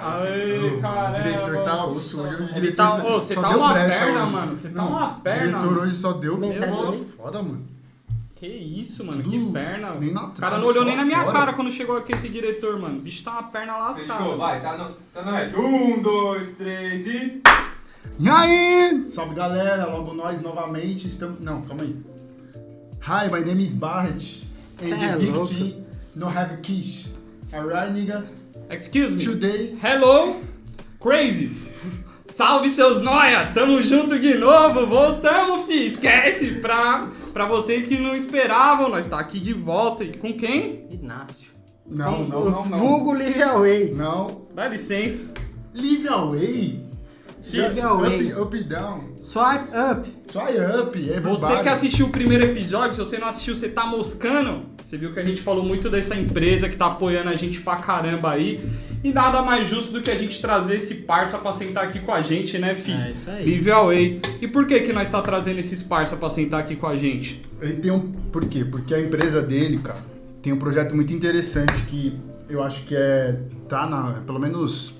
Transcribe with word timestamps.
Aê, 0.00 0.58
O 0.76 0.80
caramba. 0.80 1.20
diretor 1.22 1.62
tá 1.64 1.86
osso 1.86 2.20
hoje. 2.20 2.34
O 2.34 2.44
Ele 2.44 2.54
diretor 2.54 2.76
tá, 2.76 3.04
ô, 3.04 3.20
você 3.20 3.34
tá 3.34 3.48
deu 3.48 3.58
uma 3.58 3.72
brecha 3.72 3.98
perna, 3.98 4.22
hoje. 4.22 4.32
mano. 4.32 4.54
Você 4.54 4.68
tá 4.68 4.82
Não, 4.82 4.88
uma 4.88 5.08
perna. 5.14 5.42
O 5.42 5.46
diretor 5.48 5.66
mano. 5.70 5.80
hoje 5.82 5.94
só 5.94 6.12
deu 6.12 6.36
bola 6.38 6.96
fora, 7.16 7.42
mano. 7.42 7.66
Que 8.36 8.46
isso, 8.46 9.04
mano. 9.04 9.22
Tudo 9.22 9.30
Que 9.46 9.52
perna. 9.52 9.94
nem 9.94 10.12
na 10.12 10.20
o 10.20 10.24
cara 10.26 10.34
trave, 10.34 10.58
não 10.60 10.66
olhou 10.68 10.84
nem 10.84 10.96
na 10.96 11.04
minha 11.04 11.20
fora. 11.22 11.32
cara 11.32 11.52
quando 11.54 11.72
chegou 11.72 11.96
aqui 11.96 12.12
esse 12.12 12.28
diretor, 12.28 12.78
mano. 12.78 12.98
O 12.98 13.00
bicho 13.00 13.24
tá 13.24 13.32
uma 13.32 13.42
perna 13.44 13.76
lascada. 13.76 14.14
Fechou, 14.20 14.38
vai, 14.38 14.60
tá 14.62 14.76
no, 14.76 14.90
tá 15.12 15.22
no 15.22 15.32
rec. 15.32 15.58
Um, 15.58 16.00
dois, 16.00 16.54
três 16.54 17.06
e. 17.06 17.42
E 18.20 18.28
aí? 18.28 19.08
Salve 19.10 19.34
galera, 19.34 19.86
logo 19.86 20.14
nós 20.14 20.40
novamente 20.40 21.08
estamos. 21.08 21.40
Não, 21.40 21.62
calma 21.62 21.82
aí. 21.82 21.96
Hi, 23.00 23.28
my 23.32 23.40
name 23.44 23.64
is 23.64 23.72
Barrett. 23.72 24.48
Cê 24.76 24.92
And 24.92 25.02
é 25.02 25.16
victim 25.16 25.84
no 26.14 26.28
have 26.28 26.58
kish. 26.62 27.08
Alright, 27.52 27.92
nigga? 27.92 28.24
Excuse 28.70 29.16
me. 29.16 29.24
Today. 29.24 29.76
Hello, 29.82 30.36
crazies. 31.00 31.68
Salve 32.26 32.68
seus 32.68 33.00
noia, 33.00 33.50
tamo 33.54 33.82
junto 33.82 34.18
de 34.18 34.34
novo, 34.34 34.86
voltamos, 34.86 35.66
fi. 35.66 35.86
Esquece, 35.86 36.56
pra, 36.56 37.08
pra 37.32 37.46
vocês 37.46 37.86
que 37.86 37.96
não 37.98 38.14
esperavam, 38.14 38.90
nós 38.90 39.08
tá 39.08 39.18
aqui 39.18 39.40
de 39.40 39.54
volta. 39.54 40.04
E 40.04 40.14
com 40.16 40.32
quem? 40.34 40.86
Inácio. 40.90 41.48
Não, 41.86 42.26
Como- 42.26 42.28
não, 42.28 42.44
não, 42.50 42.66
não. 42.66 42.78
Vulgo 42.78 43.14
Live 43.14 43.42
Away. 43.42 43.94
Não. 43.94 44.42
Dá 44.54 44.68
licença. 44.68 45.32
Live 45.74 46.06
away. 46.08 46.87
Live 47.52 47.80
away. 47.80 48.32
Up, 48.32 48.40
up 48.42 48.64
down. 48.64 49.00
Swipe 49.20 49.68
up. 49.74 50.10
Try 50.26 50.58
up, 50.58 50.98
everybody. 50.98 51.40
Você 51.40 51.62
que 51.62 51.68
assistiu 51.68 52.06
o 52.06 52.10
primeiro 52.10 52.44
episódio, 52.44 52.94
se 52.94 53.00
você 53.00 53.18
não 53.18 53.28
assistiu, 53.28 53.54
você 53.54 53.68
tá 53.68 53.86
moscando. 53.86 54.66
Você 54.82 54.96
viu 54.98 55.12
que 55.12 55.20
a 55.20 55.24
gente 55.24 55.40
falou 55.42 55.62
muito 55.62 55.88
dessa 55.88 56.16
empresa 56.16 56.68
que 56.68 56.76
tá 56.76 56.86
apoiando 56.86 57.28
a 57.28 57.36
gente 57.36 57.60
pra 57.60 57.76
caramba 57.76 58.32
aí. 58.32 58.60
E 59.04 59.12
nada 59.12 59.42
mais 59.42 59.68
justo 59.68 59.92
do 59.92 60.02
que 60.02 60.10
a 60.10 60.16
gente 60.16 60.40
trazer 60.40 60.76
esse 60.76 60.94
parça 60.96 61.38
pra 61.38 61.52
sentar 61.52 61.84
aqui 61.84 62.00
com 62.00 62.12
a 62.12 62.20
gente, 62.20 62.58
né, 62.58 62.74
filho? 62.74 63.00
É 63.00 63.10
isso 63.12 63.30
aí. 63.30 63.44
Live 63.44 63.70
Away. 63.70 64.20
E 64.40 64.48
por 64.48 64.66
que 64.66 64.80
que 64.80 64.92
nós 64.92 65.08
tá 65.08 65.22
trazendo 65.22 65.58
esses 65.58 65.82
parça 65.82 66.16
pra 66.16 66.28
sentar 66.28 66.60
aqui 66.60 66.74
com 66.74 66.86
a 66.86 66.96
gente? 66.96 67.40
Ele 67.60 67.74
tem 67.74 67.90
um. 67.90 68.00
Por 68.00 68.46
quê? 68.46 68.64
Porque 68.64 68.94
a 68.94 69.00
empresa 69.00 69.40
dele, 69.40 69.78
cara, 69.78 70.00
tem 70.42 70.52
um 70.52 70.58
projeto 70.58 70.94
muito 70.94 71.12
interessante 71.12 71.82
que 71.82 72.18
eu 72.48 72.62
acho 72.62 72.82
que 72.84 72.96
é. 72.96 73.38
Tá 73.68 73.86
na. 73.86 74.22
Pelo 74.26 74.38
menos 74.38 74.94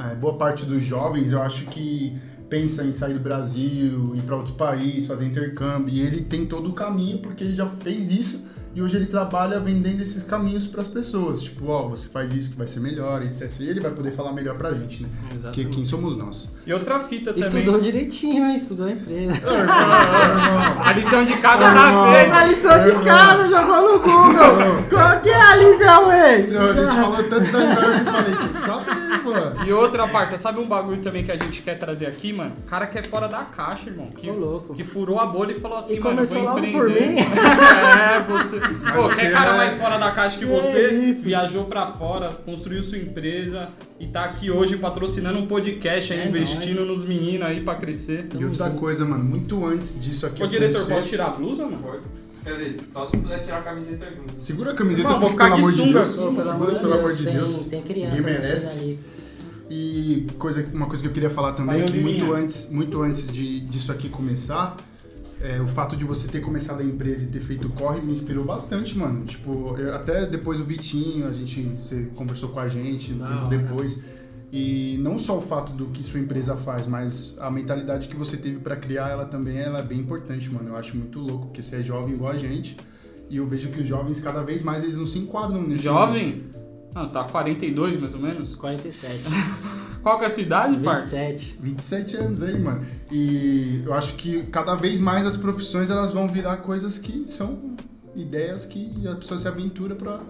é, 0.00 0.14
boa 0.14 0.36
parte 0.36 0.64
dos 0.64 0.82
jovens, 0.82 1.32
eu 1.32 1.42
acho 1.42 1.66
que 1.66 2.18
pensa 2.48 2.84
em 2.84 2.92
sair 2.92 3.14
do 3.14 3.20
Brasil, 3.20 4.14
ir 4.14 4.22
para 4.22 4.36
outro 4.36 4.54
país, 4.54 5.06
fazer 5.06 5.26
intercâmbio. 5.26 5.94
E 5.94 6.00
ele 6.00 6.22
tem 6.22 6.46
todo 6.46 6.70
o 6.70 6.72
caminho 6.72 7.18
porque 7.18 7.44
ele 7.44 7.54
já 7.54 7.66
fez 7.66 8.10
isso. 8.10 8.49
E 8.72 8.80
hoje 8.80 8.96
ele 8.96 9.06
trabalha 9.06 9.58
vendendo 9.58 10.00
esses 10.00 10.22
caminhos 10.22 10.64
para 10.66 10.80
as 10.80 10.86
pessoas. 10.86 11.42
Tipo, 11.42 11.68
ó, 11.70 11.88
você 11.88 12.08
faz 12.08 12.32
isso 12.32 12.50
que 12.50 12.56
vai 12.56 12.68
ser 12.68 12.78
melhor, 12.78 13.20
etc. 13.22 13.50
E 13.58 13.68
ele 13.68 13.80
vai 13.80 13.90
poder 13.90 14.12
falar 14.12 14.32
melhor 14.32 14.56
pra 14.56 14.72
gente, 14.72 15.02
né? 15.02 15.08
Porque 15.22 15.34
Exatamente. 15.34 15.74
quem 15.74 15.84
somos 15.84 16.16
nós? 16.16 16.48
E 16.64 16.72
outra 16.72 17.00
fita 17.00 17.32
também. 17.34 17.48
Estudou 17.48 17.80
direitinho, 17.80 18.46
hein? 18.46 18.54
Estudou 18.54 18.86
a 18.86 18.92
empresa. 18.92 19.40
A 20.84 20.92
lição 20.92 21.24
de 21.24 21.36
casa 21.38 21.64
tá 21.64 22.12
Fez 22.12 22.32
a 22.32 22.38
feita. 22.38 22.46
lição 22.46 22.98
de 22.98 23.04
casa, 23.04 23.48
jogou 23.48 23.92
no 23.92 23.98
Google. 23.98 24.82
Qual 24.88 25.20
que 25.20 25.28
é 25.28 25.40
a 25.40 25.54
Live 25.56 25.84
Away? 25.84 26.56
A 26.56 26.72
gente 26.72 26.94
falou 26.94 27.24
tanto 27.24 27.52
da 27.52 27.58
que 27.60 28.08
eu 28.08 28.12
falei, 28.12 28.36
tem 28.36 28.48
que 28.54 28.60
saber, 28.60 29.24
mano. 29.24 29.64
E 29.66 29.72
outra, 29.72 30.06
parça, 30.08 30.38
sabe 30.38 30.60
um 30.60 30.68
bagulho 30.68 30.98
também 31.02 31.24
que 31.24 31.32
a 31.32 31.36
gente 31.36 31.60
quer 31.62 31.76
trazer 31.76 32.06
aqui, 32.06 32.32
mano? 32.32 32.52
O 32.64 32.68
cara 32.70 32.86
que 32.86 32.98
é 32.98 33.02
fora 33.02 33.26
da 33.28 33.42
caixa, 33.44 33.90
irmão. 33.90 34.08
Que, 34.10 34.30
que 34.76 34.84
furou 34.84 35.18
a 35.18 35.26
bolha 35.26 35.52
e 35.52 35.60
falou 35.60 35.78
assim, 35.78 35.96
E 35.96 36.00
mano, 36.00 36.14
começou 36.16 36.36
vou 36.38 36.46
logo 36.46 36.58
empreender. 36.60 36.84
por 36.84 36.90
mim. 36.90 37.16
é, 37.18 38.22
você. 38.28 38.59
Pô, 38.96 39.02
você 39.04 39.22
quer 39.22 39.32
cara 39.32 39.54
é- 39.54 39.56
mais 39.56 39.74
fora 39.76 39.98
da 39.98 40.10
caixa 40.10 40.38
que 40.38 40.44
Que 40.44 40.50
você? 40.50 40.88
isso? 40.94 41.22
Viajou 41.24 41.64
pra 41.64 41.86
fora, 41.86 42.30
construiu 42.44 42.82
sua 42.82 42.98
empresa 42.98 43.68
e 43.98 44.06
tá 44.06 44.24
aqui 44.24 44.50
hoje 44.50 44.76
patrocinando 44.76 45.38
um 45.38 45.46
podcast, 45.46 46.12
aí, 46.12 46.20
É 46.20 46.28
investindo 46.28 46.76
nóis. 46.76 46.88
nos 46.88 47.04
meninos 47.04 47.46
aí 47.46 47.60
pra 47.60 47.74
crescer. 47.74 48.26
E 48.38 48.44
outra 48.44 48.70
coisa, 48.70 49.04
mano, 49.04 49.24
muito 49.24 49.64
antes 49.66 50.00
disso 50.00 50.26
aqui 50.26 50.42
Ô, 50.42 50.46
diretor, 50.46 50.86
posso 50.86 51.08
tirar 51.08 51.26
a 51.26 51.30
blusa, 51.30 51.64
mano? 51.64 51.78
Pode. 51.78 52.02
Quer 52.42 52.52
dizer, 52.56 52.76
só 52.88 53.04
se 53.04 53.16
puder 53.18 53.42
tirar 53.42 53.58
a 53.58 53.62
camiseta 53.62 54.06
junto. 54.06 54.42
Segura 54.42 54.70
a 54.70 54.74
camiseta, 54.74 55.08
Não, 55.10 55.20
vou 55.20 55.28
ficar 55.30 55.48
de 55.48 55.52
amor 55.54 55.70
de 55.72 55.76
sunga. 55.76 56.02
Deus. 56.04 56.16
Pô, 56.16 56.30
Segura, 56.42 56.74
pelo 56.78 56.94
amor 56.94 57.12
de 57.14 57.24
tem, 57.24 57.34
Deus. 57.34 57.64
Tem 57.64 57.82
criança 57.82 58.16
Ninguém 58.16 58.32
merece. 58.32 58.54
assistindo 58.66 58.88
ali. 58.88 58.98
E 59.72 60.26
coisa, 60.38 60.66
uma 60.72 60.86
coisa 60.86 61.02
que 61.02 61.08
eu 61.08 61.12
queria 61.12 61.30
falar 61.30 61.52
também 61.52 61.76
Vai, 61.76 61.84
é 61.84 61.84
que 61.92 62.00
muito 62.00 62.32
antes, 62.32 62.68
muito 62.70 63.02
antes 63.02 63.30
de, 63.30 63.60
disso 63.60 63.92
aqui 63.92 64.08
começar, 64.08 64.76
é, 65.40 65.60
o 65.60 65.66
fato 65.66 65.96
de 65.96 66.04
você 66.04 66.28
ter 66.28 66.40
começado 66.40 66.80
a 66.80 66.84
empresa 66.84 67.24
e 67.24 67.28
ter 67.28 67.40
feito 67.40 67.68
o 67.68 67.70
corre 67.70 68.00
me 68.00 68.12
inspirou 68.12 68.44
bastante, 68.44 68.96
mano. 68.96 69.24
Tipo, 69.24 69.74
eu- 69.78 69.94
até 69.94 70.26
depois 70.26 70.60
o 70.60 70.64
Vitinho, 70.64 71.26
a 71.26 71.32
gente, 71.32 71.60
você 71.62 72.08
conversou 72.14 72.50
com 72.50 72.60
a 72.60 72.68
gente 72.68 73.12
um 73.12 73.18
tempo 73.18 73.46
depois. 73.48 74.02
E 74.52 74.98
não 75.00 75.16
só 75.18 75.38
o 75.38 75.40
fato 75.40 75.72
do 75.72 75.86
que 75.86 76.02
sua 76.02 76.18
empresa 76.18 76.56
faz, 76.56 76.84
mas 76.86 77.36
a 77.38 77.50
mentalidade 77.50 78.08
que 78.08 78.16
você 78.16 78.36
teve 78.36 78.58
pra 78.58 78.74
criar 78.76 79.08
ela 79.08 79.24
também 79.24 79.56
ela 79.58 79.78
é 79.78 79.82
bem 79.82 79.98
importante, 80.00 80.50
mano. 80.52 80.70
Eu 80.70 80.76
acho 80.76 80.96
muito 80.96 81.20
louco, 81.20 81.46
porque 81.46 81.62
você 81.62 81.76
é 81.76 81.82
jovem 81.82 82.14
igual 82.14 82.32
a 82.32 82.36
gente. 82.36 82.76
E 83.28 83.36
eu 83.36 83.46
vejo 83.46 83.68
que 83.70 83.80
os 83.80 83.86
jovens, 83.86 84.20
cada 84.20 84.42
vez 84.42 84.60
mais, 84.60 84.82
eles 84.82 84.96
não 84.96 85.06
se 85.06 85.18
enquadram 85.18 85.62
nesse... 85.62 85.84
Jovem? 85.84 86.46
Não, 86.92 87.06
você 87.06 87.12
tá 87.12 87.22
com 87.22 87.30
42 87.30 87.96
mais 88.00 88.12
ou 88.12 88.18
menos? 88.20 88.56
47. 88.56 89.22
Qual 90.02 90.18
que 90.18 90.24
é 90.24 90.26
a 90.28 90.30
sua 90.30 90.42
idade, 90.42 90.82
parça? 90.82 91.16
27. 91.16 91.58
27 91.60 92.16
anos 92.16 92.42
aí, 92.42 92.58
mano. 92.58 92.84
E 93.10 93.82
eu 93.84 93.92
acho 93.92 94.14
que 94.14 94.44
cada 94.44 94.74
vez 94.74 95.00
mais 95.00 95.26
as 95.26 95.36
profissões 95.36 95.90
elas 95.90 96.10
vão 96.12 96.26
virar 96.28 96.56
coisas 96.58 96.98
que 96.98 97.24
são 97.28 97.76
ideias 98.16 98.64
que 98.64 99.06
a 99.06 99.14
pessoa 99.16 99.38
se 99.38 99.46
aventura 99.46 99.94
pra 99.94 100.20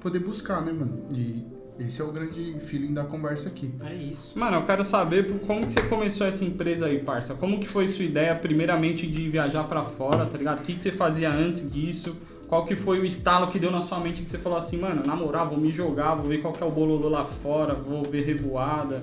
poder 0.00 0.20
buscar, 0.20 0.64
né, 0.64 0.72
mano? 0.72 1.02
E 1.12 1.44
esse 1.78 2.00
é 2.00 2.04
o 2.04 2.10
grande 2.12 2.56
feeling 2.60 2.94
da 2.94 3.04
conversa 3.04 3.48
aqui. 3.48 3.70
É 3.84 3.94
isso. 3.94 4.38
Mano, 4.38 4.56
eu 4.58 4.62
quero 4.62 4.82
saber 4.84 5.26
por- 5.26 5.40
como 5.46 5.66
que 5.66 5.72
você 5.72 5.82
começou 5.82 6.26
essa 6.26 6.44
empresa 6.44 6.86
aí, 6.86 7.00
parça. 7.00 7.34
Como 7.34 7.58
que 7.60 7.66
foi 7.66 7.86
sua 7.88 8.04
ideia, 8.04 8.34
primeiramente, 8.34 9.06
de 9.06 9.28
viajar 9.28 9.64
pra 9.64 9.82
fora, 9.84 10.24
tá 10.24 10.38
ligado? 10.38 10.60
O 10.60 10.62
que, 10.62 10.72
que 10.74 10.80
você 10.80 10.90
fazia 10.92 11.30
antes 11.30 11.70
disso? 11.70 12.16
Qual 12.48 12.64
que 12.64 12.76
foi 12.76 13.00
o 13.00 13.04
estalo 13.04 13.48
que 13.48 13.58
deu 13.58 13.70
na 13.70 13.80
sua 13.80 13.98
mente 13.98 14.22
que 14.22 14.30
você 14.30 14.38
falou 14.38 14.56
assim, 14.56 14.78
mano, 14.78 15.04
na 15.04 15.16
moral, 15.16 15.48
vou 15.48 15.58
me 15.58 15.72
jogar, 15.72 16.14
vou 16.14 16.26
ver 16.26 16.38
qual 16.38 16.52
que 16.52 16.62
é 16.62 16.66
o 16.66 16.70
bololô 16.70 17.08
lá 17.08 17.24
fora, 17.24 17.74
vou 17.74 18.04
ver 18.04 18.24
revoada. 18.24 19.02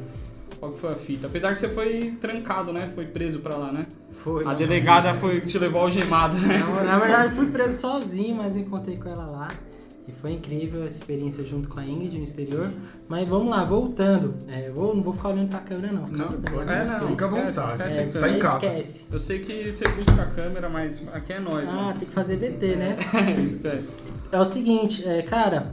Qual 0.59 0.71
que 0.71 0.79
foi 0.79 0.93
a 0.93 0.95
fita? 0.95 1.27
Apesar 1.27 1.51
que 1.51 1.59
você 1.59 1.67
foi 1.67 2.15
trancado, 2.21 2.71
né? 2.71 2.89
Foi 2.95 3.05
preso 3.05 3.39
pra 3.39 3.57
lá, 3.57 3.71
né? 3.71 3.85
Foi. 4.23 4.45
A 4.47 4.53
delegada 4.53 5.13
foi 5.13 5.41
te 5.41 5.57
levou 5.57 5.81
algemado, 5.81 6.37
né? 6.37 6.59
Na, 6.59 6.83
na 6.83 6.99
verdade, 6.99 7.35
fui 7.35 7.47
preso 7.47 7.81
sozinho, 7.81 8.35
mas 8.35 8.55
encontrei 8.55 8.95
com 8.95 9.09
ela 9.09 9.25
lá. 9.25 9.51
E 10.07 10.11
foi 10.11 10.33
incrível 10.33 10.83
essa 10.85 10.97
experiência 10.97 11.43
junto 11.45 11.69
com 11.69 11.79
a 11.79 11.85
Ingrid 11.85 12.17
no 12.17 12.23
exterior. 12.25 12.69
Mas 13.07 13.27
vamos 13.27 13.49
lá, 13.49 13.63
voltando. 13.63 14.33
É, 14.49 14.69
vou, 14.69 14.93
não 14.93 15.01
vou 15.01 15.13
ficar 15.13 15.29
olhando 15.29 15.47
pra 15.49 15.59
câmera, 15.59 15.93
não. 15.93 16.07
Não, 16.07 16.41
pode 16.41 16.69
É, 16.69 16.85
não, 16.85 17.07
fica 17.07 17.25
à 17.25 17.39
esquece, 17.39 17.59
vontade. 17.59 17.71
esquece 17.71 17.99
É, 17.99 18.03
tá 18.03 18.07
em 18.07 18.11
câmera. 18.11 18.39
casa. 18.39 18.65
Esquece. 18.65 19.05
Eu 19.11 19.19
sei 19.19 19.39
que 19.39 19.71
você 19.71 19.87
busca 19.89 20.21
a 20.21 20.25
câmera, 20.25 20.67
mas 20.69 21.01
aqui 21.13 21.31
é 21.33 21.39
nós, 21.39 21.69
Ah, 21.69 21.71
mano. 21.71 21.99
tem 21.99 22.07
que 22.07 22.13
fazer 22.13 22.35
VT, 22.35 22.75
né? 22.75 22.97
Esquece. 23.47 23.87
É 24.29 24.39
o 24.39 24.43
seguinte, 24.45 25.07
é, 25.07 25.21
cara, 25.21 25.71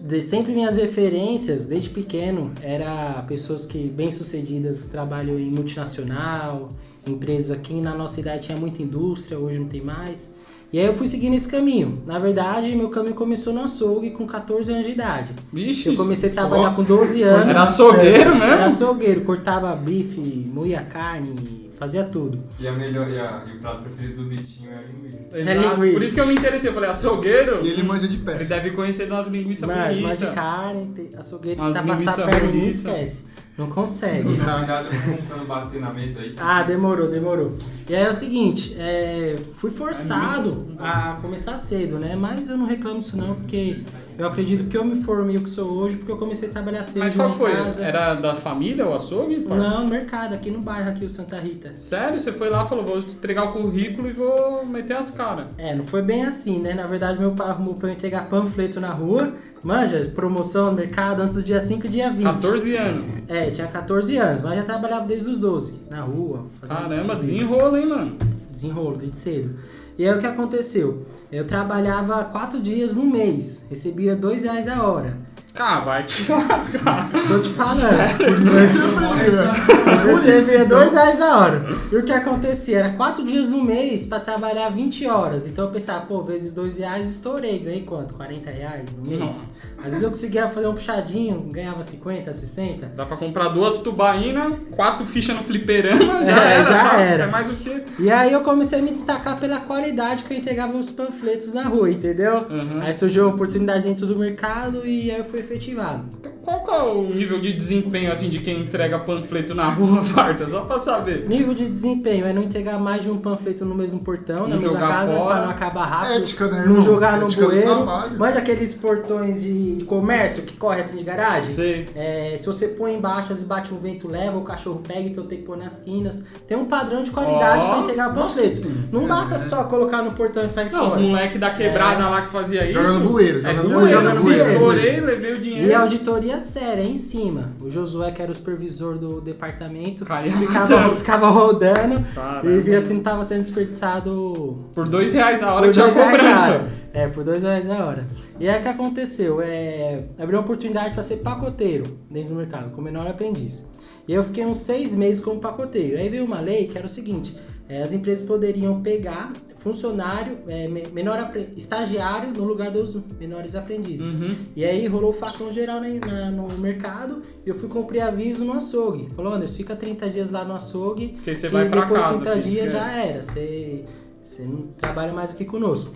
de 0.00 0.22
sempre 0.22 0.52
minhas 0.52 0.76
referências, 0.76 1.64
desde 1.64 1.90
pequeno, 1.90 2.52
era 2.62 3.24
pessoas 3.26 3.66
que 3.66 3.88
bem 3.88 4.12
sucedidas 4.12 4.84
trabalham 4.84 5.36
em 5.36 5.50
multinacional, 5.50 6.70
empresa 7.04 7.54
aqui 7.54 7.80
na 7.80 7.94
nossa 7.96 8.20
idade 8.20 8.46
tinha 8.46 8.56
muita 8.58 8.82
indústria, 8.82 9.36
hoje 9.38 9.58
não 9.58 9.66
tem 9.66 9.80
mais. 9.82 10.32
E 10.70 10.78
aí 10.78 10.84
eu 10.84 10.92
fui 10.94 11.06
seguindo 11.06 11.34
esse 11.34 11.48
caminho. 11.48 12.02
Na 12.06 12.18
verdade, 12.18 12.74
meu 12.76 12.90
caminho 12.90 13.14
começou 13.14 13.54
no 13.54 13.62
açougue 13.62 14.10
com 14.10 14.26
14 14.26 14.70
anos 14.70 14.84
de 14.84 14.92
idade. 14.92 15.30
Vixe, 15.50 15.88
Eu 15.88 15.96
comecei 15.96 16.28
a 16.28 16.32
só? 16.32 16.40
trabalhar 16.46 16.76
com 16.76 16.82
12 16.82 17.22
anos. 17.22 17.48
era 17.48 17.62
açougueiro 17.62 18.30
mesmo? 18.30 18.44
Era 18.44 18.66
açougueiro, 18.66 19.20
cortava 19.22 19.74
bife, 19.74 20.20
moía 20.52 20.82
carne, 20.82 21.70
fazia 21.78 22.04
tudo. 22.04 22.38
E, 22.60 22.68
a 22.68 22.72
melhor, 22.72 23.08
e, 23.08 23.18
a, 23.18 23.44
e 23.48 23.56
o 23.56 23.60
prato 23.60 23.82
preferido 23.84 24.22
do 24.22 24.28
Vitinho 24.28 24.70
é 24.70 24.74
a 24.74 24.82
linguiça. 24.82 25.38
Exato. 25.38 25.74
linguiça. 25.76 25.92
Por 25.94 26.02
isso 26.02 26.14
que 26.14 26.20
eu 26.20 26.26
me 26.26 26.34
interessei. 26.34 26.68
Eu 26.70 26.74
falei, 26.74 26.90
açougueiro? 26.90 27.60
E 27.64 27.68
ele 27.70 27.82
manja 27.82 28.06
de 28.06 28.16
Ele 28.16 28.24
peça. 28.24 28.48
deve 28.54 28.70
conhecer 28.72 29.06
de 29.06 29.12
umas 29.12 29.26
linguiças 29.28 29.66
Mas, 29.66 29.78
mas 29.78 30.18
de 30.18 30.24
bonitas. 30.26 30.34
carne, 30.34 31.10
açougueiro, 31.16 31.60
tentar 31.62 31.82
passar 31.82 31.94
linguiça 31.98 32.24
a 32.24 32.28
perna 32.28 32.50
e 32.50 32.56
não 32.58 32.66
esquece. 32.66 33.26
Não 33.58 33.68
consegue. 33.68 34.22
Cuidado 34.22 34.88
com 35.28 35.36
não 35.36 35.44
bater 35.44 35.80
na 35.80 35.92
mesa 35.92 36.20
aí. 36.20 36.32
Ah, 36.38 36.62
demorou, 36.62 37.10
demorou. 37.10 37.58
E 37.88 37.94
aí 37.96 38.04
é 38.04 38.08
o 38.08 38.14
seguinte, 38.14 38.76
é, 38.78 39.36
fui 39.54 39.72
forçado 39.72 40.68
a 40.78 41.18
começar 41.20 41.56
cedo, 41.56 41.98
né? 41.98 42.14
Mas 42.14 42.48
eu 42.48 42.56
não 42.56 42.66
reclamo 42.66 43.00
disso 43.00 43.16
não, 43.16 43.34
porque 43.34 43.80
eu 44.18 44.26
acredito 44.26 44.68
que 44.68 44.76
eu 44.76 44.84
me 44.84 44.96
formei 45.02 45.36
o 45.36 45.42
que 45.42 45.48
sou 45.48 45.70
hoje 45.70 45.96
porque 45.96 46.10
eu 46.10 46.16
comecei 46.16 46.48
a 46.48 46.52
trabalhar 46.52 46.82
cedo 46.82 47.04
Mas 47.04 47.14
qual 47.14 47.32
foi? 47.32 47.52
casa. 47.52 47.84
Era 47.84 48.14
da 48.14 48.34
família 48.34 48.86
o 48.86 48.92
açougue, 48.92 49.40
parça? 49.40 49.78
Não, 49.78 49.86
mercado, 49.86 50.34
aqui 50.34 50.50
no 50.50 50.60
bairro, 50.60 50.90
aqui 50.90 51.04
o 51.04 51.08
Santa 51.08 51.38
Rita. 51.38 51.72
Sério? 51.76 52.18
Você 52.18 52.32
foi 52.32 52.50
lá 52.50 52.64
e 52.64 52.68
falou, 52.68 52.84
vou 52.84 52.98
entregar 52.98 53.44
o 53.44 53.52
currículo 53.52 54.08
e 54.08 54.12
vou 54.12 54.66
meter 54.66 54.96
as 54.96 55.10
caras. 55.10 55.46
É, 55.56 55.74
não 55.74 55.84
foi 55.84 56.02
bem 56.02 56.24
assim, 56.24 56.58
né? 56.58 56.74
Na 56.74 56.86
verdade, 56.86 57.18
meu 57.18 57.30
pai 57.30 57.48
arrumou 57.48 57.74
pra 57.74 57.88
eu 57.88 57.92
entregar 57.92 58.28
panfleto 58.28 58.80
na 58.80 58.90
rua. 58.90 59.32
Manja, 59.62 60.10
promoção 60.14 60.72
mercado 60.72 61.20
antes 61.22 61.34
do 61.34 61.42
dia 61.42 61.60
5 61.60 61.86
e 61.86 61.88
dia 61.88 62.10
20. 62.10 62.24
14 62.24 62.76
anos. 62.76 63.04
É, 63.28 63.50
tinha 63.50 63.66
14 63.66 64.16
anos, 64.16 64.42
mas 64.42 64.56
já 64.56 64.62
trabalhava 64.64 65.06
desde 65.06 65.30
os 65.30 65.38
12, 65.38 65.74
na 65.90 66.00
rua. 66.00 66.46
Caramba, 66.66 67.16
desenrolo, 67.16 67.76
hein, 67.76 67.86
mano? 67.86 68.16
desenrolo 68.50 68.96
desde 68.96 69.16
cedo. 69.18 69.58
E 69.98 70.06
aí 70.06 70.16
o 70.16 70.20
que 70.20 70.26
aconteceu? 70.26 71.04
Eu 71.30 71.44
trabalhava 71.44 72.24
quatro 72.26 72.60
dias 72.60 72.94
no 72.94 73.04
mês, 73.04 73.66
recebia 73.68 74.14
dois 74.14 74.44
reais 74.44 74.68
a 74.68 74.86
hora. 74.86 75.18
Cara, 75.58 75.80
vai 75.80 76.04
te 76.04 76.30
lascar. 76.30 77.10
Tô 77.26 77.40
te 77.40 77.48
falando. 77.48 78.16
Por 78.16 78.62
isso 78.62 78.78
que 78.80 80.10
você 80.12 80.30
recebia 80.30 80.64
dois 80.66 80.92
reais 80.92 81.20
a 81.20 81.36
hora. 81.36 81.64
E 81.90 81.96
o 81.96 82.04
que 82.04 82.12
acontecia? 82.12 82.78
Era 82.78 82.90
quatro 82.90 83.24
dias 83.26 83.50
no 83.50 83.64
mês 83.64 84.06
pra 84.06 84.20
trabalhar 84.20 84.68
20 84.68 85.04
horas. 85.08 85.46
Então 85.46 85.64
eu 85.64 85.70
pensava, 85.72 86.06
pô, 86.06 86.22
vezes 86.22 86.52
dois 86.52 86.78
reais, 86.78 87.10
estourei. 87.10 87.58
Ganhei 87.58 87.82
quanto? 87.82 88.14
40 88.14 88.48
reais 88.48 88.84
no 88.96 89.04
mês? 89.04 89.18
Nossa. 89.20 89.48
Às 89.78 89.84
vezes 89.86 90.02
eu 90.02 90.10
conseguia 90.10 90.48
fazer 90.48 90.68
um 90.68 90.74
puxadinho, 90.74 91.40
ganhava 91.50 91.82
50, 91.82 92.32
60. 92.32 92.92
Dá 92.94 93.04
pra 93.04 93.16
comprar 93.16 93.48
duas 93.48 93.80
tubaínas, 93.80 94.54
quatro 94.70 95.06
fichas 95.08 95.34
no 95.36 95.42
fliperama, 95.42 96.24
já 96.24 96.44
É, 96.50 96.54
era. 96.54 96.62
já 96.64 96.88
tá? 96.90 97.00
era. 97.00 97.24
É 97.24 97.26
mais 97.26 97.48
o 97.48 97.56
quê? 97.56 97.82
E 97.98 98.08
aí 98.10 98.32
eu 98.32 98.42
comecei 98.42 98.78
a 98.78 98.82
me 98.82 98.92
destacar 98.92 99.40
pela 99.40 99.58
qualidade 99.60 100.22
que 100.22 100.32
eu 100.34 100.38
entregava 100.38 100.76
os 100.76 100.88
panfletos 100.90 101.52
na 101.52 101.64
rua, 101.64 101.90
entendeu? 101.90 102.46
Uhum. 102.48 102.80
Aí 102.80 102.94
surgiu 102.94 103.24
uma 103.26 103.34
oportunidade 103.34 103.84
dentro 103.84 104.06
do 104.06 104.16
mercado 104.16 104.86
e 104.86 105.10
aí 105.10 105.18
eu 105.18 105.24
fui 105.24 105.47
efetivado. 105.52 106.04
Qual 106.42 106.64
que 106.64 106.70
é 106.70 106.82
o 106.82 107.02
nível 107.02 107.40
de 107.40 107.52
desempenho, 107.52 108.10
assim, 108.10 108.28
de 108.28 108.38
quem 108.38 108.60
entrega 108.60 108.98
panfleto 109.00 109.54
na 109.54 109.68
rua, 109.68 110.02
parça? 110.14 110.46
Só 110.46 110.62
pra 110.62 110.78
saber. 110.78 111.26
Nível 111.28 111.52
de 111.54 111.68
desempenho 111.68 112.24
é 112.26 112.32
não 112.32 112.42
entregar 112.42 112.78
mais 112.78 113.02
de 113.02 113.10
um 113.10 113.18
panfleto 113.18 113.64
no 113.64 113.74
mesmo 113.74 114.00
portão, 114.00 114.42
na 114.48 114.54
Não 114.54 114.56
mesma 114.56 114.68
jogar 114.70 114.88
casa, 114.88 115.12
fora. 115.14 115.34
pra 115.34 115.44
não 115.44 115.50
acabar 115.50 115.84
rápido. 115.84 116.22
Ética, 116.22 116.46
né, 116.48 116.56
Não 116.60 116.62
irmão? 116.64 116.80
jogar 116.82 117.18
no 117.18 117.26
Ética 117.26 117.42
do 117.42 117.48
bueiro. 117.48 117.66
trabalho. 117.66 118.18
Manja 118.18 118.38
aqueles 118.38 118.72
portões 118.74 119.42
de 119.42 119.84
comércio 119.86 120.42
que 120.44 120.56
corre 120.56 120.80
assim 120.80 120.96
de 120.98 121.04
garagem? 121.04 121.50
Sei. 121.50 121.88
É, 121.94 122.36
se 122.38 122.46
você 122.46 122.68
põe 122.68 122.94
embaixo, 122.94 123.22
às 123.24 123.28
vezes 123.28 123.44
bate 123.44 123.74
um 123.74 123.78
vento, 123.78 124.08
leva, 124.08 124.38
o 124.38 124.42
cachorro 124.42 124.80
pega, 124.86 125.00
então 125.08 125.26
tem 125.26 125.38
que 125.38 125.44
pôr 125.44 125.56
nas 125.56 125.80
quinas. 125.80 126.24
Tem 126.46 126.56
um 126.56 126.64
padrão 126.64 127.02
de 127.02 127.10
qualidade 127.10 127.64
Ó. 127.66 127.68
pra 127.70 127.78
entregar 127.80 128.14
panfleto. 128.14 128.60
que- 128.62 128.68
Não 128.90 129.04
é. 129.04 129.06
basta 129.06 129.38
só 129.38 129.64
colocar 129.64 130.02
no 130.02 130.12
portão 130.12 130.44
e 130.44 130.48
sair 130.48 130.70
Não, 130.72 130.86
os 130.86 130.94
fora. 130.94 131.02
moleques 131.02 131.38
da 131.38 131.50
quebrada 131.50 132.08
lá 132.08 132.22
que 132.22 132.30
fazia 132.30 132.64
isso. 132.64 132.72
Joga 132.82 132.92
no 132.98 133.08
bueiro, 133.10 133.38
É 133.46 133.54
joga 133.54 133.62
no 133.62 133.68
bueiro, 133.68 133.86
eu 133.90 133.98
joga 134.02 134.14
no 134.14 134.22
bueiro. 134.22 134.50
estourei, 134.52 135.00
levei 135.00 135.32
o 135.34 135.37
E 135.38 135.42
dinheiro. 135.42 135.76
a 135.76 135.80
auditoria 135.80 136.40
séria, 136.40 136.82
em 136.82 136.96
cima. 136.96 137.52
O 137.60 137.70
Josué, 137.70 138.10
que 138.10 138.20
era 138.20 138.30
o 138.30 138.34
supervisor 138.34 138.98
do 138.98 139.20
departamento, 139.20 140.04
ficava, 140.04 140.96
ficava 140.96 141.28
rodando 141.28 142.02
Caramba. 142.14 142.48
e 142.48 142.60
via 142.60 142.80
se 142.80 142.94
não 142.94 143.00
tava 143.00 143.24
sendo 143.24 143.42
desperdiçado 143.42 144.64
Por 144.74 144.88
dois 144.88 145.12
reais 145.12 145.42
a 145.42 145.52
hora 145.52 145.66
por 145.66 145.74
que 145.74 145.80
tinha 145.80 145.86
dois 145.86 145.96
reais 145.96 146.14
a 146.14 146.18
cobrança. 146.18 146.68
É, 146.92 147.08
por 147.08 147.24
dois 147.24 147.42
reais 147.42 147.70
a 147.70 147.84
hora. 147.84 148.06
E 148.40 148.48
aí 148.48 148.58
o 148.58 148.62
que 148.62 148.68
aconteceu? 148.68 149.40
É, 149.40 150.04
abriu 150.18 150.38
uma 150.38 150.44
oportunidade 150.44 150.94
para 150.94 151.02
ser 151.02 151.18
pacoteiro 151.18 151.98
dentro 152.10 152.30
do 152.30 152.36
mercado, 152.36 152.70
como 152.70 152.82
menor 152.82 153.06
aprendiz. 153.06 153.66
E 154.06 154.14
eu 154.14 154.24
fiquei 154.24 154.44
uns 154.44 154.60
seis 154.60 154.96
meses 154.96 155.20
como 155.20 155.38
pacoteiro. 155.38 155.98
Aí 155.98 156.08
veio 156.08 156.24
uma 156.24 156.40
lei 156.40 156.66
que 156.66 156.78
era 156.78 156.86
o 156.86 156.90
seguinte: 156.90 157.36
é, 157.68 157.82
as 157.82 157.92
empresas 157.92 158.26
poderiam 158.26 158.80
pegar 158.82 159.32
funcionário, 159.58 160.38
é, 160.46 160.68
me- 160.68 160.86
menor 160.92 161.30
estagiário 161.56 162.32
no 162.32 162.44
lugar 162.44 162.70
dos 162.70 162.96
menores 163.18 163.54
aprendizes. 163.56 164.06
Uhum. 164.06 164.36
E 164.54 164.64
aí 164.64 164.86
rolou 164.86 165.10
o 165.10 165.12
facão 165.12 165.52
geral 165.52 165.80
na- 165.80 165.88
na- 165.88 166.30
no 166.30 166.48
mercado 166.58 167.22
e 167.44 167.48
eu 167.50 167.54
fui 167.56 167.68
cumprir 167.68 168.00
aviso 168.00 168.44
no 168.44 168.52
açougue. 168.52 169.08
Falou, 169.16 169.32
Anderson, 169.34 169.56
fica 169.56 169.74
30 169.76 170.08
dias 170.08 170.30
lá 170.30 170.44
no 170.44 170.54
açougue. 170.54 171.08
Porque 171.08 171.34
você 171.34 171.48
que 171.48 171.52
vai 171.52 171.68
pra 171.68 171.82
depois 171.82 172.00
de 172.00 172.06
casa. 172.06 172.18
30 172.24 172.42
filho, 172.42 172.54
dias 172.54 172.72
já 172.72 172.92
era. 172.96 173.22
Você, 173.22 173.84
você 174.22 174.42
não 174.44 174.62
trabalha 174.78 175.12
mais 175.12 175.32
aqui 175.32 175.44
conosco. 175.44 175.90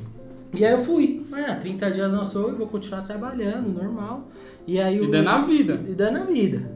E 0.55 0.67
aí 0.67 0.73
eu 0.73 0.79
fui. 0.85 1.25
Ah, 1.33 1.55
30 1.55 1.91
dias 1.91 2.13
no 2.13 2.21
açougue, 2.21 2.57
vou 2.57 2.67
continuar 2.67 3.03
trabalhando, 3.03 3.69
normal. 3.73 4.29
E 4.67 4.79
aí 4.81 4.97
E 4.99 5.01
o- 5.01 5.11
dando 5.11 5.29
a 5.29 5.41
vida. 5.41 5.81
E 5.89 5.95
dando 5.95 6.19
a 6.19 6.25
vida. 6.25 6.71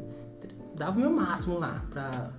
Dava 0.74 0.96
o 0.96 1.00
meu 1.00 1.10
máximo 1.10 1.58
lá 1.58 1.84
pra. 1.90 2.30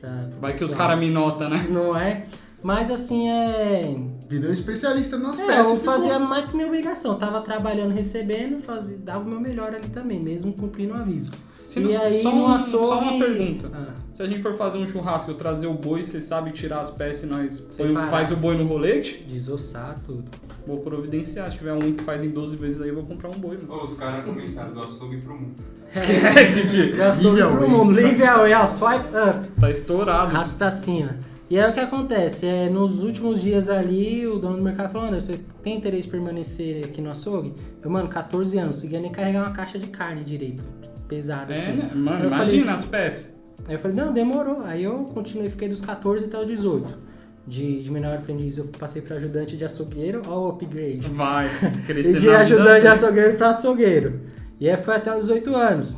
Pra 0.00 0.28
Vai 0.40 0.52
que 0.52 0.64
os 0.64 0.74
caras 0.74 0.98
me 0.98 1.10
notam, 1.10 1.48
né? 1.48 1.66
Não 1.70 1.96
é? 1.96 2.24
Mas 2.62 2.90
assim 2.90 3.28
é. 3.28 3.96
Virou 4.28 4.50
especialista 4.52 5.16
nas 5.18 5.38
É, 5.38 5.46
peças. 5.46 5.70
eu 5.72 5.78
ficou. 5.78 5.94
fazia 5.94 6.18
mais 6.18 6.46
que 6.46 6.56
minha 6.56 6.66
obrigação. 6.66 7.12
Eu 7.12 7.18
tava 7.18 7.40
trabalhando, 7.40 7.92
recebendo, 7.92 8.60
fazia, 8.60 8.98
dava 8.98 9.24
o 9.24 9.28
meu 9.28 9.40
melhor 9.40 9.72
ali 9.74 9.88
também, 9.88 10.18
mesmo 10.20 10.52
cumprindo 10.52 10.92
o 10.94 10.96
aviso. 10.96 11.30
Se 11.64 11.80
e 11.80 11.82
não- 11.82 12.00
aí 12.00 12.22
só 12.22 12.34
um- 12.34 12.46
açougue. 12.48 12.86
Só 12.86 12.98
uma 13.00 13.24
pergunta. 13.24 13.70
Ah, 13.74 13.86
Se 14.14 14.22
a 14.22 14.26
gente 14.26 14.40
for 14.40 14.56
fazer 14.56 14.78
um 14.78 14.86
churrasco, 14.86 15.30
eu 15.30 15.34
trazer 15.34 15.66
o 15.66 15.74
boi, 15.74 16.02
você 16.02 16.20
sabe 16.20 16.50
tirar 16.52 16.80
as 16.80 16.90
peças 16.90 17.24
e 17.24 17.26
nós 17.26 17.60
põe- 17.76 17.92
faz 18.08 18.30
o 18.32 18.36
boi 18.36 18.56
no 18.56 18.66
rolete? 18.66 19.22
desossar 19.28 20.00
tudo. 20.04 20.24
Vou 20.66 20.78
providenciar. 20.80 21.50
Se 21.50 21.58
tiver 21.58 21.72
um 21.72 21.92
que 21.92 22.02
faz 22.02 22.24
em 22.24 22.30
12 22.30 22.56
vezes 22.56 22.80
aí, 22.82 22.88
eu 22.88 22.94
vou 22.96 23.04
comprar 23.04 23.28
um 23.30 23.38
boi, 23.38 23.56
mano. 23.56 23.72
Ô, 23.80 23.84
os 23.84 23.94
caras 23.94 24.24
comentaram 24.24 24.72
do 24.72 24.80
açougue 24.80 25.18
pro 25.18 25.34
mundo. 25.34 25.54
Esquece, 25.92 26.62
filho. 26.62 26.96
E 26.96 27.02
açougue 27.02 27.40
pro 27.42 27.68
mundo. 27.70 27.92
Leave 27.92 28.22
away, 28.24 28.52
ó, 28.54 28.66
swipe 28.66 29.06
up. 29.08 29.48
Tá 29.60 29.70
estourado. 29.70 30.34
Arrasta 30.34 30.56
pra 30.58 30.70
cima. 30.70 31.16
E 31.48 31.56
aí 31.60 31.70
o 31.70 31.72
que 31.72 31.78
acontece? 31.78 32.44
É, 32.46 32.68
nos 32.68 33.00
últimos 33.00 33.40
dias 33.40 33.68
ali, 33.68 34.26
o 34.26 34.36
dono 34.40 34.56
do 34.56 34.62
mercado 34.62 34.90
falou, 34.90 35.06
Anderson, 35.06 35.34
você 35.34 35.40
tem 35.62 35.76
interesse 35.76 36.08
em 36.08 36.10
permanecer 36.10 36.84
aqui 36.84 37.00
no 37.00 37.10
açougue? 37.10 37.54
Eu, 37.82 37.88
mano, 37.88 38.08
14 38.08 38.58
anos, 38.58 38.74
conseguia 38.76 38.98
nem 39.00 39.12
carregar 39.12 39.42
uma 39.44 39.52
caixa 39.52 39.78
de 39.78 39.86
carne 39.86 40.24
direito. 40.24 40.64
Pesada, 41.06 41.54
É, 41.54 41.56
assim. 41.58 41.72
né? 41.76 41.90
Mano, 41.94 42.24
Eu 42.24 42.26
imagina 42.26 42.64
falei- 42.64 42.74
as 42.74 42.84
peças. 42.84 43.28
Aí 43.68 43.74
eu 43.76 43.78
falei, 43.78 43.96
não, 43.96 44.12
demorou. 44.12 44.62
Aí 44.64 44.82
eu 44.82 45.04
continuei, 45.14 45.48
fiquei 45.48 45.68
dos 45.68 45.80
14 45.80 46.24
até 46.24 46.40
os 46.40 46.46
18. 46.48 46.98
De, 47.46 47.80
de 47.82 47.90
menor 47.92 48.16
aprendiz 48.16 48.58
eu 48.58 48.64
passei 48.78 49.00
pra 49.00 49.16
ajudante 49.16 49.56
de 49.56 49.64
açougueiro, 49.64 50.22
ó 50.26 50.46
o 50.46 50.48
upgrade. 50.48 51.08
Vai 51.10 51.46
E 51.78 51.82
crescer 51.86 52.18
de 52.20 52.26
na 52.26 52.32
vida 52.32 52.38
ajudante 52.40 52.80
de 52.80 52.86
assim. 52.88 53.04
açougueiro 53.04 53.36
pra 53.36 53.48
açougueiro. 53.50 54.20
E 54.58 54.68
aí 54.68 54.76
foi 54.76 54.96
até 54.96 55.12
os 55.14 55.26
18 55.26 55.54
anos. 55.54 55.96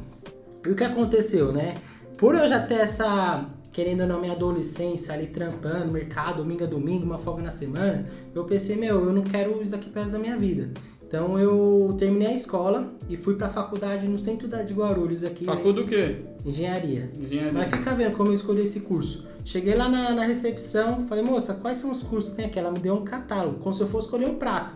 E 0.66 0.70
o 0.70 0.74
que 0.74 0.84
aconteceu, 0.84 1.52
né? 1.52 1.74
Por 2.18 2.34
eu 2.34 2.46
já 2.48 2.60
ter 2.60 2.74
essa, 2.80 3.46
querendo 3.72 4.02
ou 4.02 4.06
não, 4.08 4.20
minha 4.20 4.32
adolescência 4.32 5.14
ali 5.14 5.28
trampando, 5.28 5.90
mercado, 5.90 6.38
domingo 6.38 6.64
a 6.64 6.66
domingo, 6.66 7.04
uma 7.06 7.16
folga 7.16 7.42
na 7.42 7.50
semana, 7.50 8.04
eu 8.34 8.44
pensei, 8.44 8.76
meu, 8.76 9.06
eu 9.06 9.12
não 9.12 9.22
quero 9.22 9.62
isso 9.62 9.70
daqui 9.70 9.88
pro 9.88 10.00
resto 10.00 10.12
da 10.12 10.18
minha 10.18 10.36
vida. 10.36 10.70
Então 11.08 11.38
eu 11.38 11.94
terminei 11.98 12.28
a 12.28 12.34
escola 12.34 12.92
e 13.08 13.16
fui 13.16 13.34
pra 13.34 13.48
faculdade 13.48 14.06
no 14.06 14.18
centro 14.18 14.46
de 14.46 14.74
Guarulhos 14.74 15.24
aqui. 15.24 15.46
né? 15.46 15.52
Facu 15.54 15.72
do 15.72 15.86
quê? 15.86 16.16
Engenharia. 16.44 17.10
Engenharia. 17.18 17.52
Mas 17.52 17.70
fica 17.70 17.94
vendo 17.94 18.14
como 18.14 18.28
eu 18.28 18.34
escolhi 18.34 18.62
esse 18.62 18.80
curso. 18.80 19.26
Cheguei 19.42 19.74
lá 19.74 19.88
na, 19.88 20.12
na 20.12 20.24
recepção, 20.24 21.06
falei, 21.08 21.24
moça, 21.24 21.54
quais 21.54 21.78
são 21.78 21.90
os 21.90 22.02
cursos 22.02 22.30
que 22.30 22.36
tem 22.36 22.44
aqui? 22.44 22.58
Ela 22.58 22.70
me 22.70 22.78
deu 22.78 22.94
um 22.94 23.02
catálogo, 23.04 23.60
como 23.60 23.74
se 23.74 23.80
eu 23.80 23.86
fosse 23.86 24.06
escolher 24.06 24.28
um 24.28 24.34
prato. 24.34 24.74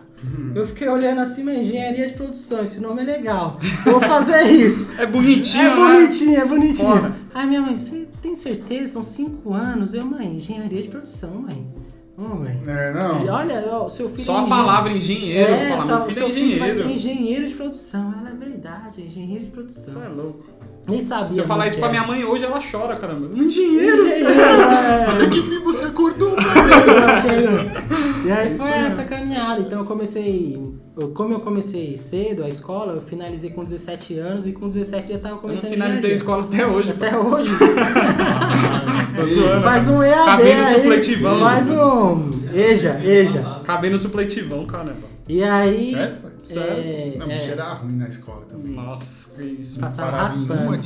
Eu 0.55 0.65
fiquei 0.65 0.87
olhando 0.87 1.19
assim, 1.21 1.43
mas 1.43 1.59
engenharia 1.59 2.07
de 2.07 2.13
produção, 2.15 2.63
esse 2.63 2.79
nome 2.79 3.03
é 3.03 3.05
legal. 3.05 3.59
Vou 3.83 3.99
fazer 4.01 4.41
isso. 4.43 4.87
É 4.97 5.05
bonitinho, 5.05 5.63
é 5.63 5.69
né? 5.69 5.75
bonitinho, 5.75 6.39
é 6.39 6.45
bonitinho. 6.47 6.89
Bora. 6.89 7.15
Aí 7.33 7.47
minha 7.47 7.61
mãe, 7.61 7.77
você 7.77 8.07
tem 8.21 8.35
certeza? 8.35 8.93
São 8.93 9.03
cinco 9.03 9.53
anos. 9.53 9.93
Eu, 9.93 10.05
mãe, 10.05 10.37
engenharia 10.37 10.81
de 10.81 10.87
produção, 10.87 11.35
mãe. 11.41 11.67
Mãe. 12.15 12.61
É, 12.67 12.93
não. 12.93 13.27
Olha, 13.33 13.65
ó, 13.71 13.89
seu 13.89 14.07
filho 14.09 14.23
Só 14.23 14.41
é 14.41 14.45
a 14.45 14.47
palavra 14.47 14.91
engenheiro. 14.91 15.51
É, 15.51 15.69
fala, 15.69 15.81
só, 15.81 15.95
meu 15.95 16.05
filho 16.05 16.13
seu 16.13 16.27
é 16.27 16.29
filho 16.31 16.59
vai 16.59 16.71
ser 16.71 16.77
engenheiro. 16.85 16.99
engenheiro 16.99 17.47
de 17.47 17.53
produção. 17.55 18.13
Ela 18.19 18.29
é 18.29 18.33
verdade, 18.33 19.01
é 19.01 19.05
engenheiro 19.05 19.39
de 19.39 19.45
Isso 19.45 19.53
produção. 19.55 20.03
é 20.03 20.07
louco. 20.09 20.43
Nem 20.87 20.99
sabia. 20.99 21.33
Se 21.33 21.39
eu 21.39 21.47
falar 21.47 21.67
isso 21.67 21.77
pra 21.77 21.87
minha 21.89 22.05
mãe 22.05 22.23
hoje, 22.25 22.43
ela 22.43 22.59
chora, 22.59 22.95
caramba. 22.97 23.27
Um 23.27 23.43
engenheiro. 23.43 24.05
Engenheiro, 24.05 24.29
é. 24.41 25.05
Até 25.05 25.27
que 25.27 25.39
vi 25.41 25.59
você 25.59 25.85
acordou, 25.85 26.35
E 28.25 28.31
aí 28.31 28.53
Isso 28.53 28.63
foi 28.63 28.71
essa 28.71 29.03
caminhada. 29.05 29.61
Então 29.61 29.79
eu 29.79 29.85
comecei. 29.85 30.57
eu- 30.97 31.09
como 31.09 31.33
eu 31.33 31.39
comecei 31.39 31.95
cedo 31.97 32.43
a 32.43 32.49
escola, 32.49 32.93
eu 32.93 33.01
finalizei 33.01 33.49
com 33.51 33.63
17 33.63 34.17
anos 34.19 34.45
e 34.45 34.51
com 34.53 34.67
17 34.69 35.11
já 35.13 35.19
tava 35.19 35.29
Eu 35.29 35.35
não 35.35 35.41
começando 35.41 35.71
finalizei 35.71 36.11
a 36.11 36.15
escola 36.15 36.43
até 36.43 36.65
hoje. 36.67 36.91
Até 36.91 37.17
hoje. 37.17 37.49
Tô 39.15 39.25
zoando. 39.25 39.61
Faz 39.63 39.87
um 39.87 40.03
EAD 40.03 40.19
Acabei 40.21 40.55
no 40.55 40.65
aí. 40.65 40.75
supletivão. 40.75 41.39
Faz 41.39 41.69
um. 41.69 42.31
Eja, 42.53 42.99
eja. 43.03 43.39
Acabei 43.61 43.89
no 43.89 43.97
supletivão, 43.97 44.65
caramba. 44.65 45.13
E 45.27 45.43
aí. 45.43 45.91
Sério? 45.91 46.15
É, 46.49 47.15
Não, 47.17 47.29
é, 47.31 47.35
bicho 47.35 47.51
era 47.51 47.73
ruim 47.73 47.95
na 47.95 48.07
escola 48.07 48.45
também. 48.45 48.73
Nossa, 48.73 49.29
que 49.31 49.45
isso. 49.45 49.79
Em 49.79 49.81
raspando. 49.81 50.79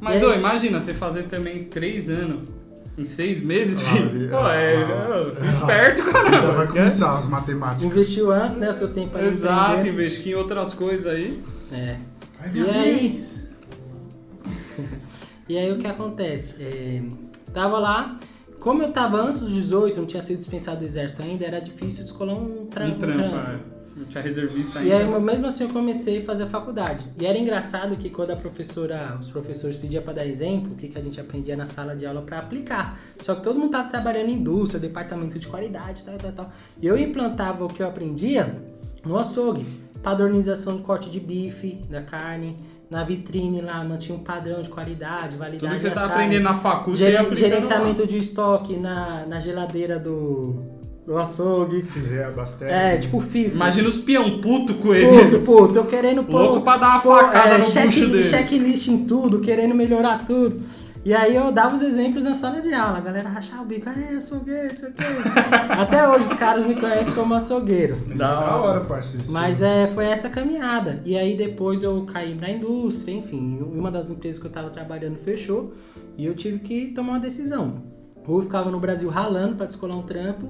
Mas, 0.00 0.22
aí? 0.22 0.28
ô, 0.28 0.34
imagina, 0.34 0.80
você 0.80 0.92
fazer 0.94 1.24
também 1.24 1.64
três 1.64 2.08
anos 2.10 2.48
em 2.96 3.04
seis 3.04 3.40
meses, 3.42 3.80
Ah, 3.82 3.90
filho. 3.90 4.08
ali, 4.10 4.28
Pô, 4.28 4.36
ah, 4.38 4.54
é, 4.54 4.76
ah, 4.76 5.46
esperto, 5.50 6.02
Já 6.04 6.12
caramba. 6.12 6.40
vai 6.52 6.64
esquece. 6.64 6.72
começar 6.72 7.18
as 7.18 7.26
matemáticas. 7.26 7.84
Investiu 7.84 8.32
antes, 8.32 8.56
né? 8.56 8.70
O 8.70 8.74
seu 8.74 8.88
tempo 8.92 9.16
ali. 9.18 9.28
Exato, 9.28 9.72
entender. 9.80 9.88
investi 9.90 10.28
em 10.30 10.34
outras 10.34 10.72
coisas 10.72 11.06
aí. 11.06 11.42
É. 11.72 11.96
Minha 12.52 12.66
E 12.66 12.70
aí? 12.70 13.20
E 15.46 15.58
aí 15.58 15.70
o 15.70 15.76
que 15.78 15.86
acontece? 15.86 16.54
É, 16.62 17.02
tava 17.52 17.78
lá, 17.78 18.18
como 18.60 18.82
eu 18.82 18.90
tava 18.92 19.20
antes 19.20 19.40
dos 19.42 19.52
18, 19.52 19.98
não 20.00 20.06
tinha 20.06 20.22
sido 20.22 20.38
dispensado 20.38 20.78
do 20.78 20.86
exército 20.86 21.20
ainda, 21.22 21.44
era 21.44 21.60
difícil 21.60 22.02
descolar 22.02 22.34
um, 22.34 22.64
tra 22.66 22.86
Um 22.86 22.94
trampo, 22.96 23.36
é. 23.36 23.58
Não 23.96 24.04
tinha 24.06 24.22
reservista 24.22 24.80
E 24.80 24.92
ainda. 24.92 25.16
aí, 25.16 25.22
mesmo 25.22 25.46
assim, 25.46 25.64
eu 25.64 25.70
comecei 25.70 26.18
a 26.18 26.22
fazer 26.22 26.42
a 26.42 26.46
faculdade. 26.46 27.04
E 27.18 27.24
era 27.26 27.38
engraçado 27.38 27.96
que 27.96 28.10
quando 28.10 28.30
a 28.32 28.36
professora, 28.36 29.16
os 29.20 29.30
professores 29.30 29.76
pediam 29.76 30.02
para 30.02 30.14
dar 30.14 30.26
exemplo, 30.26 30.72
o 30.72 30.74
que, 30.74 30.88
que 30.88 30.98
a 30.98 31.00
gente 31.00 31.20
aprendia 31.20 31.56
na 31.56 31.64
sala 31.64 31.94
de 31.94 32.04
aula 32.04 32.22
para 32.22 32.38
aplicar. 32.40 32.98
Só 33.20 33.34
que 33.36 33.42
todo 33.42 33.58
mundo 33.58 33.70
tava 33.70 33.88
trabalhando 33.88 34.30
em 34.30 34.34
indústria, 34.34 34.80
departamento 34.80 35.38
de 35.38 35.46
qualidade, 35.46 36.02
tal, 36.02 36.16
tal, 36.18 36.32
tal. 36.32 36.52
E 36.82 36.86
eu 36.86 36.98
implantava 36.98 37.64
o 37.64 37.68
que 37.68 37.82
eu 37.82 37.86
aprendia 37.86 38.52
no 39.04 39.16
açougue. 39.18 39.64
Padronização 40.02 40.76
de 40.76 40.82
corte 40.82 41.08
de 41.08 41.20
bife, 41.20 41.74
da 41.88 42.02
carne. 42.02 42.56
Na 42.90 43.02
vitrine 43.02 43.60
lá, 43.62 43.82
mantinha 43.82 44.16
um 44.16 44.22
padrão 44.22 44.60
de 44.62 44.68
qualidade, 44.68 45.36
validade 45.36 45.58
Tudo 45.58 45.74
que 45.74 45.80
você 45.80 45.88
tá 45.88 46.02
carnes. 46.02 46.14
aprendendo 46.16 46.42
na 46.44 46.54
facu, 46.54 46.90
você 46.90 47.04
ia 47.04 47.10
Gere- 47.12 47.16
aplicando 47.24 47.42
lá. 47.42 47.48
gerenciamento 47.56 48.06
de 48.06 48.18
estoque 48.18 48.76
na, 48.76 49.24
na 49.26 49.40
geladeira 49.40 49.98
do, 49.98 50.62
o 51.06 51.16
açougue. 51.16 51.86
Vocês 51.86 52.08
reabastecem. 52.10 52.74
É, 52.74 52.96
tipo 52.96 53.20
FIFA. 53.20 53.54
Imagina 53.56 53.88
os 53.88 53.98
peão 53.98 54.40
puto 54.40 54.74
com 54.74 54.94
ele. 54.94 55.38
Puto, 55.38 55.44
puto, 55.44 55.78
eu 55.78 55.84
querendo 55.86 56.24
pôr. 56.24 56.40
Louco 56.40 56.60
pra 56.62 56.76
dar 56.76 56.88
uma 56.92 57.00
pôr, 57.00 57.18
facada 57.20 57.54
é, 57.54 57.58
no 57.58 57.64
check- 57.64 57.86
bucho 57.86 58.06
dele. 58.08 58.22
Checklist 58.22 58.88
em 58.88 59.04
tudo, 59.04 59.40
querendo 59.40 59.74
melhorar 59.74 60.24
tudo. 60.26 60.60
E 61.04 61.12
aí 61.12 61.36
eu 61.36 61.52
dava 61.52 61.74
os 61.74 61.82
exemplos 61.82 62.24
na 62.24 62.32
sala 62.32 62.62
de 62.62 62.72
aula, 62.72 62.96
a 62.96 63.00
galera 63.02 63.28
rachava 63.28 63.62
o 63.62 63.66
bico, 63.66 63.86
é, 63.90 64.16
açougueiro, 64.16 64.72
isso 64.72 64.86
aqui. 64.86 65.02
Até 65.78 66.08
hoje 66.08 66.24
os 66.24 66.32
caras 66.32 66.64
me 66.64 66.74
conhecem 66.80 67.14
como 67.14 67.34
açougueiro. 67.34 67.94
Isso 67.94 68.22
é 68.22 68.26
Da 68.26 68.40
da 68.40 68.56
hora, 68.56 68.80
parceiro. 68.80 69.26
Mas 69.30 69.60
é, 69.60 69.86
foi 69.88 70.06
essa 70.06 70.30
caminhada. 70.30 71.02
E 71.04 71.18
aí 71.18 71.36
depois 71.36 71.82
eu 71.82 72.06
caí 72.06 72.34
pra 72.34 72.48
indústria, 72.48 73.12
enfim, 73.12 73.58
uma 73.70 73.90
das 73.90 74.10
empresas 74.10 74.40
que 74.40 74.46
eu 74.46 74.50
tava 74.50 74.70
trabalhando 74.70 75.16
fechou 75.18 75.74
e 76.16 76.24
eu 76.24 76.34
tive 76.34 76.60
que 76.60 76.86
tomar 76.94 77.12
uma 77.12 77.20
decisão. 77.20 77.82
Ou 78.26 78.38
eu 78.38 78.42
ficava 78.44 78.70
no 78.70 78.80
Brasil 78.80 79.10
ralando 79.10 79.56
pra 79.56 79.66
descolar 79.66 79.96
um 79.98 80.02
trampo, 80.02 80.48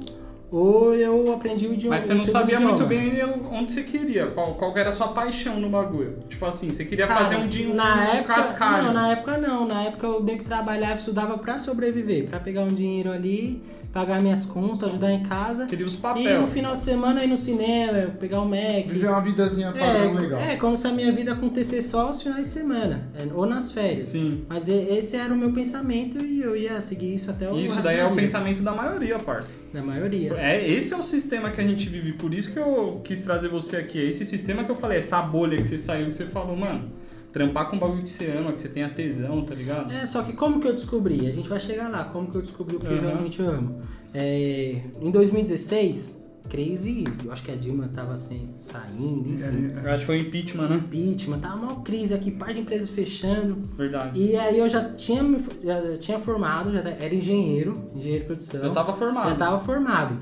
ou 0.50 0.94
eu 0.94 1.32
aprendi 1.32 1.66
o 1.66 1.74
idioma. 1.74 1.96
Mas 1.96 2.06
você 2.06 2.14
não 2.14 2.24
sabia 2.24 2.60
muito 2.60 2.84
bem 2.86 3.12
onde 3.50 3.72
você 3.72 3.82
queria, 3.82 4.26
qual, 4.28 4.54
qual 4.54 4.76
era 4.76 4.90
a 4.90 4.92
sua 4.92 5.08
paixão 5.08 5.58
no 5.58 5.68
bagulho. 5.68 6.18
Tipo 6.28 6.46
assim, 6.46 6.70
você 6.70 6.84
queria 6.84 7.06
Cara, 7.06 7.20
fazer 7.20 7.36
um 7.36 7.70
um, 7.70 7.74
na 7.74 7.96
um 7.96 8.02
época, 8.16 8.34
cascalho. 8.34 8.84
Não, 8.84 8.92
na 8.92 9.08
época 9.12 9.36
não. 9.38 9.66
Na 9.66 9.82
época 9.82 10.06
eu 10.06 10.22
meio 10.22 10.38
que 10.38 10.44
trabalhava, 10.44 10.94
estudava 10.94 11.36
pra 11.38 11.58
sobreviver, 11.58 12.28
pra 12.28 12.38
pegar 12.38 12.62
um 12.62 12.74
dinheiro 12.74 13.10
ali, 13.10 13.62
pagar 13.94 14.20
minhas 14.20 14.44
contas, 14.44 14.88
ajudar 14.88 15.12
em 15.12 15.22
casa. 15.22 15.66
Queria 15.66 15.86
os 15.86 15.94
E 16.16 16.28
no 16.34 16.48
final 16.48 16.74
de 16.74 16.82
semana 16.82 17.22
ir 17.22 17.28
no 17.28 17.36
cinema, 17.36 18.10
pegar 18.18 18.40
um 18.40 18.48
Mac. 18.48 18.88
Viver 18.88 19.06
uma 19.06 19.20
vidazinha 19.20 19.70
padrão 19.70 20.14
legal. 20.14 20.40
É, 20.40 20.54
é, 20.54 20.56
como 20.56 20.76
se 20.76 20.84
a 20.88 20.90
minha 20.90 21.12
vida 21.12 21.32
acontecesse 21.32 21.90
só 21.90 22.08
aos 22.08 22.20
finais 22.20 22.48
de 22.48 22.52
semana, 22.52 23.08
é, 23.14 23.24
ou 23.32 23.46
nas 23.46 23.70
férias. 23.70 24.08
Sim. 24.08 24.44
Mas 24.48 24.68
esse 24.68 25.16
era 25.16 25.32
o 25.32 25.36
meu 25.36 25.52
pensamento 25.52 26.18
e 26.18 26.42
eu 26.42 26.56
ia 26.56 26.80
seguir 26.80 27.14
isso 27.14 27.30
até 27.30 27.48
o 27.48 27.56
isso 27.56 27.80
daí 27.80 27.98
da 27.98 28.02
é 28.02 28.06
o 28.06 28.16
pensamento 28.16 28.62
da 28.62 28.72
maioria, 28.72 29.16
parça. 29.20 29.60
Da 29.72 29.80
maioria. 29.80 30.34
É, 30.38 30.68
esse 30.68 30.92
é 30.92 30.96
o 30.96 31.02
sistema 31.02 31.52
que 31.52 31.60
a 31.60 31.64
gente 31.64 31.88
vive. 31.88 32.14
Por 32.14 32.34
isso 32.34 32.52
que 32.52 32.58
eu 32.58 33.00
quis 33.04 33.20
trazer 33.20 33.48
você 33.48 33.76
aqui. 33.76 34.00
É 34.00 34.08
esse 34.08 34.24
sistema 34.24 34.64
que 34.64 34.72
eu 34.72 34.76
falei, 34.76 34.98
essa 34.98 35.22
bolha 35.22 35.56
que 35.56 35.64
você 35.64 35.78
saiu, 35.78 36.08
que 36.08 36.16
você 36.16 36.26
falou, 36.26 36.56
mano, 36.56 36.90
trampar 37.34 37.68
com 37.68 37.74
um 37.74 37.78
bagulho 37.80 38.04
que 38.04 38.08
você 38.08 38.30
ama, 38.30 38.52
que 38.52 38.60
você 38.60 38.68
tenha 38.68 38.88
tesão, 38.88 39.42
tá 39.42 39.56
ligado? 39.56 39.92
É, 39.92 40.06
só 40.06 40.22
que 40.22 40.32
como 40.32 40.60
que 40.60 40.68
eu 40.68 40.72
descobri? 40.72 41.26
A 41.26 41.32
gente 41.32 41.48
vai 41.48 41.58
chegar 41.58 41.88
lá, 41.88 42.04
como 42.04 42.30
que 42.30 42.36
eu 42.36 42.40
descobri 42.40 42.76
o 42.76 42.78
que 42.78 42.86
eu 42.86 42.92
Aham. 42.92 43.00
realmente 43.08 43.42
amo. 43.42 43.82
É, 44.14 44.80
em 45.02 45.10
2016, 45.10 46.22
crise, 46.48 47.02
eu 47.24 47.32
acho 47.32 47.42
que 47.42 47.50
a 47.50 47.56
Dilma 47.56 47.90
tava 47.92 48.12
assim, 48.12 48.50
saindo, 48.56 49.28
enfim. 49.28 49.72
Eu 49.82 49.90
acho 49.90 49.98
que 50.00 50.06
foi 50.06 50.20
impeachment, 50.20 50.68
né? 50.68 50.76
Impeachment, 50.76 51.40
tava 51.40 51.56
uma 51.56 51.82
crise 51.82 52.14
aqui, 52.14 52.30
par 52.30 52.54
de 52.54 52.60
empresas 52.60 52.88
fechando. 52.90 53.68
Verdade. 53.76 54.16
E 54.16 54.36
aí 54.36 54.56
eu 54.56 54.68
já 54.68 54.92
tinha, 54.92 55.20
já 55.64 55.96
tinha 55.98 56.20
formado, 56.20 56.72
já 56.72 56.78
era 56.88 57.12
engenheiro, 57.12 57.90
engenheiro 57.96 58.20
de 58.20 58.26
produção. 58.26 58.62
Eu 58.62 58.72
tava 58.72 58.92
formado. 58.94 59.26
Já 59.26 59.32
estava 59.32 59.58
formado. 59.58 60.16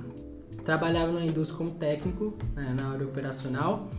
Trabalhava 0.64 1.12
na 1.12 1.26
indústria 1.26 1.58
como 1.58 1.72
técnico, 1.72 2.38
né, 2.56 2.72
na 2.74 2.92
área 2.92 3.04
operacional, 3.04 3.90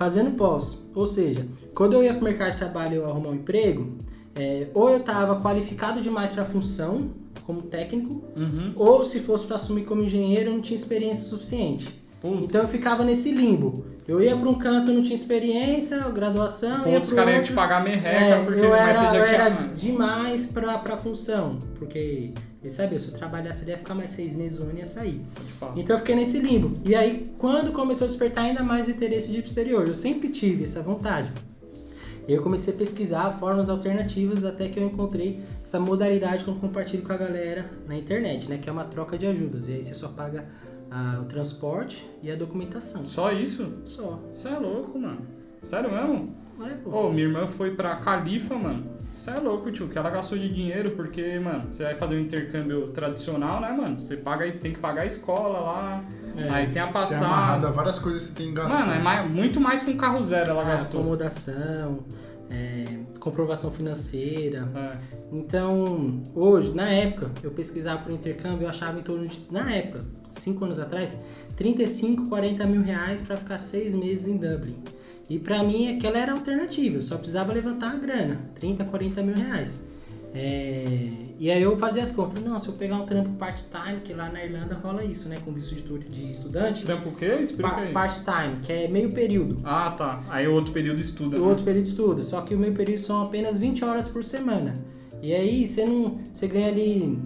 fazendo 0.00 0.30
pós. 0.30 0.82
Ou 0.94 1.06
seja, 1.06 1.46
quando 1.74 1.92
eu 1.92 2.02
ia 2.02 2.14
para 2.14 2.22
o 2.22 2.24
mercado 2.24 2.52
de 2.52 2.56
trabalho 2.56 2.94
eu 2.96 3.04
arrumar 3.10 3.28
um 3.28 3.34
emprego, 3.34 3.98
é, 4.34 4.68
ou 4.72 4.88
eu 4.88 4.96
estava 4.96 5.38
qualificado 5.42 6.00
demais 6.00 6.30
para 6.30 6.42
a 6.44 6.46
função, 6.46 7.10
como 7.44 7.60
técnico, 7.62 8.24
Uhum. 8.34 8.72
ou 8.76 9.04
se 9.04 9.20
fosse 9.20 9.44
para 9.44 9.56
assumir 9.56 9.84
como 9.84 10.02
engenheiro, 10.02 10.48
eu 10.48 10.54
não 10.54 10.62
tinha 10.62 10.76
experiência 10.76 11.28
suficiente. 11.28 12.00
Putz. 12.22 12.44
Então 12.44 12.62
eu 12.62 12.68
ficava 12.68 13.04
nesse 13.04 13.30
limbo. 13.30 13.84
Eu 14.08 14.22
ia 14.22 14.34
para 14.34 14.48
um 14.48 14.54
canto, 14.54 14.90
não 14.90 15.02
tinha 15.02 15.14
experiência, 15.14 15.98
graduação, 16.08 16.80
Pontos, 16.80 17.10
os 17.10 17.14
caras 17.14 17.34
iam 17.34 17.42
te 17.42 17.52
pagar 17.52 17.84
merreca, 17.84 18.08
É, 18.36 18.42
porque 18.44 18.60
eu 18.60 18.74
era, 18.74 18.98
eu 19.04 19.24
tinha. 19.24 19.36
era 19.36 19.50
demais 19.74 20.46
pra, 20.46 20.78
pra 20.78 20.96
função. 20.96 21.58
Porque, 21.78 22.32
você 22.62 22.68
sabe, 22.68 23.00
se 23.00 23.08
eu 23.08 23.14
trabalhasse 23.14 23.62
ali, 23.62 23.70
ia 23.70 23.78
ficar 23.78 23.94
mais 23.94 24.10
seis 24.10 24.34
meses, 24.34 24.60
um 24.60 24.64
ano 24.64 24.74
e 24.74 24.78
ia 24.80 24.84
sair. 24.84 25.22
Então 25.74 25.96
eu 25.96 26.00
fiquei 26.00 26.14
nesse 26.14 26.38
limbo. 26.38 26.78
E 26.84 26.94
aí, 26.94 27.32
quando 27.38 27.72
começou 27.72 28.04
a 28.04 28.08
despertar 28.08 28.44
ainda 28.44 28.62
mais 28.62 28.86
o 28.86 28.90
interesse 28.90 29.30
de 29.30 29.38
ir 29.38 29.40
pro 29.40 29.48
exterior, 29.48 29.88
eu 29.88 29.94
sempre 29.94 30.28
tive 30.28 30.64
essa 30.64 30.82
vontade. 30.82 31.32
Eu 32.28 32.42
comecei 32.42 32.74
a 32.74 32.76
pesquisar 32.76 33.32
formas 33.38 33.70
alternativas 33.70 34.44
até 34.44 34.68
que 34.68 34.78
eu 34.78 34.86
encontrei 34.86 35.40
essa 35.62 35.80
modalidade 35.80 36.44
que 36.44 36.50
eu 36.50 36.54
compartilho 36.54 37.02
com 37.02 37.12
a 37.12 37.16
galera 37.16 37.70
na 37.88 37.96
internet, 37.96 38.48
né? 38.48 38.58
Que 38.58 38.68
é 38.68 38.72
uma 38.72 38.84
troca 38.84 39.16
de 39.16 39.26
ajudas. 39.26 39.66
E 39.66 39.72
aí 39.72 39.82
você 39.82 39.94
só 39.94 40.08
paga 40.08 40.46
ah, 40.90 41.18
o 41.22 41.24
transporte 41.24 42.06
e 42.22 42.30
a 42.30 42.36
documentação. 42.36 43.06
Só 43.06 43.32
isso? 43.32 43.72
Só. 43.86 44.22
Você 44.30 44.48
é 44.48 44.58
louco, 44.58 44.98
mano. 44.98 45.22
Sério 45.62 45.90
mesmo? 45.90 46.36
Vai, 46.58 46.74
pô. 46.74 46.90
Ô, 46.90 47.10
minha 47.10 47.26
irmã 47.26 47.46
foi 47.46 47.74
pra 47.74 47.96
Califa, 47.96 48.54
mano. 48.54 48.99
Você 49.12 49.30
é 49.30 49.38
louco, 49.38 49.70
tio, 49.72 49.88
que 49.88 49.98
ela 49.98 50.08
gastou 50.08 50.38
de 50.38 50.48
dinheiro 50.48 50.92
porque, 50.92 51.38
mano, 51.38 51.66
você 51.66 51.82
vai 51.84 51.94
fazer 51.96 52.16
um 52.16 52.20
intercâmbio 52.20 52.88
tradicional, 52.88 53.60
né, 53.60 53.70
mano? 53.72 53.98
Você 53.98 54.16
paga, 54.16 54.50
tem 54.52 54.72
que 54.72 54.78
pagar 54.78 55.02
a 55.02 55.06
escola 55.06 55.58
lá, 55.60 56.04
É. 56.36 56.48
aí 56.48 56.68
tem 56.70 56.80
a 56.80 56.86
Você 56.86 57.14
é 57.14 57.16
amarrado 57.18 57.66
a 57.66 57.70
passagem. 57.70 57.76
várias 57.76 57.98
coisas 57.98 58.22
que 58.22 58.28
você 58.32 58.38
tem 58.38 58.48
que 58.48 58.54
gastar. 58.54 58.80
Mano, 58.86 58.92
é 58.92 58.98
mais- 59.02 59.30
muito 59.30 59.60
mais 59.60 59.82
que 59.82 59.90
um 59.90 59.96
carro 59.96 60.22
zero 60.22 60.50
ela 60.50 60.62
Ah, 60.62 60.66
gastou. 60.66 61.00
acomodação, 61.00 61.98
é, 62.48 62.84
comprovação 63.18 63.70
financeira. 63.72 64.68
É. 64.74 64.96
Então, 65.32 66.22
hoje, 66.34 66.72
na 66.72 66.88
época, 66.88 67.30
eu 67.42 67.50
pesquisava 67.50 68.00
por 68.02 68.12
intercâmbio, 68.12 68.62
eu 68.64 68.68
achava 68.68 68.98
em 68.98 69.02
torno 69.02 69.26
de, 69.26 69.40
na 69.50 69.70
época, 69.72 70.04
cinco 70.30 70.64
anos 70.64 70.78
atrás, 70.78 71.18
35, 71.56 72.26
40 72.28 72.64
mil 72.64 72.80
reais 72.82 73.22
para 73.22 73.36
ficar 73.36 73.58
seis 73.58 73.94
meses 73.94 74.28
em 74.28 74.36
Dublin. 74.36 74.78
E 75.30 75.38
pra 75.38 75.62
mim 75.62 75.96
aquela 75.96 76.18
era 76.18 76.32
a 76.32 76.34
alternativa, 76.34 76.96
eu 76.96 77.02
só 77.02 77.16
precisava 77.16 77.52
levantar 77.52 77.92
a 77.92 77.96
grana, 77.96 78.40
30, 78.56 78.84
40 78.84 79.22
mil 79.22 79.36
reais. 79.36 79.80
É, 80.34 81.08
e 81.38 81.50
aí 81.50 81.62
eu 81.62 81.76
fazia 81.76 82.02
as 82.02 82.10
contas, 82.10 82.42
não, 82.42 82.58
se 82.58 82.66
eu 82.68 82.74
pegar 82.74 82.96
um 82.96 83.06
trampo 83.06 83.30
part-time, 83.30 84.00
que 84.02 84.12
lá 84.12 84.28
na 84.28 84.44
Irlanda 84.44 84.74
rola 84.74 85.04
isso, 85.04 85.28
né, 85.28 85.38
com 85.44 85.52
visto 85.52 85.70
de 85.74 85.76
estu- 85.80 85.98
de 85.98 86.30
estudante, 86.32 86.84
Trampo 86.84 87.10
o 87.10 87.12
quê? 87.14 87.38
Explica 87.40 87.70
pa- 87.70 87.80
aí. 87.80 87.92
part-time, 87.92 88.56
que 88.62 88.72
é 88.72 88.88
meio 88.88 89.12
período. 89.12 89.58
Ah, 89.64 89.90
tá. 89.96 90.20
Aí 90.28 90.46
o 90.48 90.52
outro 90.54 90.72
período 90.72 91.00
estuda. 91.00 91.36
O 91.36 91.40
né? 91.42 91.46
outro 91.48 91.64
período 91.64 91.86
estuda, 91.86 92.22
só 92.24 92.40
que 92.42 92.54
o 92.54 92.58
meu 92.58 92.72
período 92.72 93.00
são 93.00 93.22
apenas 93.22 93.56
20 93.56 93.84
horas 93.84 94.08
por 94.08 94.24
semana. 94.24 94.76
E 95.22 95.32
aí 95.32 95.66
você 95.66 95.84
não, 95.84 96.18
você 96.32 96.46
ganha 96.48 96.68
ali 96.68 97.18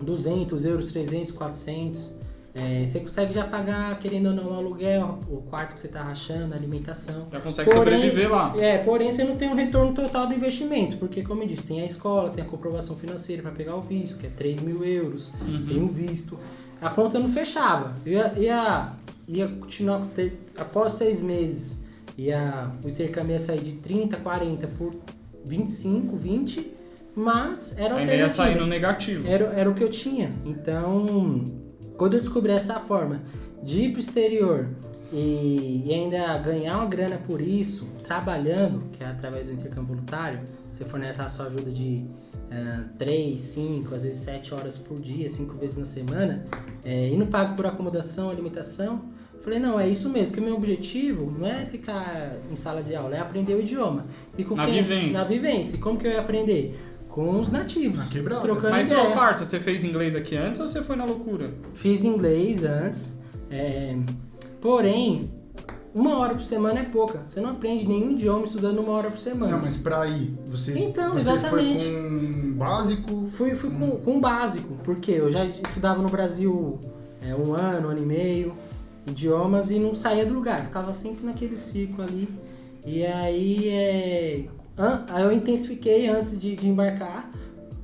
200 0.00 0.64
euros, 0.64 0.90
300, 0.92 1.30
400. 1.32 2.14
É, 2.54 2.86
você 2.86 3.00
consegue 3.00 3.34
já 3.34 3.44
pagar, 3.44 3.98
querendo 3.98 4.26
ou 4.28 4.32
não, 4.32 4.52
o 4.52 4.54
aluguel, 4.54 5.18
o 5.28 5.38
quarto 5.42 5.74
que 5.74 5.80
você 5.80 5.88
tá 5.88 6.02
rachando, 6.04 6.54
a 6.54 6.56
alimentação. 6.56 7.26
Já 7.32 7.40
consegue 7.40 7.72
sobreviver 7.72 8.30
lá. 8.30 8.54
É, 8.56 8.78
porém 8.78 9.10
você 9.10 9.24
não 9.24 9.34
tem 9.34 9.48
um 9.48 9.54
retorno 9.54 9.92
total 9.92 10.28
do 10.28 10.34
investimento, 10.34 10.96
porque 10.98 11.22
como 11.22 11.42
eu 11.42 11.48
disse, 11.48 11.64
tem 11.66 11.80
a 11.80 11.84
escola, 11.84 12.30
tem 12.30 12.44
a 12.44 12.46
comprovação 12.46 12.94
financeira 12.96 13.42
para 13.42 13.50
pegar 13.50 13.74
o 13.74 13.80
visto, 13.80 14.18
que 14.18 14.26
é 14.26 14.30
3 14.30 14.60
mil 14.60 14.84
euros, 14.84 15.32
Uhum. 15.44 15.66
tem 15.66 15.82
o 15.82 15.88
visto. 15.88 16.38
A 16.80 16.90
conta 16.90 17.18
não 17.18 17.28
fechava. 17.28 17.92
Ia, 18.06 18.32
ia, 18.36 18.92
ia 19.26 19.48
continuar, 19.48 20.02
ter- 20.14 20.38
após 20.56 20.92
seis 20.92 21.20
meses, 21.22 21.84
ia, 22.16 22.70
o 22.84 22.88
intercâmbio 22.88 23.32
ia 23.32 23.40
sair 23.40 23.62
de 23.62 23.72
30, 23.72 24.16
40 24.18 24.68
por 24.68 24.94
25, 25.44 26.16
20, 26.16 26.72
mas 27.16 27.74
era 27.76 27.96
Ainda 27.96 28.14
ia 28.14 28.28
sair 28.28 28.54
no 28.56 28.66
negativo. 28.66 29.26
Era, 29.28 29.46
era 29.46 29.68
o 29.68 29.74
que 29.74 29.82
eu 29.82 29.90
tinha. 29.90 30.32
Então, 30.44 31.50
quando 31.96 32.14
eu 32.14 32.20
descobri 32.20 32.52
essa 32.52 32.80
forma 32.80 33.22
de 33.62 33.82
ir 33.82 33.90
pro 33.92 34.00
exterior 34.00 34.68
e, 35.12 35.84
e 35.86 35.92
ainda 35.94 36.36
ganhar 36.38 36.76
uma 36.78 36.86
grana 36.86 37.18
por 37.26 37.40
isso, 37.40 37.86
trabalhando, 38.02 38.82
que 38.92 39.02
é 39.02 39.06
através 39.06 39.46
do 39.46 39.52
intercâmbio 39.52 39.94
voluntário, 39.94 40.40
você 40.72 40.84
fornece 40.84 41.20
a 41.20 41.28
sua 41.28 41.46
ajuda 41.46 41.70
de 41.70 42.04
3, 42.98 43.40
5, 43.40 43.94
às 43.94 44.02
vezes 44.02 44.18
7 44.18 44.54
horas 44.54 44.78
por 44.78 45.00
dia, 45.00 45.28
5 45.28 45.56
vezes 45.56 45.76
na 45.76 45.84
semana, 45.84 46.44
é, 46.84 47.08
e 47.08 47.16
não 47.16 47.26
pago 47.26 47.56
por 47.56 47.66
acomodação, 47.66 48.30
alimentação. 48.30 49.02
Falei, 49.42 49.58
não, 49.58 49.78
é 49.78 49.86
isso 49.88 50.08
mesmo, 50.08 50.34
que 50.34 50.40
o 50.40 50.44
meu 50.44 50.54
objetivo 50.54 51.30
não 51.38 51.46
é 51.46 51.66
ficar 51.66 52.32
em 52.50 52.56
sala 52.56 52.82
de 52.82 52.94
aula, 52.94 53.14
é 53.16 53.20
aprender 53.20 53.54
o 53.54 53.60
idioma. 53.60 54.06
E 54.38 54.44
com 54.44 54.54
Na 54.54 54.64
quem- 54.66 54.82
vivência. 54.82 55.18
Na 55.18 55.24
vivência. 55.24 55.76
E 55.76 55.78
como 55.80 55.98
que 55.98 56.06
eu 56.06 56.12
ia 56.12 56.20
aprender? 56.20 56.78
Com 57.14 57.38
os 57.38 57.48
nativos. 57.48 58.00
Na 58.00 58.06
quebrada. 58.06 58.42
Trocando 58.42 58.70
Mas, 58.72 58.90
ideia. 58.90 59.08
ô, 59.08 59.12
parça, 59.12 59.44
você 59.44 59.60
fez 59.60 59.84
inglês 59.84 60.16
aqui 60.16 60.36
antes 60.36 60.60
ou 60.60 60.66
você 60.66 60.82
foi 60.82 60.96
na 60.96 61.04
loucura? 61.04 61.54
Fiz 61.72 62.04
inglês 62.04 62.64
antes, 62.64 63.16
é, 63.48 63.96
porém, 64.60 65.30
uma 65.94 66.18
hora 66.18 66.34
por 66.34 66.42
semana 66.42 66.80
é 66.80 66.82
pouca. 66.82 67.22
Você 67.24 67.40
não 67.40 67.50
aprende 67.50 67.86
nenhum 67.86 68.10
idioma 68.10 68.42
estudando 68.42 68.80
uma 68.80 68.90
hora 68.94 69.12
por 69.12 69.20
semana. 69.20 69.52
Não, 69.52 69.58
mas 69.60 69.76
pra 69.76 70.08
ir, 70.08 70.36
você, 70.50 70.76
Então, 70.76 71.12
você 71.12 71.30
exatamente. 71.30 71.84
foi 71.84 71.92
com 71.94 72.52
básico. 72.54 73.28
Fui, 73.30 73.54
fui 73.54 73.70
com, 73.70 73.90
com 73.92 74.16
o 74.16 74.20
básico, 74.20 74.74
porque 74.82 75.12
eu 75.12 75.30
já 75.30 75.44
estudava 75.44 76.02
no 76.02 76.08
Brasil 76.08 76.80
é, 77.22 77.32
um 77.32 77.54
ano, 77.54 77.86
um 77.86 77.90
ano 77.92 78.02
e 78.02 78.06
meio, 78.06 78.54
idiomas, 79.06 79.70
e 79.70 79.78
não 79.78 79.94
saía 79.94 80.26
do 80.26 80.34
lugar. 80.34 80.64
Ficava 80.64 80.92
sempre 80.92 81.24
naquele 81.24 81.56
ciclo 81.58 82.02
ali. 82.02 82.28
E 82.84 83.06
aí, 83.06 83.68
é, 83.68 84.44
aí 85.08 85.22
eu 85.22 85.32
intensifiquei 85.32 86.08
antes 86.08 86.38
de, 86.40 86.56
de 86.56 86.68
embarcar. 86.68 87.30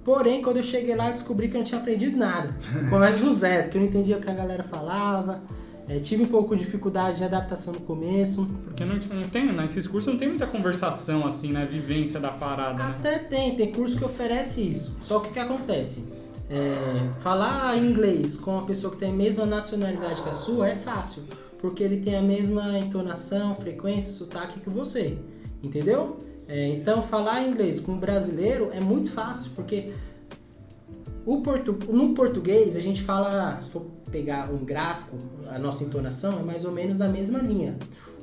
Porém, 0.05 0.43
quando 0.43 0.57
eu 0.57 0.63
cheguei 0.63 0.97
lá, 0.97 1.09
eu 1.09 1.13
descobri 1.13 1.49
que 1.49 1.57
eu 1.57 1.59
não 1.59 1.65
tinha 1.65 1.81
aprendido 1.81 2.17
nada. 2.17 2.55
Começa 2.89 3.25
do 3.25 3.35
zero, 3.35 3.65
porque 3.65 3.77
eu 3.77 3.83
não 3.83 3.89
entendia 3.89 4.17
o 4.17 4.21
que 4.21 4.31
a 4.31 4.35
galera 4.35 4.63
falava. 4.63 5.43
É, 5.89 5.99
tive 5.99 6.23
um 6.23 6.27
pouco 6.27 6.55
de 6.57 6.65
dificuldade 6.65 7.19
de 7.19 7.25
adaptação 7.25 7.75
no 7.75 7.81
começo. 7.81 8.47
Porque 8.65 8.85
não, 8.85 8.97
não 8.97 9.29
tem, 9.29 9.53
nesses 9.53 9.87
cursos 9.87 10.13
não 10.13 10.19
tem 10.19 10.29
muita 10.29 10.47
conversação, 10.47 11.27
assim, 11.27 11.53
né? 11.53 11.65
Vivência 11.65 12.21
da 12.21 12.31
parada, 12.31 12.83
né? 12.83 12.95
Até 12.97 13.19
tem, 13.19 13.57
tem 13.57 13.73
curso 13.73 13.97
que 13.97 14.05
oferece 14.05 14.63
isso. 14.63 14.97
Só 15.03 15.19
que 15.19 15.31
o 15.31 15.33
que 15.33 15.39
acontece? 15.41 16.09
É, 16.49 17.09
falar 17.21 17.77
inglês 17.77 18.37
com 18.37 18.53
uma 18.53 18.67
pessoa 18.67 18.93
que 18.93 18.99
tem 18.99 19.11
a 19.11 19.15
mesma 19.15 19.45
nacionalidade 19.45 20.23
que 20.23 20.29
a 20.29 20.33
sua 20.33 20.69
é 20.69 20.75
fácil, 20.75 21.25
porque 21.59 21.83
ele 21.83 21.99
tem 21.99 22.17
a 22.17 22.23
mesma 22.23 22.79
entonação, 22.79 23.55
frequência, 23.55 24.13
sotaque 24.13 24.61
que 24.61 24.71
você, 24.71 25.19
entendeu? 25.63 26.19
É, 26.53 26.69
então, 26.71 27.01
falar 27.01 27.47
inglês 27.47 27.79
com 27.79 27.93
um 27.93 27.99
brasileiro 27.99 28.71
é 28.73 28.81
muito 28.81 29.13
fácil, 29.13 29.53
porque 29.55 29.93
o 31.25 31.41
portu... 31.43 31.79
no 31.89 32.13
português 32.13 32.75
a 32.75 32.81
gente 32.81 33.03
fala, 33.03 33.59
se 33.63 33.71
for 33.71 33.87
pegar 34.11 34.51
um 34.53 34.65
gráfico, 34.65 35.17
a 35.49 35.59
nossa 35.61 35.85
entonação 35.85 36.41
é 36.41 36.43
mais 36.43 36.65
ou 36.65 36.73
menos 36.73 36.99
na 36.99 37.09
mesma 37.09 37.39
linha. 37.39 37.77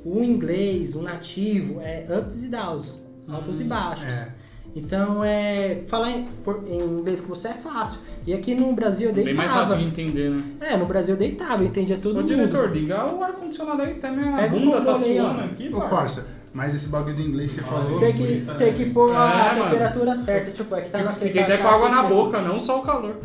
O 0.03 0.21
inglês, 0.21 0.93
o 0.93 1.01
nativo, 1.01 1.79
é 1.81 2.05
ups 2.19 2.43
e 2.43 2.49
downs, 2.49 3.01
altos 3.29 3.61
e 3.61 3.63
baixos. 3.63 4.03
É. 4.13 4.33
Então, 4.75 5.23
é, 5.23 5.83
falar 5.87 6.11
em, 6.11 6.25
por- 6.43 6.63
em 6.67 6.77
inglês 6.81 7.21
com 7.21 7.29
você 7.29 7.47
é 7.47 7.53
fácil. 7.53 7.99
E 8.27 8.33
aqui 8.33 8.53
no 8.53 8.73
Brasil 8.73 9.07
eu 9.09 9.15
Bem 9.15 9.23
deitava. 9.23 9.47
mais 9.47 9.59
fácil 9.69 9.77
de 9.77 9.83
entender, 9.89 10.29
né? 10.29 10.43
É, 10.59 10.77
no 10.77 10.85
Brasil 10.85 11.15
eu 11.15 11.19
deitava, 11.19 11.63
eu 11.63 11.67
entendia 11.67 11.97
todo 11.97 12.15
Ô, 12.17 12.19
mundo. 12.19 12.27
diretor, 12.27 12.71
liga 12.71 13.11
o 13.11 13.23
ar-condicionado 13.23 13.81
aí, 13.81 13.95
tá 13.95 14.11
minha 14.11 14.35
Pega 14.35 14.49
bunda 14.49 14.81
tá 14.81 14.95
suando 14.97 15.39
aqui, 15.41 15.69
Ô, 15.73 15.79
parça. 15.81 16.27
Mas 16.57 16.73
esse 16.73 16.87
bagulho 16.89 17.13
do 17.15 17.21
inglês 17.21 17.51
você 17.51 17.61
falou. 17.61 17.99
Tem 17.99 18.13
que, 18.13 18.41
tem 18.57 18.73
que 18.73 18.85
pôr 18.87 19.15
a 19.15 19.29
É, 19.29 19.53
mano. 19.59 19.69
temperatura 19.69 20.15
certa. 20.15 20.49
Tipo, 20.49 20.73
é 20.75 20.81
que 20.81 20.89
tá 20.89 21.03
na 21.03 21.11
Fiquei 21.11 21.43
até 21.43 21.55
com 21.57 21.67
água 21.67 21.87
na 21.87 22.01
boca, 22.01 22.41
não 22.41 22.59
só 22.59 22.79
o 22.79 22.81
calor. 22.81 23.17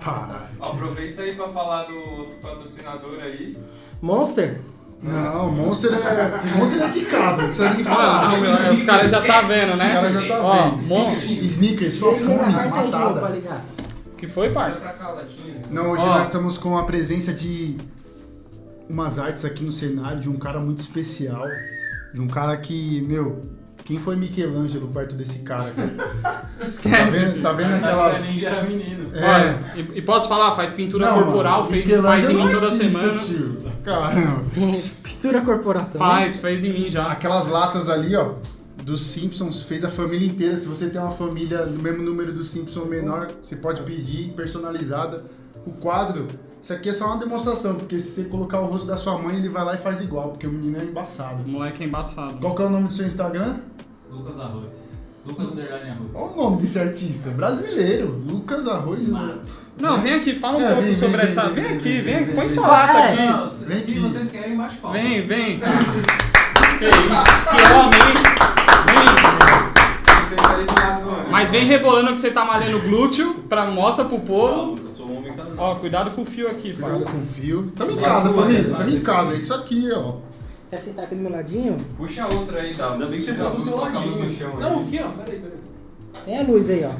Tá. 0.00 0.44
Aproveita 0.60 1.22
aí 1.22 1.34
pra 1.34 1.48
falar 1.48 1.86
do 1.86 1.96
outro 1.96 2.38
patrocinador 2.40 3.18
aí. 3.20 3.58
Monster? 4.00 4.60
Não, 5.02 5.50
Monster 5.50 5.92
é. 5.92 6.56
Monster 6.56 6.82
é 6.82 6.88
de 6.88 7.00
casa, 7.06 7.42
não 7.42 7.48
precisa 7.48 7.70
nem 7.70 7.84
falar. 7.84 8.32
Ah, 8.32 8.36
meu, 8.36 8.72
os 8.72 8.82
caras 8.84 9.10
já 9.10 9.22
tá 9.22 9.40
vendo, 9.42 9.76
né? 9.76 9.86
Os 9.86 9.92
caras 10.00 10.12
já 10.24 10.36
tá 10.36 10.42
Ó, 10.44 10.70
vendo. 10.70 10.86
mon- 10.86 11.14
Sneakers, 11.16 12.00
aí 12.02 12.10
pra 12.20 12.70
matada. 12.70 13.28
ligar. 13.30 13.60
que 14.16 14.28
foi, 14.28 14.50
parça? 14.50 14.94
Não, 15.70 15.90
hoje 15.90 16.02
Ó. 16.04 16.06
nós 16.06 16.28
estamos 16.28 16.56
com 16.56 16.78
a 16.78 16.84
presença 16.84 17.32
de 17.32 17.76
umas 18.88 19.18
artes 19.18 19.44
aqui 19.44 19.64
no 19.64 19.72
cenário 19.72 20.20
de 20.20 20.28
um 20.28 20.36
cara 20.36 20.60
muito 20.60 20.78
especial. 20.78 21.44
De 22.12 22.20
um 22.20 22.28
cara 22.28 22.56
que, 22.56 23.02
meu, 23.02 23.46
quem 23.84 23.98
foi 23.98 24.16
Michelangelo 24.16 24.88
perto 24.88 25.14
desse 25.14 25.40
cara? 25.40 25.70
cara? 25.70 26.48
Tá 26.58 26.66
Esquece. 26.66 27.10
vendo, 27.18 27.42
tá 27.42 27.52
vendo 27.52 27.74
aquelas. 27.74 28.22
Nem 28.22 28.44
era 28.44 28.62
menino. 28.62 29.16
É. 29.16 29.24
Olha, 29.24 29.60
e, 29.76 29.98
e 29.98 30.02
posso 30.02 30.28
falar, 30.28 30.54
faz 30.54 30.72
pintura 30.72 31.06
Não, 31.06 31.22
corporal, 31.22 31.64
mano, 31.64 31.72
fez, 31.72 32.00
faz 32.02 32.28
em 32.28 32.34
mim 32.34 32.48
é 32.48 32.50
toda 32.50 32.66
artista, 32.66 32.88
semana. 32.88 33.18
Tio. 33.18 33.72
Caramba. 33.84 34.44
Pintura 35.02 35.40
corporal 35.40 35.84
também. 35.86 35.98
Faz, 35.98 36.36
fez 36.36 36.64
em 36.64 36.72
mim 36.72 36.90
já. 36.90 37.06
Aquelas 37.06 37.48
latas 37.48 37.88
ali, 37.88 38.14
ó, 38.14 38.34
dos 38.82 39.06
Simpsons, 39.06 39.62
fez 39.62 39.84
a 39.84 39.90
família 39.90 40.26
inteira. 40.26 40.56
Se 40.56 40.66
você 40.66 40.90
tem 40.90 41.00
uma 41.00 41.10
família 41.10 41.64
no 41.64 41.80
mesmo 41.80 42.02
número 42.02 42.32
do 42.32 42.44
Simpsons 42.44 42.76
ou 42.76 42.86
menor, 42.86 43.30
você 43.42 43.56
pode 43.56 43.82
pedir 43.82 44.32
personalizada. 44.32 45.24
O 45.66 45.70
quadro, 45.72 46.26
isso 46.62 46.72
aqui 46.72 46.88
é 46.88 46.92
só 46.92 47.06
uma 47.06 47.16
demonstração, 47.18 47.74
porque 47.76 47.98
se 48.00 48.10
você 48.22 48.28
colocar 48.28 48.60
o 48.60 48.66
rosto 48.66 48.86
da 48.86 48.96
sua 48.96 49.16
mãe, 49.18 49.36
ele 49.36 49.48
vai 49.48 49.64
lá 49.64 49.74
e 49.74 49.78
faz 49.78 50.00
igual, 50.00 50.30
porque 50.30 50.46
o 50.46 50.50
menino 50.52 50.78
é 50.78 50.84
embaçado. 50.84 51.42
O 51.44 51.48
moleque 51.48 51.82
é 51.84 51.86
embaçado. 51.86 52.34
Qual 52.40 52.54
que 52.56 52.62
é 52.62 52.66
o 52.66 52.70
nome 52.70 52.88
do 52.88 52.94
seu 52.94 53.06
Instagram? 53.06 53.56
Lucas 54.10 54.38
Arroz. 54.40 54.88
Lucas 55.26 55.48
Underline 55.48 55.90
Arroz. 55.90 56.10
Olha 56.14 56.32
o 56.32 56.36
nome 56.36 56.62
desse 56.62 56.78
artista, 56.78 57.30
brasileiro, 57.30 58.22
Lucas 58.26 58.66
Arroz. 58.66 59.08
Não, 59.78 60.00
vem 60.00 60.14
aqui, 60.14 60.34
fala 60.34 60.58
um 60.58 60.62
É, 60.62 60.66
pouco 60.68 60.82
vem, 60.82 60.94
sobre 60.94 61.16
vem, 61.18 61.26
essa. 61.26 61.42
vem, 61.48 61.54
Vem, 61.54 61.64
vem, 61.64 61.74
aqui, 61.74 61.90
vem, 62.00 62.02
vem, 62.02 62.24
vem, 62.24 62.34
põe 62.34 62.46
vem. 62.46 62.48
sua 62.48 62.66
lata 62.66 62.98
É. 62.98 63.12
aqui. 63.12 63.26
Não, 63.26 63.48
se, 63.50 63.64
Vem 63.66 63.80
se 63.80 63.90
aqui. 63.90 64.00
vocês 64.00 64.30
querem, 64.30 64.56
bate 64.56 64.76
palma. 64.76 64.96
Vem, 64.98 65.26
vem. 65.26 65.60
que 66.78 66.84
isso, 66.86 67.48
que 67.50 67.72
homem, 67.74 68.00
hein? 68.00 68.14
Vem. 68.86 69.14
Tá. 70.74 71.28
Mas 71.30 71.50
vem 71.50 71.64
rebolando 71.66 72.12
que 72.14 72.20
você 72.20 72.30
tá 72.30 72.44
malhando 72.44 72.78
glúteo, 72.80 73.34
pra 73.48 73.66
mostra 73.66 74.04
pro 74.04 74.18
povo. 74.20 74.78
Ó, 75.58 75.74
cuidado 75.74 76.12
com 76.12 76.22
o 76.22 76.24
fio 76.24 76.48
aqui, 76.48 76.72
Cuidado 76.72 77.04
com 77.04 77.18
o 77.18 77.22
fio. 77.22 77.72
Tamo 77.76 77.92
em 77.92 77.96
casa, 77.96 78.32
família. 78.32 78.74
Tamo 78.74 78.90
em 78.90 79.00
casa. 79.00 79.34
É 79.34 79.38
isso 79.38 79.52
aqui, 79.52 79.90
ó. 79.92 80.14
Quer 80.70 80.78
sentar 80.78 81.04
aqui 81.06 81.14
do 81.14 81.22
meu 81.22 81.32
ladinho? 81.32 81.78
Puxa 81.96 82.26
outra 82.26 82.60
aí, 82.60 82.74
Dal. 82.74 82.92
Ainda 82.92 83.06
bem 83.06 83.18
que 83.18 83.24
você 83.24 83.32
ficou 83.32 83.50
do 83.50 83.60
seu 83.60 83.76
ladinho. 83.76 84.22
no 84.22 84.30
chão 84.30 84.52
aí. 84.54 84.60
Não, 84.60 84.80
aqui, 84.82 85.00
ó. 85.02 85.08
Peraí, 85.08 85.40
peraí. 85.40 85.58
Tem 86.24 86.38
a 86.38 86.42
luz 86.42 86.70
aí, 86.70 86.84
ó. 86.84 86.92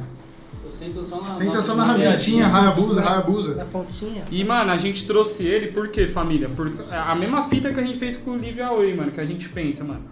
Eu 0.65 0.73
sento 0.73 1.05
só 1.05 1.21
na. 1.21 1.31
Senta 1.31 1.63
só 1.63 1.75
na 1.75 1.85
rabetinha, 1.85 2.47
Hayabusa, 2.47 3.03
Hayabusa. 3.03 3.55
Na 3.55 3.65
pontinha. 3.65 4.25
E, 4.31 4.43
mano, 4.43 4.73
a 4.73 4.77
gente 4.77 5.07
trouxe 5.07 5.45
ele 5.45 5.69
por 5.69 5.89
quê, 5.89 6.07
família? 6.07 6.49
Por 6.49 6.73
a 6.91 7.15
mesma 7.15 7.43
fita 7.45 7.73
que 7.73 7.79
a 7.79 7.83
gente 7.83 7.99
fez 7.99 8.17
com 8.17 8.33
o 8.33 8.37
Live 8.37 8.61
Away, 8.61 8.95
mano, 8.95 9.13
que 9.13 9.21
a 9.21 9.27
gente 9.27 9.49
pensa, 9.49 9.85
mano. 9.85 10.03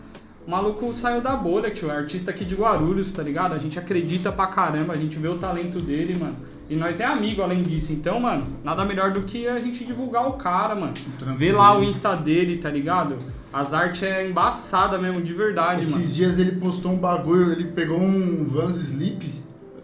O 0.46 0.50
maluco 0.50 0.92
saiu 0.92 1.20
da 1.20 1.34
bolha, 1.34 1.70
tio. 1.70 1.90
É 1.90 1.96
artista 1.96 2.30
aqui 2.30 2.44
de 2.44 2.54
Guarulhos, 2.54 3.12
tá 3.12 3.22
ligado? 3.22 3.52
A 3.54 3.58
gente 3.58 3.78
acredita 3.78 4.30
pra 4.30 4.46
caramba, 4.46 4.92
a 4.92 4.96
gente 4.96 5.18
vê 5.18 5.28
o 5.28 5.36
talento 5.36 5.80
dele, 5.80 6.14
mano. 6.14 6.36
E 6.68 6.74
nós 6.74 7.00
é 7.00 7.04
amigo 7.04 7.42
além 7.42 7.62
disso. 7.62 7.92
Então, 7.92 8.18
mano, 8.18 8.46
nada 8.64 8.84
melhor 8.84 9.12
do 9.12 9.22
que 9.22 9.46
a 9.46 9.60
gente 9.60 9.84
divulgar 9.84 10.28
o 10.28 10.32
cara, 10.32 10.74
mano. 10.74 10.94
Vê 11.36 11.52
lá 11.52 11.78
o 11.78 11.84
Insta 11.84 12.16
dele, 12.16 12.56
tá 12.56 12.68
ligado? 12.68 13.16
As 13.52 13.72
artes 13.72 14.02
é 14.02 14.28
embaçada 14.28 14.98
mesmo, 14.98 15.22
de 15.22 15.32
verdade, 15.32 15.86
mano. 15.86 15.96
Esses 15.96 16.14
dias 16.14 16.38
ele 16.38 16.52
postou 16.52 16.92
um 16.92 16.98
bagulho, 16.98 17.52
ele 17.52 17.64
pegou 17.64 17.98
um 17.98 18.44
Vans 18.44 18.76
Sleep, 18.76 19.32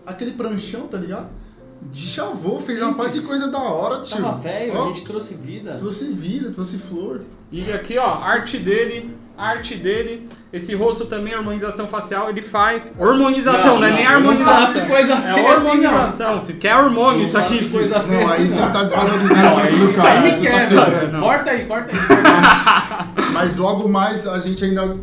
aquele 0.04 0.32
pranchão, 0.32 0.88
tá 0.88 0.98
ligado? 0.98 1.28
Deschavou, 1.90 2.60
fez 2.60 2.80
uma 2.80 2.94
parte 2.94 3.18
de 3.18 3.26
coisa 3.26 3.48
da 3.48 3.58
hora, 3.58 4.02
tio. 4.02 4.22
Tava 4.22 4.38
velho, 4.38 4.72
Ó, 4.74 4.84
a 4.84 4.88
gente 4.88 5.04
trouxe 5.04 5.34
vida. 5.34 5.74
Trouxe 5.76 6.12
vida, 6.12 6.50
trouxe 6.50 6.78
flor. 6.78 7.22
E 7.50 7.72
aqui, 7.72 7.98
ó, 7.98 8.14
arte 8.18 8.58
dele, 8.58 9.16
arte 9.36 9.74
dele. 9.76 10.28
Esse 10.52 10.74
rosto 10.74 11.06
também, 11.06 11.32
harmonização 11.34 11.88
facial, 11.88 12.28
ele 12.28 12.42
faz. 12.42 12.92
Hormonização, 12.98 13.78
não, 13.80 13.86
é 13.86 13.92
nem 13.92 14.04
eu 14.04 14.20
não 14.20 14.36
faço 14.36 14.50
harmonização. 14.80 14.86
coisa 14.86 15.12
É 15.14 15.16
feia 15.16 15.52
assim, 15.52 15.64
não. 15.64 15.68
hormonização, 15.94 16.44
filho. 16.46 16.58
Que 16.58 16.68
é 16.68 16.76
hormônio 16.76 17.18
Não 17.18 17.24
isso 17.24 17.38
aqui, 17.38 17.58
filho. 17.58 17.70
coisa 17.70 17.94
Não, 17.94 18.02
feia 18.04 18.18
aí 18.18 18.24
assim, 18.24 18.48
você 18.48 18.60
não. 18.60 18.72
tá 18.72 18.82
desvalorizando 18.84 19.42
Não, 19.42 19.54
o 19.54 19.58
aí, 19.58 19.92
cara. 19.94 20.10
aí 20.10 20.22
me 20.22 20.34
Você 20.34 20.50
tá 20.50 20.58
quebra. 20.66 21.08
Não. 21.08 21.20
Corta 21.20 21.50
aí, 21.50 21.64
corta 21.66 21.92
aí. 21.92 21.98
corta 22.06 22.28
aí. 23.16 23.24
Mas 23.32 23.56
logo 23.56 23.88
mais 23.88 24.26
a 24.26 24.38
gente 24.38 24.62
ainda 24.64 24.94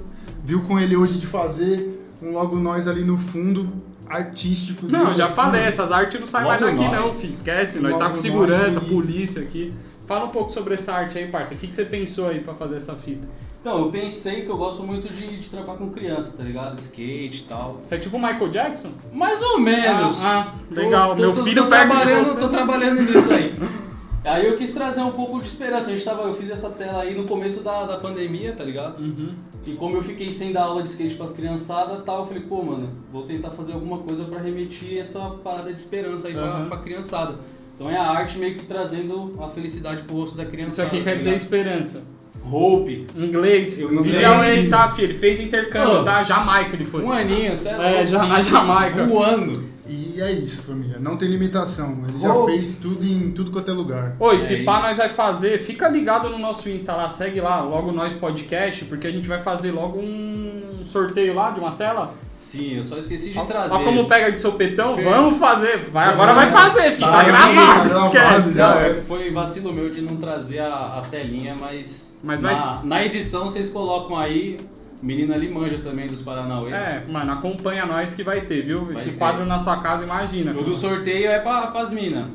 viu 0.43 0.61
com 0.61 0.79
ele 0.79 0.95
hoje 0.95 1.17
de 1.17 1.25
fazer 1.25 1.99
um 2.21 2.31
logo 2.31 2.55
nós 2.57 2.87
ali 2.87 3.03
no 3.03 3.17
fundo, 3.17 3.71
artístico. 4.07 4.85
Não, 4.87 5.13
já 5.15 5.25
assim, 5.25 5.33
falei, 5.35 5.61
essas 5.63 5.91
artes 5.91 6.19
não 6.19 6.27
saem 6.27 6.47
mais 6.47 6.59
daqui 6.61 6.75
nós. 6.85 6.91
não, 6.91 7.09
filho. 7.09 7.33
Esquece, 7.33 7.79
nós 7.79 7.97
tá 7.97 8.09
com 8.09 8.15
segurança, 8.15 8.79
nós, 8.79 8.89
polícia 8.89 9.41
aqui. 9.41 9.73
Fala 10.05 10.25
um 10.25 10.29
pouco 10.29 10.51
sobre 10.51 10.73
essa 10.73 10.93
arte 10.93 11.17
aí, 11.17 11.27
parça. 11.27 11.53
O 11.53 11.57
que, 11.57 11.67
que 11.67 11.73
você 11.75 11.85
pensou 11.85 12.27
aí 12.27 12.39
pra 12.39 12.53
fazer 12.53 12.77
essa 12.77 12.93
fita? 12.95 13.27
Então, 13.61 13.77
eu 13.77 13.91
pensei 13.91 14.43
que 14.43 14.49
eu 14.49 14.55
gosto 14.57 14.83
muito 14.83 15.09
de, 15.09 15.37
de 15.37 15.49
trampar 15.49 15.75
com 15.75 15.89
criança, 15.89 16.33
tá 16.37 16.43
ligado? 16.43 16.77
Skate 16.77 17.41
e 17.41 17.45
tal. 17.47 17.81
Você 17.85 17.95
é 17.95 17.97
tipo 17.97 18.15
o 18.15 18.19
Michael 18.19 18.49
Jackson? 18.49 18.91
Mais 19.11 19.41
ou 19.41 19.59
menos. 19.59 20.23
Ah, 20.23 20.47
ah, 20.47 20.73
legal. 20.73 21.15
Tô, 21.15 21.21
Meu 21.21 21.33
tô, 21.33 21.43
filho 21.43 21.63
tô 21.63 21.69
perto 21.69 21.89
de 21.89 21.95
trabalhando, 21.95 22.25
você. 22.25 22.39
Tô 22.39 22.49
trabalhando 22.49 23.01
nisso 23.01 23.33
aí. 23.33 23.53
Aí 24.23 24.45
eu 24.45 24.57
quis 24.57 24.73
trazer 24.73 25.01
um 25.01 25.11
pouco 25.11 25.39
de 25.39 25.47
esperança. 25.47 25.89
A 25.89 25.93
gente 25.93 26.03
tava, 26.03 26.23
eu 26.23 26.33
fiz 26.33 26.49
essa 26.49 26.69
tela 26.69 27.03
aí 27.03 27.15
no 27.15 27.23
começo 27.23 27.63
da, 27.63 27.85
da 27.85 27.97
pandemia, 27.97 28.51
tá 28.51 28.65
ligado? 28.65 28.99
Uhum. 28.99 29.33
E 29.65 29.73
como 29.73 29.95
eu 29.95 30.03
fiquei 30.03 30.31
sem 30.31 30.51
dar 30.51 30.63
aula 30.63 30.83
de 30.83 30.89
skate 30.89 31.15
pras 31.15 31.29
criançadas 31.29 31.99
e 31.99 32.01
tal, 32.01 32.19
eu 32.19 32.25
falei, 32.25 32.43
pô, 32.43 32.61
mano, 32.61 32.89
vou 33.11 33.23
tentar 33.23 33.49
fazer 33.51 33.73
alguma 33.73 33.99
coisa 33.99 34.25
pra 34.25 34.39
remeter 34.39 34.99
essa 34.99 35.19
parada 35.43 35.71
de 35.71 35.79
esperança 35.79 36.27
aí 36.27 36.33
pra, 36.33 36.43
Aham. 36.43 36.67
pra 36.67 36.77
criançada. 36.79 37.35
Então 37.75 37.89
é 37.89 37.95
a 37.95 38.09
arte 38.09 38.37
meio 38.37 38.55
que 38.55 38.65
trazendo 38.65 39.37
a 39.41 39.47
felicidade 39.47 40.03
pro 40.03 40.17
rosto 40.17 40.35
da 40.35 40.43
Isso 40.43 40.51
criançada. 40.51 40.87
aqui 40.89 40.97
tá 40.97 41.03
quer 41.05 41.17
dizer 41.19 41.35
esperança. 41.35 42.03
Hope. 42.43 43.07
Inglês. 43.15 43.79
Inglês. 43.79 44.23
away, 44.25 44.67
tá, 44.69 44.89
filho? 44.89 45.07
Ele 45.09 45.17
fez 45.17 45.39
intercâmbio, 45.39 46.01
Ô. 46.01 46.03
tá? 46.03 46.23
Jamaica 46.23 46.75
ele 46.75 46.85
foi. 46.85 47.03
Um 47.03 47.11
aninho, 47.11 47.55
sério. 47.55 47.81
É, 47.81 48.05
já 48.05 48.25
na 48.25 48.41
Jamaica. 48.41 49.05
Voando. 49.05 49.69
E 49.87 50.21
é 50.21 50.31
isso, 50.31 50.61
família. 50.63 50.97
Não 50.99 51.17
tem 51.17 51.27
limitação. 51.29 52.03
Ele 52.07 52.19
já 52.19 52.35
Oh. 52.35 52.45
fez 52.45 52.75
tudo 52.75 53.03
em 53.05 53.31
tudo 53.31 53.49
quanto 53.51 53.71
é 53.71 53.73
lugar. 53.73 54.15
Oi, 54.19 54.37
se 54.39 54.55
É 54.55 54.63
pá, 54.63 54.77
isso. 54.77 54.87
nós 54.87 54.97
vai 54.97 55.09
fazer, 55.09 55.59
fica 55.59 55.87
ligado 55.89 56.29
no 56.29 56.37
nosso 56.37 56.69
Insta 56.69 56.93
lá, 56.95 57.09
segue 57.09 57.41
lá, 57.41 57.61
logo 57.61 57.91
nós 57.91 58.13
podcast, 58.13 58.85
porque 58.85 59.07
a 59.07 59.11
gente 59.11 59.27
vai 59.27 59.41
fazer 59.41 59.71
logo 59.71 59.99
um 59.99 60.58
sorteio 60.85 61.33
lá 61.35 61.51
de 61.51 61.59
uma 61.59 61.71
tela. 61.71 62.13
Sim, 62.37 62.77
eu 62.77 62.83
só 62.83 62.97
esqueci 62.97 63.31
de 63.31 63.37
Ó, 63.37 63.43
trazer. 63.43 63.75
ó 63.75 63.79
como 63.83 64.07
pega 64.07 64.31
de 64.31 64.41
sopetão, 64.41 64.95
Per- 64.95 65.03
vamos 65.03 65.37
fazer. 65.37 65.77
Vai, 65.91 66.07
agora 66.09 66.33
vai 66.33 66.49
fazer, 66.49 66.91
filho. 66.93 66.99
Tá, 67.07 67.11
Tá 67.17 67.23
gravado, 67.23 67.89
gravado, 67.89 68.05
esquece. 68.17 68.53
Não, 68.55 68.79
é. 68.79 68.93
foi 69.01 69.31
vacilo 69.31 69.73
meu 69.73 69.89
de 69.89 70.01
não 70.01 70.15
trazer 70.15 70.59
a, 70.59 70.97
a 70.97 71.01
telinha, 71.01 71.53
mas, 71.59 72.17
Mas 72.23 72.41
na, 72.41 72.53
vai- 72.53 72.85
na 72.85 73.05
edição 73.05 73.43
vocês 73.43 73.69
colocam 73.69 74.17
aí. 74.17 74.57
O 75.01 75.05
menino 75.05 75.33
ali 75.33 75.49
manja 75.49 75.77
também 75.77 76.07
dos 76.07 76.21
Paranauê. 76.21 76.71
É, 76.73 77.03
mano, 77.07 77.31
acompanha 77.31 77.85
nós 77.85 78.11
que 78.11 78.21
vai 78.21 78.41
ter, 78.41 78.63
viu? 78.65 78.89
Esse 78.91 79.11
ter. 79.11 79.17
quadro 79.17 79.45
na 79.45 79.57
sua 79.57 79.77
casa, 79.77 80.03
imagina. 80.03 80.51
O 80.51 80.61
do 80.61 80.75
sorteio 80.75 81.29
é 81.31 81.39
pra, 81.39 81.67
pras 81.67 81.93
minas. 81.93 82.25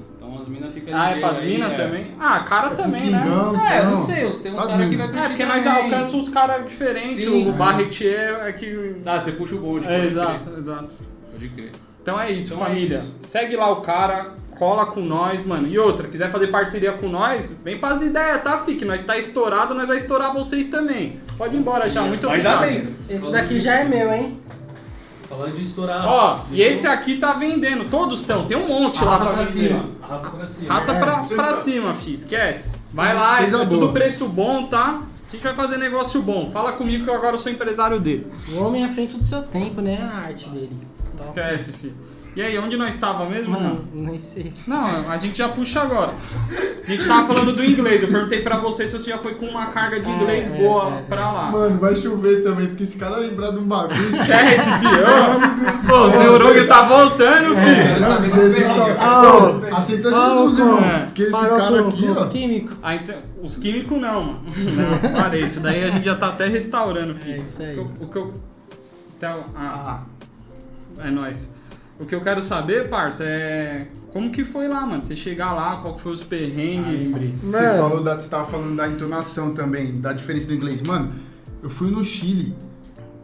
As 0.41 0.49
minas 0.49 0.75
ficam 0.75 0.95
Ah, 0.99 1.11
é 1.11 1.21
pras 1.21 1.43
minas 1.43 1.73
é. 1.73 1.75
também? 1.75 2.07
Ah, 2.19 2.41
cara 2.41 2.67
É 2.69 2.71
também, 2.75 3.11
né? 3.11 3.23
É, 3.71 3.79
então. 3.79 3.91
não 3.91 3.97
sei, 3.97 4.25
os- 4.27 4.39
tem 4.39 4.53
uns 4.53 4.59
As 4.65 4.73
caras 4.73 4.89
que 4.89 4.97
vai 4.97 5.07
curtir 5.09 5.23
É, 5.25 5.29
porque 5.29 5.45
nós 5.47 5.67
alcançamos 5.67 6.15
uns 6.15 6.29
caras 6.29 6.67
diferentes. 6.67 7.27
O 7.27 7.49
É. 7.49 7.53
Barretier 7.53 8.39
é 8.47 8.53
que. 8.53 8.97
Ah, 9.07 9.19
você 9.21 9.33
puxa 9.33 9.55
o 9.55 9.59
bonde. 9.59 9.87
É, 9.89 10.05
exato, 10.05 10.47
crer. 10.47 10.59
exato. 10.59 10.95
Pode 11.33 11.49
crer. 11.49 11.73
Então 12.03 12.21
é 12.21 12.31
isso, 12.31 12.53
Então 12.55 12.67
é 12.67 12.69
família. 12.69 12.97
isso. 12.97 13.17
Segue 13.23 13.57
lá 13.57 13.71
o 13.71 13.77
cara, 13.77 14.33
cola 14.59 14.85
com 14.85 15.01
nós, 15.01 15.43
mano. 15.45 15.67
E 15.67 15.79
outra, 15.79 16.07
quiser 16.07 16.31
fazer 16.31 16.49
parceria 16.49 16.93
com 16.93 17.09
nós, 17.09 17.51
vem 17.65 17.79
pras 17.79 18.03
ideias, 18.03 18.43
tá, 18.43 18.59
Fi? 18.59 18.75
Que 18.75 18.85
nós 18.85 19.03
tá 19.03 19.17
estourado, 19.17 19.75
nós 19.75 19.89
vai 19.89 19.97
estourar 19.97 20.33
vocês 20.35 20.67
também. 20.67 21.19
Pode 21.39 21.57
ir 21.57 21.61
embora 21.61 21.89
já, 21.89 22.03
muito 22.03 22.21
Vai 22.27 22.41
obrigado. 22.41 22.61
dar 22.61 22.67
bem. 22.67 22.89
Esse 23.09 23.33
daqui 23.33 23.59
já 23.59 23.77
é 23.77 23.85
meu, 23.85 24.13
hein? 24.13 24.39
Falando 25.37 25.55
de 25.55 25.63
estourar. 25.63 26.07
Ó, 26.07 26.41
e 26.53 26.63
esse 26.63 26.87
aqui 26.87 27.17
tá 27.17 27.33
vendendo. 27.35 27.89
Todos 27.91 28.21
estão, 28.21 28.45
tem 28.47 28.57
um 28.57 28.67
monte 28.69 29.05
lá 29.05 29.15
Arrasta 29.15 29.25
pra 29.27 29.35
pra 29.35 29.45
vender. 29.45 29.69
cima. 29.69 29.85
Arrasta 30.03 30.31
pra 30.31 30.47
cima. 30.47 30.75
Raça 30.75 30.93
É, 30.93 30.99
pra, 31.01 31.17
pra 31.23 31.53
tá- 31.55 31.61
cima, 31.61 31.95
fi, 31.95 32.13
esquece. 32.13 32.73
Vai 32.93 33.15
lá, 33.15 33.43
é 33.43 33.47
tudo 33.67 33.89
preço 33.91 34.29
bom, 34.29 34.65
tá? 34.67 35.03
A 35.27 35.31
gente 35.37 35.43
vai 35.43 35.55
fazer 35.55 35.79
negócio 35.79 36.23
bom. 36.23 36.49
Fala 36.53 36.73
comigo 36.73 37.05
que 37.05 37.11
eu 37.11 37.15
agora 37.15 37.37
sou 37.37 37.51
empresário 37.51 37.99
dele. 37.99 38.29
O 38.53 38.59
homem 38.63 38.85
à 38.85 38.89
frente 38.89 39.17
do 39.17 39.25
seu 39.25 39.43
tempo, 39.43 39.81
né? 39.81 39.99
A 40.01 40.27
arte 40.29 40.49
dele. 40.49 40.77
Esquece, 41.19 41.73
filho. 41.73 41.95
E 42.37 42.43
aí, 42.43 42.59
onde 42.59 42.77
nós 42.77 42.91
estava 42.95 43.27
mesmo? 43.27 43.53
Mano, 43.53 43.85
nem 43.95 44.19
sei. 44.19 44.53
Não, 44.67 45.09
a 45.09 45.17
gente 45.19 45.39
já 45.39 45.49
puxa 45.49 45.81
agora. 45.83 46.11
A 46.83 46.91
gente 46.91 47.07
tava 47.07 47.29
falando 47.29 47.53
do 47.55 47.65
inglês. 47.65 48.03
Eu 48.03 48.09
perguntei 48.09 48.43
pra 48.43 48.59
você 48.59 48.89
se 48.89 48.93
você 48.99 49.11
já 49.11 49.19
foi 49.19 49.35
com 49.37 49.47
uma 49.47 49.67
carga 49.67 50.01
de 50.01 50.11
É, 50.11 50.13
inglês 50.13 50.49
é, 50.49 50.59
boa 50.59 50.95
é, 50.97 50.99
é. 50.99 51.03
pra 51.03 51.31
lá. 51.31 51.51
Mano, 51.53 51.79
vai 51.79 51.95
chover 51.95 52.43
também, 52.43 52.67
porque 52.67 52.83
esse 52.83 52.99
cara 52.99 53.19
lembrar 53.19 53.53
de 53.53 53.59
um 53.59 53.63
bagulho. 53.65 53.95
Esquece, 54.17 54.65
filho. 54.65 55.87
Pô, 55.89 56.05
os 56.07 56.13
neurônios 56.13 56.67
tá 56.67 56.83
voltando, 56.83 57.55
filho. 57.55 57.77
Quero 57.77 58.01
Não, 58.01 58.09
saber 58.09 58.31
Jesus 58.33 58.65
tá-. 58.65 58.97
Ah. 59.73 59.77
Aceita 59.79 60.09
Ah, 60.09 60.31
Jesus, 60.31 60.59
irmão. 60.59 60.79
é. 60.85 60.99
Porque 61.05 61.23
esse 61.23 61.31
Parou 61.33 61.57
cara 61.59 61.83
com- 61.83 61.89
aqui, 61.89 62.03
com 62.07 62.13
os 62.13 62.21
ó. 62.21 62.27
químicos. 62.27 62.77
Ah, 62.83 62.95
então, 62.97 63.17
os 63.43 63.57
químicos 63.57 64.01
não, 64.01 64.23
mano. 64.25 64.41
Não, 64.57 65.11
parei. 65.13 65.43
Isso 65.45 65.61
daí 65.61 65.85
a 65.85 65.91
gente 65.91 66.05
já 66.05 66.17
tá 66.17 66.29
até 66.31 66.49
restaurando, 66.49 67.13
É 67.13 67.15
filho. 67.15 67.39
isso 67.45 67.63
aí. 67.63 67.79
O 67.79 67.79
que 67.79 67.79
eu. 67.79 67.91
O 68.01 68.07
que 68.11 68.19
eu 68.19 68.35
então, 69.17 69.45
ah, 69.55 70.01
Ah, 70.99 71.07
é 71.07 71.11
nóis. 71.11 71.49
O 71.99 72.05
que 72.05 72.15
eu 72.15 72.21
quero 72.21 72.43
saber, 72.43 72.89
parça, 72.89 73.23
é. 73.25 73.87
Como 74.13 74.31
que 74.31 74.45
foi 74.45 74.67
lá, 74.69 74.81
mano? 74.85 75.01
Você 75.03 75.15
chegar 75.15 75.53
lá, 75.53 75.77
qual 75.77 75.95
que 75.95 76.01
foi 76.01 76.13
os 76.13 76.23
ah, 76.23 76.27
perrengues? 76.29 77.01
lembrei. 77.01 77.35
Você 77.43 77.69
falou 77.79 78.03
da, 78.03 78.19
você 78.19 78.29
tava 78.29 78.45
falando 78.47 78.77
da 78.77 78.89
entonação 78.89 79.53
também, 79.55 80.01
da 80.01 80.13
diferença 80.13 80.47
do 80.49 80.55
inglês. 80.55 80.81
Mano, 80.81 81.13
eu 81.63 81.71
fui 81.71 81.91
no 81.91 82.05
Chile. 82.05 82.55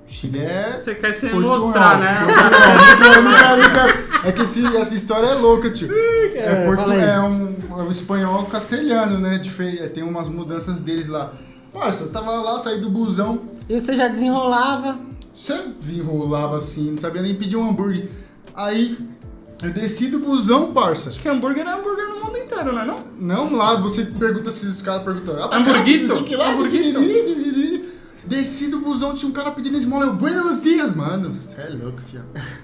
Chile 0.06 0.40
é. 0.40 0.76
Você 0.78 0.94
quer 0.94 1.12
se 1.12 1.28
Portugal. 1.30 1.58
mostrar, 1.60 1.98
né? 1.98 2.14
Portugal. 2.14 3.56
Não 3.56 3.70
quero. 3.72 4.10
É 4.28 4.32
que 4.32 4.42
esse- 4.42 4.76
essa 4.76 4.94
história 4.94 5.26
é 5.28 5.34
louca, 5.34 5.70
tio. 5.70 5.88
É, 5.92 6.36
É, 6.36 6.64
portu, 6.66 6.92
é, 6.92 7.20
um, 7.20 7.54
é 7.78 7.82
um 7.82 7.90
espanhol 7.90 8.44
castelhano, 8.46 9.18
né? 9.18 9.38
Dife- 9.38 9.88
Tem 9.94 10.02
umas 10.02 10.28
mudanças 10.28 10.78
deles 10.80 11.08
lá. 11.08 11.32
Parça, 11.72 12.04
eu 12.04 12.10
tava 12.10 12.32
lá, 12.32 12.58
saí 12.58 12.80
do 12.80 12.90
busão. 12.90 13.38
E 13.68 13.78
você 13.80 13.94
já 13.96 14.08
desenrolava. 14.08 14.98
Você 15.32 15.56
desenrolava 15.80 16.56
assim, 16.56 16.90
não 16.90 16.98
sabia 16.98 17.22
nem 17.22 17.34
pedir 17.34 17.56
um 17.56 17.68
hambúrguer. 17.70 18.08
Aí 18.54 18.98
eu 19.62 19.70
desci 19.70 20.08
do 20.08 20.18
busão, 20.18 20.72
parça. 20.72 21.10
Acho 21.10 21.20
que 21.20 21.28
hambúrguer 21.28 21.66
é 21.66 21.70
hambúrguer 21.70 22.08
no 22.08 22.24
mundo 22.24 22.38
inteiro, 22.38 22.72
não 22.72 22.80
é 22.80 22.84
não? 22.84 23.04
Não, 23.20 23.56
lá 23.56 23.76
você 23.76 24.04
pergunta 24.04 24.50
se 24.50 24.66
os 24.66 24.80
caras 24.82 25.02
perguntam. 25.02 25.36
"Ah, 25.42 25.56
Hamburguito? 25.56 26.08
não 26.08 26.20
o 26.20 26.24
que 26.24 26.36
lá, 26.36 26.50
Hamburguito? 26.52 27.00
Desci 28.24 28.68
do 28.68 28.78
busão, 28.78 29.14
tinha 29.14 29.28
um 29.28 29.32
cara 29.32 29.50
pedindo 29.50 29.76
esmola. 29.76 30.04
Eu, 30.06 30.12
buenos 30.12 30.62
dias, 30.62 30.94
mano. 30.94 31.32
Você 31.34 31.60
é 31.62 31.70
louco, 31.70 32.00
tio. 32.08 32.20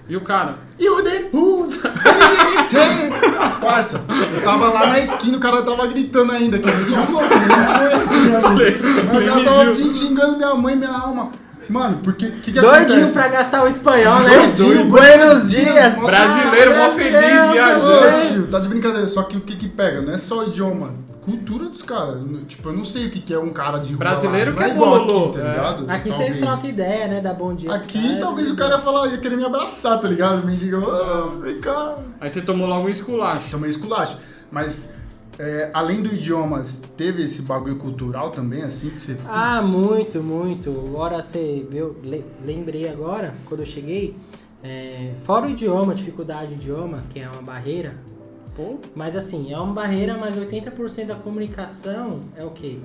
E 0.09 0.17
o 0.17 0.21
cara? 0.21 0.59
You 0.79 1.03
the 1.03 1.21
puta! 1.31 1.93
Parça, 3.61 4.01
eu 4.35 4.43
tava 4.45 4.69
lá 4.69 4.87
na 4.87 5.01
esquina, 5.01 5.37
o 5.39 5.41
cara 5.41 5.63
tava 5.63 5.87
gritando 5.87 6.31
ainda, 6.33 6.59
que 6.59 6.69
a 6.69 6.73
gente 6.73 6.91
louco, 7.11 7.35
né? 7.35 8.67
O 9.17 9.29
cara 9.29 9.45
tava 9.45 9.71
afim, 9.73 9.93
xingando 9.93 10.37
minha 10.37 10.55
mãe, 10.55 10.77
minha 10.77 10.93
alma. 10.93 11.33
Mano, 11.69 11.99
porque 12.03 12.29
que, 12.31 12.53
que 12.53 12.61
Doidinho 12.61 12.83
acontece? 12.99 13.13
pra 13.15 13.29
gastar 13.29 13.65
o 13.65 13.69
espanhol, 13.69 14.21
né? 14.21 14.37
Doidinho, 14.55 14.85
Buenos 14.87 15.51
dias. 15.51 15.97
Nossa, 15.97 16.07
Brasileiro, 16.07 16.77
mó 16.77 16.91
feliz. 16.91 18.29
Ô, 18.29 18.35
tio, 18.35 18.47
tá 18.49 18.59
de 18.59 18.69
brincadeira. 18.69 19.07
Só 19.09 19.23
que 19.25 19.37
o 19.37 19.41
que 19.41 19.57
que 19.57 19.69
pega? 19.69 20.01
Não 20.01 20.13
é 20.13 20.19
só 20.19 20.41
o 20.45 20.49
idioma. 20.49 20.95
Cultura 21.25 21.65
dos 21.65 21.83
caras. 21.83 22.21
Tipo, 22.47 22.69
eu 22.69 22.73
não 22.73 22.85
sei 22.85 23.07
o 23.07 23.11
que 23.11 23.19
que 23.19 23.35
é 23.35 23.39
um 23.39 23.51
cara 23.51 23.79
de 23.79 23.89
rua 23.89 23.99
Brasileiro 23.99 24.53
lá. 24.53 24.57
que 24.57 24.63
Não 24.63 24.69
é 24.71 24.75
igual 24.75 24.91
bololô, 25.07 25.25
aqui, 25.31 25.39
tá 25.39 25.45
é. 25.45 25.51
ligado? 25.51 25.91
Aqui 25.91 26.09
você 26.11 26.19
Talvez. 26.25 26.41
troca 26.41 26.67
ideia, 26.69 27.09
né? 27.09 27.21
Dá 27.21 27.33
bom 27.33 27.53
dia. 27.55 27.75
Aqui 27.75 28.01
caras. 28.01 28.19
talvez 28.21 28.49
o 28.51 28.55
cara 28.55 28.75
ia 28.77 28.81
falar, 28.81 29.09
ia 29.09 29.19
querer 29.19 29.37
me 29.37 29.45
abraçar, 29.45 30.01
tá 30.01 30.07
ligado? 30.07 30.47
Me 30.47 30.57
diga, 30.57 30.79
ô, 30.79 31.41
vem 31.41 31.61
cá. 31.61 31.97
Aí 32.21 32.31
você 32.31 32.41
tomou 32.41 32.69
logo 32.69 32.87
um 32.87 32.89
esculacho. 32.89 33.51
Também 33.51 33.69
esculacho. 33.69 34.17
Mas, 34.53 34.95
é, 35.39 35.71
além 35.75 36.03
do 36.03 36.13
idioma, 36.15 36.63
teve 36.97 37.23
esse 37.25 37.43
bagulho 37.43 37.77
cultural 37.77 38.31
também, 38.31 38.63
assim, 38.63 38.91
que 38.91 39.01
você... 39.01 39.17
Ah, 39.29 39.61
muito, 39.63 40.23
muito. 40.23 40.71
Agora 40.71 41.23
você 41.23 41.67
viu, 41.71 41.97
le- 42.03 42.25
lembrei 42.45 42.89
agora, 42.89 43.35
quando 43.47 43.61
eu 43.61 43.67
cheguei, 43.67 44.17
é, 44.63 45.13
fora 45.23 45.47
o 45.47 45.51
idioma, 45.51 45.95
dificuldade 45.95 46.55
do 46.55 46.61
idioma, 46.61 47.05
que 47.11 47.21
é 47.21 47.29
uma 47.29 47.43
barreira, 47.43 47.95
Pô, 48.57 48.79
mas 48.95 49.15
assim, 49.15 49.53
é 49.53 49.59
uma 49.59 49.75
barreira, 49.75 50.17
mas 50.17 50.35
80% 50.35 51.05
da 51.07 51.15
comunicação 51.15 52.21
é 52.35 52.43
o 52.43 52.51
quê? 52.51 52.79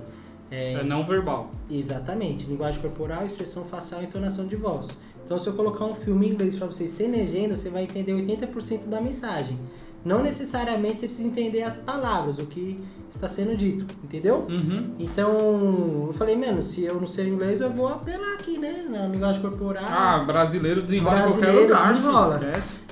é 0.52 0.84
não 0.84 1.06
verbal. 1.06 1.50
Exatamente, 1.70 2.46
linguagem 2.46 2.82
corporal, 2.82 3.26
expressão 3.26 3.64
facial 3.64 4.02
e 4.02 4.06
entonação 4.06 4.46
de 4.46 4.58
voz. 4.58 5.00
Então, 5.24 5.40
se 5.40 5.48
eu 5.48 5.54
colocar 5.54 5.86
um 5.86 5.96
filme 5.96 6.28
em 6.28 6.32
inglês 6.34 6.58
para 6.58 6.68
você 6.68 6.90
sem 6.90 7.10
legenda, 7.10 7.56
você 7.56 7.70
vai 7.70 7.84
entender 7.84 8.12
80% 8.12 8.88
da 8.88 9.00
mensagem. 9.00 9.58
Não 10.04 10.24
necessariamente 10.24 11.00
você 11.00 11.06
precisa 11.06 11.28
entender 11.28 11.62
as 11.64 11.78
palavras, 11.80 12.40
o 12.40 12.46
que 12.46 12.80
está 13.10 13.28
sendo 13.28 13.56
dito, 13.56 13.86
entendeu? 14.04 14.46
Uhum. 14.50 14.96
Então, 14.98 16.06
eu 16.08 16.14
falei, 16.14 16.36
mano, 16.36 16.64
se 16.64 16.84
eu 16.86 16.96
não 17.00 17.06
sei 17.06 17.28
inglês, 17.30 17.62
eu 17.62 17.70
vou 17.72 17.88
apelar 17.88 18.34
aqui, 18.36 18.58
né? 18.58 18.86
Na 18.90 19.06
linguagem 19.08 19.42
corporal. 19.42 19.84
Ah, 19.88 20.20
brasileiro 20.26 20.82
desenrola 20.82 21.20
em 21.20 21.22
qualquer 21.24 21.40
Brasileiro 21.40 21.74
lugar, 21.74 21.94
desenrola. 21.94 22.40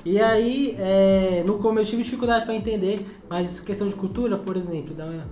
E 0.05 0.19
aí, 0.21 0.75
é, 0.77 1.43
no 1.45 1.57
começo 1.57 1.87
eu 1.87 1.91
tive 1.91 2.03
dificuldade 2.03 2.45
para 2.45 2.53
entender, 2.55 3.05
mas 3.29 3.59
questão 3.59 3.87
de 3.87 3.95
cultura, 3.95 4.37
por 4.37 4.55
exemplo, 4.55 4.93
uma- 4.95 5.25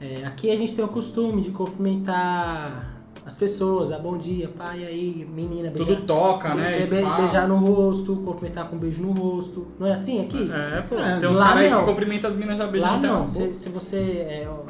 é, 0.00 0.24
aqui 0.24 0.50
a 0.50 0.56
gente 0.56 0.74
tem 0.74 0.84
o 0.84 0.88
costume 0.88 1.42
de 1.42 1.50
cumprimentar 1.50 2.97
as 3.28 3.34
pessoas, 3.34 3.90
dar 3.90 3.98
bom 3.98 4.16
dia, 4.16 4.48
pai, 4.48 4.84
aí, 4.86 5.28
menina, 5.34 5.68
beijar, 5.70 5.94
Tudo 5.96 6.06
toca, 6.06 6.54
né? 6.54 6.78
be- 6.80 6.86
be- 6.86 7.16
beijar 7.16 7.46
no 7.46 7.58
rosto, 7.58 8.16
cumprimentar 8.16 8.68
com 8.70 8.76
um 8.76 8.78
beijo 8.78 9.02
no 9.02 9.12
rosto. 9.12 9.66
Não 9.78 9.86
é 9.86 9.92
assim 9.92 10.22
aqui? 10.24 10.50
É, 10.50 10.80
pô. 10.80 10.94
É, 10.96 11.20
tem 11.20 11.28
uns 11.28 11.36
lá 11.38 11.48
caras 11.48 11.72
aí 11.72 11.78
que 11.78 11.84
cumprimentam 11.84 12.30
as 12.30 12.36
minas 12.36 12.56
já 12.56 12.66
beijando 12.66 12.92
Lá 13.06 13.18
não, 13.18 13.26
se, 13.26 13.52
se 13.52 13.68
você. 13.68 13.96
é, 13.96 14.48
ó, 14.48 14.62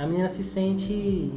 a 0.00 0.06
menina 0.06 0.28
se 0.28 0.44
sente. 0.44 1.32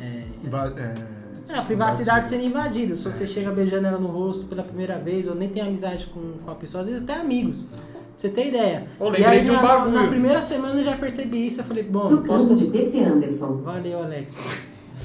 é, 0.00 0.22
va- 0.44 0.72
é, 0.78 1.52
é, 1.52 1.58
a 1.58 1.62
privacidade 1.62 2.26
sendo 2.26 2.44
invadida. 2.44 2.96
Se 2.96 3.04
você 3.04 3.26
chega 3.26 3.50
beijando 3.50 3.86
ela 3.86 3.98
no 3.98 4.08
rosto 4.08 4.46
pela 4.46 4.62
primeira 4.62 4.98
vez, 4.98 5.26
ou 5.28 5.34
nem 5.34 5.50
tem 5.50 5.62
amizade 5.62 6.06
com, 6.06 6.38
com 6.42 6.50
a 6.50 6.54
pessoa, 6.54 6.80
às 6.80 6.86
vezes 6.88 7.02
até 7.02 7.20
amigos. 7.20 7.64
Pra 7.64 7.78
você 8.16 8.28
ter 8.30 8.48
ideia. 8.48 8.86
Ô, 8.98 9.08
e 9.08 9.10
lembrei 9.10 9.26
aí, 9.26 9.44
de 9.44 9.50
um 9.50 9.54
na, 9.54 9.62
bagulho. 9.62 9.94
na 9.94 10.08
primeira 10.08 10.40
semana 10.40 10.80
eu 10.80 10.84
já 10.84 10.96
percebi 10.96 11.46
isso. 11.46 11.60
Eu 11.60 11.64
falei, 11.64 11.84
bom, 11.84 12.08
Do 12.08 12.22
posso. 12.22 12.54
de 12.56 12.64
PC 12.64 13.04
Anderson. 13.04 13.58
Valeu, 13.62 14.02
Alex. 14.02 14.38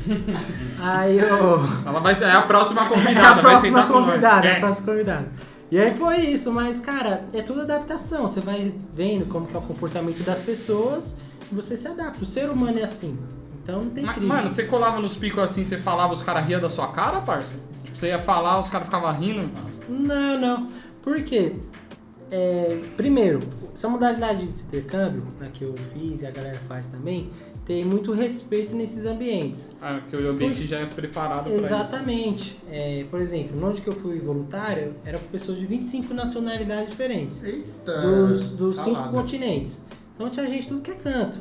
aí 0.80 1.18
eu. 1.18 1.60
Ela 1.86 2.00
vai 2.00 2.16
ser 2.16 2.26
é 2.26 2.32
a 2.32 2.42
próxima 2.42 2.84
É 2.84 2.88
convidada, 2.88 3.28
a 3.28 3.34
vai 3.34 3.42
próxima 3.42 3.84
convidada, 3.84 4.52
a 4.52 4.60
próxima 4.60 4.86
convidada. 4.86 5.28
E 5.72 5.80
aí 5.80 5.96
foi 5.98 6.18
isso, 6.18 6.52
mas 6.52 6.80
cara, 6.80 7.26
é 7.34 7.42
tudo 7.42 7.62
adaptação. 7.62 8.28
Você 8.28 8.40
vai 8.40 8.74
vendo 8.94 9.26
como 9.26 9.48
que 9.48 9.56
é 9.56 9.60
o 9.60 9.62
comportamento 9.62 10.24
das 10.24 10.40
pessoas 10.40 11.18
e 11.52 11.56
você 11.56 11.76
se 11.76 11.88
adapta. 11.88 12.22
O 12.22 12.26
ser 12.26 12.50
humano 12.50 12.80
é 12.80 12.84
assim. 12.84 13.18
Então 13.64 13.84
não 13.84 13.90
tem 13.90 14.04
Mas, 14.04 14.16
crise. 14.16 14.28
Mano, 14.28 14.50
você 14.50 14.64
colava 14.66 15.00
nos 15.00 15.16
picos 15.16 15.42
assim, 15.42 15.64
você 15.64 15.78
falava, 15.78 16.14
os 16.14 16.22
caras 16.22 16.46
riam 16.46 16.60
da 16.60 16.70
sua 16.70 16.90
cara, 16.90 17.22
parça? 17.22 17.56
Tipo, 17.84 17.98
você 17.98 18.08
ia 18.10 18.20
falar, 18.20 18.60
os 18.60 18.70
caras 18.70 18.88
ficavam 18.88 19.12
rindo. 19.14 19.50
Não, 19.88 20.40
não. 20.40 20.68
Por 21.02 21.22
quê? 21.24 21.54
É, 22.30 22.82
primeiro, 22.98 23.40
essa 23.74 23.88
modalidade 23.88 24.52
de 24.52 24.64
intercâmbio, 24.64 25.24
né, 25.40 25.50
que 25.54 25.64
eu 25.64 25.74
fiz 25.94 26.22
e 26.22 26.28
a 26.28 26.32
galera 26.32 26.60
faz 26.68 26.88
também, 26.88 27.30
tem 27.66 27.86
muito 27.86 28.12
respeito 28.12 28.76
nesses 28.76 29.06
ambientes. 29.06 29.76
Ah, 29.82 30.00
porque 30.02 30.16
o 30.18 30.30
ambiente 30.30 30.66
já 30.66 30.80
é 30.80 30.86
preparado 30.86 31.46
pra 31.46 31.54
isso. 31.54 31.66
Exatamente. 31.66 32.58
É, 32.70 33.06
por 33.10 33.22
exemplo, 33.22 33.52
onde 33.66 33.82
que 33.82 33.88
eu 33.88 33.94
fui 33.96 34.20
voluntário, 34.20 34.96
era 35.06 35.18
com 35.18 35.28
pessoas 35.28 35.58
de 35.58 35.66
25 35.66 36.14
nacionalidades 36.14 36.90
diferentes. 36.90 37.44
Eita, 37.44 38.02
dos, 38.02 38.50
dos 38.52 38.78
cinco 38.80 39.10
continentes. 39.10 39.82
Então 40.16 40.30
tinha 40.30 40.46
gente 40.48 40.68
tudo 40.68 40.82
que 40.82 40.92
é 40.92 40.96
canto. 40.96 41.40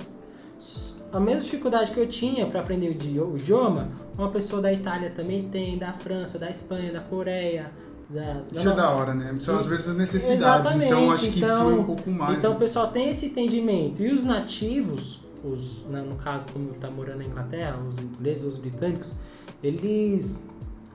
A 1.13 1.21
mesma 1.21 1.41
dificuldade 1.43 1.91
que 1.91 1.99
eu 2.01 2.07
tinha 2.07 2.47
para 2.47 2.61
aprender 2.61 2.89
o 2.89 2.93
idi- 2.93 3.19
o 3.21 3.37
idioma, 3.37 3.91
uma 4.17 4.31
pessoa 4.31 4.63
da 4.63 4.73
Itália 4.73 5.11
também 5.11 5.49
tem, 5.49 5.77
da 5.77 5.93
França, 5.93 6.39
da 6.39 6.49
Espanha, 6.49 6.91
da 6.93 7.01
Coreia, 7.01 7.71
da, 8.09 8.43
Isso 8.53 8.69
é 8.71 8.75
da 8.75 8.91
hora, 8.91 9.13
né? 9.13 9.35
São 9.41 9.59
às 9.59 9.67
vezes 9.67 9.89
as 9.89 9.97
necessidades. 9.97 10.41
Exatamente, 10.41 10.87
Então 10.87 11.11
acho 11.11 11.31
que 11.31 11.39
então- 11.41 11.65
foi 11.65 11.75
um 11.79 11.85
pouco 11.85 12.11
mais. 12.11 12.39
Então 12.39 12.53
o 12.53 12.55
né? 12.55 12.61
pessoal 12.61 12.89
tem 12.89 13.11
esse 13.11 13.27
entendimento. 13.27 14.01
E 14.03 14.11
os 14.13 14.23
nativos, 14.25 15.21
os, 15.45 15.85
na- 15.91 16.03
no 16.03 16.17
caso, 16.17 16.47
como 16.53 16.69
tá 16.75 16.91
morando 16.91 17.19
na 17.19 17.25
Inglaterra, 17.25 17.79
os 17.89 17.99
ingleses, 17.99 18.45
os 18.45 18.57
britânicos, 18.57 19.15
eles 19.63 20.43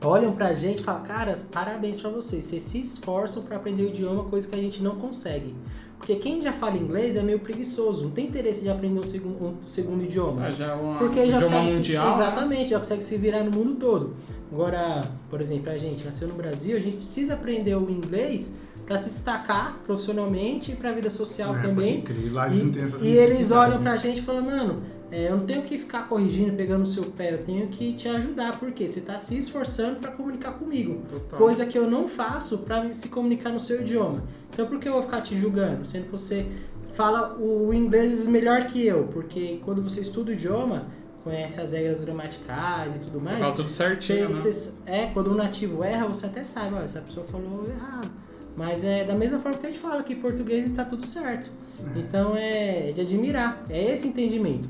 olham 0.04 0.34
pra 0.34 0.54
gente 0.54 0.80
e 0.80 0.84
falam, 0.84 1.04
cara, 1.04 1.34
parabéns 1.52 1.98
pra 1.98 2.10
vocês. 2.10 2.46
Vocês 2.46 2.62
se 2.64 2.80
esforçam 2.80 3.44
pra 3.44 3.58
aprender 3.58 3.84
o 3.84 3.88
idioma, 3.88 4.24
coisa 4.26 4.48
que 4.48 4.56
a 4.56 4.60
gente 4.60 4.82
não 4.84 4.96
consegue. 4.96 5.56
Porque 5.98 6.16
quem 6.18 6.40
já 6.42 6.54
fala 6.54 6.78
inglês 6.78 7.16
é 7.16 7.24
meio 7.24 7.40
preguiçoso, 7.40 8.04
não 8.04 8.12
tem 8.12 8.28
interesse 8.28 8.62
de 8.62 8.70
aprender 8.70 9.00
um 9.00 9.04
segundo, 9.04 9.44
um 9.44 9.68
segundo 9.68 10.04
idioma. 10.04 10.46
Ah, 10.46 10.52
já 10.52 10.68
é 10.68 10.74
uma 10.76 11.00
Porque 11.00 11.26
já 11.26 11.38
idioma 11.38 11.46
consegue 11.58 11.72
mundial. 11.74 12.14
se, 12.14 12.20
né? 12.20 12.24
exatamente, 12.26 12.70
já 12.70 12.78
consegue 12.78 13.04
se 13.04 13.18
virar 13.18 13.44
no 13.44 13.52
mundo 13.52 13.76
todo. 13.80 14.14
Agora, 14.52 15.10
por 15.30 15.42
exemplo, 15.42 15.72
a 15.72 15.78
gente 15.78 16.06
nasceu 16.06 16.28
no 16.28 16.36
Brasil, 16.36 16.78
a 16.78 16.80
gente 16.80 16.98
precisa 16.98 17.34
aprender 17.34 17.76
o 17.76 17.90
inglês 17.90 18.54
para 18.88 18.97
se 18.97 19.10
destacar 19.10 19.78
profissionalmente 19.86 20.71
e 20.71 20.76
para 20.76 20.89
a 20.89 20.93
vida 20.93 21.10
social 21.10 21.56
É, 21.56 21.62
também. 21.62 22.02
pode 22.02 22.13
crer. 22.19 22.34
Lá 22.34 22.47
eles 22.47 22.63
não 22.63 22.71
têm 22.71 22.84
essas 22.84 23.02
E, 23.02 23.06
e 23.08 23.17
eles 23.17 23.52
olham 23.52 23.78
né? 23.78 23.84
pra 23.84 23.97
gente 23.97 24.19
e 24.19 24.21
falam, 24.21 24.43
mano, 24.43 24.82
é, 25.12 25.28
eu 25.30 25.38
não 25.38 25.45
tenho 25.45 25.62
que 25.63 25.78
ficar 25.78 26.08
corrigindo, 26.08 26.54
pegando 26.56 26.84
o 26.84 26.86
seu 26.88 27.04
pé, 27.04 27.34
eu 27.34 27.43
tenho 27.43 27.67
que 27.67 27.93
te 27.93 28.08
ajudar, 28.08 28.58
porque 28.60 28.88
você 28.88 29.00
está 29.00 29.17
se 29.17 29.38
esforçando 29.38 30.00
para 30.00 30.12
comunicar 30.12 30.54
comigo. 30.54 31.02
Total. 31.10 31.38
Coisa 31.38 31.65
que 31.65 31.78
eu 31.78 31.89
não 31.89 32.08
faço 32.08 32.60
para 32.60 32.91
se 32.93 33.10
comunicar 33.10 33.50
no 33.50 33.60
seu 33.60 33.82
idioma. 33.82 34.23
Então 34.54 34.65
por 34.67 34.80
que 34.80 34.88
eu 34.88 34.93
vou 34.93 35.02
ficar 35.04 35.19
te 35.21 35.38
julgando? 35.38 35.86
Sendo 35.86 36.06
que 36.06 36.12
você 36.12 36.47
fala 36.93 37.36
o 37.38 37.73
inglês 37.73 38.26
melhor 38.26 38.65
que 38.65 38.86
eu, 38.86 39.04
porque 39.13 39.60
quando 39.65 39.82
você 39.84 40.00
estuda 40.02 40.32
o 40.32 40.34
idioma, 40.34 40.86
conhece 41.23 41.60
as 41.60 41.73
regras 41.73 42.00
gramaticais 42.00 42.95
e 42.95 43.00
tudo 43.00 43.19
Você 43.19 43.26
mais. 43.26 43.39
fala 43.41 43.54
tudo 43.54 43.69
certinho, 43.69 44.34
cê- 44.34 44.47
né? 44.47 44.54
cê- 44.54 44.71
é, 44.86 45.06
quando 45.08 45.28
o 45.28 45.36
nativo 45.36 45.84
erra, 45.84 46.08
você 46.08 46.26
até 46.26 46.41
sabe, 46.43 46.73
ó, 46.76 46.80
essa 46.80 47.02
pessoa 47.02 47.26
falou 47.26 47.65
errado. 47.69 48.10
Mas 48.58 48.84
é 48.84 49.04
da 49.06 49.13
mesma 49.13 49.38
forma 49.39 49.58
que 49.60 49.67
a 49.67 49.70
gente 49.70 49.80
fala 49.80 50.02
que 50.04 50.15
português 50.15 50.65
está 50.65 50.84
tudo 50.84 51.06
certo. 51.06 51.50
Então 51.96 52.36
é 52.36 52.91
de 52.93 53.02
admirar, 53.02 53.63
é 53.70 53.91
esse 53.93 54.08
entendimento. 54.08 54.67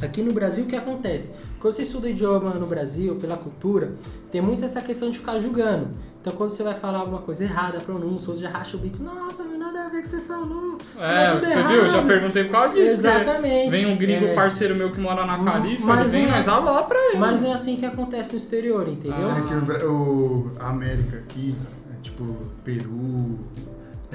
Aqui 0.00 0.22
no 0.22 0.32
Brasil, 0.32 0.64
o 0.64 0.66
que 0.68 0.76
acontece? 0.76 1.32
Quando 1.60 1.72
você 1.74 1.82
estuda 1.82 2.08
idioma 2.08 2.50
no 2.50 2.66
Brasil, 2.66 3.16
pela 3.16 3.36
cultura, 3.36 3.92
tem 4.30 4.40
muito 4.40 4.64
essa 4.64 4.80
questão 4.80 5.10
de 5.10 5.18
ficar 5.18 5.40
julgando. 5.40 5.88
Então, 6.20 6.32
quando 6.34 6.50
você 6.50 6.62
vai 6.62 6.74
falar 6.74 6.98
alguma 7.00 7.18
coisa 7.20 7.44
errada, 7.44 7.80
pronúncia, 7.80 8.30
ou 8.32 8.38
já 8.38 8.48
racha 8.48 8.76
o 8.76 8.80
bico, 8.80 9.02
nossa, 9.02 9.44
não 9.44 9.58
nada 9.58 9.80
a 9.80 9.88
ver 9.88 9.90
com 9.90 9.98
o 9.98 10.02
que 10.02 10.08
você 10.08 10.20
falou. 10.22 10.78
É, 10.98 11.30
tudo 11.32 11.44
você 11.46 11.54
viu? 11.64 11.76
Eu 11.76 11.88
já 11.88 11.96
errado." 11.98 12.06
perguntei 12.06 12.44
por 12.44 12.52
causa 12.52 12.74
disso. 12.74 12.94
Exatamente. 12.94 13.70
Vem 13.70 13.86
um 13.86 13.96
gringo 13.96 14.26
É. 14.26 14.34
parceiro 14.34 14.74
meu 14.74 14.90
que 14.90 15.00
mora 15.00 15.26
na 15.26 15.42
Califa, 15.44 15.86
Mas 15.86 16.00
ele 16.02 16.10
vem, 16.10 16.24
é 16.24 16.28
mas 16.30 16.48
assim. 16.48 16.56
alopra 16.56 16.98
ele. 17.10 17.18
Mas 17.18 17.40
não 17.40 17.50
é 17.50 17.52
assim 17.52 17.76
que 17.76 17.84
acontece 17.84 18.32
no 18.32 18.38
exterior, 18.38 18.88
entendeu? 18.88 19.28
Ah. 19.28 19.38
É 19.38 19.42
que 19.42 19.84
o, 19.84 19.92
o- 19.92 20.50
a 20.58 20.70
América 20.70 21.18
aqui, 21.18 21.54
é 21.83 21.83
tipo 22.14 22.36
Peru, 22.64 23.38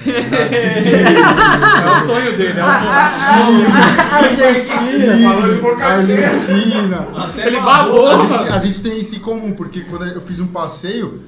É 0.00 1.90
o 1.92 2.06
sonho 2.06 2.36
dele, 2.38 2.58
é 2.58 2.64
o 2.64 2.72
sonho. 2.72 3.66
Argentina. 4.10 5.30
Falou 5.30 5.54
de 5.54 5.60
boca 5.60 6.06
cheia. 6.06 6.30
Argentina. 6.30 7.06
Até 7.14 7.46
Ele 7.46 7.60
babou. 7.60 8.08
A 8.08 8.26
gente, 8.26 8.48
a 8.48 8.58
gente 8.58 8.82
tem 8.82 8.98
isso 8.98 9.16
em 9.16 9.18
comum, 9.18 9.52
porque 9.52 9.82
quando 9.82 10.06
eu 10.06 10.22
fiz 10.22 10.40
um 10.40 10.46
passeio, 10.46 11.20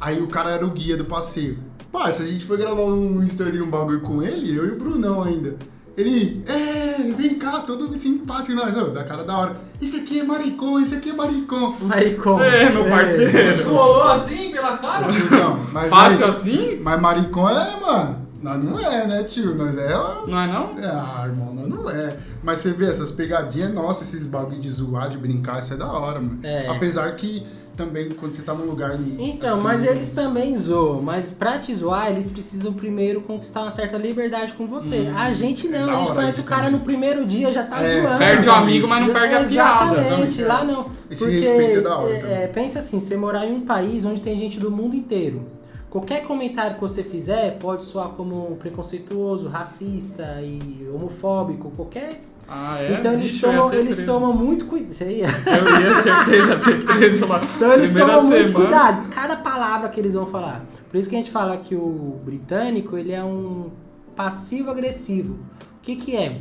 aí 0.00 0.22
o 0.22 0.28
cara 0.28 0.50
era 0.50 0.64
o 0.64 0.70
guia 0.70 0.96
do 0.96 1.04
passeio. 1.04 1.58
Parça, 1.90 2.22
a 2.22 2.26
gente 2.26 2.44
foi 2.44 2.56
gravar 2.56 2.84
um 2.84 3.24
story, 3.24 3.60
um 3.60 3.68
bagulho 3.68 4.00
com 4.00 4.22
ele, 4.22 4.56
eu 4.56 4.66
e 4.66 4.70
o 4.70 4.78
Brunão 4.78 5.20
ainda. 5.20 5.56
Ele, 5.96 6.42
é, 6.48 7.02
vem 7.16 7.36
cá, 7.36 7.60
todo 7.60 7.94
simpático, 7.96 8.56
nós, 8.56 8.76
ó, 8.76 8.84
da 8.88 9.04
cara 9.04 9.22
da 9.22 9.38
hora. 9.38 9.56
Isso 9.80 9.96
aqui 9.98 10.20
é 10.20 10.24
maricom, 10.24 10.80
isso 10.80 10.94
aqui 10.94 11.10
é 11.10 11.12
maricom. 11.12 11.76
Maricom. 11.82 12.40
É, 12.42 12.68
meu 12.70 12.84
parceiro. 12.88 13.30
Descolou 13.32 14.02
assim 14.10 14.50
pela 14.50 14.76
cara? 14.78 15.06
Tiozão, 15.08 15.66
mas 15.72 15.88
Fácil 15.88 16.24
aí- 16.24 16.30
assim? 16.30 16.80
Mas 16.82 17.00
maricom 17.00 17.48
é, 17.48 17.80
mano. 17.80 18.24
Nós 18.42 18.62
não 18.62 18.78
é, 18.78 19.06
né, 19.06 19.22
tio? 19.22 19.54
Nós 19.54 19.78
é. 19.78 19.88
Não 19.88 20.38
é 20.38 20.46
não? 20.46 20.74
Ah, 20.82 21.22
irmão, 21.26 21.54
nós 21.54 21.66
não 21.68 21.88
é. 21.88 22.16
Mas 22.42 22.58
você 22.60 22.72
vê 22.72 22.90
essas 22.90 23.10
pegadinhas, 23.10 23.72
nossa, 23.72 24.02
esses 24.02 24.26
bagulho 24.26 24.60
de 24.60 24.68
zoar, 24.68 25.08
de 25.08 25.16
brincar, 25.16 25.60
isso 25.60 25.72
é 25.72 25.76
da 25.78 25.90
hora, 25.90 26.20
mano. 26.20 26.40
É. 26.42 26.66
Apesar 26.68 27.10
que 27.16 27.46
também 27.76 28.10
quando 28.10 28.32
você 28.32 28.42
tá 28.42 28.54
num 28.54 28.66
lugar. 28.66 28.98
Então, 29.18 29.54
assim, 29.54 29.62
mas 29.62 29.84
eles 29.84 30.10
também 30.10 30.56
zoam. 30.56 31.02
Mas 31.02 31.30
pra 31.30 31.58
te 31.58 31.74
zoar, 31.74 32.10
eles 32.10 32.28
precisam 32.30 32.72
primeiro 32.72 33.20
conquistar 33.22 33.62
uma 33.62 33.70
certa 33.70 33.96
liberdade 33.96 34.52
com 34.54 34.66
você. 34.66 35.10
a 35.14 35.32
gente 35.32 35.68
não, 35.68 35.78
é 35.78 35.86
da 35.86 35.96
a 35.96 36.00
gente 36.00 36.12
conhece 36.12 36.40
o 36.40 36.44
cara 36.44 36.64
também. 36.64 36.78
no 36.78 36.84
primeiro 36.84 37.24
dia, 37.26 37.52
já 37.52 37.64
tá 37.64 37.82
É, 37.82 38.00
zoando. 38.02 38.18
Perde 38.18 38.48
o 38.48 38.52
amigo, 38.52 38.88
mas 38.88 39.06
não 39.06 39.12
perde 39.12 39.34
a 39.34 39.44
piada. 39.44 40.00
Exatamente, 40.00 40.42
lá 40.42 40.64
não. 40.64 40.86
Esse 41.10 41.24
Porque, 41.24 41.38
respeito 41.40 41.78
é 41.78 41.82
da 41.82 41.98
hora 41.98 42.10
é, 42.12 42.44
é, 42.44 42.46
pensa 42.46 42.78
assim, 42.78 43.00
você 43.00 43.16
morar 43.16 43.46
em 43.46 43.54
um 43.54 43.60
país 43.62 44.04
onde 44.04 44.22
tem 44.22 44.36
gente 44.36 44.58
do 44.58 44.70
mundo 44.70 44.94
inteiro. 44.96 45.42
Qualquer 45.90 46.24
comentário 46.24 46.74
que 46.74 46.80
você 46.80 47.04
fizer 47.04 47.56
pode 47.58 47.84
soar 47.84 48.08
como 48.08 48.56
preconceituoso, 48.56 49.46
racista 49.48 50.40
e 50.42 50.88
homofóbico, 50.92 51.70
qualquer. 51.76 52.20
Ah, 52.48 52.80
é? 52.82 52.92
então 52.92 53.12
eles 53.14 53.30
Bicho, 53.32 53.46
tomam, 53.46 53.68
ser 53.68 53.76
eles 53.76 53.94
preso. 53.96 54.12
tomam 54.12 54.32
muito 54.34 54.66
cuidado. 54.66 54.92
Você 54.92 55.04
ia. 55.04 55.26
Eu 55.26 55.80
ia 55.80 55.94
certeza 56.02 56.58
ser 56.58 56.84
preso 56.84 57.26
lá. 57.26 57.40
Então 57.42 57.72
eles 57.72 57.92
tomam 57.92 58.22
muito 58.22 58.48
semana. 58.48 58.52
cuidado, 58.54 59.08
cada 59.08 59.36
palavra 59.36 59.88
que 59.88 59.98
eles 60.00 60.14
vão 60.14 60.26
falar. 60.26 60.64
Por 60.90 60.98
isso 60.98 61.08
que 61.08 61.14
a 61.16 61.18
gente 61.18 61.30
fala 61.30 61.56
que 61.56 61.74
o 61.74 62.18
britânico, 62.24 62.96
ele 62.98 63.12
é 63.12 63.24
um 63.24 63.70
passivo-agressivo. 64.14 65.34
O 65.34 65.80
que 65.82 65.96
que 65.96 66.16
é? 66.16 66.40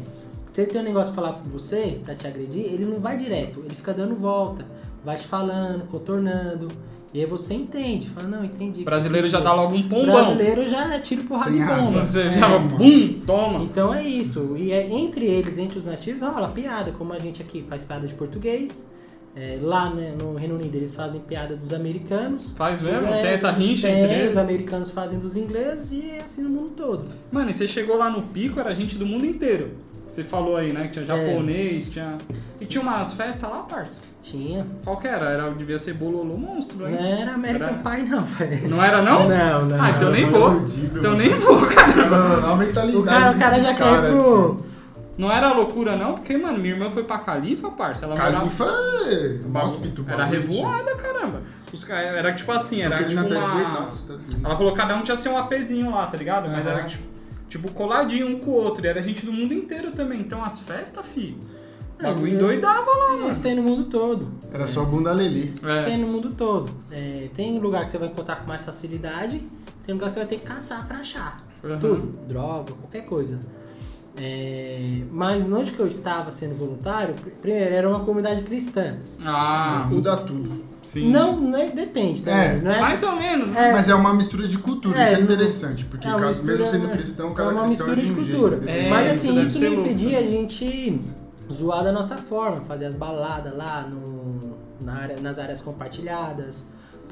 Se 0.51 0.61
ele 0.61 0.71
tem 0.71 0.81
um 0.81 0.83
negócio 0.83 1.13
pra 1.13 1.23
falar 1.23 1.35
pra 1.37 1.51
você, 1.51 1.99
pra 2.03 2.13
te 2.13 2.27
agredir, 2.27 2.65
ele 2.65 2.85
não 2.85 2.99
vai 2.99 3.17
direto, 3.17 3.61
ele 3.65 3.73
fica 3.75 3.91
dando 3.93 4.15
volta, 4.15 4.65
vai 5.03 5.17
te 5.17 5.25
falando, 5.25 5.87
contornando. 5.87 6.67
E 7.13 7.19
aí 7.19 7.25
você 7.27 7.53
entende, 7.53 8.09
fala, 8.09 8.27
não, 8.27 8.43
entendi. 8.43 8.81
O 8.81 8.85
brasileiro 8.85 9.27
já 9.27 9.39
dá 9.39 9.53
logo 9.53 9.75
um 9.75 9.81
O 9.81 9.83
pombão. 9.89 10.05
brasileiro 10.15 10.67
já 10.67 10.95
é 10.95 10.99
tiro 10.99 11.23
porrada 11.25 11.51
Sem 11.51 11.59
de 11.59 11.63
razão. 11.63 11.85
bomba. 11.85 12.05
Você 12.05 12.21
É. 12.21 12.31
já, 12.31 12.57
bum, 12.57 13.13
toma. 13.25 13.63
Então 13.63 13.93
é 13.93 14.03
isso. 14.03 14.55
E 14.57 14.71
é 14.71 14.91
entre 14.91 15.25
eles, 15.25 15.57
entre 15.59 15.77
os 15.77 15.85
nativos, 15.85 16.21
rola 16.21 16.47
piada, 16.49 16.91
como 16.91 17.13
a 17.13 17.19
gente 17.19 17.41
aqui 17.41 17.63
faz 17.69 17.83
piada 17.83 18.07
de 18.07 18.15
português. 18.15 18.91
É, 19.35 19.57
lá 19.61 19.89
né, 19.91 20.13
no 20.19 20.35
Reino 20.35 20.53
Unido 20.55 20.75
eles 20.75 20.93
fazem 20.93 21.19
piada 21.21 21.55
dos 21.55 21.71
americanos. 21.73 22.51
Faz 22.55 22.81
mesmo? 22.81 23.07
É, 23.07 23.21
tem 23.21 23.31
essa 23.31 23.51
rincha 23.51 23.87
tem, 23.87 24.03
entre 24.03 24.15
eles? 24.15 24.31
Os 24.33 24.37
americanos 24.37 24.89
fazem 24.91 25.17
dos 25.19 25.35
ingleses 25.35 25.91
e 25.91 26.09
é 26.09 26.21
assim 26.21 26.43
no 26.43 26.49
mundo 26.49 26.71
todo. 26.75 27.09
Mano, 27.31 27.49
e 27.49 27.53
você 27.53 27.67
chegou 27.67 27.97
lá 27.97 28.09
no 28.11 28.21
pico, 28.23 28.59
era 28.59 28.73
gente 28.75 28.95
do 28.95 29.05
mundo 29.07 29.25
inteiro. 29.25 29.71
Você 30.13 30.23
falou 30.23 30.55
aí, 30.55 30.71
né? 30.71 30.83
Que 30.83 30.89
tinha 30.89 31.03
É. 31.03 31.05
japonês, 31.07 31.89
tinha. 31.89 32.19
E 32.61 32.65
tinha 32.67 32.83
umas 32.83 33.13
festas 33.13 33.49
lá, 33.49 33.57
parça. 33.63 33.99
Tinha. 34.21 34.63
Qual 34.83 34.97
que 34.97 35.07
era? 35.07 35.25
era 35.25 35.49
devia 35.49 35.79
ser 35.79 35.95
Bololô 35.95 36.37
Monstro, 36.37 36.81
Não 36.87 36.87
hein? 36.87 37.21
era 37.23 37.33
American 37.33 37.67
Era- 37.69 37.77
Pie, 37.97 38.03
não, 38.09 38.21
velho. 38.23 38.69
Não 38.69 38.83
era 38.83 39.01
não? 39.01 39.27
Não, 39.27 39.65
não. 39.65 39.83
Ah, 39.83 39.89
então 39.89 40.11
nem 40.11 40.25
Não, 40.25 40.31
vou. 40.31 40.51
fudido, 40.59 40.99
Então 40.99 41.11
mano. 41.15 41.23
nem 41.23 41.33
vou, 41.33 41.65
cara. 41.65 42.05
Mano, 42.05 42.45
a 42.45 42.55
mentalidade 42.55 42.97
O 42.97 43.03
cara, 43.03 43.31
o 43.35 43.39
cara 43.39 43.59
já 43.59 43.73
cara, 43.73 44.07
ir 44.07 44.11
pro. 44.11 44.21
tio. 44.23 44.65
Não 45.17 45.31
era 45.31 45.51
loucura, 45.51 45.95
não? 45.95 46.13
Porque, 46.13 46.37
mano, 46.37 46.59
minha 46.59 46.75
irmã 46.75 46.91
foi 46.91 47.03
pra 47.03 47.17
Califa, 47.17 47.69
parça. 47.71 48.05
Ela 48.05 48.15
morava- 48.15 48.37
Califa 48.37 48.63
é 48.65 48.67
O 49.43 49.47
bagulho- 49.49 49.65
hóspito. 49.73 50.05
Era 50.07 50.25
revoada, 50.25 50.93
caramba. 50.95 51.41
Os 51.73 51.83
caras 51.83 52.05
era 52.15 52.31
tipo 52.33 52.51
assim, 52.51 52.81
era 52.83 52.97
Porque 52.97 53.09
tipo 53.09 53.21
não 53.21 53.29
tá 53.29 53.35
uma... 53.35 53.47
desertado, 53.47 53.97
tá? 54.07 54.13
Ela 54.43 54.55
falou 54.57 54.71
que 54.73 54.77
cada 54.77 54.95
um 54.95 55.01
tinha 55.01 55.17
seu 55.17 55.35
APzinho 55.35 55.89
lá, 55.89 56.05
tá 56.05 56.17
ligado? 56.17 56.47
Mas 56.49 56.65
Aham. 56.67 56.75
era 56.77 56.83
tipo, 56.85 57.03
tipo 57.49 57.71
coladinho 57.71 58.27
um 58.27 58.39
com 58.39 58.51
o 58.51 58.53
outro. 58.53 58.85
E 58.85 58.87
era 58.87 59.01
gente 59.01 59.25
do 59.25 59.31
mundo 59.31 59.53
inteiro 59.53 59.91
também. 59.91 60.19
Então 60.21 60.43
as 60.43 60.59
festas, 60.59 61.05
fi. 61.05 61.37
O 61.99 62.03
Mas 62.03 62.19
eu- 62.19 62.27
endoidava 62.27 62.89
lá, 62.91 63.11
mano. 63.17 63.29
Isso 63.29 63.41
tem 63.43 63.55
no 63.55 63.61
mundo 63.63 63.85
todo. 63.85 64.27
Era 64.51 64.67
só 64.67 64.83
bunda 64.83 65.11
lelê. 65.13 65.51
Isso 65.55 65.67
É. 65.67 65.83
tem 65.85 65.97
no 65.97 66.07
mundo 66.07 66.31
todo. 66.35 66.71
É, 66.91 67.29
tem 67.35 67.57
lugar 67.59 67.85
que 67.85 67.91
você 67.91 67.97
vai 67.97 68.09
encontrar 68.09 68.37
com 68.37 68.47
mais 68.47 68.65
facilidade, 68.65 69.41
tem 69.85 69.93
lugar 69.93 70.07
que 70.07 70.13
você 70.13 70.19
vai 70.19 70.27
ter 70.27 70.37
que 70.39 70.45
caçar 70.45 70.85
pra 70.87 70.97
achar. 70.97 71.43
Uhum. 71.63 71.79
Tudo. 71.79 72.27
Droga, 72.27 72.73
qualquer 72.73 73.05
coisa. 73.05 73.39
É, 74.15 75.01
mas 75.11 75.41
onde 75.41 75.71
que 75.71 75.79
eu 75.79 75.87
estava 75.87 76.29
sendo 76.31 76.55
voluntário, 76.55 77.15
pr- 77.15 77.29
primeiro, 77.41 77.73
era 77.73 77.89
uma 77.89 78.01
comunidade 78.01 78.43
cristã. 78.43 78.95
Ah, 79.25 79.87
Muda 79.89 80.17
tudo. 80.17 80.63
sim. 80.83 81.09
Não, 81.09 81.41
né, 81.41 81.71
depende, 81.73 82.21
tá? 82.23 82.29
É, 82.31 82.61
não 82.61 82.71
é 82.71 82.79
Mais 82.79 83.01
ou 83.01 83.15
menos. 83.15 83.55
É. 83.55 83.71
Mas 83.71 83.89
é 83.89 83.95
uma 83.95 84.13
mistura 84.13 84.47
de 84.47 84.57
cultura, 84.59 84.99
É, 84.99 85.03
isso 85.03 85.13
é 85.13 85.17
não- 85.17 85.23
interessante. 85.23 85.85
Porque 85.85 86.07
é 86.07 86.11
caso, 86.11 86.43
mesmo 86.43 86.59
mistura, 86.59 86.65
sendo 86.65 86.87
né? 86.87 86.93
cristão, 86.93 87.31
É 87.31 87.33
cada 87.33 87.49
uma 87.51 87.63
cristão 87.63 87.87
é 87.91 87.95
mistura 87.95 88.01
de 88.05 88.11
um 88.21 88.23
de 88.23 88.31
cultura. 88.31 88.61
jeito. 88.61 88.69
É? 88.69 88.89
Mas 88.89 89.15
isso 89.17 89.29
assim, 89.31 89.41
isso 89.43 89.59
não 89.61 89.69
louco. 89.69 89.81
impedia 89.89 90.19
a 90.19 90.23
gente 90.23 91.01
zoar 91.51 91.83
da 91.83 91.91
nossa 91.91 92.17
forma, 92.17 92.61
fazer 92.67 92.85
as 92.85 92.95
baladas 92.95 93.55
lá 93.57 93.81
no, 93.87 94.53
na 94.79 94.93
área, 94.93 95.19
nas 95.19 95.39
áreas 95.39 95.59
compartilhadas, 95.59 96.67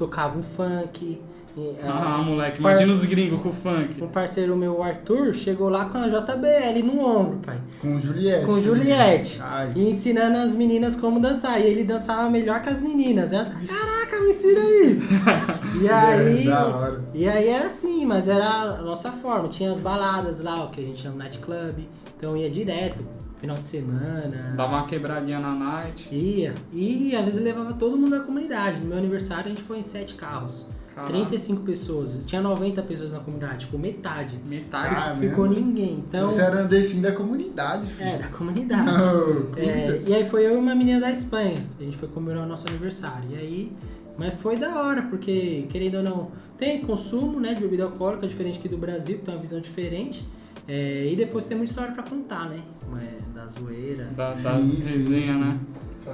tocava 0.06 0.38
um 0.38 0.42
funk. 0.42 1.20
e, 1.56 1.76
Ah, 1.84 2.16
ah, 2.18 2.22
moleque, 2.22 2.60
par- 2.62 2.72
imagina 2.72 2.92
os 2.92 3.04
gringos 3.04 3.40
com 3.42 3.50
o 3.50 3.52
funk. 3.52 4.02
Um 4.02 4.08
parceiro 4.08 4.56
meu, 4.56 4.78
o 4.78 4.82
Arthur, 4.82 5.34
chegou 5.34 5.68
lá 5.68 5.84
com 5.84 5.98
a 5.98 6.08
JBL 6.08 6.82
no 6.82 6.98
ombro, 7.06 7.38
pai. 7.44 7.58
Com 7.80 8.00
Juliette. 8.00 8.46
Com 8.46 8.60
Juliette. 8.60 9.40
Ai. 9.42 9.72
E 9.76 9.88
ensinando 9.90 10.38
as 10.38 10.54
meninas 10.54 10.96
como 10.96 11.20
dançar. 11.20 11.60
E 11.60 11.64
ele 11.64 11.84
dançava 11.84 12.28
melhor 12.30 12.60
que 12.62 12.70
as 12.70 12.80
meninas. 12.80 13.32
Elas 13.32 13.50
caraca, 13.50 14.18
me 14.22 14.30
ensina 14.30 14.60
isso. 14.84 15.04
e 15.82 15.88
aí. 15.88 16.46
É, 16.46 16.50
da 16.50 16.66
hora. 16.66 17.04
E 17.12 17.28
aí 17.28 17.48
era 17.48 17.66
assim, 17.66 18.04
mas 18.06 18.28
era 18.28 18.48
a 18.48 18.82
nossa 18.82 19.10
forma. 19.12 19.46
Tinha 19.48 19.70
as 19.72 19.80
baladas 19.80 20.40
lá, 20.40 20.64
o 20.64 20.70
que 20.70 20.80
a 20.80 20.84
gente 20.84 21.02
chama 21.02 21.16
nightclub. 21.16 21.86
Então 22.16 22.34
ia 22.36 22.48
direto, 22.48 23.00
final 23.42 23.56
de 23.58 23.66
semana. 23.66 24.54
Dava 24.56 24.76
uma 24.76 24.86
quebradinha 24.86 25.38
na 25.38 25.54
night. 25.54 26.08
Ia. 26.14 26.54
E 26.72 27.14
às 27.14 27.24
vezes 27.24 27.42
levava 27.42 27.74
todo 27.74 27.96
mundo 27.98 28.12
da 28.12 28.20
comunidade. 28.20 28.80
No 28.80 28.86
meu 28.86 28.98
aniversário 28.98 29.46
a 29.46 29.48
gente 29.48 29.62
foi 29.62 29.78
em 29.78 29.82
sete 29.82 30.14
carros. 30.14 30.66
Caraca. 30.94 31.12
35 31.12 31.62
pessoas. 31.62 32.20
Tinha 32.26 32.40
90 32.42 32.82
pessoas 32.82 33.12
na 33.12 33.18
comunidade, 33.20 33.64
tipo, 33.64 33.78
metade. 33.78 34.36
Metade. 34.46 34.94
Ah, 34.94 35.16
Ficou 35.16 35.48
mesmo? 35.48 35.64
ninguém. 35.64 36.04
Então. 36.06 36.28
Você 36.28 36.42
era 36.42 36.60
andecinho 36.62 37.02
da 37.02 37.12
comunidade, 37.12 37.86
filho. 37.88 38.08
É, 38.10 38.18
da 38.18 38.28
comunidade. 38.28 38.90
Oh, 38.92 39.58
É, 39.58 40.02
e 40.06 40.14
aí 40.14 40.24
foi 40.28 40.46
eu 40.46 40.54
e 40.54 40.56
uma 40.56 40.74
menina 40.74 41.00
da 41.00 41.10
Espanha. 41.10 41.64
A 41.80 41.82
gente 41.82 41.96
foi 41.96 42.08
comemorar 42.08 42.44
o 42.44 42.48
nosso 42.48 42.68
aniversário. 42.68 43.30
E 43.30 43.34
aí. 43.36 43.72
Mas 44.18 44.34
foi 44.34 44.56
da 44.58 44.82
hora, 44.82 45.02
porque, 45.02 45.66
querendo 45.70 45.96
ou 45.96 46.02
não, 46.02 46.30
tem 46.58 46.82
consumo 46.82 47.40
né, 47.40 47.54
de 47.54 47.62
bebida 47.62 47.84
alcoólica, 47.84 48.26
diferente 48.28 48.58
aqui 48.58 48.68
do 48.68 48.76
Brasil, 48.76 49.16
que 49.18 49.24
tem 49.24 49.34
uma 49.34 49.40
visão 49.40 49.58
diferente. 49.60 50.24
É, 50.68 51.08
e 51.12 51.16
depois 51.16 51.44
tem 51.44 51.56
muita 51.56 51.70
história 51.72 51.92
pra 51.92 52.02
contar, 52.02 52.48
né? 52.48 52.60
Como 52.84 52.96
é, 52.98 53.08
da 53.34 53.46
zoeira. 53.46 54.04
Da, 54.16 54.28
das 54.28 54.44
resenhas, 54.44 55.28
sim. 55.28 55.40
né? 55.40 55.58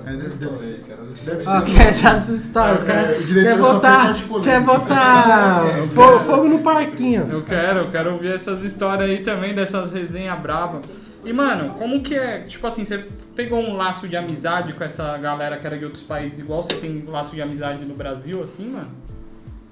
É, 0.04 0.12
deve- 0.12 0.28
deve 0.28 0.56
ser. 0.58 0.74
Aí, 0.74 0.80
cara. 0.87 1.00
Deve 1.24 1.42
ser. 1.42 1.50
Ó, 1.50 1.61
quer 1.62 1.87
essas 1.88 2.28
histórias, 2.28 2.82
É, 2.82 2.87
cara. 2.87 3.18
o 3.18 3.24
diretor 3.24 3.50
Quer 3.50 3.58
botar, 3.58 4.14
quer 4.42 4.61
botar 4.62 5.66
É, 5.66 5.88
fogo, 5.88 6.24
fogo 6.24 6.44
no 6.48 6.58
parquinho. 6.61 7.22
Eu 7.30 7.42
quero, 7.42 7.80
eu 7.80 7.90
quero 7.90 8.12
ouvir 8.12 8.32
essas 8.34 8.62
histórias 8.62 9.08
aí 9.08 9.22
também, 9.22 9.54
dessas 9.54 9.92
resenhas 9.92 10.38
braba. 10.40 10.80
E, 11.24 11.32
mano, 11.32 11.74
como 11.74 12.00
que 12.02 12.14
é? 12.14 12.40
Tipo 12.40 12.66
assim, 12.66 12.84
você 12.84 13.04
pegou 13.34 13.61
um 13.61 13.76
laço 13.76 14.06
de 14.08 14.16
amizade 14.16 14.72
com 14.74 14.84
essa 14.84 15.16
galera 15.18 15.56
que 15.58 15.66
era 15.66 15.76
de 15.78 15.84
outros 15.84 16.02
países, 16.02 16.38
igual 16.38 16.62
você 16.62 16.74
tem 16.76 17.04
laço 17.06 17.34
de 17.34 17.42
amizade 17.42 17.84
no 17.84 17.94
Brasil, 17.94 18.42
assim, 18.42 18.68
mano? 18.70 18.88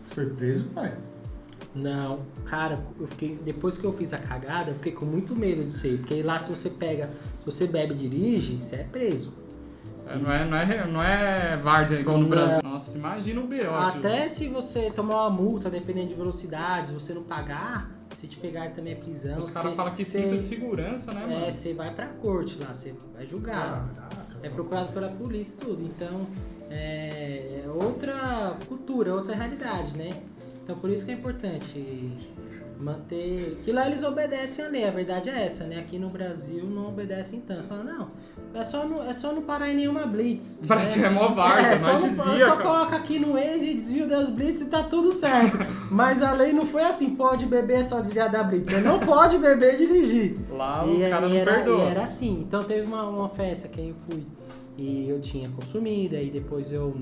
Você 0.05 0.15
foi 0.15 0.27
preso, 0.27 0.65
pai? 0.75 0.93
Não, 1.77 2.21
cara, 2.47 2.81
eu 2.99 3.07
fiquei, 3.07 3.39
depois 3.45 3.77
que 3.77 3.85
eu 3.85 3.93
fiz 3.93 4.13
a 4.15 4.19
cagada, 4.19 4.71
eu 4.71 4.75
fiquei 4.77 4.93
com 4.93 5.05
muito 5.05 5.37
medo 5.37 5.63
de 5.65 5.75
ser, 5.75 5.99
porque 5.99 6.23
lá 6.23 6.39
se 6.39 6.49
você 6.49 6.71
pega, 6.71 7.11
se 7.41 7.45
você 7.45 7.67
bebe 7.67 7.93
e 7.93 7.97
dirige, 7.97 8.57
você 8.63 8.77
é 8.77 8.83
preso. 8.85 9.33
É, 10.09 10.17
Não 10.17 10.33
é, 10.33 10.45
não 10.45 10.57
é, 10.57 10.87
não 10.87 11.03
é 11.03 11.57
várzea 11.57 11.99
igual 12.01 12.17
no. 12.19 12.29
Brasil. 12.29 12.63
Nossa, 12.63 12.97
imagina 12.97 13.41
o 13.41 13.47
B.O. 13.47 13.75
Até 13.75 14.29
se 14.29 14.49
você 14.49 14.91
tomar 14.91 15.23
uma 15.27 15.31
multa, 15.31 15.69
dependendo 15.69 16.09
de 16.09 16.15
velocidade, 16.15 16.93
você 16.93 17.13
não 17.13 17.25
pagar, 17.25 17.91
se 18.15 18.27
te 18.29 18.37
pegar 18.39 18.71
também 18.71 18.93
é 18.93 18.97
prisão. 18.97 19.39
Os 19.39 19.51
caras 19.51 19.75
falam 19.75 19.93
que 19.95 20.05
você- 20.05 20.23
cinto 20.23 20.39
de 20.41 20.47
segurança, 20.47 21.13
né, 21.13 21.25
É, 21.29 21.35
mano? 21.41 21.53
você 21.53 21.75
vai 21.75 21.93
pra 21.93 22.07
corte 22.07 22.57
lá, 22.59 22.73
você 22.73 22.95
vai 23.15 23.27
julgado. 23.27 23.91
Caraca. 23.95 24.17
É 24.43 24.49
procurado 24.49 24.93
pela 24.93 25.09
polícia 25.09 25.55
e 25.55 25.57
tudo. 25.65 25.83
Então, 25.83 26.27
é 26.71 27.63
é 27.65 27.69
outra 27.69 28.57
cultura, 28.69 29.13
outra 29.15 29.35
realidade, 29.35 29.97
né? 29.97 30.17
Então, 30.67 30.77
por 30.79 30.91
isso 30.91 31.05
que 31.05 31.13
é 31.13 31.15
importante 31.15 32.11
manter... 32.79 33.59
Que 33.65 33.71
lá 33.73 33.87
eles 33.89 34.03
obedecem 34.03 34.65
a 34.65 34.69
lei, 34.69 34.85
a 34.85 34.91
verdade 34.91 35.31
é 35.31 35.47
essa, 35.47 35.65
né? 35.65 35.79
Aqui 35.79 35.97
no 35.97 36.11
Brasil 36.11 36.65
não 36.65 36.89
obedecem 36.89 37.41
tanto. 37.41 37.63
Fala, 37.69 37.85
não, 37.85 38.11
é 38.53 38.65
só, 38.65 38.85
não, 38.85 39.03
é 39.03 39.15
só 39.15 39.33
não 39.33 39.43
parar 39.43 39.71
em 39.71 39.77
nenhuma 39.77 40.05
blitz. 40.07 40.59
O 40.63 40.67
Brasil 40.67 41.05
é 41.05 41.09
mó 41.09 41.29
várzea, 41.29 41.69
É, 41.73 41.79
só, 41.79 41.93
não- 41.93 42.01
desvia, 42.03 42.47
só 42.47 42.57
coloca 42.57 42.97
aqui 42.97 43.19
no 43.19 43.35
Waze 43.35 43.71
e 43.71 43.75
desvio 43.75 44.09
das 44.09 44.29
blitz 44.29 44.61
e 44.63 44.67
tá 44.67 44.83
tudo 44.83 45.13
certo. 45.13 45.57
Mas 45.91 46.21
a 46.23 46.33
lei 46.33 46.53
não 46.53 46.67
foi 46.67 46.83
assim, 46.83 47.15
pode 47.15 47.47
beber, 47.47 47.79
é 47.79 47.83
só 47.85 48.01
desviar 48.01 48.29
da 48.29 48.43
blitz. 48.43 48.69
Você 48.69 48.81
não 48.81 48.99
pode 48.99 49.39
beber 49.39 49.75
e 49.75 49.87
dirigir. 49.87 50.37
Lá 50.51 50.85
E 50.85 50.97
os 50.97 51.05
caras 51.07 51.31
não 51.31 51.45
perdoam. 51.45 51.89
era 51.89 52.03
assim. 52.03 52.41
Então 52.47 52.65
teve 52.65 52.87
uma, 52.89 53.05
uma 53.09 53.29
festa 53.29 53.69
que 53.69 53.81
eu 53.81 53.95
fui 53.95 54.27
e 54.77 55.09
eu 55.09 55.21
tinha 55.21 55.49
consumido, 55.49 56.17
aí 56.17 56.29
depois 56.29 56.71
eu. 56.73 56.95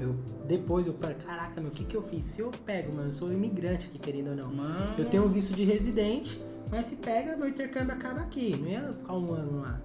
Eu 0.00 0.14
depois 0.46 0.86
eu 0.86 0.94
falei, 0.94 1.16
caraca, 1.16 1.60
meu, 1.60 1.70
o 1.70 1.74
que, 1.74 1.84
que 1.84 1.94
eu 1.94 2.02
fiz? 2.02 2.24
Se 2.24 2.40
eu 2.40 2.50
pego, 2.64 2.92
mano, 2.92 3.08
eu 3.08 3.12
sou 3.12 3.30
imigrante 3.30 3.86
aqui, 3.86 3.98
querendo 3.98 4.30
ou 4.30 4.36
não. 4.36 4.52
Mano, 4.54 4.94
Eu 4.98 5.04
tenho 5.10 5.24
um 5.24 5.28
visto 5.28 5.54
de 5.54 5.62
residente, 5.62 6.42
mas 6.70 6.86
se 6.86 6.96
pega, 6.96 7.36
meu 7.36 7.48
intercâmbio 7.48 7.92
acaba 7.92 8.20
aqui. 8.20 8.56
Não 8.56 8.66
ia 8.66 8.92
ficar 8.92 9.12
um 9.12 9.32
ano 9.32 9.60
lá. 9.60 9.80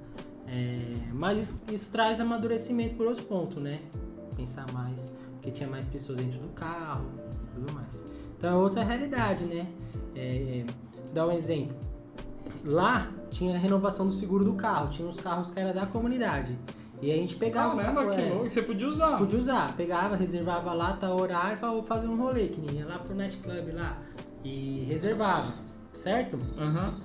É, 0.48 0.80
mas 1.12 1.42
isso, 1.42 1.64
isso 1.72 1.92
traz 1.92 2.20
amadurecimento 2.20 2.96
por 2.96 3.08
outro 3.08 3.26
ponto, 3.26 3.60
né? 3.60 3.82
Pensar 4.36 4.72
mais, 4.72 5.14
porque 5.34 5.52
tinha 5.52 5.70
mais 5.70 5.88
pessoas 5.88 6.18
dentro 6.18 6.40
do 6.40 6.50
carro 6.50 7.06
e 7.44 7.56
tudo 7.56 7.74
mais. 7.74 8.04
Então 8.38 8.52
é 8.52 8.56
outra 8.56 8.84
realidade, 8.84 9.46
né? 9.46 9.68
É, 10.16 10.66
dar 11.14 11.28
um 11.28 11.32
exemplo. 11.32 11.76
Lá 12.64 13.12
tinha 13.30 13.56
a 13.56 13.58
renovação 13.58 14.08
do 14.08 14.14
seguro 14.14 14.46
do 14.46 14.54
carro, 14.54 14.90
tinha 14.90 15.08
uns 15.08 15.18
carros 15.18 15.52
que 15.52 15.60
era 15.60 15.74
da 15.74 15.86
comunidade. 15.86 16.58
E 17.04 17.12
a 17.12 17.16
gente 17.16 17.36
pegava 17.36 17.76
Caramba, 17.76 18.16
que 18.16 18.22
louco. 18.30 18.50
Você 18.50 18.62
podia 18.62 18.88
usar. 18.88 19.18
Podia 19.18 19.38
usar, 19.38 19.76
pegava, 19.76 20.16
reservava 20.16 20.72
lá, 20.72 20.94
tá 20.94 21.14
horário, 21.14 21.58
falava, 21.58 21.78
vou 21.78 21.86
fazer 21.86 22.08
um 22.08 22.16
rolê, 22.16 22.48
que 22.48 22.62
nem 22.62 22.78
ia 22.78 22.86
lá 22.86 22.98
pro 22.98 23.14
nightclub 23.14 23.74
lá. 23.74 24.02
E 24.42 24.86
reservava, 24.88 25.54
certo? 25.92 26.40
Aham. 26.58 27.02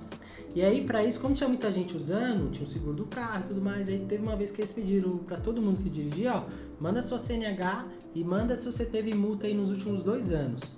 E 0.55 0.63
aí, 0.63 0.85
pra 0.85 1.03
isso, 1.03 1.19
como 1.19 1.35
tinha 1.35 1.49
muita 1.49 1.69
gente 1.69 1.97
usando, 1.97 2.49
tinha 2.49 2.65
o 2.65 2.71
seguro 2.71 2.93
do 2.93 3.05
carro 3.07 3.41
e 3.41 3.47
tudo 3.49 3.61
mais, 3.61 3.89
aí 3.89 3.99
teve 3.99 4.23
uma 4.23 4.37
vez 4.37 4.51
que 4.51 4.61
eles 4.61 4.71
pediram 4.71 5.17
pra 5.17 5.35
todo 5.35 5.61
mundo 5.61 5.83
que 5.83 5.89
dirigia, 5.89 6.33
ó, 6.33 6.43
manda 6.79 7.01
sua 7.01 7.19
CNH 7.19 7.85
e 8.15 8.23
manda 8.23 8.55
se 8.55 8.65
você 8.65 8.85
teve 8.85 9.13
multa 9.13 9.47
aí 9.47 9.53
nos 9.53 9.69
últimos 9.69 10.01
dois 10.01 10.31
anos. 10.31 10.77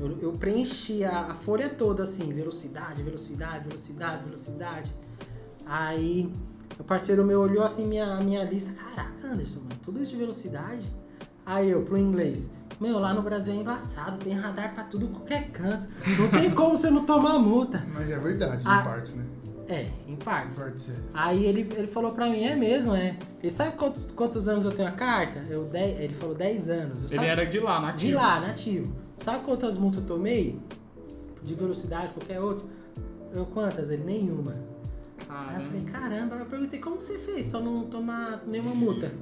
Eu, 0.00 0.18
eu 0.20 0.32
preenchi 0.32 1.04
a, 1.04 1.26
a 1.26 1.34
folha 1.36 1.68
toda 1.68 2.02
assim, 2.02 2.32
velocidade, 2.32 3.02
velocidade, 3.04 3.64
velocidade, 3.68 4.24
velocidade. 4.24 4.92
Aí 5.64 6.30
o 6.78 6.84
parceiro 6.84 7.24
meu 7.24 7.40
olhou 7.40 7.62
assim 7.64 7.86
minha, 7.86 8.16
minha 8.20 8.44
lista, 8.44 8.72
caraca, 8.72 9.26
Anderson, 9.26 9.60
mano, 9.60 9.80
tudo 9.84 10.00
isso 10.02 10.12
de 10.12 10.18
velocidade? 10.18 10.82
Aí 11.44 11.70
eu, 11.70 11.82
pro 11.82 11.96
inglês, 11.96 12.52
meu, 12.80 12.98
lá 12.98 13.12
no 13.14 13.22
Brasil 13.22 13.54
é 13.54 13.56
embaçado, 13.56 14.18
tem 14.18 14.34
radar 14.34 14.74
pra 14.74 14.84
tudo 14.84 15.08
qualquer 15.08 15.50
canto. 15.50 15.86
Não 16.18 16.28
tem 16.40 16.50
como 16.54 16.76
você 16.76 16.90
não 16.90 17.04
tomar 17.04 17.38
multa. 17.38 17.84
Mas 17.94 18.10
é 18.10 18.18
verdade, 18.18 18.62
Ah. 18.66 18.80
em 18.80 18.84
partes, 18.84 19.14
né? 19.14 19.24
É, 19.66 19.86
em 20.06 20.16
partes. 20.16 20.56
Em 20.56 20.60
partes, 20.60 20.88
é. 20.90 20.92
Aí 21.12 21.44
ele, 21.44 21.68
ele 21.76 21.86
falou 21.86 22.12
pra 22.12 22.28
mim, 22.30 22.42
é 22.44 22.54
mesmo, 22.56 22.94
é. 22.94 23.16
Ele 23.42 23.50
sabe 23.50 23.76
quanto- 23.76 24.14
quantos 24.14 24.48
anos 24.48 24.64
eu 24.64 24.72
tenho 24.72 24.88
a 24.88 24.92
carta? 24.92 25.40
Eu, 25.50 25.64
dez- 25.64 25.98
ele 26.00 26.14
falou 26.14 26.34
10 26.34 26.70
anos. 26.70 27.00
Eu 27.02 27.06
Ele 27.08 27.14
sabe- 27.16 27.26
era 27.28 27.44
de 27.44 27.58
lá, 27.60 27.78
nativo. 27.80 28.06
de 28.08 28.14
lá, 28.14 28.40
nativo. 28.40 28.92
Sabe 29.14 29.44
quantas 29.44 29.76
multas 29.76 30.00
eu 30.00 30.06
tomei? 30.06 30.58
De 31.42 31.54
velocidade, 31.54 32.12
qualquer 32.14 32.40
outro? 32.40 32.66
Eu, 33.32 33.44
quantas? 33.46 33.90
Ele, 33.90 34.04
nenhuma. 34.04 34.54
Aí 35.28 35.56
eu 35.56 35.60
falei, 35.60 35.82
Caramba. 35.82 36.08
caramba, 36.10 36.34
eu 36.36 36.46
perguntei, 36.46 36.78
como 36.80 37.00
você 37.00 37.18
fez 37.18 37.48
pra 37.48 37.60
não 37.60 37.82
tomar 37.82 38.42
nenhuma 38.46 38.74
multa? 38.74 39.12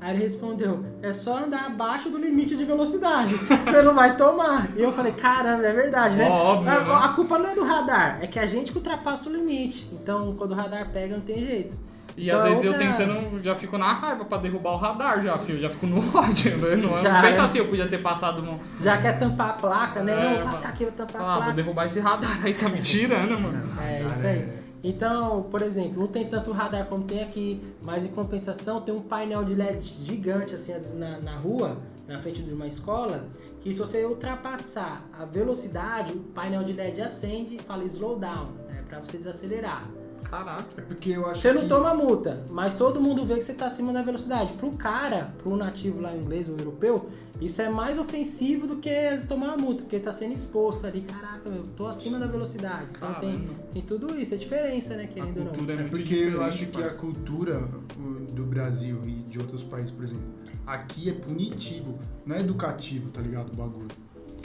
Aí 0.00 0.14
ele 0.14 0.22
respondeu, 0.24 0.84
é 1.02 1.10
só 1.12 1.38
andar 1.38 1.66
abaixo 1.66 2.10
do 2.10 2.18
limite 2.18 2.54
de 2.54 2.64
velocidade, 2.66 3.34
você 3.64 3.80
não 3.82 3.94
vai 3.94 4.14
tomar. 4.16 4.68
E 4.76 4.82
eu 4.82 4.92
falei, 4.92 5.12
caramba, 5.12 5.64
é 5.66 5.72
verdade, 5.72 6.18
né? 6.18 6.28
Óbvio, 6.28 6.70
a, 6.70 6.80
né? 6.80 6.94
a 7.06 7.08
culpa 7.08 7.38
não 7.38 7.50
é 7.50 7.54
do 7.54 7.64
radar, 7.64 8.18
é 8.22 8.26
que 8.26 8.38
a 8.38 8.44
gente 8.46 8.72
que 8.72 8.78
ultrapassa 8.78 9.28
o 9.28 9.32
limite. 9.32 9.88
Então, 9.92 10.34
quando 10.36 10.52
o 10.52 10.54
radar 10.54 10.90
pega, 10.90 11.14
não 11.16 11.22
tem 11.22 11.38
jeito. 11.44 11.76
E 12.14 12.28
Então, 12.28 12.38
às 12.38 12.44
vezes 12.44 12.64
eu 12.64 12.72
outra- 12.72 12.86
tentando, 12.86 13.42
já 13.42 13.54
fico 13.54 13.76
na 13.76 13.92
raiva 13.92 14.24
pra 14.24 14.38
derrubar 14.38 14.72
o 14.72 14.76
radar 14.76 15.20
já, 15.20 15.36
filho. 15.38 15.58
Já 15.60 15.68
fico 15.70 15.86
no 15.86 15.98
ódio. 16.16 16.56
né? 16.58 16.76
Não, 16.76 16.98
Já, 16.98 17.12
não 17.14 17.20
pensa 17.22 17.40
é. 17.40 17.44
assim, 17.44 17.58
eu 17.58 17.66
podia 17.68 17.86
ter 17.88 17.98
passado 17.98 18.42
um. 18.42 18.58
Já 18.80 18.96
quer 18.98 19.18
tampar 19.18 19.50
a 19.50 19.52
placa, 19.54 20.02
né? 20.02 20.12
É, 20.12 20.24
não, 20.30 20.34
vou 20.36 20.44
passar 20.44 20.68
aqui, 20.70 20.84
vou 20.84 20.92
tampar 20.92 21.20
Ah, 21.20 21.24
a 21.24 21.28
vou 21.28 21.36
placa. 21.38 21.52
derrubar 21.54 21.84
esse 21.86 22.00
radar 22.00 22.38
aí, 22.44 22.54
tá 22.54 22.68
me 22.68 22.80
tirando, 22.80 23.38
mano. 23.40 23.62
É, 23.82 24.02
Radar 24.02 24.16
isso 24.18 24.26
aí. 24.26 24.65
Então, 24.88 25.42
por 25.50 25.62
exemplo, 25.62 25.98
não 25.98 26.06
tem 26.06 26.28
tanto 26.28 26.52
radar 26.52 26.86
como 26.86 27.02
tem 27.02 27.20
aqui, 27.20 27.60
mas 27.82 28.06
em 28.06 28.08
compensação 28.08 28.80
tem 28.80 28.94
um 28.94 29.00
painel 29.00 29.42
de 29.42 29.52
LED 29.52 29.82
gigante, 30.04 30.54
assim, 30.54 30.72
às 30.72 30.84
vezes 30.84 30.96
na, 30.96 31.18
na 31.18 31.36
rua, 31.36 31.76
na 32.06 32.20
frente 32.20 32.40
de 32.40 32.54
uma 32.54 32.68
escola, 32.68 33.24
que 33.60 33.72
se 33.72 33.80
você 33.80 34.04
ultrapassar 34.04 35.04
a 35.12 35.24
velocidade, 35.24 36.12
o 36.12 36.20
painel 36.20 36.62
de 36.62 36.72
LED 36.72 37.00
acende 37.00 37.56
e 37.56 37.58
fala 37.58 37.82
slow 37.82 38.16
down, 38.16 38.50
é 38.78 38.82
pra 38.82 39.00
você 39.00 39.18
desacelerar. 39.18 39.90
Caraca. 40.30 40.64
É 40.76 40.80
porque 40.80 41.10
eu 41.10 41.26
acho 41.26 41.40
Você 41.40 41.52
não 41.52 41.62
que... 41.62 41.68
toma 41.68 41.94
multa, 41.94 42.44
mas 42.50 42.74
todo 42.74 43.00
mundo 43.00 43.24
vê 43.24 43.34
que 43.36 43.42
você 43.42 43.54
tá 43.54 43.66
acima 43.66 43.92
da 43.92 44.02
velocidade. 44.02 44.54
Pro 44.54 44.72
cara, 44.72 45.32
pro 45.38 45.56
nativo 45.56 46.00
lá 46.00 46.14
inglês 46.14 46.48
ou 46.48 46.56
europeu, 46.56 47.08
isso 47.40 47.60
é 47.62 47.68
mais 47.68 47.98
ofensivo 47.98 48.66
do 48.66 48.76
que 48.76 48.90
tomar 49.28 49.48
uma 49.48 49.56
multa, 49.58 49.82
porque 49.82 49.96
ele 49.96 50.04
tá 50.04 50.12
sendo 50.12 50.32
exposto 50.34 50.86
ali. 50.86 51.02
Caraca, 51.02 51.48
eu 51.48 51.64
tô 51.76 51.86
acima 51.86 52.18
da 52.18 52.26
velocidade. 52.26 52.86
Então 52.96 53.14
tem, 53.14 53.32
Caramba. 53.38 53.52
tem 53.72 53.82
tudo 53.82 54.18
isso, 54.18 54.34
é 54.34 54.36
diferença, 54.36 54.96
né, 54.96 55.04
A 55.04 55.06
querendo 55.06 55.38
ou 55.38 55.44
não. 55.44 55.70
é, 55.70 55.80
É 55.80 55.88
porque 55.88 56.14
eu 56.14 56.42
acho 56.42 56.66
que 56.66 56.82
a 56.82 56.94
cultura 56.94 57.68
uh, 57.98 58.32
do 58.32 58.44
Brasil 58.44 59.00
e 59.06 59.12
de 59.28 59.38
outros 59.38 59.62
países, 59.62 59.90
por 59.90 60.04
exemplo, 60.04 60.24
aqui 60.66 61.08
é 61.10 61.12
punitivo, 61.12 61.98
não 62.24 62.36
é 62.36 62.40
educativo, 62.40 63.10
tá 63.10 63.20
ligado? 63.20 63.52
O 63.52 63.56
bagulho. 63.56 63.88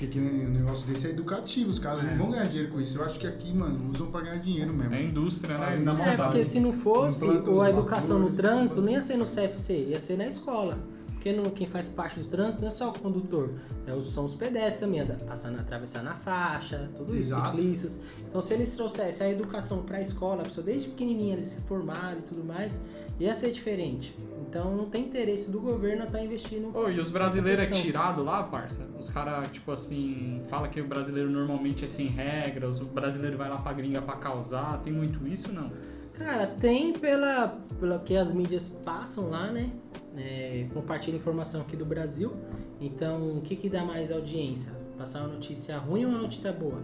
Porque 0.02 0.08
que 0.08 0.20
nem 0.20 0.48
um 0.48 0.50
negócio 0.50 0.88
desse 0.88 1.06
é 1.06 1.10
educativo, 1.12 1.70
os 1.70 1.78
caras 1.78 2.04
É. 2.04 2.08
não 2.10 2.18
vão 2.18 2.32
ganhar 2.32 2.46
dinheiro 2.46 2.72
com 2.72 2.82
isso. 2.82 2.98
Eu 2.98 3.06
acho 3.06 3.20
que 3.20 3.28
aqui, 3.28 3.54
mano, 3.54 3.92
usam 3.94 4.08
pra 4.08 4.22
ganhar 4.22 4.38
dinheiro 4.38 4.74
mesmo. 4.74 4.96
É 4.96 5.04
indústria, 5.04 5.56
né? 5.60 5.66
Fazem 5.66 5.88
É, 5.88 6.18
porque 6.18 6.44
se 6.44 6.60
não 6.60 6.74
fosse 6.74 7.24
ou 7.26 7.62
a 7.62 7.70
educação 7.70 8.18
no 8.18 8.32
trânsito, 8.32 8.82
não 8.82 8.90
ia 8.90 9.00
ser 9.00 9.16
no 9.16 9.26
CFC, 9.26 9.90
ia 9.90 10.00
ser 10.00 10.18
na 10.18 10.26
escola. 10.26 10.80
Porque 11.22 11.52
quem 11.52 11.68
faz 11.68 11.88
parte 11.88 12.20
do 12.20 12.26
trânsito 12.26 12.62
não 12.62 12.68
é 12.68 12.72
só 12.72 12.90
o 12.90 12.94
condutor, 12.98 13.52
é 13.86 13.94
os, 13.94 14.12
são 14.12 14.26
os 14.26 14.34
pedestres 14.34 14.80
também, 14.80 15.02
anda- 15.02 15.20
passando, 15.28 15.60
atravessar 15.60 16.02
na 16.02 16.16
faixa, 16.16 16.90
tudo 16.98 17.16
isso, 17.16 17.30
Exato. 17.30 17.56
ciclistas. 17.56 18.00
Então 18.28 18.42
se 18.42 18.54
eles 18.56 18.76
trouxessem 18.76 19.28
a 19.28 19.30
educação 19.30 19.84
para 19.84 19.98
a 19.98 20.02
escola, 20.02 20.42
a 20.42 20.46
pessoa 20.46 20.66
desde 20.66 20.90
pequenininha 20.90 21.34
eles 21.36 21.46
se 21.46 21.62
formarem 21.62 22.20
e 22.20 22.22
tudo 22.24 22.44
mais, 22.44 22.82
ia 23.20 23.36
ser 23.36 23.52
diferente. 23.52 24.18
Então 24.50 24.76
não 24.76 24.90
tem 24.90 25.06
interesse 25.06 25.52
do 25.52 25.60
governo 25.62 26.02
a 26.02 26.06
estar 26.08 26.24
investindo. 26.24 26.76
Ô, 26.76 26.90
e 26.90 27.00
os 27.00 27.12
brasileiros 27.12 27.62
é 27.62 27.68
tirado 27.68 28.24
lá, 28.24 28.42
parça? 28.42 28.88
Os 28.98 29.08
caras, 29.08 29.48
tipo 29.52 29.72
assim, 29.72 30.42
fala 30.50 30.68
que 30.68 30.82
o 30.82 30.88
brasileiro 30.88 31.30
normalmente 31.30 31.86
é 31.86 31.88
sem 31.88 32.08
regras, 32.08 32.82
o 32.82 32.86
brasileiro 32.86 33.38
vai 33.38 33.48
lá 33.48 33.58
pra 33.58 33.72
gringa 33.74 34.02
pra 34.02 34.16
causar. 34.16 34.80
Tem 34.82 34.92
muito 34.92 35.26
isso, 35.28 35.54
não? 35.54 35.72
Cara, 36.14 36.48
tem 36.48 36.94
pela, 36.94 37.60
pela 37.80 38.00
que 38.00 38.16
as 38.16 38.34
mídias 38.34 38.70
passam 38.70 39.30
lá, 39.30 39.52
né? 39.52 39.72
É, 40.18 40.68
compartilha 40.74 41.16
informação 41.16 41.62
aqui 41.62 41.76
do 41.76 41.86
Brasil. 41.86 42.34
Então, 42.80 43.38
o 43.38 43.42
que, 43.42 43.56
que 43.56 43.70
dá 43.70 43.84
mais 43.84 44.12
audiência? 44.12 44.74
Passar 44.98 45.22
uma 45.22 45.30
notícia 45.30 45.78
ruim 45.78 46.06
ou 46.06 46.12
uma 46.12 46.20
notícia 46.22 46.52
boa? 46.52 46.80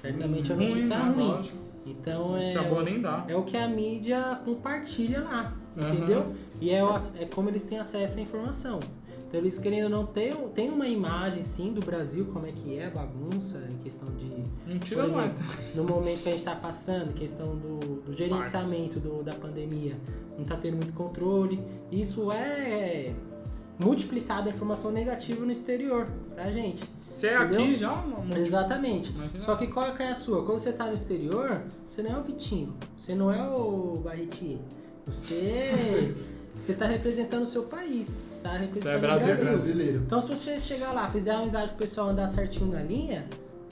Certamente 0.00 0.50
é 0.50 0.54
uma 0.54 0.64
notícia 0.64 0.98
né? 0.98 1.12
ruim. 1.12 1.26
Lógico. 1.28 1.58
Então 1.86 2.36
é, 2.36 2.40
Notícia 2.40 2.62
boa 2.64 2.82
nem 2.82 3.00
dá. 3.00 3.24
é 3.28 3.34
o 3.34 3.42
que 3.44 3.56
a 3.56 3.66
mídia 3.66 4.38
compartilha 4.44 5.22
lá, 5.22 5.56
Aham. 5.76 5.94
entendeu? 5.94 6.34
E 6.60 6.70
é, 6.70 6.80
é 7.18 7.24
como 7.24 7.48
eles 7.48 7.64
têm 7.64 7.78
acesso 7.78 8.18
à 8.18 8.22
informação. 8.22 8.78
Então 9.28 9.40
eles 9.40 9.58
querendo 9.58 9.84
ou 9.84 9.90
não 9.90 10.06
ter 10.06 10.34
tem 10.54 10.70
uma 10.70 10.88
imagem 10.88 11.42
sim 11.42 11.72
do 11.74 11.80
Brasil, 11.84 12.26
como 12.32 12.46
é 12.46 12.52
que 12.52 12.78
é 12.78 12.86
a 12.86 12.90
bagunça, 12.90 13.62
em 13.70 13.76
questão 13.76 14.08
de 14.16 14.24
Mentira 14.66 15.02
por 15.02 15.12
não 15.12 15.20
exemplo, 15.20 15.44
no 15.76 15.84
momento 15.84 16.22
que 16.22 16.28
a 16.28 16.32
gente 16.32 16.40
está 16.40 16.56
passando, 16.56 17.12
questão 17.12 17.54
do, 17.54 18.00
do 18.02 18.12
gerenciamento 18.12 18.98
do- 18.98 19.22
da 19.22 19.34
pandemia, 19.34 19.96
não 20.34 20.42
está 20.42 20.56
tendo 20.56 20.76
muito 20.76 20.94
controle. 20.94 21.62
Isso 21.92 22.32
é 22.32 23.12
multiplicado 23.78 24.48
a 24.48 24.52
informação 24.52 24.90
negativa 24.90 25.44
no 25.44 25.52
exterior 25.52 26.08
pra 26.34 26.50
gente. 26.50 26.82
Você 27.08 27.28
é 27.28 27.36
aqui 27.36 27.76
já, 27.76 27.94
mano? 27.94 28.36
Exatamente. 28.36 29.12
Imagina. 29.12 29.38
Só 29.40 29.56
que 29.56 29.66
qual 29.66 29.86
é 29.86 30.02
é 30.02 30.08
a 30.08 30.14
sua? 30.14 30.44
Quando 30.44 30.58
você 30.58 30.72
tá 30.72 30.86
no 30.86 30.94
exterior, 30.94 31.62
você 31.86 32.02
não 32.02 32.16
é 32.16 32.18
o 32.18 32.22
Vitinho, 32.22 32.74
você 32.96 33.14
não 33.14 33.30
é 33.32 33.42
o 33.48 34.00
Barretinho. 34.02 34.60
Você, 35.06 36.14
você 36.58 36.74
tá 36.74 36.86
representando 36.86 37.42
o 37.42 37.46
seu 37.46 37.64
país. 37.64 38.22
Você 38.30 38.40
tá 38.40 38.52
representando 38.52 38.96
o 38.96 39.00
brasileiro. 39.00 39.40
Brasil. 39.40 39.58
brasileiro. 39.58 40.02
Então 40.06 40.20
se 40.20 40.28
você 40.28 40.58
chegar 40.58 40.92
lá, 40.92 41.10
fizer 41.10 41.32
amizade 41.32 41.68
com 41.70 41.74
o 41.76 41.78
pessoal, 41.78 42.08
andar 42.10 42.26
certinho 42.28 42.72
na 42.72 42.82
linha, 42.82 43.24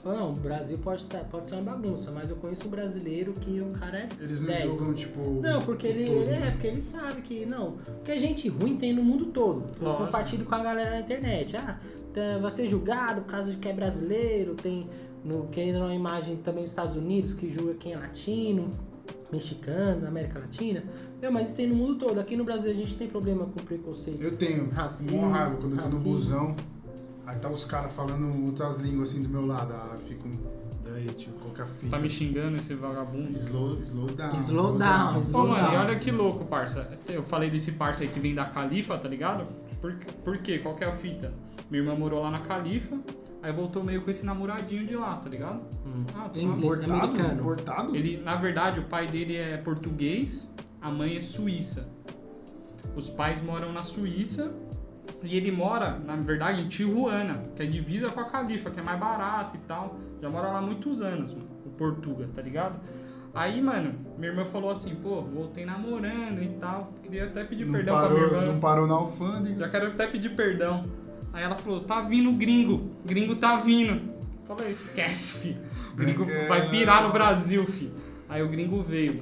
fala, 0.03 0.17
não, 0.19 0.29
o 0.31 0.35
Brasil 0.35 0.77
pode, 0.77 1.05
tá- 1.05 1.19
pode 1.29 1.47
ser 1.49 1.55
uma 1.55 1.71
bagunça, 1.73 2.11
mas 2.11 2.29
eu 2.29 2.35
conheço 2.37 2.65
um 2.67 2.69
brasileiro 2.71 3.33
que 3.33 3.59
o 3.61 3.71
cara 3.71 3.99
é 3.99 4.07
Eles 4.21 4.39
não 4.39 4.47
10. 4.47 4.63
jogam, 4.77 4.93
tipo. 4.93 5.21
Não, 5.41 5.61
porque 5.63 5.87
ele, 5.87 6.05
todo, 6.07 6.29
é, 6.29 6.39
né? 6.39 6.51
porque 6.51 6.67
ele 6.67 6.81
sabe 6.81 7.21
que 7.21 7.45
não. 7.45 7.73
Porque 7.97 8.17
gente 8.19 8.47
ruim 8.49 8.77
tem 8.77 8.93
no 8.93 9.03
mundo 9.03 9.25
todo. 9.27 9.63
Eu 9.79 9.85
Lógico. 9.85 10.05
compartilho 10.05 10.45
com 10.45 10.55
a 10.55 10.63
galera 10.63 10.91
na 10.91 10.99
internet. 11.01 11.55
Ah, 11.57 11.77
tá- 12.13 12.37
vai 12.41 12.51
ser 12.51 12.67
julgado 12.67 13.21
por 13.21 13.31
causa 13.31 13.51
de 13.51 13.57
que 13.57 13.67
é 13.67 13.73
brasileiro, 13.73 14.55
tem 14.55 14.87
no 15.25 15.47
querendo 15.47 15.79
uma 15.79 15.93
imagem 15.93 16.37
também 16.37 16.63
dos 16.63 16.71
Estados 16.71 16.95
Unidos 16.95 17.33
que 17.33 17.49
julga 17.51 17.73
quem 17.73 17.91
é 17.93 17.97
latino, 17.97 18.71
mexicano, 19.31 20.01
na 20.01 20.07
América 20.07 20.39
Latina. 20.39 20.83
Meu, 21.21 21.31
mas 21.31 21.47
isso 21.47 21.57
tem 21.57 21.67
no 21.67 21.75
mundo 21.75 21.95
todo. 21.95 22.19
Aqui 22.19 22.35
no 22.37 22.43
Brasil 22.43 22.69
a 22.69 22.73
gente 22.73 22.95
tem 22.95 23.07
problema 23.07 23.45
com 23.45 23.59
preconceito. 23.63 24.21
Eu 24.21 24.37
tenho 24.37 24.69
Racismo, 24.69 25.17
mó 25.21 25.29
raiva 25.29 25.55
quando 25.55 25.75
eu 25.79 25.83
tô 25.83 25.89
no 25.95 25.99
busão. 26.01 26.55
Aí 27.25 27.37
tá 27.39 27.49
os 27.49 27.65
caras 27.65 27.91
falando 27.91 28.45
outras 28.45 28.77
línguas 28.77 29.09
assim 29.09 29.21
do 29.23 29.29
meu 29.29 29.45
lado. 29.45 29.73
Ah, 29.73 29.97
fico. 30.07 30.27
Daí, 30.85 31.07
tipo, 31.07 31.37
qualquer 31.41 31.67
fita. 31.67 31.97
Tá 31.97 32.01
me 32.01 32.09
xingando 32.09 32.55
esse 32.57 32.73
vagabundo. 32.73 33.31
Slow, 33.35 33.79
slow 33.81 34.07
down. 34.07 34.35
Slow 34.37 34.77
down, 34.77 35.13
Pô, 35.15 35.19
slow 35.19 35.47
mano, 35.47 35.67
e 35.67 35.71
down. 35.71 35.85
olha 35.85 35.95
que 35.99 36.11
louco, 36.11 36.45
parça. 36.45 36.89
Eu 37.09 37.23
falei 37.23 37.49
desse 37.49 37.73
parça 37.73 38.03
aí 38.03 38.09
que 38.09 38.19
vem 38.19 38.33
da 38.33 38.45
Califa, 38.45 38.97
tá 38.97 39.09
ligado? 39.09 39.45
Por, 39.81 39.93
por 40.23 40.37
quê? 40.37 40.59
Qual 40.59 40.75
que 40.75 40.83
é 40.83 40.87
a 40.87 40.93
fita? 40.93 41.33
Minha 41.69 41.83
irmã 41.83 41.95
morou 41.95 42.21
lá 42.21 42.31
na 42.31 42.39
Califa, 42.39 42.97
aí 43.43 43.51
voltou 43.51 43.83
meio 43.83 44.01
com 44.01 44.09
esse 44.09 44.25
namoradinho 44.25 44.87
de 44.87 44.95
lá, 44.95 45.17
tá 45.17 45.27
ligado? 45.29 45.59
Hum. 45.85 46.05
Ah, 46.15 46.29
tô. 46.29 46.39
Importado? 46.39 46.93
Americano. 46.93 47.39
Importado? 47.41 47.95
Ele, 47.95 48.21
na 48.23 48.35
verdade, 48.37 48.79
o 48.79 48.83
pai 48.83 49.05
dele 49.07 49.35
é 49.35 49.57
português, 49.57 50.49
a 50.87 50.91
mãe 50.91 51.17
é 51.17 51.21
suíça. 51.21 51.87
Os 52.95 53.09
pais 53.09 53.41
moram 53.41 53.71
na 53.71 53.81
Suíça 53.81 54.51
e 55.21 55.35
ele 55.35 55.51
mora, 55.51 55.99
na 56.05 56.15
verdade, 56.15 56.61
em 56.63 56.67
Tijuana, 56.67 57.43
que 57.55 57.61
é 57.61 57.65
divisa 57.65 58.09
com 58.09 58.19
a 58.19 58.23
Califa, 58.23 58.71
que 58.71 58.79
é 58.79 58.83
mais 58.83 58.99
barato 58.99 59.55
e 59.55 59.59
tal. 59.59 59.97
Já 60.21 60.29
mora 60.29 60.47
lá 60.47 60.59
há 60.59 60.61
muitos 60.61 61.01
anos, 61.01 61.33
mano, 61.33 61.47
o 61.65 61.69
Portuga, 61.69 62.27
tá 62.35 62.41
ligado? 62.41 62.79
Aí, 63.35 63.61
mano, 63.61 63.93
minha 64.17 64.31
irmã 64.31 64.45
falou 64.45 64.71
assim, 64.71 64.95
pô, 64.95 65.21
voltei 65.21 65.63
namorando 65.63 66.41
e 66.41 66.47
tal. 66.59 66.91
Queria 67.03 67.25
até 67.25 67.43
pedir 67.43 67.65
não, 67.65 67.73
perdão 67.73 67.99
pra 67.99 68.09
minha 68.09 68.19
parou, 68.21 68.39
irmã. 68.41 68.53
não 68.53 68.59
parou 68.59 68.87
na 68.87 68.93
alfândega. 68.95 69.59
Já 69.59 69.69
quero 69.69 69.87
até 69.87 70.07
pedir 70.07 70.29
perdão. 70.35 70.85
Aí 71.33 71.43
ela 71.43 71.55
falou, 71.55 71.81
tá 71.81 72.01
vindo 72.01 72.29
o 72.31 72.33
gringo. 72.33 72.89
Gringo 73.05 73.35
tá 73.35 73.57
vindo. 73.57 74.01
Falei, 74.45 74.71
esquece, 74.71 75.37
filho. 75.39 75.61
O 75.93 75.95
gringo 75.97 76.23
É. 76.27 76.47
vai 76.47 76.69
pirar 76.69 77.03
no 77.03 77.11
Brasil, 77.11 77.63
filho. 77.67 77.91
Aí 78.27 78.41
o 78.41 78.49
gringo 78.49 78.81
veio. 78.81 79.21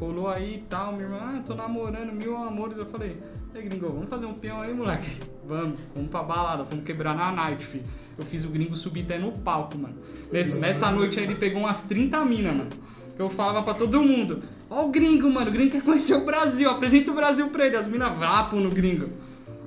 Colou 0.00 0.28
aí 0.28 0.54
e 0.54 0.58
tal, 0.62 0.92
minha 0.92 1.04
irmã, 1.04 1.18
ah, 1.20 1.42
tô 1.44 1.54
namorando, 1.54 2.10
mil 2.10 2.34
amores. 2.34 2.78
Eu 2.78 2.86
falei, 2.86 3.18
ei 3.54 3.60
gringo, 3.60 3.90
vamos 3.90 4.08
fazer 4.08 4.24
um 4.24 4.32
peão 4.32 4.62
aí, 4.62 4.72
moleque. 4.72 5.20
Vamos, 5.46 5.80
vamos 5.92 6.10
pra 6.10 6.22
balada, 6.22 6.62
vamos 6.62 6.84
quebrar 6.84 7.12
na 7.12 7.32
night, 7.32 7.66
filho. 7.66 7.82
Eu 8.16 8.24
fiz 8.24 8.44
o 8.44 8.48
gringo 8.50 8.76
subir 8.76 9.02
até 9.02 9.18
no 9.18 9.32
palco, 9.32 9.76
mano. 9.76 9.96
Nessa, 10.30 10.56
nessa 10.56 10.92
noite 10.92 11.18
aí 11.18 11.24
ele 11.24 11.34
pegou 11.34 11.62
umas 11.62 11.82
30 11.82 12.24
minas, 12.24 12.54
mano. 12.54 12.70
Que 13.16 13.20
eu 13.20 13.28
falava 13.28 13.60
pra 13.64 13.74
todo 13.74 14.00
mundo. 14.00 14.44
Ó 14.68 14.84
o 14.84 14.90
gringo, 14.90 15.28
mano, 15.28 15.50
o 15.50 15.52
gringo 15.52 15.72
quer 15.72 15.82
conhecer 15.82 16.14
o 16.14 16.24
Brasil, 16.24 16.70
apresenta 16.70 17.10
o 17.10 17.14
Brasil 17.14 17.48
pra 17.48 17.66
ele. 17.66 17.74
As 17.76 17.88
minas 17.88 18.16
vrapam 18.16 18.60
no 18.60 18.70
gringo. 18.70 19.10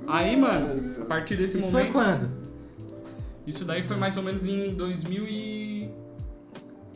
Aí, 0.06 0.34
mano, 0.34 1.02
a 1.02 1.04
partir 1.04 1.36
desse 1.36 1.58
Isso 1.58 1.70
foi 1.70 1.90
momento. 1.90 1.92
quando? 1.92 2.30
Isso 3.46 3.62
daí 3.66 3.82
foi 3.82 3.98
mais 3.98 4.16
ou 4.16 4.22
menos 4.22 4.46
em 4.46 4.74
2000 4.74 5.26
e... 5.28 5.63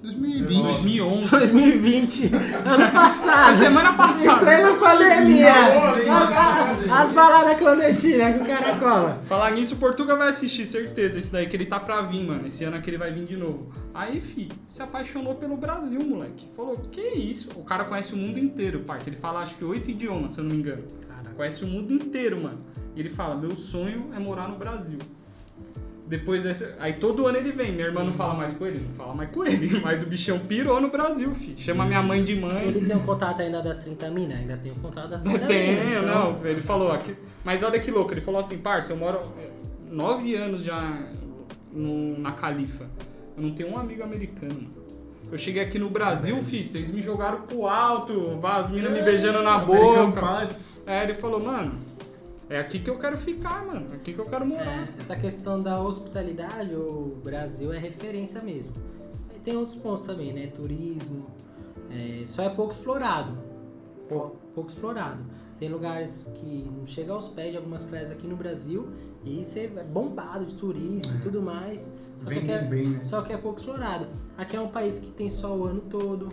2020. 0.03 0.63
2011. 0.63 1.31
2020, 1.31 2.31
ano 2.65 2.93
passado. 2.93 3.59
Semana 3.59 3.93
passada. 3.95 4.41
Em 4.41 4.45
plena 4.45 4.77
pandemia. 4.79 5.53
As, 5.53 6.91
as 6.91 7.13
baladas 7.13 7.59
clandestinas 7.59 8.37
que 8.37 8.43
o 8.43 8.47
cara 8.47 8.77
cola. 8.79 9.23
Falar 9.27 9.51
nisso, 9.51 9.75
o 9.75 9.79
Portuga 9.79 10.15
vai 10.17 10.29
assistir, 10.29 10.67
certeza. 10.67 11.19
Isso 11.19 11.33
daí 11.33 11.49
que 11.49 11.57
ele 11.57 11.67
tá 11.67 11.81
pra 11.81 12.01
vir, 12.03 12.25
mano. 12.25 12.47
Esse 12.47 12.65
ano 12.65 12.77
aqui 12.77 12.91
ele 12.91 12.99
vai 12.99 13.13
vir 13.13 13.25
de 13.25 13.37
novo. 13.37 13.73
Aí, 13.93 14.21
fi, 14.21 14.49
se 14.69 14.83
apaixonou 14.83 15.35
pelo 15.35 15.57
Brasil, 15.57 16.01
moleque. 16.01 16.49
Falou, 16.57 16.77
que 16.91 17.01
isso? 17.01 17.51
O 17.57 17.65
cara 17.65 17.85
conhece 17.85 18.15
o 18.15 18.17
mundo 18.17 18.39
inteiro, 18.39 18.81
parça. 18.81 19.09
Ele 19.11 19.17
fala, 19.17 19.41
acho 19.41 19.57
que 19.57 19.65
oito 19.65 19.91
idiomas, 19.91 20.33
se 20.33 20.41
eu 20.41 20.45
não 20.45 20.53
me 20.53 20.59
engano. 20.59 20.85
Conhece 21.37 21.65
o 21.65 21.69
mundo 21.69 21.93
inteiro, 21.93 22.41
mano. 22.41 22.59
E 22.97 23.01
ele 23.01 23.11
fala, 23.11 23.37
meu 23.37 23.55
sonho 23.55 24.11
é 24.13 24.19
morar 24.19 24.49
no 24.49 24.57
Brasil. 24.57 24.99
Depois 26.09 26.43
dessa. 26.43 26.75
Aí 26.81 26.95
todo 26.95 27.27
ano 27.27 27.37
ele 27.37 27.53
vem. 27.53 27.71
Minha 27.71 27.87
irmã 27.87 28.03
não 28.03 28.15
fala 28.15 28.33
mais 28.35 28.53
com 28.53 28.67
ele? 28.67 28.81
Não 28.89 28.95
fala 28.95 29.15
mais 29.15 29.31
com 29.31 29.45
ele. 29.45 29.79
Mas 29.85 30.03
o 30.03 30.07
bichão 30.07 30.39
pirou 30.39 30.81
no 30.81 30.89
Brasil, 30.91 31.35
fi. 31.35 31.55
Chama 31.59 31.85
minha 31.85 32.03
mãe 32.03 32.25
de 32.25 32.35
mãe. 32.35 32.67
Ele 32.69 32.87
tem 32.87 32.97
o 32.97 33.01
contato 33.01 33.43
ainda 33.43 33.63
das 33.63 33.81
30 33.85 34.11
minas? 34.11 34.39
Ainda 34.39 34.57
tem 34.57 34.73
o 34.73 34.77
contato 34.77 35.09
das 35.11 35.23
30 35.23 35.39
minas. 35.39 35.49
Tenho, 35.49 35.99
então- 36.03 36.33
não, 36.33 36.47
ele 36.47 36.63
falou 36.63 36.91
aqui. 36.91 37.15
Mas 37.45 37.63
olha 37.63 37.79
que 37.79 37.91
louco, 37.91 38.13
ele 38.15 38.21
falou 38.23 38.41
assim, 38.41 38.57
parça, 38.59 38.93
eu 38.93 38.97
moro 38.97 39.19
é, 39.39 39.49
nove 39.91 40.35
anos 40.35 40.65
já 40.65 40.99
no- 41.73 42.19
na 42.19 42.33
Califa. 42.33 42.87
Eu 43.37 43.43
não 43.43 43.51
tenho 43.53 43.71
um 43.71 43.79
amigo 43.79 44.03
americano. 44.03 44.69
Eu 45.31 45.37
cheguei 45.37 45.63
aqui 45.63 45.79
no 45.79 45.91
Brasil, 45.91 46.41
fi, 46.43 46.65
vocês 46.65 46.91
me 46.91 47.03
jogaram 47.03 47.43
pro 47.43 47.67
alto, 47.67 48.41
as 48.43 48.71
minas 48.71 48.93
me 48.93 49.03
beijando 49.03 49.43
na 49.43 49.59
boca. 49.59 50.11
É, 50.87 51.03
ele 51.03 51.13
falou, 51.13 51.39
mano, 51.39 51.75
é 52.51 52.59
aqui 52.59 52.79
que 52.79 52.89
eu 52.91 52.99
quero 52.99 53.17
ficar, 53.17 53.65
mano. 53.67 53.89
É 53.93 53.97
aqui 53.97 54.13
que 54.13 54.19
eu 54.19 54.27
quero 54.27 54.47
morar. 54.47 54.89
É, 54.89 55.01
essa 55.01 55.15
questão 55.17 55.61
da 55.63 55.81
hospitalidade, 55.81 56.75
o 56.75 57.17
Brasil 57.23 57.73
é 57.73 57.79
referência 57.79 58.41
mesmo. 58.41 58.73
Aí 59.33 59.39
tem 59.41 59.57
outros 59.57 59.77
pontos 59.77 60.03
também, 60.05 60.33
né? 60.33 60.47
Turismo. 60.49 61.27
é, 61.91 62.25
só 62.27 62.43
é 62.43 62.51
pouco 62.51 62.73
explorado. 62.73 63.37
Pou- 64.09 64.37
Pouco 64.55 64.71
explorado. 64.71 65.21
Tem 65.59 65.69
lugares 65.69 66.31
que 66.35 66.69
não 66.77 66.87
chega 66.87 67.13
aos 67.13 67.29
pés 67.29 67.51
de 67.53 67.57
algumas 67.57 67.85
praias 67.85 68.11
aqui 68.11 68.27
no 68.27 68.35
Brasil 68.37 68.89
e 69.25 69.43
você 69.45 69.71
é 69.77 69.85
bombado 69.85 70.45
de 70.47 70.55
turista 70.55 71.15
e 71.15 71.21
tudo 71.21 71.41
mais. 71.43 71.95
Só 72.23 72.29
que, 72.31 72.35
Vendem 72.41 72.57
é, 72.57 72.63
bem, 72.63 72.87
né? 72.89 73.05
só 73.05 73.23
que 73.23 73.33
é 73.33 73.37
pouco 73.37 73.59
explorado. 73.59 74.07
Aqui 74.37 74.57
é 74.57 74.61
um 74.61 74.69
país 74.69 74.99
que 74.99 75.11
tem 75.11 75.29
sol 75.31 75.59
o 75.59 75.65
ano 75.65 75.81
todo. 75.83 76.33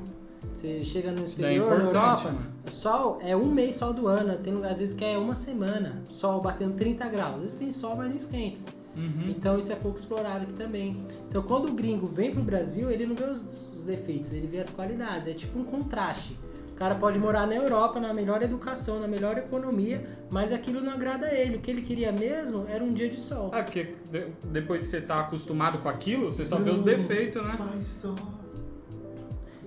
Você 0.55 0.83
chega 0.85 1.11
no 1.11 1.21
é 1.21 1.23
exterior, 1.25 1.69
na 1.69 1.75
importante, 1.75 1.95
Europa, 2.25 2.31
mano. 2.31 2.51
sol 2.71 3.19
é 3.21 3.35
um 3.35 3.45
mês 3.45 3.75
sol 3.75 3.93
do 3.93 4.07
ano. 4.07 4.37
Tem 4.37 4.53
lugar, 4.53 4.71
às 4.71 4.79
vezes 4.79 4.95
que 4.95 5.03
é 5.03 5.17
uma 5.17 5.35
semana, 5.35 6.01
sol 6.09 6.41
batendo 6.41 6.75
30 6.75 7.07
graus. 7.09 7.35
Às 7.35 7.41
vezes 7.41 7.57
tem 7.57 7.71
sol, 7.71 7.95
mas 7.97 8.09
não 8.09 8.15
esquenta. 8.15 8.59
Uhum. 8.95 9.25
Então 9.29 9.59
isso 9.59 9.71
é 9.73 9.75
pouco 9.75 9.97
explorado 9.97 10.43
aqui 10.43 10.53
também. 10.53 11.05
Então 11.29 11.43
quando 11.43 11.67
o 11.67 11.73
gringo 11.73 12.07
vem 12.07 12.31
pro 12.31 12.41
Brasil, 12.41 12.89
ele 12.89 13.05
não 13.05 13.13
vê 13.15 13.25
os, 13.25 13.69
os 13.73 13.83
defeitos, 13.83 14.31
ele 14.31 14.47
vê 14.47 14.59
as 14.59 14.69
qualidades. 14.69 15.27
É 15.27 15.33
tipo 15.33 15.59
um 15.59 15.65
contraste. 15.65 16.37
O 16.71 16.77
cara 16.77 16.95
pode 16.95 17.17
morar 17.19 17.45
na 17.47 17.55
Europa, 17.55 17.99
na 18.01 18.13
melhor 18.13 18.41
educação, 18.41 18.99
na 18.99 19.07
melhor 19.07 19.37
economia, 19.37 20.05
mas 20.29 20.51
aquilo 20.51 20.81
não 20.81 20.91
agrada 20.91 21.25
a 21.27 21.33
ele. 21.33 21.57
O 21.57 21.59
que 21.61 21.71
ele 21.71 21.81
queria 21.81 22.11
mesmo 22.11 22.65
era 22.67 22.83
um 22.83 22.93
dia 22.93 23.09
de 23.09 23.19
sol. 23.19 23.49
É, 23.53 23.61
porque 23.61 23.95
de- 24.11 24.27
depois 24.43 24.83
que 24.83 24.89
você 24.89 24.99
tá 25.01 25.19
acostumado 25.21 25.79
com 25.79 25.87
aquilo, 25.87 26.25
você 26.31 26.43
só 26.43 26.57
vê 26.57 26.69
os 26.71 26.81
defeitos, 26.81 27.41
né? 27.43 27.55
Faz 27.57 27.85
só. 27.85 28.15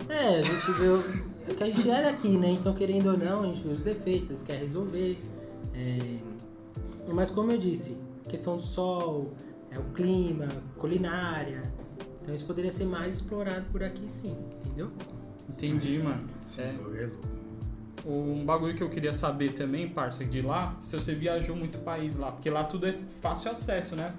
É, 0.09 0.39
a 0.39 0.43
gente 0.43 0.73
vê. 0.73 0.87
o- 0.89 1.29
é 1.51 1.55
que 1.55 1.63
a 1.63 1.67
gente 1.67 1.91
é 1.91 2.03
daqui, 2.03 2.37
né? 2.37 2.51
Então, 2.53 2.75
querendo 2.75 3.11
ou 3.11 3.17
não, 3.17 3.43
a 3.43 3.47
gente 3.47 3.63
vê 3.67 3.73
os 3.73 3.81
defeitos, 3.83 4.29
eles 4.31 4.43
querem 4.43 4.63
resolver. 4.63 5.19
É, 5.75 6.19
Mas, 7.11 7.31
como 7.31 7.51
eu 7.51 7.57
disse, 7.59 7.97
questão 8.29 8.57
do 8.59 8.63
sol, 8.63 9.33
é 9.71 9.79
o 9.79 9.85
clima, 9.95 10.47
culinária. 10.77 11.73
Então, 12.23 12.35
isso 12.35 12.45
poderia 12.45 12.71
ser 12.71 12.85
mais 12.85 13.17
explorado 13.17 13.65
por 13.73 13.83
aqui, 13.83 14.11
sim, 14.11 14.37
entendeu? 14.63 14.91
Entendi, 15.49 15.99
mano. 15.99 16.29
Sim, 16.47 16.63
É. 16.97 17.11
é. 18.05 18.09
Um 18.09 18.45
bagulho 18.45 18.75
que 18.75 18.83
eu 18.83 18.89
queria 18.89 19.13
saber 19.13 19.53
também, 19.53 19.89
parça, 19.89 20.25
de 20.25 20.41
lá, 20.43 20.77
se 20.81 20.99
você 20.99 21.15
viajou 21.15 21.57
muito 21.57 21.79
país 21.79 22.17
lá, 22.17 22.33
porque 22.33 22.49
lá 22.51 22.65
tudo 22.65 22.87
é 22.87 22.95
fácil 23.21 23.51
acesso, 23.51 23.97
né? 23.97 24.13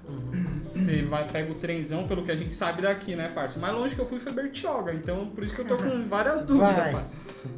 Você 0.72 1.02
vai, 1.04 1.28
pega 1.28 1.52
o 1.52 1.56
trenzão, 1.56 2.08
pelo 2.08 2.24
que 2.24 2.32
a 2.32 2.36
gente 2.36 2.54
sabe 2.54 2.82
daqui, 2.82 3.16
né, 3.16 3.30
parça? 3.30 3.58
O 3.58 3.62
mais 3.62 3.74
longe 3.74 3.96
que 3.96 4.02
eu 4.02 4.06
fui 4.06 4.20
foi 4.20 4.32
Bertioga, 4.32 4.94
então 4.94 5.28
por 5.28 5.44
isso 5.44 5.56
que 5.56 5.62
eu 5.62 5.68
tô 5.68 5.78
com 5.78 6.04
várias 6.08 6.44
dúvidas, 6.44 6.92
pai. 6.92 7.06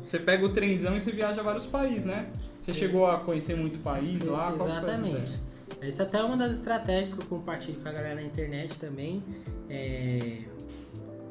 Você 0.05 0.19
pega 0.19 0.45
o 0.45 0.49
trenzão 0.49 0.95
e 0.95 0.99
você 0.99 1.11
viaja 1.11 1.41
a 1.41 1.43
vários 1.43 1.65
países, 1.65 2.05
né? 2.05 2.27
Você 2.59 2.73
chegou 2.73 3.07
a 3.07 3.19
conhecer 3.19 3.55
muito 3.55 3.79
país 3.79 4.25
lá? 4.25 4.53
Exatamente. 4.53 5.09
ideia? 5.09 5.51
Essa 5.81 6.03
até 6.03 6.19
é 6.19 6.23
uma 6.23 6.37
das 6.37 6.57
estratégias 6.57 7.13
que 7.13 7.21
eu 7.21 7.25
compartilho 7.25 7.79
com 7.79 7.89
a 7.89 7.91
galera 7.91 8.15
na 8.15 8.21
internet 8.21 8.77
também. 8.77 9.23
É... 9.67 10.41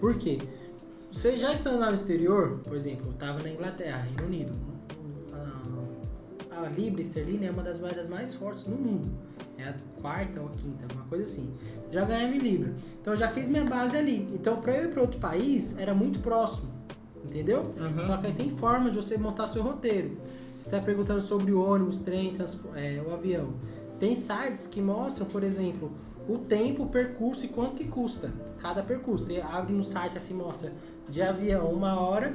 Por 0.01 0.17
quê? 0.19 0.39
Você 1.13 1.37
já 1.37 1.53
estando 1.53 1.81
lá 1.81 1.89
no 1.89 1.95
exterior, 1.95 2.61
por 2.65 2.77
exemplo, 2.77 3.07
eu 3.07 3.13
estava 3.13 3.43
na 3.43 3.51
Inglaterra, 3.51 3.99
Reino 3.99 4.25
Unido. 4.25 4.53
A, 6.51 6.63
a 6.63 6.69
libra 6.69 7.03
esterlina 7.03 7.47
é 7.47 7.51
uma 7.51 7.63
das 7.63 7.79
moedas 7.81 8.09
mais 8.09 8.33
fortes 8.33 8.67
no 8.67 8.77
mundo. 8.77 9.11
É 9.59 9.65
a 9.65 9.75
quarta 10.01 10.41
ou 10.41 10.47
a 10.47 10.51
quinta, 10.51 10.87
uma 10.95 11.05
coisa 11.05 11.25
assim. 11.25 11.53
Já 11.91 12.05
ganhava 12.05 12.35
em 12.35 12.39
libra. 12.39 12.75
Então 13.01 13.13
eu 13.13 13.19
já 13.19 13.29
fiz 13.29 13.51
minha 13.51 13.65
base 13.65 13.97
ali. 13.97 14.29
Então 14.33 14.61
para 14.61 14.77
eu 14.77 14.85
ir 14.85 14.93
para 14.93 15.03
outro 15.03 15.19
país 15.19 15.77
era 15.77 15.93
muito 15.93 16.21
próximo, 16.21 16.71
entendeu? 17.25 17.63
Uhum. 17.77 18.07
Só 18.07 18.17
que 18.17 18.29
aí 18.29 18.33
tem 18.33 18.51
forma 18.51 18.91
de 18.91 18.97
você 18.97 19.19
montar 19.19 19.49
seu 19.49 19.63
roteiro. 19.63 20.17
Você 20.57 20.67
está 20.67 20.79
perguntando 20.79 21.21
sobre 21.21 21.51
o 21.53 21.61
ônibus, 21.61 22.01
trem, 22.01 22.37
é, 22.77 23.03
o 23.05 23.13
avião. 23.13 23.55
Tem 23.99 24.15
sites 24.15 24.67
que 24.67 24.81
mostram, 24.81 25.27
por 25.27 25.43
exemplo, 25.43 25.91
o 26.31 26.39
tempo, 26.39 26.85
o 26.85 26.89
percurso 26.89 27.45
e 27.45 27.49
quanto 27.49 27.77
que 27.77 27.85
custa 27.85 28.33
cada 28.61 28.83
percurso. 28.83 29.27
Você 29.27 29.41
abre 29.41 29.73
no 29.73 29.83
site 29.83 30.17
assim, 30.17 30.35
mostra 30.35 30.73
de 31.09 31.21
avião 31.21 31.73
uma 31.73 31.99
hora, 32.01 32.35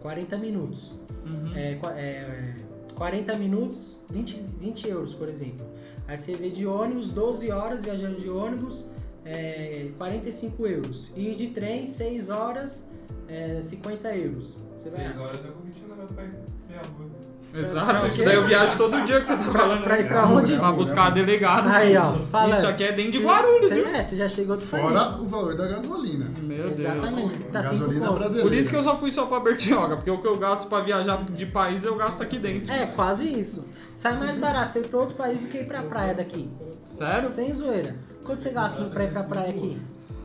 40 0.00 0.36
minutos. 0.36 0.92
Uhum. 1.26 1.52
É, 1.54 1.78
é, 1.96 2.56
40 2.94 3.36
minutos, 3.36 3.98
20, 4.10 4.42
20 4.60 4.88
euros, 4.88 5.14
por 5.14 5.28
exemplo. 5.28 5.66
Aí 6.06 6.16
você 6.16 6.36
vê 6.36 6.50
de 6.50 6.66
ônibus, 6.66 7.10
12 7.10 7.50
horas 7.50 7.82
viajando 7.82 8.16
de 8.16 8.28
ônibus, 8.28 8.90
é, 9.24 9.90
45 9.96 10.66
euros. 10.66 11.12
E 11.16 11.34
de 11.34 11.48
trem, 11.48 11.86
6 11.86 12.28
horas, 12.28 12.90
é, 13.26 13.60
50 13.60 14.14
euros. 14.14 14.60
Você 14.76 14.90
vai 14.90 15.06
Seis 15.06 15.18
horas 15.18 15.44
eu 15.44 15.52
vou 15.52 15.70
te 15.70 15.80
levar 15.80 16.06
pra 16.08 16.24
minha 16.24 16.82
rua. 16.82 17.23
Exato, 17.56 18.06
isso 18.08 18.24
daí 18.24 18.34
eu 18.34 18.44
viajo 18.46 18.76
todo 18.76 19.00
dia 19.06 19.20
que 19.20 19.26
você 19.28 19.36
tá 19.36 19.42
falando. 19.44 19.84
pra 19.84 20.00
ir 20.00 20.08
pra 20.08 20.26
onde? 20.26 20.56
Pra 20.56 20.72
buscar 20.72 21.06
a 21.06 21.10
delegada. 21.10 21.70
Aí, 21.70 21.96
ó, 21.96 22.14
fala. 22.30 22.56
Isso 22.56 22.66
aqui 22.66 22.82
é 22.84 22.92
dentro 22.92 23.12
de 23.12 23.18
Guarulhos, 23.18 23.68
você, 23.68 23.74
viu? 23.76 23.86
é, 23.86 24.02
você 24.02 24.16
já 24.16 24.26
chegou 24.28 24.56
do 24.56 24.62
Fora 24.62 24.82
país. 25.00 25.14
o 25.14 25.24
valor 25.26 25.56
da 25.56 25.68
gasolina. 25.68 26.30
Meu 26.42 26.70
Deus. 26.70 26.80
Exatamente. 26.80 27.44
Tá 27.44 27.62
gasolina 27.62 28.10
brasileira. 28.10 28.48
Por 28.48 28.56
isso 28.56 28.68
que 28.70 28.76
eu 28.76 28.82
só 28.82 28.96
fui 28.96 29.10
só 29.12 29.26
pra 29.26 29.38
Bertioga, 29.38 29.96
porque 29.96 30.10
o 30.10 30.20
que 30.20 30.26
eu 30.26 30.36
gasto 30.36 30.66
pra 30.66 30.80
viajar 30.80 31.22
de 31.30 31.46
país 31.46 31.84
eu 31.84 31.94
gasto 31.94 32.20
aqui 32.22 32.38
dentro. 32.38 32.72
É, 32.72 32.86
quase 32.86 33.24
isso. 33.24 33.64
Sai 33.94 34.18
mais 34.18 34.36
barato 34.36 34.72
você 34.72 34.80
ir 34.80 34.88
pra 34.88 34.98
outro 35.00 35.14
país 35.14 35.40
do 35.40 35.46
que 35.46 35.58
ir 35.58 35.66
pra 35.66 35.82
praia 35.82 36.12
daqui. 36.14 36.50
Sério? 36.80 37.28
Sem 37.28 37.52
zoeira. 37.52 37.94
Quanto 38.24 38.40
você 38.40 38.50
gasta 38.50 38.80
no 38.82 38.90
pra 38.90 39.04
ir 39.04 39.12
pra 39.12 39.22
praia 39.22 39.50
aqui? 39.50 39.78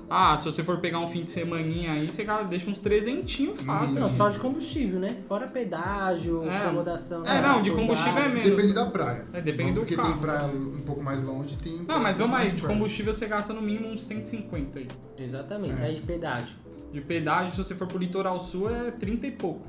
Ah, 0.09 0.35
se 0.35 0.45
você 0.45 0.63
for 0.63 0.79
pegar 0.79 0.99
um 0.99 1.07
fim 1.07 1.23
de 1.23 1.29
semaninha 1.31 1.91
aí, 1.93 2.09
você 2.09 2.23
ga- 2.23 2.41
deixa 2.41 2.69
uns 2.69 2.79
trezentinhos 2.79 3.61
fácil. 3.61 3.99
Não, 3.99 4.09
só 4.09 4.29
de 4.29 4.39
combustível, 4.39 4.99
né? 4.99 5.17
Fora 5.27 5.47
pedágio, 5.47 6.43
É. 6.49 6.57
acomodação. 6.57 7.23
É, 7.25 7.39
não, 7.41 7.61
de 7.61 7.69
combustível 7.71 8.17
é 8.23 8.27
menos. 8.29 8.49
Depende 8.49 8.73
da 8.73 8.85
praia. 8.87 9.25
É, 9.33 9.39
depende 9.41 9.73
do 9.73 9.81
Porque 9.81 9.95
carro. 9.95 10.13
tem 10.13 10.17
praia 10.21 10.47
um 10.47 10.81
pouco 10.81 11.03
mais 11.03 11.21
longe, 11.21 11.55
tem. 11.57 11.83
Não, 11.87 11.99
mas 11.99 12.17
vamos 12.17 12.33
aí, 12.35 12.39
mais 12.45 12.55
de 12.55 12.61
combustível 12.63 13.13
você 13.13 13.27
gasta 13.27 13.53
no 13.53 13.61
mínimo 13.61 13.87
uns 13.89 14.03
150 14.03 14.79
aí. 14.79 14.87
Exatamente, 15.19 15.81
É. 15.81 15.85
aí 15.85 15.95
de 15.95 16.01
pedágio. 16.01 16.55
De 16.91 17.01
pedágio, 17.01 17.51
se 17.51 17.57
você 17.63 17.75
for 17.75 17.85
pro 17.87 17.99
litoral 17.99 18.39
sul, 18.39 18.69
é 18.73 18.89
30 18.89 19.27
e 19.27 19.31
pouco. 19.31 19.61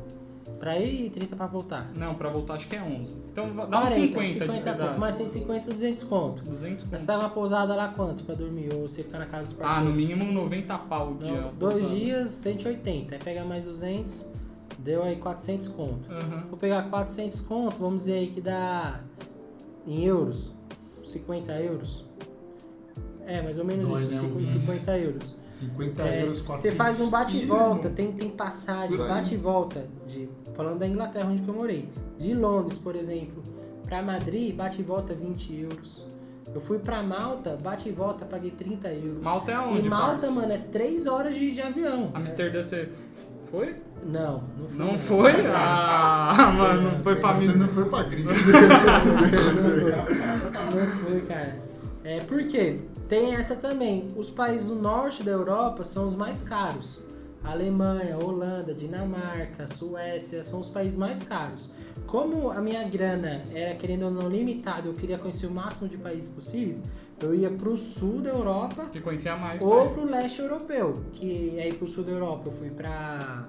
Pra 0.60 0.78
ir 0.78 1.06
e 1.06 1.10
30 1.10 1.34
pra 1.36 1.46
voltar. 1.46 1.90
Não, 1.96 2.14
pra 2.14 2.28
voltar 2.28 2.54
acho 2.54 2.68
que 2.68 2.76
é 2.76 2.82
11. 2.82 3.16
Então 3.32 3.46
dá 3.56 3.64
uns 3.64 3.68
40, 3.68 3.90
50, 3.94 4.22
de 4.26 4.32
50 4.34 4.60
pedágio. 4.60 4.86
conto, 4.88 5.00
mais 5.00 5.14
150, 5.14 5.72
200 5.72 6.04
conto. 6.04 6.42
200 6.44 6.84
Mas 6.84 7.00
conto. 7.00 7.06
pega 7.06 7.18
uma 7.18 7.30
pousada 7.30 7.74
lá 7.74 7.88
quanto 7.88 8.24
pra 8.24 8.34
dormir? 8.34 8.68
Ou 8.74 8.86
você 8.86 9.02
ficar 9.02 9.18
na 9.20 9.24
casa 9.26 9.44
dos 9.46 9.54
Ah, 9.54 9.62
parceiros? 9.62 9.88
no 9.88 9.96
mínimo 9.96 10.30
90 10.30 10.76
pau 10.80 11.12
o 11.12 11.14
dia. 11.16 11.40
Não, 11.40 11.54
dois 11.54 11.78
pousada. 11.78 11.98
dias, 11.98 12.30
180. 12.32 13.14
Aí 13.14 13.20
pega 13.24 13.42
mais 13.42 13.64
200, 13.64 14.26
deu 14.78 15.02
aí 15.02 15.16
400 15.16 15.66
conto. 15.68 16.12
Aham. 16.12 16.44
Vou 16.50 16.58
pegar 16.58 16.82
400 16.90 17.40
conto, 17.40 17.76
vamos 17.80 18.00
dizer 18.02 18.18
aí 18.18 18.26
que 18.26 18.42
dá 18.42 19.00
em 19.86 20.04
euros, 20.04 20.52
50 21.02 21.52
euros. 21.54 22.04
É, 23.26 23.40
mais 23.40 23.58
ou 23.58 23.64
menos 23.64 23.88
Dois, 23.88 24.02
isso, 24.10 24.24
uns 24.26 24.48
50 24.48 24.98
euros. 24.98 25.36
50 25.52 26.02
É, 26.02 26.22
euros, 26.22 26.40
400 26.42 26.70
você 26.70 26.76
faz 26.76 27.00
um 27.00 27.10
bate 27.10 27.36
e 27.36 27.44
volta, 27.46 27.90
tem, 27.90 28.12
tem 28.12 28.28
passagem, 28.30 28.96
bate 28.96 29.34
e 29.34 29.36
volta, 29.36 29.86
de, 30.06 30.28
falando 30.54 30.78
da 30.78 30.86
Inglaterra 30.86 31.28
onde 31.30 31.46
eu 31.46 31.54
morei. 31.54 31.88
De 32.18 32.34
Londres, 32.34 32.78
por 32.78 32.94
exemplo, 32.96 33.42
pra 33.84 34.02
Madrid, 34.02 34.54
bate 34.54 34.80
e 34.80 34.84
volta 34.84 35.14
20 35.14 35.54
euros. 35.60 36.04
Eu 36.52 36.60
fui 36.60 36.78
pra 36.78 37.02
Malta, 37.02 37.56
bate 37.62 37.88
e 37.88 37.92
volta, 37.92 38.26
paguei 38.26 38.50
30 38.50 38.88
euros. 38.92 39.22
Malta 39.22 39.52
é 39.52 39.58
onde, 39.58 39.86
E 39.86 39.90
Malta, 39.90 40.30
mano, 40.30 40.52
é 40.52 40.58
3 40.58 41.06
horas 41.06 41.34
de, 41.34 41.52
de 41.52 41.60
avião. 41.60 42.10
Amsterdã 42.12 42.60
você 42.62 42.88
foi? 43.50 43.76
Não, 44.04 44.42
não 44.58 44.68
foi. 44.68 44.76
Não 44.78 44.98
foi? 44.98 45.32
Ah, 45.54 46.52
mano, 46.56 46.90
não 46.92 47.02
foi 47.02 47.16
pra 47.16 47.32
Você 47.34 47.52
mim. 47.52 47.58
não 47.60 47.68
foi 47.68 47.84
pra 47.88 48.02
gringa. 48.04 48.32
Não 50.74 50.86
foi, 51.04 51.20
cara. 51.22 51.58
É, 52.04 52.20
por 52.20 52.42
quê? 52.44 52.78
Tem 53.08 53.34
essa 53.34 53.56
também. 53.56 54.12
Os 54.16 54.30
países 54.30 54.68
do 54.68 54.76
norte 54.76 55.22
da 55.22 55.30
Europa 55.32 55.84
são 55.84 56.06
os 56.06 56.14
mais 56.14 56.42
caros. 56.42 57.02
Alemanha, 57.42 58.18
Holanda, 58.18 58.74
Dinamarca, 58.74 59.66
Suécia 59.68 60.42
são 60.42 60.60
os 60.60 60.68
países 60.68 60.98
mais 60.98 61.22
caros. 61.22 61.70
Como 62.06 62.50
a 62.50 62.60
minha 62.60 62.82
grana 62.88 63.40
era 63.54 63.74
querendo 63.76 64.04
ou 64.04 64.10
não 64.10 64.28
limitada, 64.28 64.88
eu 64.88 64.94
queria 64.94 65.16
conhecer 65.18 65.46
o 65.46 65.50
máximo 65.50 65.88
de 65.88 65.96
países 65.96 66.28
possíveis, 66.30 66.84
eu 67.20 67.34
ia 67.34 67.50
pro 67.50 67.76
sul 67.76 68.20
da 68.20 68.30
Europa 68.30 68.86
Que 68.92 69.00
conhecia 69.00 69.36
mais. 69.36 69.60
ou 69.62 69.88
pro 69.90 70.04
leste 70.04 70.40
europeu. 70.40 71.02
Que 71.12 71.58
aí 71.60 71.72
pro 71.72 71.86
sul 71.88 72.04
da 72.04 72.12
Europa 72.12 72.48
eu 72.48 72.52
fui 72.52 72.70
pra 72.70 73.46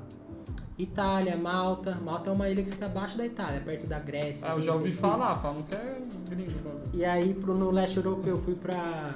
Itália, 0.77 1.35
Malta. 1.37 1.95
Malta 2.03 2.29
é 2.29 2.33
uma 2.33 2.49
ilha 2.49 2.63
que 2.63 2.71
fica 2.71 2.85
abaixo 2.87 3.17
da 3.17 3.25
Itália, 3.25 3.61
perto 3.61 3.87
da 3.87 3.99
Grécia. 3.99 4.47
Ah, 4.51 4.55
eu 4.55 4.61
já 4.61 4.73
ouvi 4.73 4.91
falar, 4.91 5.35
falam 5.37 5.63
que 5.63 5.75
é 5.75 6.01
gringo. 6.29 6.51
e 6.93 7.03
aí 7.05 7.33
pro, 7.33 7.53
no 7.53 7.71
leste 7.71 7.97
europeu 7.97 8.37
fui 8.39 8.55
pra 8.55 9.11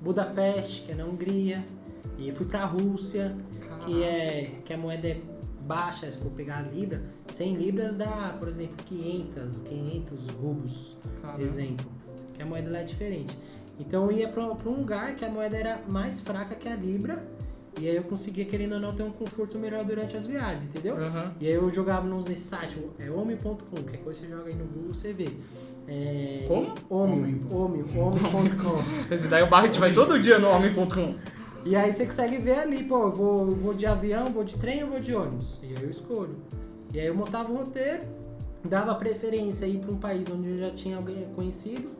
Budapeste, 0.00 0.82
que 0.82 0.92
é 0.92 0.94
na 0.94 1.04
Hungria, 1.04 1.64
e 2.18 2.32
fui 2.32 2.46
pra 2.46 2.64
Rússia, 2.64 3.34
que 3.84 4.02
é 4.02 4.50
que 4.64 4.72
a 4.72 4.78
moeda 4.78 5.08
é 5.08 5.20
baixa, 5.60 6.10
se 6.10 6.16
for 6.18 6.30
pegar 6.30 6.58
a 6.58 6.62
libra, 6.62 7.02
100 7.28 7.56
libras 7.56 7.94
dá, 7.94 8.34
por 8.38 8.48
exemplo, 8.48 8.76
500, 8.86 9.60
500 9.60 10.26
rublos, 10.28 10.96
Caramba. 11.20 11.42
exemplo, 11.42 11.86
que 12.34 12.42
a 12.42 12.46
moeda 12.46 12.70
lá 12.70 12.78
é 12.78 12.84
diferente. 12.84 13.36
Então 13.78 14.10
eu 14.10 14.12
ia 14.12 14.28
pra, 14.28 14.46
pra 14.54 14.70
um 14.70 14.76
lugar 14.76 15.14
que 15.14 15.24
a 15.24 15.30
moeda 15.30 15.56
era 15.56 15.82
mais 15.86 16.20
fraca 16.20 16.54
que 16.54 16.68
a 16.68 16.74
libra, 16.74 17.22
e 17.78 17.88
aí 17.88 17.94
eu 17.94 18.02
conseguia, 18.02 18.44
querendo 18.44 18.72
ou 18.72 18.80
não, 18.80 18.92
ter 18.92 19.04
um 19.04 19.10
conforto 19.12 19.56
melhor 19.56 19.84
durante 19.84 20.16
as 20.16 20.26
viagens, 20.26 20.62
entendeu? 20.64 20.96
Aham. 20.96 21.32
E 21.40 21.46
aí 21.46 21.52
eu 21.52 21.70
jogava 21.70 22.06
nos, 22.08 22.24
nesse 22.24 22.42
site, 22.42 22.76
é 22.98 23.08
homem.com, 23.08 23.54
qualquer 23.54 23.98
coisa 23.98 24.20
você 24.20 24.26
joga 24.26 24.48
aí 24.48 24.54
no 24.56 24.64
Google, 24.64 24.94
você 24.94 25.12
vê. 25.12 25.28
É, 25.86 26.44
Como? 26.48 26.74
Homem, 26.90 27.40
homem, 27.50 27.84
homem.com. 27.96 28.82
Esse 29.14 29.28
daí 29.28 29.42
o 29.42 29.46
Barret 29.46 29.78
vai 29.78 29.92
todo 29.92 30.18
dia 30.18 30.38
no 30.38 30.48
homem.com. 30.48 31.14
e 31.64 31.76
aí 31.76 31.92
você 31.92 32.06
consegue 32.06 32.38
ver 32.38 32.58
ali, 32.60 32.84
pô, 32.84 33.02
eu 33.04 33.12
vou, 33.12 33.46
vou 33.50 33.74
de 33.74 33.84
avião, 33.86 34.32
vou 34.32 34.44
de 34.44 34.56
trem 34.56 34.82
ou 34.84 34.90
vou 34.90 35.00
de 35.00 35.14
ônibus? 35.14 35.58
E 35.62 35.66
aí 35.76 35.82
eu 35.82 35.90
escolho. 35.90 36.36
E 36.92 36.98
aí 37.00 37.06
eu 37.06 37.14
montava 37.14 37.52
o 37.52 37.56
roteiro, 37.56 38.02
dava 38.64 38.94
preferência 38.94 39.66
aí 39.66 39.78
para 39.78 39.90
um 39.92 39.98
país 39.98 40.26
onde 40.30 40.48
eu 40.50 40.58
já 40.58 40.70
tinha 40.70 40.96
alguém 40.96 41.26
conhecido. 41.34 41.90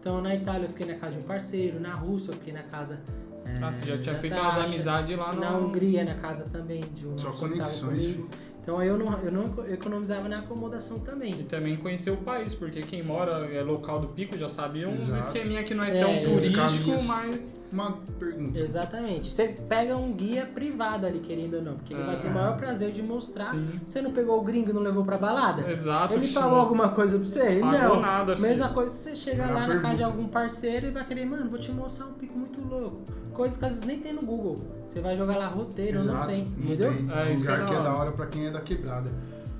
Então 0.00 0.20
na 0.20 0.34
Itália 0.34 0.66
eu 0.66 0.68
fiquei 0.68 0.86
na 0.86 0.94
casa 0.94 1.12
de 1.12 1.18
um 1.18 1.22
parceiro, 1.22 1.80
na 1.80 1.94
Rússia 1.94 2.32
eu 2.32 2.36
fiquei 2.36 2.52
na 2.52 2.62
casa. 2.62 3.00
é, 3.46 3.58
Ah, 3.62 3.72
você 3.72 3.86
já 3.86 3.96
tinha 3.98 4.14
feito 4.16 4.36
umas 4.36 4.54
Tasha. 4.54 4.66
amizades 4.66 5.16
lá 5.16 5.32
no... 5.32 5.40
Na 5.40 5.56
Hungria, 5.56 6.04
na 6.04 6.14
casa 6.16 6.46
também 6.52 6.82
de 6.94 7.06
um 7.06 7.16
Só 7.16 7.30
conexões, 7.30 8.02
comigo. 8.04 8.28
Então 8.62 8.78
aí 8.78 8.88
eu 8.88 8.96
não, 8.98 9.12
eu 9.20 9.30
não 9.32 9.44
economizava 9.68 10.26
na 10.28 10.38
acomodação 10.40 10.96
E 10.98 11.00
também. 11.00 11.32
também 11.44 11.76
conhecer 11.76 12.10
o 12.10 12.16
país, 12.18 12.54
porque 12.54 12.82
quem 12.82 13.02
mora 13.02 13.46
é 13.52 13.62
local 13.62 14.00
do 14.00 14.08
Pico 14.08 14.36
já 14.38 14.48
sabia 14.48 14.88
uns 14.88 15.00
Exato. 15.06 15.24
esqueminha 15.26 15.62
que 15.62 15.74
não 15.74 15.84
é, 15.84 15.98
É, 15.98 16.00
tão 16.00 16.32
turístico, 16.32 17.02
mas... 17.06 17.60
Uma 17.74 17.98
pergunta. 18.20 18.56
Exatamente. 18.56 19.32
Você 19.32 19.48
pega 19.48 19.96
um 19.96 20.12
guia 20.12 20.46
privado 20.46 21.04
ali, 21.06 21.18
querendo 21.18 21.54
ou 21.54 21.62
não, 21.62 21.74
porque 21.74 21.92
ele 21.92 22.04
vai 22.04 22.20
ter 22.20 22.28
o 22.28 22.30
maior 22.30 22.56
prazer 22.56 22.92
de 22.92 23.02
mostrar. 23.02 23.50
Sim. 23.50 23.80
Você 23.84 24.00
não 24.00 24.12
pegou 24.12 24.40
o 24.40 24.44
gringo 24.44 24.70
e 24.70 24.72
não 24.72 24.80
levou 24.80 25.04
pra 25.04 25.18
balada? 25.18 25.68
Exato. 25.68 26.14
Ele 26.14 26.28
falou 26.28 26.60
alguma 26.60 26.90
coisa 26.90 27.18
pra 27.18 27.26
você? 27.26 27.58
Pagou 27.60 27.96
não. 27.96 28.00
nada, 28.00 28.36
filho. 28.36 28.48
Mesma 28.48 28.68
coisa, 28.68 28.92
você 28.92 29.16
chega 29.16 29.46
lá 29.50 29.66
na 29.66 29.80
casa 29.80 29.96
de 29.96 30.04
algum 30.04 30.28
parceiro 30.28 30.86
e 30.86 30.90
vai 30.92 31.04
querer, 31.04 31.26
mano, 31.26 31.50
vou 31.50 31.58
te 31.58 31.72
mostrar 31.72 32.06
um 32.06 32.12
pico 32.12 32.38
muito 32.38 32.60
louco. 32.60 33.02
Coisa 33.32 33.58
que 33.58 33.64
às 33.64 33.72
vezes 33.72 33.84
nem 33.84 33.98
tem 33.98 34.12
no 34.12 34.22
Google. 34.22 34.60
Você 34.86 35.00
vai 35.00 35.16
jogar 35.16 35.36
lá 35.36 35.48
roteiro, 35.48 35.94
não 35.94 36.04
Exato, 36.04 36.28
tem, 36.28 36.44
não 36.44 36.64
entendeu? 36.66 36.94
tem. 36.94 37.00
É, 37.00 37.02
um 37.02 37.06
que 37.06 37.32
é 37.32 37.34
lugar 37.34 37.58
da 37.58 37.64
que 37.64 37.72
é 37.72 37.76
hora. 37.76 37.84
da 37.84 37.96
hora 37.96 38.12
pra 38.12 38.26
quem 38.26 38.46
é 38.46 38.50
da 38.52 38.60
quebrada. 38.60 39.10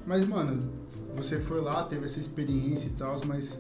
Mas, 0.07 0.25
mano, 0.25 0.63
você 1.17 1.41
foi 1.41 1.61
lá, 1.61 1.83
teve 1.83 2.05
essa 2.05 2.21
experiência 2.21 2.87
e 2.87 2.93
tal, 2.93 3.19
mas 3.27 3.59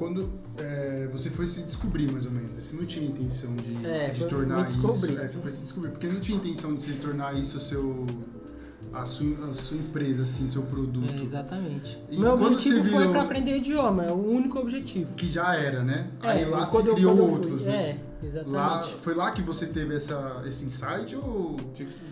quando 0.00 0.30
é, 0.56 1.06
você 1.12 1.28
foi 1.28 1.46
se 1.46 1.60
descobrir, 1.60 2.10
mais 2.10 2.24
ou 2.24 2.30
menos, 2.30 2.56
você 2.56 2.74
não 2.74 2.86
tinha 2.86 3.06
intenção 3.06 3.54
de, 3.54 3.86
É, 3.86 4.08
de 4.08 4.24
tornar 4.24 4.66
isso. 4.66 4.78
É, 5.18 5.28
você 5.28 5.38
foi 5.38 5.50
se 5.50 5.60
descobrir, 5.60 5.90
porque 5.90 6.06
não 6.06 6.20
tinha 6.20 6.38
intenção 6.38 6.74
de 6.74 6.82
se 6.82 6.92
tornar 6.94 7.38
isso 7.38 7.60
seu. 7.60 8.06
A 8.94 9.04
sua, 9.06 9.50
a 9.50 9.54
sua 9.54 9.76
empresa, 9.76 10.22
assim, 10.22 10.48
seu 10.48 10.62
produto. 10.62 11.12
É, 11.16 11.22
exatamente. 11.22 12.02
E 12.08 12.18
Meu 12.18 12.32
objetivo 12.32 12.82
foi 12.84 13.08
pra 13.08 13.22
aprender 13.22 13.58
idioma, 13.58 14.04
é 14.06 14.10
o 14.10 14.16
único 14.16 14.58
objetivo. 14.58 15.14
Que 15.14 15.28
já 15.28 15.54
era, 15.54 15.84
né? 15.84 16.08
É, 16.22 16.28
Aí 16.30 16.44
lá 16.46 16.64
se 16.66 16.76
eu- 16.76 16.94
criou 16.94 17.14
fui- 17.16 17.26
outros, 17.30 17.62
né? 17.62 17.72
É, 18.22 18.26
exatamente. 18.26 18.56
Lá, 18.56 18.82
foi 18.82 19.14
lá 19.14 19.30
que 19.32 19.42
você 19.42 19.66
teve 19.66 19.94
essa, 19.94 20.42
esse 20.46 20.64
insight 20.64 21.14
ou 21.14 21.56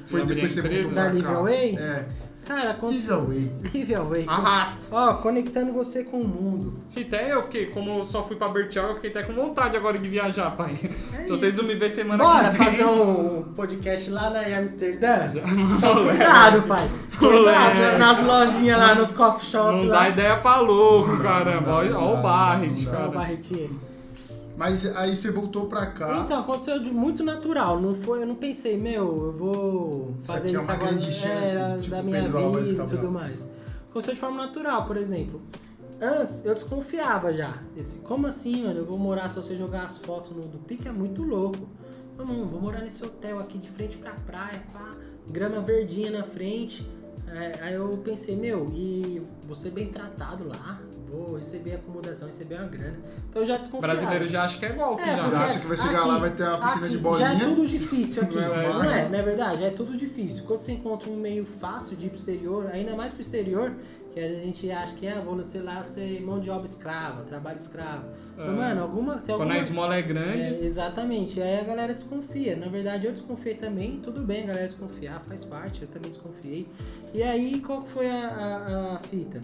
foi 0.06 0.24
depois 0.26 0.52
você 0.52 0.60
voltou 0.62 0.92
Da 0.92 1.10
pra 1.10 1.22
cá? 1.22 1.50
É. 1.80 2.08
Cara, 2.46 2.72
quando... 2.74 2.92
Live 2.94 3.12
Away. 3.12 3.52
Live 3.74 3.94
Away. 3.94 4.24
Arrasta. 4.26 4.86
Ó, 4.90 5.14
conectando 5.14 5.70
você 5.72 6.02
com 6.02 6.20
o 6.22 6.26
mundo. 6.26 6.74
Que 6.90 7.02
até 7.02 7.32
eu 7.32 7.42
fiquei, 7.42 7.66
como 7.66 7.98
eu 7.98 8.04
só 8.04 8.22
fui 8.24 8.36
pra 8.36 8.48
Bertioga, 8.48 8.88
eu 8.88 8.94
fiquei 8.94 9.10
até 9.10 9.22
com 9.22 9.34
vontade 9.34 9.76
agora 9.76 9.98
de 9.98 10.08
viajar, 10.08 10.50
pai. 10.52 10.74
É 11.14 11.24
Se 11.24 11.30
vocês 11.30 11.56
não 11.56 11.64
me 11.64 11.74
ver 11.74 11.90
semana 11.90 12.24
Bora 12.24 12.50
que 12.50 12.56
vem... 12.56 12.66
fazer 12.70 12.84
um 12.86 13.42
podcast 13.54 14.10
lá 14.10 14.30
na 14.30 14.40
Amsterdã? 14.58 15.28
Só 15.78 15.92
Moleque. 15.94 16.16
cuidado, 16.16 16.62
pai. 16.62 16.90
Cuidado 17.18 17.98
nas 17.98 18.24
lojinhas 18.24 18.78
lá, 18.78 18.94
nos 18.94 19.12
coffee 19.12 19.50
shop 19.50 19.76
Não 19.76 19.84
lá. 19.84 19.98
dá 20.00 20.08
ideia 20.08 20.36
pra 20.36 20.60
louco, 20.60 21.10
Não 21.10 21.18
dá, 21.18 21.22
caramba. 21.24 21.60
não 21.60 21.64
dá, 21.66 21.74
Olha 21.74 21.98
olha 21.98 22.18
o 22.18 22.22
Barret, 22.22 22.84
dá. 22.84 22.90
Ó, 22.90 22.94
o 22.94 22.96
cara. 22.96 23.08
Barretinho. 23.10 23.87
Mas 24.58 24.84
aí 24.96 25.14
você 25.14 25.30
voltou 25.30 25.66
pra 25.66 25.86
cá. 25.86 26.22
Então, 26.24 26.40
aconteceu 26.40 26.82
de 26.82 26.90
muito 26.90 27.22
natural. 27.22 27.80
Não 27.80 27.94
foi, 27.94 28.22
eu 28.22 28.26
não 28.26 28.34
pensei, 28.34 28.76
meu, 28.76 29.26
eu 29.26 29.32
vou 29.32 30.14
Isso 30.20 30.32
fazer 30.32 30.48
aqui 30.48 30.56
é 30.56 30.58
isso 30.58 30.66
uma 30.66 30.74
agora 30.74 30.90
grande 30.90 31.12
chance, 31.12 31.56
é, 31.56 31.78
tipo 31.78 31.90
da 31.94 32.02
minha 32.02 32.22
vida 32.22 32.84
e 32.84 32.86
tudo 32.88 33.08
mais. 33.08 33.48
Aconteceu 33.88 34.14
de 34.14 34.20
forma 34.20 34.36
natural, 34.44 34.84
por 34.84 34.96
exemplo. 34.96 35.40
antes 36.00 36.44
eu 36.44 36.54
desconfiava 36.54 37.32
já. 37.32 37.62
Esse, 37.76 38.00
como 38.00 38.26
assim, 38.26 38.64
mano? 38.64 38.80
Eu 38.80 38.84
vou 38.84 38.98
morar 38.98 39.28
se 39.30 39.36
você 39.36 39.56
jogar 39.56 39.84
as 39.84 39.98
fotos 39.98 40.32
no, 40.32 40.42
do 40.48 40.58
pique 40.58 40.88
é 40.88 40.92
muito 40.92 41.22
louco. 41.22 41.68
Não, 42.16 42.26
não, 42.26 42.44
vou 42.48 42.60
morar 42.60 42.80
nesse 42.80 43.04
hotel 43.04 43.38
aqui 43.38 43.58
de 43.58 43.68
frente 43.70 43.96
pra 43.96 44.10
praia, 44.10 44.60
pá, 44.72 44.90
grama 45.28 45.60
verdinha 45.60 46.10
na 46.10 46.24
frente. 46.24 46.84
É, 47.28 47.60
aí 47.62 47.74
eu 47.74 47.96
pensei, 48.02 48.34
meu, 48.34 48.68
e 48.74 49.22
vou 49.44 49.54
ser 49.54 49.70
bem 49.70 49.86
tratado 49.86 50.48
lá, 50.48 50.80
vou 51.10 51.36
receber 51.36 51.74
acomodação, 51.76 52.28
receber 52.28 52.56
uma 52.56 52.66
grana. 52.68 52.98
Então 53.28 53.42
eu 53.42 53.46
já 53.46 53.54
O 53.54 53.58
desconfiava. 53.58 53.94
brasileiro 53.94 54.26
já 54.26 54.44
acha 54.44 54.58
que 54.58 54.66
é 54.66 54.68
golpe, 54.72 55.02
É, 55.02 55.16
já. 55.16 55.22
porque 55.24 55.36
acha 55.36 55.60
que 55.60 55.66
vai 55.66 55.76
chegar 55.76 56.04
lá, 56.04 56.18
vai 56.18 56.30
ter 56.30 56.42
uma 56.44 56.58
piscina 56.64 56.86
aqui 56.86 56.96
de 56.96 56.98
bolinha. 57.02 57.32
Já 57.32 57.34
é 57.34 57.48
tudo 57.48 57.66
difícil 57.66 58.22
aqui, 58.22 58.34
Não 58.40 58.42
é 58.54 58.72
não, 58.72 58.84
é? 58.84 59.08
Não 59.08 59.18
é 59.18 59.22
verdade? 59.22 59.64
É 59.64 59.70
tudo 59.70 59.96
difícil. 59.96 60.44
Quando 60.44 60.60
você 60.60 60.72
encontra 60.72 61.08
um 61.10 61.16
meio 61.16 61.44
fácil 61.44 61.96
de 61.96 62.06
ir 62.06 62.10
pro 62.10 62.18
exterior, 62.18 62.66
ainda 62.72 62.94
mais 62.96 63.12
pro 63.12 63.20
exterior, 63.20 63.72
que 64.12 64.20
a 64.20 64.28
gente 64.40 64.70
acha 64.70 64.94
que, 64.94 65.06
ah, 65.06 65.20
vou, 65.24 65.42
sei 65.44 65.60
lá, 65.60 65.82
ser 65.84 66.20
mão 66.22 66.40
de 66.40 66.48
obra 66.50 66.64
escrava, 66.64 67.22
trabalho 67.24 67.56
escravo. 67.56 68.04
Mas, 68.36 68.46
É. 68.46 68.50
Mano, 68.50 68.82
alguma... 68.82 69.14
Tem 69.16 69.22
Quando 69.36 69.40
alguma... 69.42 69.54
a 69.54 69.58
esmola 69.58 69.94
é 69.96 70.02
grande, 70.02 70.40
É, 70.40 70.60
exatamente, 70.62 71.40
aí 71.42 71.60
a 71.60 71.64
galera 71.64 71.92
desconfia. 71.92 72.56
Na 72.56 72.68
verdade, 72.68 73.04
eu 73.06 73.12
desconfiei 73.12 73.54
também, 73.56 74.00
tudo 74.00 74.20
bem, 74.22 74.44
a 74.44 74.46
galera 74.46 74.66
desconfiar, 74.66 75.20
faz 75.28 75.44
parte, 75.44 75.82
eu 75.82 75.88
também 75.88 76.08
desconfiei. 76.10 76.66
E 77.12 77.22
aí, 77.22 77.60
qual 77.60 77.82
que 77.82 77.88
foi 77.90 78.08
a, 78.10 78.28
a- 78.28 78.94
a 78.96 78.98
fita? 79.08 79.40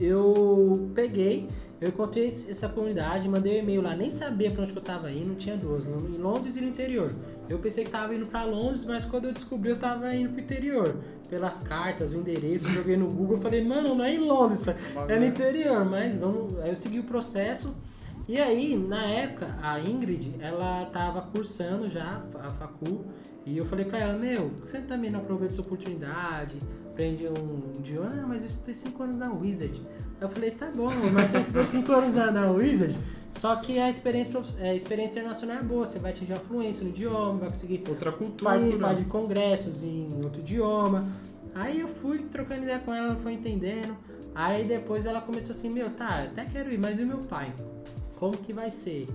Eu 0.00 0.90
peguei, 0.94 1.48
eu 1.80 1.88
encontrei 1.88 2.26
essa 2.26 2.68
comunidade, 2.68 3.28
mandei 3.28 3.58
um 3.58 3.62
e-mail 3.62 3.82
lá, 3.82 3.94
nem 3.94 4.10
sabia 4.10 4.50
pra 4.50 4.62
onde 4.62 4.72
que 4.72 4.78
eu 4.78 4.82
tava 4.82 5.10
indo, 5.10 5.34
tinha 5.34 5.56
duas, 5.56 5.86
em 5.86 6.18
Londres 6.18 6.56
e 6.56 6.60
no 6.60 6.68
interior. 6.68 7.10
Eu 7.48 7.58
pensei 7.58 7.84
que 7.84 7.90
tava 7.90 8.14
indo 8.14 8.26
pra 8.26 8.44
Londres, 8.44 8.84
mas 8.84 9.04
quando 9.04 9.26
eu 9.26 9.32
descobri, 9.32 9.70
eu 9.70 9.78
tava 9.78 10.14
indo 10.14 10.30
pro 10.30 10.40
interior. 10.40 10.96
Pelas 11.28 11.60
cartas, 11.60 12.12
o 12.12 12.16
endereço, 12.16 12.66
eu 12.66 12.70
joguei 12.70 12.96
no 12.96 13.06
Google, 13.06 13.38
falei, 13.38 13.64
mano, 13.64 13.94
não 13.94 14.04
é 14.04 14.14
em 14.14 14.18
Londres, 14.18 14.64
é 15.08 15.18
no 15.18 15.24
interior, 15.24 15.84
mas 15.84 16.16
vamos. 16.16 16.58
Aí 16.60 16.70
eu 16.70 16.74
segui 16.74 16.98
o 16.98 17.04
processo. 17.04 17.76
E 18.28 18.38
aí, 18.38 18.76
na 18.76 19.04
época, 19.04 19.56
a 19.62 19.80
Ingrid, 19.80 20.36
ela 20.40 20.84
tava 20.86 21.22
cursando 21.22 21.88
já 21.88 22.22
a 22.34 22.50
facu, 22.50 23.04
e 23.46 23.56
eu 23.56 23.64
falei 23.64 23.84
pra 23.84 23.98
ela, 23.98 24.18
meu, 24.18 24.50
você 24.60 24.80
também 24.80 25.10
não 25.10 25.20
aproveita 25.20 25.54
essa 25.54 25.62
oportunidade, 25.62 26.60
aprende 26.90 27.26
um 27.28 27.78
idioma, 27.78 28.10
não, 28.10 28.28
mas 28.28 28.42
eu 28.42 28.46
estudei 28.48 28.74
5 28.74 29.02
anos 29.02 29.18
na 29.18 29.32
Wizard. 29.32 29.80
Aí 30.20 30.26
eu 30.26 30.28
falei, 30.28 30.50
tá 30.50 30.70
bom, 30.70 30.88
mas 31.12 31.28
você 31.30 31.38
estudou 31.38 31.64
5 31.64 31.92
anos 31.92 32.14
na, 32.14 32.30
na 32.30 32.50
Wizard, 32.50 32.96
só 33.30 33.56
que 33.56 33.78
a 33.78 33.88
experiência, 33.88 34.38
é, 34.58 34.70
a 34.70 34.74
experiência 34.74 35.20
internacional 35.20 35.58
é 35.58 35.62
boa, 35.62 35.86
você 35.86 35.98
vai 35.98 36.10
atingir 36.10 36.32
a 36.32 36.40
fluência 36.40 36.84
no 36.84 36.90
idioma, 36.90 37.38
vai 37.38 37.48
conseguir 37.48 37.82
outra 37.88 38.12
cultura. 38.12 38.52
participar 38.52 38.94
de 38.94 39.04
congressos 39.04 39.82
em 39.82 40.08
outro 40.22 40.40
idioma. 40.40 41.08
Aí 41.54 41.80
eu 41.80 41.88
fui 41.88 42.18
trocando 42.30 42.62
ideia 42.62 42.78
com 42.78 42.92
ela, 42.92 43.08
ela 43.08 43.16
foi 43.16 43.32
entendendo. 43.32 43.96
Aí 44.34 44.66
depois 44.66 45.06
ela 45.06 45.20
começou 45.20 45.50
assim, 45.52 45.70
meu, 45.70 45.90
tá, 45.90 46.22
até 46.24 46.44
quero 46.44 46.72
ir, 46.72 46.78
mas 46.78 46.98
e 46.98 47.02
o 47.02 47.06
meu 47.06 47.18
pai? 47.18 47.52
Como 48.16 48.36
que 48.36 48.52
vai 48.52 48.70
ser? 48.70 49.08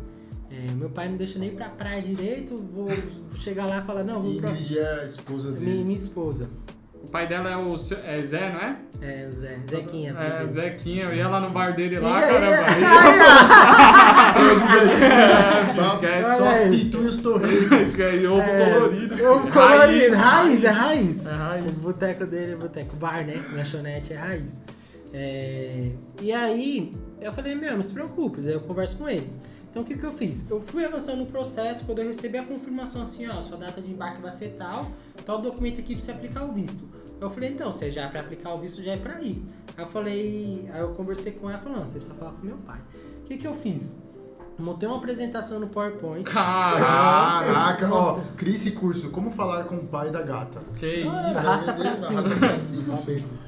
É, 0.49 0.71
meu 0.73 0.89
pai 0.89 1.09
não 1.09 1.17
deixa 1.17 1.39
nem 1.39 1.49
ir 1.49 1.55
pra 1.55 1.69
praia 1.69 2.01
direito, 2.01 2.57
vou 2.57 2.87
chegar 3.35 3.65
lá 3.65 3.79
e 3.79 3.85
falar, 3.85 4.03
não, 4.03 4.21
vou 4.21 4.35
pra... 4.35 4.51
Ingrid 4.51 4.77
é 4.77 5.01
a 5.01 5.05
esposa 5.05 5.49
Minha, 5.51 5.59
dele. 5.61 5.83
minha 5.83 5.95
esposa, 5.95 6.49
O 6.64 6.64
pai 7.15 7.27
dela 7.27 7.49
é 7.49 7.55
o 7.55 7.77
seu- 7.77 7.97
é 8.03 8.21
Zé, 8.23 8.49
não 8.51 8.59
é? 8.59 8.75
é, 9.01 9.27
o 9.29 9.33
Zé, 9.33 9.57
Zequinha. 9.69 10.13
É, 10.19 10.29
porque- 10.31 10.49
Zequinha. 10.51 11.03
Eu 11.05 11.15
ia 11.15 11.29
lá 11.29 11.39
no 11.39 11.49
bar 11.49 11.73
dele 11.73 11.97
lá, 11.97 12.17
aí, 12.17 12.27
caramba. 12.27 12.65
Esquece. 15.95 16.37
Só 16.37 16.47
as 16.49 16.63
pinturas 16.69 17.05
e 17.05 17.09
os 17.09 17.17
torresmos. 17.23 17.79
Esquece. 17.87 18.27
Ovo 18.27 18.41
É, 18.41 18.73
colorido. 18.73 19.27
Ovo 19.31 19.51
colorido, 19.51 20.15
raiz, 20.17 20.63
é 20.63 20.67
raiz. 20.67 21.25
É 21.25 21.31
raiz. 21.31 21.77
O 21.77 21.81
boteco 21.81 22.25
dele 22.25 22.51
é 22.51 22.55
boteco, 22.57 22.95
bar, 22.97 23.25
né? 23.25 23.41
Lanchonete 23.53 24.11
é 24.11 24.17
raiz. 24.17 24.61
É, 25.13 25.91
E 26.21 26.33
aí, 26.33 26.93
eu 27.21 27.31
falei, 27.31 27.55
meu, 27.55 27.75
não 27.77 27.83
se 27.83 27.93
preocupe, 27.93 28.41
aí 28.41 28.51
eu 28.51 28.59
converso 28.59 28.97
com 28.97 29.07
ele. 29.07 29.31
Então 29.71 29.83
o 29.83 29.85
que, 29.85 29.95
que 29.97 30.03
eu 30.03 30.11
fiz? 30.11 30.49
Eu 30.49 30.59
fui 30.59 30.83
avançando 30.83 31.19
no 31.19 31.25
processo, 31.27 31.85
quando 31.85 31.99
eu 31.99 32.07
recebi 32.07 32.37
a 32.37 32.43
confirmação 32.43 33.01
assim, 33.01 33.25
ó, 33.27 33.41
sua 33.41 33.57
data 33.57 33.81
de 33.81 33.89
embarque 33.89 34.21
vai 34.21 34.31
ser 34.31 34.55
tal, 34.57 34.91
tal 35.25 35.39
documento 35.41 35.79
aqui 35.79 35.95
pra 35.95 36.03
você 36.03 36.11
aplicar 36.11 36.43
o 36.43 36.51
visto. 36.53 36.83
Eu 37.19 37.29
falei, 37.29 37.49
então, 37.51 37.71
se 37.71 37.89
já 37.91 38.03
é 38.03 38.07
pra 38.07 38.19
aplicar 38.21 38.53
o 38.53 38.59
visto, 38.59 38.83
já 38.83 38.91
é 38.93 38.97
pra 38.97 39.21
ir. 39.21 39.43
Aí 39.77 39.83
eu 39.83 39.87
falei, 39.89 40.69
aí 40.73 40.81
eu 40.81 40.89
conversei 40.89 41.33
com 41.33 41.49
ela, 41.49 41.59
falou, 41.59 41.79
não, 41.79 41.85
você 41.85 41.93
precisa 41.95 42.13
falar 42.15 42.31
com 42.31 42.45
meu 42.45 42.57
pai. 42.57 42.79
O 43.21 43.23
que, 43.25 43.37
que 43.37 43.47
eu 43.47 43.53
fiz? 43.53 44.03
Montei 44.57 44.87
uma 44.87 44.97
apresentação 44.97 45.59
no 45.59 45.67
PowerPoint. 45.67 46.23
Caraca. 46.23 46.79
Caraca, 47.53 47.93
ó, 47.93 48.19
cria 48.37 48.55
esse 48.55 48.71
curso, 48.71 49.09
como 49.09 49.29
falar 49.29 49.65
com 49.65 49.75
o 49.75 49.83
pai 49.85 50.11
da 50.11 50.21
gata. 50.21 50.59
Que 50.77 51.01
isso. 51.01 51.09
Arrasta 51.09 51.73
pra 51.73 51.93
cima. 51.93 52.19
Arrasta 52.19 52.35
pra 52.39 52.57
cima. 52.57 52.97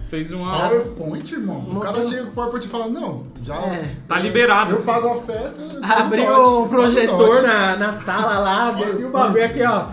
Fez 0.10 0.32
uma. 0.32 0.68
PowerPoint, 0.68 1.34
irmão. 1.34 1.70
O 1.78 1.80
cara 1.80 2.00
um- 2.00 2.02
chega 2.02 2.24
com 2.24 2.30
o 2.32 2.34
PowerPoint 2.34 2.66
e 2.66 2.70
fala, 2.70 2.88
não, 2.90 3.26
já... 3.42 3.56
É. 3.56 3.96
Tá 4.06 4.20
liberado. 4.20 4.72
Eu 4.76 4.82
pago 4.82 5.08
a 5.08 5.16
festa... 5.16 5.62
eu 5.62 5.82
Abriu 5.84 6.26
dote, 6.26 6.70
projetor 6.70 7.42
na, 7.42 7.78
na 7.78 7.92
sala 7.94 8.40
lá, 8.40 8.72
desci 8.72 9.06
o 9.06 9.10
bagulho 9.10 9.46
aqui, 9.46 9.64
ó. 9.64 9.88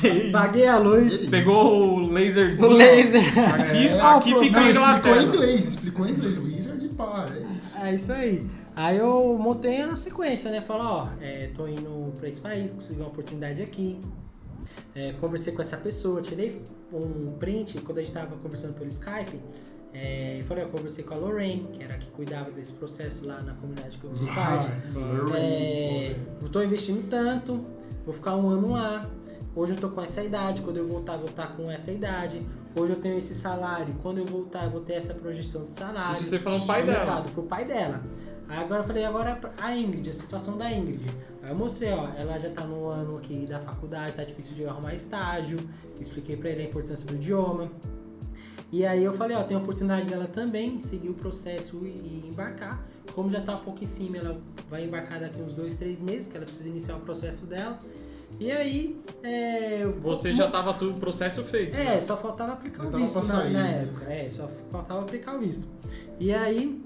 Que 0.00 0.08
isso. 0.08 0.32
Paguei 0.32 0.66
a 0.66 0.78
luz, 0.78 1.14
Ele- 1.22 1.30
Pegou 1.30 1.98
o 1.98 2.10
laserzinho. 2.12 2.68
o 2.70 2.72
laser. 2.72 3.22
Aqui, 3.54 3.88
É, 3.88 4.00
aqui 4.00 4.30
não, 4.32 4.40
fica 4.40 4.60
indo 4.60 4.78
a 4.82 4.90
explicou 4.96 5.16
em 5.16 5.24
inglês, 5.26 5.66
explicou 5.68 6.06
em 6.06 6.10
inglês. 6.12 6.38
Wizard, 6.38 6.88
pá, 6.90 7.28
é 7.34 7.54
isso. 7.56 7.78
É 7.78 7.94
isso 7.94 8.12
aí. 8.12 8.46
Aí 8.76 8.96
eu 8.98 9.38
montei 9.40 9.82
a 9.82 9.94
sequência, 9.94 10.50
né? 10.50 10.60
Falei, 10.60 10.82
ó, 10.86 11.06
é, 11.20 11.50
tô 11.54 11.68
indo 11.68 12.12
pra 12.18 12.28
esse 12.28 12.40
país, 12.40 12.72
consegui 12.72 13.00
uma 13.00 13.08
oportunidade 13.08 13.62
aqui. 13.62 14.00
É, 14.94 15.12
conversei 15.20 15.52
com 15.52 15.60
essa 15.62 15.76
pessoa, 15.76 16.20
tirei 16.20 16.60
um 16.92 17.32
print 17.38 17.78
quando 17.82 17.98
a 17.98 18.00
gente 18.00 18.12
tava 18.12 18.34
conversando 18.36 18.74
pelo 18.74 18.88
Skype. 18.88 19.38
É, 19.92 20.42
falei, 20.48 20.64
eu 20.64 20.68
conversei 20.70 21.04
com 21.04 21.14
a 21.14 21.18
Lorraine, 21.18 21.68
que 21.72 21.80
era 21.84 21.94
a 21.94 21.98
que 21.98 22.08
cuidava 22.10 22.50
desse 22.50 22.72
processo 22.72 23.24
lá 23.26 23.40
na 23.42 23.54
comunidade 23.54 23.96
que 23.98 24.04
eu 24.04 24.12
fiz 24.16 24.28
parte. 24.30 24.72
É, 25.36 26.16
eu 26.42 26.48
tô 26.48 26.60
investindo 26.62 27.08
tanto, 27.08 27.64
vou 28.04 28.12
ficar 28.12 28.34
um 28.36 28.48
ano 28.48 28.72
lá. 28.72 29.08
Hoje 29.56 29.72
eu 29.72 29.78
tô 29.78 29.88
com 29.88 30.02
essa 30.02 30.20
idade, 30.22 30.62
quando 30.62 30.78
eu 30.78 30.86
voltar, 30.86 31.16
vou 31.16 31.28
estar 31.28 31.56
com 31.56 31.70
essa 31.70 31.92
idade. 31.92 32.44
Hoje 32.74 32.92
eu 32.92 33.00
tenho 33.00 33.16
esse 33.16 33.32
salário, 33.34 33.94
quando 34.02 34.18
eu 34.18 34.24
voltar, 34.24 34.64
eu 34.64 34.70
vou 34.70 34.80
ter 34.80 34.94
essa 34.94 35.14
projeção 35.14 35.66
de 35.66 35.74
salário. 35.74 36.14
Isso 36.14 36.24
você 36.24 36.40
falou 36.40 36.58
pro 36.58 36.66
pai 36.66 36.82
dela. 36.82 37.22
pro 37.22 37.42
pai 37.44 37.64
dela. 37.64 38.02
Aí 38.48 38.58
agora 38.58 38.82
eu 38.82 38.86
falei, 38.86 39.04
agora 39.04 39.40
a 39.58 39.76
Ingrid, 39.76 40.10
a 40.10 40.12
situação 40.12 40.58
da 40.58 40.70
Ingrid. 40.72 41.04
Aí 41.40 41.50
eu 41.50 41.54
mostrei, 41.54 41.92
ó, 41.92 42.08
ela 42.16 42.36
já 42.38 42.50
tá 42.50 42.64
no 42.64 42.88
ano 42.88 43.16
aqui 43.16 43.46
da 43.46 43.60
faculdade, 43.60 44.16
tá 44.16 44.24
difícil 44.24 44.56
de 44.56 44.64
arrumar 44.66 44.92
estágio. 44.92 45.58
Expliquei 46.00 46.36
pra 46.36 46.50
ele 46.50 46.62
a 46.62 46.64
importância 46.64 47.06
do 47.06 47.14
idioma. 47.14 47.70
E 48.72 48.84
aí 48.84 49.04
eu 49.04 49.12
falei, 49.12 49.36
ó, 49.36 49.44
tem 49.44 49.56
a 49.56 49.60
oportunidade 49.60 50.10
dela 50.10 50.26
também 50.26 50.80
seguir 50.80 51.10
o 51.10 51.14
processo 51.14 51.78
e, 51.84 51.88
e 51.88 52.28
embarcar. 52.28 52.84
Como 53.14 53.30
já 53.30 53.40
tá 53.40 53.54
um 53.54 53.60
pouco 53.60 53.84
em 53.84 53.86
cima, 53.86 54.16
ela 54.16 54.40
vai 54.68 54.84
embarcar 54.84 55.20
daqui 55.20 55.40
uns 55.40 55.54
dois, 55.54 55.74
três 55.74 56.02
meses, 56.02 56.26
que 56.26 56.36
ela 56.36 56.44
precisa 56.44 56.68
iniciar 56.68 56.96
o 56.96 57.00
processo 57.00 57.46
dela. 57.46 57.78
E 58.40 58.50
aí, 58.50 59.00
é, 59.22 59.82
eu- 59.84 59.92
Você 60.00 60.34
já 60.34 60.50
tava 60.50 60.74
tudo, 60.74 60.96
o 60.96 61.00
processo 61.00 61.42
feito. 61.44 61.74
é, 61.76 62.00
só 62.00 62.16
faltava 62.16 62.52
aplicar 62.54 62.82
Já 62.84 62.88
o 62.88 63.00
visto 63.00 63.22
na, 63.28 63.44
na 63.44 63.62
né? 63.62 63.82
época. 63.84 64.12
É, 64.12 64.28
só 64.30 64.48
faltava 64.70 65.00
aplicar 65.02 65.36
o 65.36 65.40
visto. 65.40 65.66
E 66.18 66.32
aí 66.34 66.82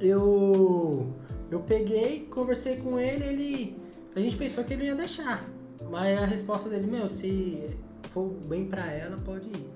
eu 0.00 1.14
eu 1.50 1.60
peguei, 1.60 2.26
conversei 2.30 2.76
com 2.76 2.98
ele, 2.98 3.24
ele 3.24 3.76
a 4.14 4.20
gente 4.20 4.36
pensou 4.36 4.64
que 4.64 4.72
ele 4.72 4.84
ia 4.86 4.94
deixar. 4.94 5.44
Mas 5.90 6.20
a 6.20 6.24
resposta 6.26 6.68
dele, 6.68 6.86
meu, 6.86 7.06
se 7.08 7.70
for 8.10 8.28
bem 8.28 8.66
pra 8.66 8.86
ela, 8.92 9.16
pode 9.18 9.48
ir. 9.48 9.66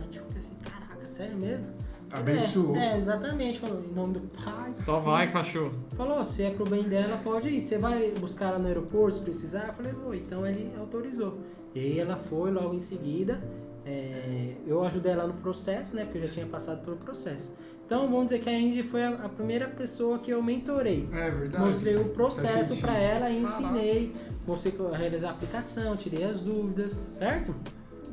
Aí 0.00 0.08
tipo, 0.08 0.24
eu 0.24 0.32
pensei, 0.34 0.56
caraca, 0.62 1.06
sério 1.08 1.36
mesmo? 1.36 1.68
Abençoou. 2.12 2.76
É, 2.76 2.94
é, 2.94 2.98
exatamente, 2.98 3.58
falou, 3.58 3.82
em 3.82 3.94
nome 3.94 4.14
do 4.14 4.20
pai. 4.44 4.72
Só 4.74 4.98
do 4.98 5.06
vai, 5.06 5.22
Filho. 5.26 5.32
cachorro. 5.32 5.72
Falou, 5.96 6.24
se 6.24 6.42
é 6.42 6.50
pro 6.50 6.64
bem 6.68 6.82
dela, 6.84 7.18
pode 7.24 7.48
ir. 7.48 7.60
Você 7.60 7.78
vai 7.78 8.12
buscar 8.18 8.48
ela 8.48 8.58
no 8.58 8.66
aeroporto 8.68 9.16
se 9.16 9.22
precisar? 9.22 9.68
Eu 9.68 9.74
falei, 9.74 9.92
vou. 9.92 10.14
Então 10.14 10.46
ele 10.46 10.70
autorizou. 10.78 11.38
E 11.74 11.80
aí 11.80 11.98
ela 11.98 12.16
foi 12.16 12.50
logo 12.50 12.74
em 12.74 12.78
seguida. 12.78 13.40
é, 13.84 14.52
eu 14.66 14.84
ajudei 14.84 15.12
ela 15.12 15.26
no 15.26 15.34
processo, 15.34 15.96
né? 15.96 16.04
Porque 16.04 16.18
eu 16.18 16.22
já 16.22 16.28
tinha 16.28 16.46
passado 16.46 16.84
pelo 16.84 16.96
processo. 16.96 17.54
Então 17.84 18.08
vamos 18.08 18.26
dizer 18.26 18.38
que 18.38 18.48
a 18.48 18.52
Indy 18.58 18.82
foi 18.82 19.02
a, 19.02 19.10
a 19.10 19.28
primeira 19.28 19.66
pessoa 19.68 20.18
que 20.18 20.30
eu 20.30 20.42
mentorei. 20.42 21.08
É 21.12 21.30
verdade. 21.30 21.64
Mostrei 21.64 21.96
o 21.96 22.06
processo 22.10 22.80
pra 22.80 22.96
ela 22.96 23.28
e 23.28 23.42
ensinei. 23.42 24.12
Mostrei 24.46 24.74
ia 24.78 24.96
realizar 24.96 25.28
a 25.28 25.30
aplicação, 25.32 25.96
tirei 25.96 26.24
as 26.24 26.40
dúvidas, 26.40 26.92
certo? 26.92 27.54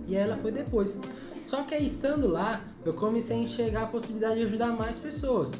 E 0.07 0.15
ela 0.15 0.35
foi 0.37 0.51
depois. 0.51 0.99
Só 1.49 1.63
que 1.63 1.73
aí 1.73 1.87
estando 1.87 2.27
lá, 2.27 2.61
eu 2.85 2.93
comecei 2.93 3.35
a 3.35 3.39
enxergar 3.39 3.81
a 3.81 3.87
possibilidade 3.87 4.35
de 4.35 4.43
ajudar 4.43 4.67
mais 4.67 4.99
pessoas. 4.99 5.51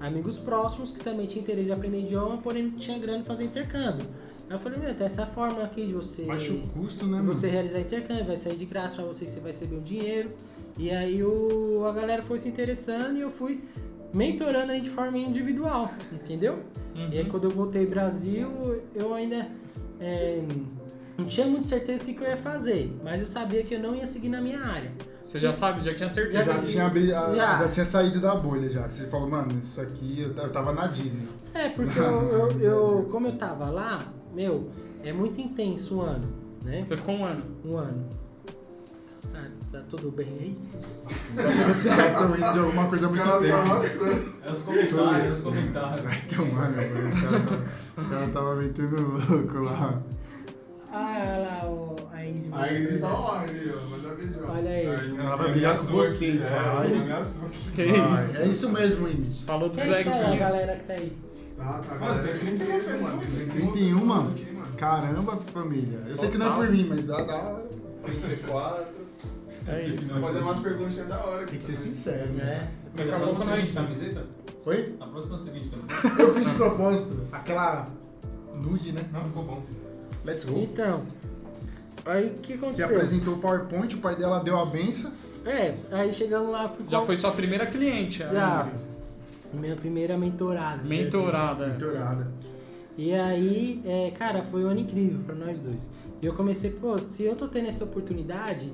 Amigos 0.00 0.40
próximos 0.40 0.90
que 0.90 0.98
também 0.98 1.24
tinham 1.24 1.44
interesse 1.44 1.68
em 1.68 1.72
aprender 1.72 2.00
idioma, 2.00 2.38
porém 2.38 2.64
não 2.64 2.72
tinha 2.72 2.98
grana 2.98 3.18
pra 3.18 3.26
fazer 3.26 3.44
intercâmbio. 3.44 4.04
Aí 4.50 4.56
eu 4.56 4.58
falei, 4.58 4.80
meu, 4.80 4.92
tem 4.92 5.06
essa 5.06 5.24
forma 5.24 5.62
aqui 5.62 5.86
de 5.86 5.92
você, 5.92 6.24
Baixa 6.24 6.52
o 6.52 6.58
custo, 6.70 7.04
né, 7.04 7.18
de 7.18 7.22
mano? 7.22 7.32
você 7.32 7.48
realizar 7.48 7.78
intercâmbio, 7.78 8.24
vai 8.24 8.36
sair 8.36 8.56
de 8.56 8.64
graça 8.64 8.96
pra 8.96 9.04
você, 9.04 9.28
você 9.28 9.38
vai 9.38 9.52
receber 9.52 9.76
o 9.76 9.80
dinheiro. 9.80 10.32
E 10.76 10.90
aí 10.90 11.22
o, 11.22 11.86
a 11.86 11.92
galera 11.92 12.24
foi 12.24 12.38
se 12.38 12.48
interessando 12.48 13.16
e 13.16 13.20
eu 13.20 13.30
fui 13.30 13.62
mentorando 14.12 14.72
aí 14.72 14.80
de 14.80 14.90
forma 14.90 15.16
individual, 15.16 15.94
entendeu? 16.12 16.58
E 17.12 17.18
aí 17.18 17.24
quando 17.24 17.44
eu 17.44 17.50
voltei 17.50 17.84
ao 17.84 17.90
Brasil, 17.90 18.82
eu 18.92 19.14
ainda 19.14 19.46
é, 20.00 20.42
não 21.16 21.24
tinha 21.24 21.46
muita 21.46 21.68
certeza 21.68 22.02
do 22.02 22.06
que, 22.06 22.14
que 22.14 22.24
eu 22.24 22.28
ia 22.28 22.36
fazer, 22.36 22.92
mas 23.04 23.20
eu 23.20 23.26
sabia 23.28 23.62
que 23.62 23.76
eu 23.76 23.80
não 23.80 23.94
ia 23.94 24.08
seguir 24.08 24.28
na 24.28 24.40
minha 24.40 24.58
área. 24.58 24.90
Você 25.26 25.40
já 25.40 25.52
sabe, 25.52 25.82
já 25.84 25.92
tinha 25.94 26.08
certeza. 26.08 26.44
já, 26.44 26.52
Já- 26.52 26.62
tinha, 26.62 26.86
abri- 26.86 27.12
a- 27.12 27.34
já. 27.34 27.58
já 27.58 27.68
tinha 27.68 27.84
saído 27.84 28.20
da 28.20 28.34
bolha 28.36 28.70
já. 28.70 28.88
Você 28.88 29.06
falou, 29.08 29.28
mano, 29.28 29.58
isso 29.58 29.80
aqui 29.80 30.20
eu, 30.22 30.32
eu 30.42 30.50
tava 30.52 30.72
na 30.72 30.86
Disney. 30.86 31.26
É, 31.52 31.68
porque 31.70 31.98
eu, 31.98 32.04
eu, 32.04 32.50
eu- 32.60 33.08
como 33.10 33.26
eu 33.26 33.36
tava 33.36 33.68
lá, 33.68 34.04
meu, 34.32 34.70
é 35.02 35.12
muito 35.12 35.40
intenso 35.40 35.96
um 35.96 36.00
ano, 36.02 36.28
né? 36.64 36.84
Você 36.86 36.96
ficou 36.96 37.16
um 37.16 37.24
ano. 37.24 37.42
Um 37.64 37.76
ano. 37.76 38.06
Ah, 39.34 39.48
tá 39.72 39.82
tudo 39.88 40.10
bem 40.12 40.28
aí? 40.40 40.58
Tá 41.36 41.42
tudo 41.64 41.74
certo, 41.74 42.52
de 42.52 42.58
alguma 42.60 42.86
coisa 42.86 43.08
muito 43.08 43.22
Cara, 43.24 43.40
tempo. 43.40 43.56
nossa. 43.68 43.86
É 44.46 44.50
os 44.52 44.62
comentários, 44.62 45.38
os 45.38 45.44
comentários. 45.44 46.00
Vai 46.02 46.20
tomar, 46.34 46.68
meu 46.70 46.94
mano. 46.94 47.08
Os 47.10 47.20
caras 47.20 47.44
tava- 47.44 47.64
Os 47.98 48.06
caras 48.06 48.32
tava 48.32 48.54
metendo 48.56 49.02
louco 49.02 49.58
lá. 49.58 50.00
Ah, 50.92 51.16
olha 51.28 51.38
lá 51.38 51.70
o, 51.70 51.96
a 52.12 52.26
Ingrid. 52.26 52.50
Aí 52.52 52.76
ele 52.76 52.98
tá 52.98 53.08
online, 53.20 53.60
ó. 53.70 53.90
Manda 53.90 54.14
vídeo. 54.14 54.44
ó. 54.46 54.52
Olha 54.52 54.70
aí. 54.70 54.86
Ela 55.18 55.36
vai 55.36 55.50
brigar 55.52 55.78
com 55.78 55.84
vocês, 55.86 56.44
é, 56.44 56.48
vai. 56.50 56.88
vai. 56.88 56.94
ameaçou. 56.94 57.48
Que 57.74 57.82
isso? 57.84 58.36
É 58.38 58.46
isso 58.46 58.68
mesmo, 58.70 59.08
Ingrid. 59.08 59.44
Falou 59.44 59.68
do 59.68 59.80
É 59.80 59.82
isso 59.82 59.92
aí, 59.92 59.98
a 60.08 60.16
Zequinha. 60.18 60.36
galera 60.38 60.76
que 60.76 60.84
tá 60.84 60.92
aí. 60.94 61.16
Tá, 61.56 61.78
tá, 61.80 61.94
é 61.94 61.98
mano, 61.98 62.22
tem 62.22 62.38
31 62.38 62.66
pessoas, 62.66 63.00
mano. 63.00 63.20
Tem 63.20 63.46
31, 63.70 64.04
mano? 64.04 64.30
aqui. 64.30 64.56
Caramba, 64.76 65.36
família. 65.52 66.00
Eu 66.06 66.16
sei 66.16 66.30
que 66.30 66.38
não 66.38 66.52
é 66.52 66.54
por 66.54 66.68
mim, 66.70 66.86
mas 66.88 67.06
dá 67.06 67.22
da 67.24 67.34
hora. 67.36 67.66
34. 68.04 68.84
É 69.68 69.82
isso. 69.88 70.12
Vou 70.14 70.22
fazer 70.22 70.38
umas 70.38 70.58
perguntinhas 70.60 71.08
da 71.08 71.18
hora. 71.18 71.46
Tem 71.46 71.58
que 71.58 71.64
ser 71.64 71.76
sincero, 71.76 72.30
né? 72.32 72.44
né? 72.44 72.70
Daqui 72.94 73.10
a 73.10 73.16
a 73.16 73.18
pouco 73.20 73.34
próxima 73.36 73.56
nós- 73.56 73.66
seguinte 73.66 73.82
camiseta? 73.82 74.26
Oi? 74.66 74.96
A 75.00 75.06
próxima 75.06 75.38
seguinte 75.38 75.70
camiseta. 75.70 76.22
Eu 76.22 76.34
fiz 76.34 76.46
de 76.46 76.54
propósito. 76.54 77.26
Aquela 77.32 77.88
nude, 78.54 78.92
né? 78.92 79.02
Não, 79.12 79.24
ficou 79.24 79.42
bom. 79.44 79.62
Let's 80.26 80.44
go. 80.44 80.58
Então, 80.58 81.02
aí 82.04 82.26
o 82.26 82.34
que 82.40 82.52
Você 82.54 82.82
aconteceu? 82.82 82.86
apresentou 82.88 83.34
o 83.34 83.38
PowerPoint, 83.38 83.94
o 83.94 83.98
pai 83.98 84.16
dela 84.16 84.40
deu 84.40 84.58
a 84.58 84.66
benção. 84.66 85.12
É, 85.44 85.74
aí 85.92 86.12
chegamos 86.12 86.50
lá, 86.50 86.68
fui 86.68 86.84
Já 86.88 86.98
com- 87.00 87.06
foi 87.06 87.16
sua 87.16 87.30
primeira 87.32 87.64
cliente. 87.66 88.22
a 88.24 88.32
Já. 88.32 88.68
Minha 89.54 89.76
primeira 89.76 90.18
mentorada. 90.18 90.82
Mentorada. 90.86 91.64
é. 91.66 91.68
Mentorada. 91.68 92.28
E 92.98 93.14
aí, 93.14 93.80
é, 93.84 94.10
cara, 94.10 94.42
foi 94.42 94.64
um 94.64 94.68
ano 94.68 94.80
incrível 94.80 95.20
pra 95.24 95.34
nós 95.34 95.62
dois. 95.62 95.90
E 96.20 96.26
eu 96.26 96.34
comecei, 96.34 96.70
pô, 96.70 96.98
se 96.98 97.22
eu 97.22 97.36
tô 97.36 97.46
tendo 97.46 97.68
essa 97.68 97.84
oportunidade, 97.84 98.72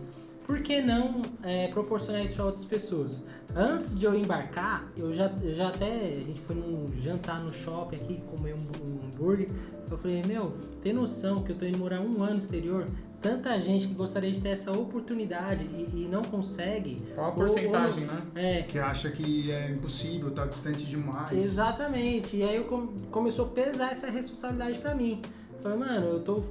por 0.53 0.61
que 0.61 0.83
não 0.83 1.23
é, 1.43 1.69
proporcionar 1.69 2.23
isso 2.23 2.35
pra 2.35 2.45
outras 2.45 2.63
pessoas? 2.67 3.25
Antes 3.57 3.99
de 3.99 4.05
eu 4.05 4.15
embarcar, 4.15 4.87
eu 4.95 5.11
já, 5.11 5.33
eu 5.43 5.55
já 5.55 5.69
até, 5.69 5.87
a 6.21 6.25
gente 6.27 6.41
foi 6.43 6.55
num 6.55 6.91
jantar 6.95 7.43
no 7.43 7.51
shopping 7.51 7.97
aqui, 7.97 8.23
comer 8.31 8.55
um, 8.55 8.59
um 8.85 9.07
hambúrguer. 9.07 9.49
Eu 9.91 9.97
falei, 9.97 10.23
meu, 10.23 10.53
tem 10.83 10.93
noção 10.93 11.43
que 11.43 11.53
eu 11.53 11.57
tô 11.57 11.65
indo 11.65 11.79
morar 11.79 12.01
um 12.03 12.23
ano 12.23 12.33
no 12.33 12.39
exterior? 12.39 12.87
Tanta 13.23 13.59
gente 13.59 13.89
que 13.89 13.95
gostaria 13.95 14.31
de 14.31 14.43
ter 14.43 14.51
essa 14.51 14.71
oportunidade 14.73 15.65
e, 15.65 16.03
e 16.03 16.09
não 16.11 16.21
consegue. 16.23 17.03
Qual 17.15 17.27
a 17.27 17.29
Ou- 17.31 17.35
porcentagem, 17.35 18.05
ou- 18.07 18.13
né? 18.13 18.23
É, 18.35 18.63
Que 18.63 18.79
acha 18.79 19.11
que 19.11 19.51
é 19.51 19.71
impossível, 19.71 20.31
tá 20.33 20.45
distante 20.45 20.85
demais. 20.85 21.33
Exatamente. 21.33 22.37
E 22.37 22.43
aí 22.43 22.57
eu 22.57 22.65
com- 22.65 22.89
começou 23.11 23.47
a 23.47 23.49
pesar 23.49 23.91
essa 23.91 24.11
responsabilidade 24.11 24.79
pra 24.81 24.95
mim. 24.95 25.23
Falei, 25.63 25.79
mano, 25.79 26.07
eu 26.09 26.21
tô 26.21 26.43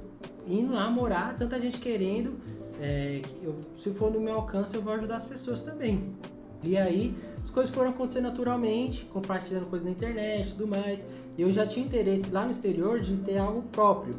indo 0.48 0.72
lá 0.72 0.90
morar, 0.90 1.36
tanta 1.38 1.60
gente 1.60 1.78
querendo. 1.78 2.34
É, 2.82 3.22
eu- 3.42 3.54
se 3.76 3.90
for 3.90 4.10
no 4.10 4.20
meu 4.20 4.34
alcance, 4.34 4.74
eu 4.74 4.82
vou 4.82 4.92
ajudar 4.94 5.16
as 5.16 5.24
pessoas 5.24 5.62
também. 5.62 6.12
E 6.64 6.76
aí 6.76 7.14
as 7.42 7.50
coisas 7.50 7.74
foram 7.74 7.90
acontecendo 7.90 8.24
naturalmente, 8.24 9.04
compartilhando 9.06 9.66
coisas 9.66 9.84
na 9.86 9.90
internet 9.92 10.48
e 10.48 10.52
tudo 10.52 10.66
mais. 10.68 11.06
E 11.36 11.42
eu 11.42 11.50
já 11.50 11.66
tinha 11.66 11.84
interesse 11.84 12.30
lá 12.30 12.44
no 12.44 12.50
exterior 12.50 13.00
de 13.00 13.16
ter 13.16 13.38
algo 13.38 13.62
próprio. 13.62 14.14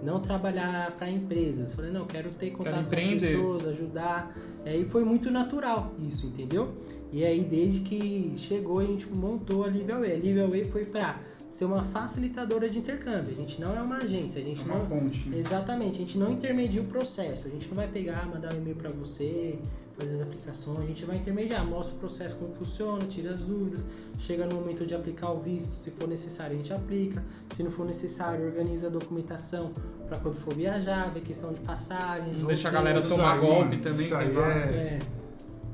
Não 0.00 0.20
trabalhar 0.20 0.92
para 0.96 1.10
empresas. 1.10 1.74
Falei, 1.74 1.90
não, 1.90 2.06
quero 2.06 2.30
ter 2.30 2.50
contato 2.52 2.74
com 2.74 2.80
as 2.80 2.86
pessoas, 3.32 3.66
ajudar. 3.66 4.36
E 4.64 4.68
aí 4.68 4.84
foi 4.84 5.02
muito 5.04 5.28
natural 5.28 5.92
isso, 6.06 6.26
entendeu? 6.28 6.68
E 7.12 7.24
aí, 7.24 7.40
desde 7.40 7.80
que 7.80 8.32
chegou, 8.36 8.78
a 8.78 8.84
gente 8.84 9.08
montou 9.12 9.64
a 9.64 9.66
Live 9.66 9.90
Away. 9.90 10.12
A 10.12 10.18
Live 10.18 10.40
Away 10.40 10.64
foi 10.66 10.84
para 10.84 11.18
ser 11.50 11.64
uma 11.64 11.82
facilitadora 11.82 12.68
de 12.68 12.78
intercâmbio. 12.78 13.32
A 13.32 13.34
gente 13.40 13.60
não 13.60 13.74
é 13.76 13.80
uma 13.80 13.96
agência, 13.98 14.38
a 14.40 14.42
É 14.44 14.46
gente 14.48 14.64
uma 14.64 14.78
não. 14.78 14.86
ponte. 14.86 15.30
Exatamente, 15.34 15.96
a 15.96 15.98
gente 16.00 16.18
não 16.18 16.30
intermedia 16.32 16.80
o 16.82 16.84
processo. 16.84 17.48
A 17.48 17.50
gente 17.50 17.68
não 17.68 17.76
vai 17.76 17.88
pegar, 17.88 18.26
mandar 18.26 18.52
um 18.54 18.58
e-mail 18.58 18.76
para 18.76 18.90
você, 18.90 19.58
fazer 19.96 20.16
as 20.16 20.20
aplicações. 20.20 20.78
A 20.80 20.86
gente 20.86 21.04
vai 21.04 21.16
intermediar, 21.16 21.66
mostra 21.66 21.96
o 21.96 21.98
processo 21.98 22.36
como 22.36 22.52
funciona, 22.54 23.04
tira 23.06 23.30
as 23.32 23.40
dúvidas. 23.42 23.86
Chega 24.18 24.46
no 24.46 24.56
momento 24.56 24.84
de 24.86 24.94
aplicar 24.94 25.30
o 25.32 25.40
visto, 25.40 25.74
se 25.74 25.90
for 25.92 26.06
necessário, 26.06 26.54
a 26.54 26.56
gente 26.58 26.72
aplica. 26.72 27.22
Se 27.54 27.62
não 27.62 27.70
for 27.70 27.86
necessário, 27.86 28.44
organiza 28.46 28.86
a 28.88 28.90
documentação 28.90 29.72
para 30.06 30.18
quando 30.18 30.36
for 30.36 30.54
viajar, 30.54 31.10
ver 31.12 31.22
questão 31.22 31.52
de 31.52 31.60
passagens. 31.60 32.38
Não 32.40 32.46
deixa 32.46 32.68
a 32.68 32.70
galera 32.70 33.00
tomar 33.02 33.34
aí, 33.34 33.40
golpe 33.40 33.64
mano, 33.70 33.82
também. 33.82 34.00
isso 34.00 34.14
aí 34.14 34.24
tá 34.26 34.30
ligado? 34.30 34.50
é- 34.50 34.98
É. 34.98 34.98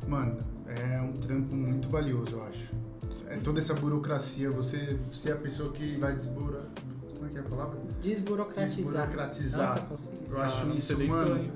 Mano, 0.09 0.39
é 0.69 1.01
um 1.01 1.13
trampo 1.15 1.55
muito 1.55 1.89
valioso, 1.89 2.33
eu 2.33 2.43
acho. 2.45 2.73
É 3.35 3.39
toda 3.39 3.59
essa 3.59 3.75
burocracia, 3.75 4.51
você 4.51 4.97
ser 5.13 5.33
a 5.33 5.37
pessoa 5.37 5.73
que 5.73 5.97
vai 5.97 6.15
desbura... 6.15 6.63
Como 7.15 7.27
é 7.27 7.29
que 7.31 7.39
é 7.39 7.41
a 7.41 7.45
palavra? 7.45 7.79
Desburocratizar. 8.03 8.77
Desburocratizar. 8.77 9.89
Nossa. 9.89 10.11
Eu 10.31 10.39
acho 10.41 10.57
Caramba, 10.57 10.75
isso, 10.77 10.97
você 10.97 11.05
mano, 11.05 11.51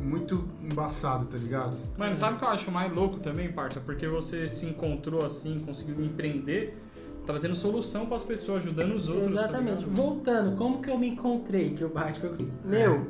muito 0.00 0.48
embaçado, 0.62 1.26
tá 1.26 1.36
ligado? 1.36 1.76
Mano, 1.96 2.14
sabe 2.14 2.36
o 2.36 2.38
que 2.38 2.44
eu 2.44 2.48
acho 2.48 2.70
mais 2.70 2.92
louco 2.92 3.18
também, 3.18 3.50
parça? 3.50 3.80
Porque 3.80 4.06
você 4.06 4.46
se 4.46 4.64
encontrou 4.64 5.24
assim, 5.24 5.60
conseguiu 5.60 6.04
empreender, 6.04 6.80
trazendo 7.26 7.54
solução 7.54 8.06
pras 8.06 8.22
pessoas, 8.22 8.58
ajudando 8.58 8.94
os 8.94 9.08
outros. 9.08 9.34
tá 9.34 9.40
Exatamente. 9.42 9.80
ligado? 9.80 9.96
Voltando, 9.96 10.56
como 10.56 10.80
que 10.80 10.90
eu 10.90 10.98
me 10.98 11.08
encontrei? 11.08 11.70
Que 11.70 11.84
o 11.84 11.88
Bart 11.88 12.18
perguntou. 12.20 12.48
Meu, 12.64 13.06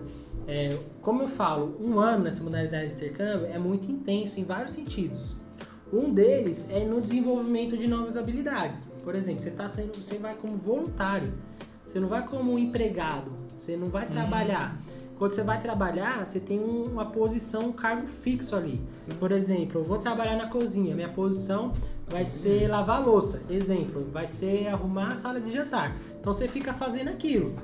é, 0.47 0.79
como 1.03 1.23
eu 1.23 1.29
falo, 1.29 1.77
um 1.79 2.01
ano 2.01 2.25
nessa 2.25 2.43
modalidade 2.43 2.89
de 2.89 2.95
intercâmbio 2.95 3.47
é 3.47 3.59
muito 3.59 3.91
intenso 3.91 4.41
em 4.41 4.45
vários 4.45 4.73
sentidos. 4.73 5.37
Um 5.93 6.13
deles 6.13 6.67
é 6.71 6.85
no 6.85 7.01
desenvolvimento 7.01 7.77
de 7.77 7.87
novas 7.87 8.17
habilidades. 8.17 8.93
Por 9.03 9.15
exemplo, 9.15 9.41
você 9.43 9.51
tá 9.51 9.67
sendo, 9.67 9.97
você 9.97 10.19
vai 10.19 10.35
como 10.35 10.57
voluntário. 10.57 11.33
Você 11.85 11.99
não 11.99 12.09
vai 12.09 12.27
como 12.27 12.59
empregado. 12.59 13.31
Você 13.57 13.77
não 13.77 13.89
vai 13.89 14.07
trabalhar. 14.07 14.77
Quando 15.19 15.33
você 15.33 15.43
vai 15.43 15.61
trabalhar, 15.61 16.25
você 16.25 16.39
tem 16.39 16.61
um- 16.61 16.85
uma 16.85 17.07
posição, 17.07 17.69
um 17.69 17.73
cargo 17.73 18.07
fixo 18.07 18.55
ali. 18.55 18.81
Por 19.19 19.33
exemplo, 19.33 19.81
eu 19.81 19.85
vou 19.85 19.99
trabalhar 19.99 20.37
na 20.37 20.47
cozinha. 20.49 20.95
Minha 20.95 21.09
posição 21.09 21.73
vai 22.07 22.25
ser 22.25 22.69
lavar 22.69 22.99
a 23.03 23.05
louça. 23.05 23.43
Exemplo, 23.51 24.07
vai 24.13 24.27
ser 24.29 24.69
arrumar 24.69 25.13
a 25.13 25.15
sala 25.17 25.41
de 25.41 25.51
jantar. 25.51 25.97
Então 26.21 26.33
você 26.33 26.47
fica 26.47 26.73
fazendo 26.75 27.09
aquilo. 27.09 27.57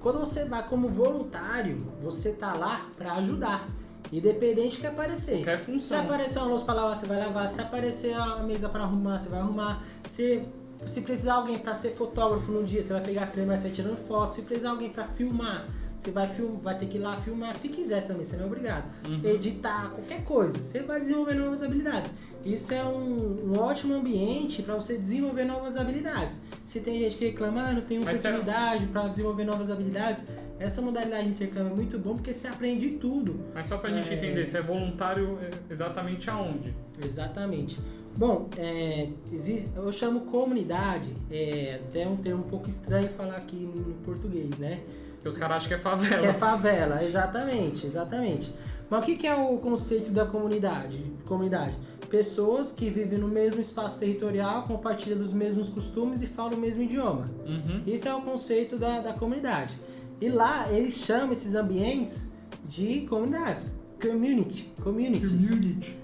Quando 0.00 0.18
você 0.18 0.44
vai 0.44 0.68
como 0.68 0.88
voluntário, 0.88 1.84
você 2.02 2.32
tá 2.32 2.52
lá 2.54 2.86
para 2.96 3.14
ajudar. 3.14 3.66
Independente 4.12 4.78
que 4.78 4.86
aparecer. 4.86 5.36
Qualquer 5.36 5.58
Se 5.58 5.64
função. 5.64 6.00
aparecer 6.02 6.38
uma 6.38 6.48
louça 6.48 6.64
pra 6.64 6.74
lavar, 6.74 6.96
você 6.96 7.06
vai 7.06 7.18
lavar. 7.18 7.48
Se 7.48 7.60
aparecer 7.60 8.14
a 8.14 8.36
mesa 8.42 8.68
pra 8.68 8.82
arrumar, 8.82 9.18
você 9.18 9.28
vai 9.28 9.40
arrumar. 9.40 9.82
Se, 10.06 10.42
se 10.84 11.00
precisar 11.00 11.34
alguém 11.34 11.58
pra 11.58 11.72
ser 11.74 11.90
fotógrafo 11.94 12.52
no 12.52 12.62
dia, 12.62 12.82
você 12.82 12.92
vai 12.92 13.02
pegar 13.02 13.22
a 13.22 13.26
câmera 13.26 13.54
e 13.54 13.58
sair 13.58 13.72
tirando 13.72 13.96
foto. 14.06 14.34
Se 14.34 14.42
precisar 14.42 14.70
alguém 14.70 14.90
pra 14.90 15.04
filmar, 15.04 15.66
você 16.02 16.10
vai, 16.10 16.26
film, 16.28 16.56
vai 16.56 16.76
ter 16.76 16.86
que 16.86 16.98
ir 16.98 17.00
lá 17.00 17.16
filmar. 17.16 17.54
Se 17.54 17.68
quiser 17.68 18.06
também, 18.06 18.24
você 18.24 18.36
não 18.36 18.44
é 18.44 18.46
obrigado. 18.46 18.84
Editar, 19.24 19.90
qualquer 19.94 20.24
coisa. 20.24 20.58
Você 20.60 20.80
vai 20.80 20.98
desenvolver 21.00 21.34
novas 21.34 21.62
habilidades. 21.62 22.10
Isso 22.44 22.74
é 22.74 22.84
um, 22.84 23.52
um 23.52 23.58
ótimo 23.60 23.94
ambiente 23.94 24.62
pra 24.62 24.74
você 24.74 24.98
desenvolver 24.98 25.44
novas 25.44 25.76
habilidades. 25.76 26.40
Se 26.64 26.80
tem 26.80 26.98
gente 27.00 27.16
que 27.16 27.26
reclama, 27.26 27.62
ah, 27.68 27.72
não 27.72 27.82
tenho 27.82 28.04
Mas 28.04 28.18
será- 28.18 28.34
oportunidade 28.38 28.86
pra 28.86 29.06
desenvolver 29.06 29.44
novas 29.44 29.70
habilidades, 29.70 30.26
essa 30.58 30.82
modalidade 30.82 31.28
de 31.28 31.34
intercâmbio 31.34 31.72
é 31.72 31.76
muito 31.76 31.98
bom 32.00 32.14
porque 32.16 32.32
você 32.32 32.48
aprende 32.48 32.88
tudo. 33.00 33.38
Mas 33.54 33.66
só 33.66 33.78
pra 33.78 33.90
gente 33.90 34.10
É. 34.10 34.14
entender, 34.16 34.44
você 34.44 34.58
é 34.58 34.62
voluntário 34.62 35.38
é, 35.40 35.50
exatamente 35.70 36.28
aonde? 36.28 36.74
Exatamente. 37.02 37.78
Bom, 38.16 38.50
é, 38.58 39.08
existe, 39.32 39.70
eu 39.76 39.90
chamo 39.92 40.22
comunidade, 40.22 41.14
é 41.30 41.80
até 41.88 42.06
um 42.06 42.16
termo 42.16 42.40
um 42.44 42.48
pouco 42.48 42.68
estranho 42.68 43.08
falar 43.08 43.36
aqui 43.36 43.56
no 43.56 43.94
português, 44.04 44.50
né? 44.58 44.80
Porque 45.22 45.28
os 45.28 45.36
caras 45.36 45.58
acham 45.58 45.68
que 45.68 45.74
é 45.74 45.78
favela. 45.78 46.20
Que 46.20 46.26
é 46.26 46.32
favela, 46.32 47.04
exatamente, 47.04 47.86
exatamente. 47.86 48.52
Mas 48.90 49.02
o 49.02 49.06
que, 49.06 49.24
é 49.24 49.32
o 49.32 49.56
conceito 49.58 50.10
da 50.10 50.26
comunidade? 50.26 51.00
Comunidade. 51.26 51.76
Pessoas 52.10 52.72
que 52.72 52.90
vivem 52.90 53.20
no 53.20 53.28
mesmo 53.28 53.60
espaço 53.60 54.00
territorial, 54.00 54.64
compartilham 54.64 55.16
dos 55.16 55.32
mesmos 55.32 55.68
costumes 55.68 56.20
e 56.22 56.26
falam 56.26 56.54
o 56.54 56.60
mesmo 56.60 56.82
idioma. 56.82 57.30
Uhum. 57.46 57.84
Isso 57.86 58.08
é 58.08 58.14
o 58.14 58.20
conceito 58.20 58.76
da, 58.76 59.00
da 59.00 59.12
comunidade. 59.12 59.78
E 60.20 60.28
lá 60.28 60.70
eles 60.72 60.94
chamam 60.94 61.30
esses 61.30 61.54
ambientes 61.54 62.28
de 62.64 63.02
comunidades. 63.02 63.70
Community. 64.00 64.72
Communities. 64.82 65.92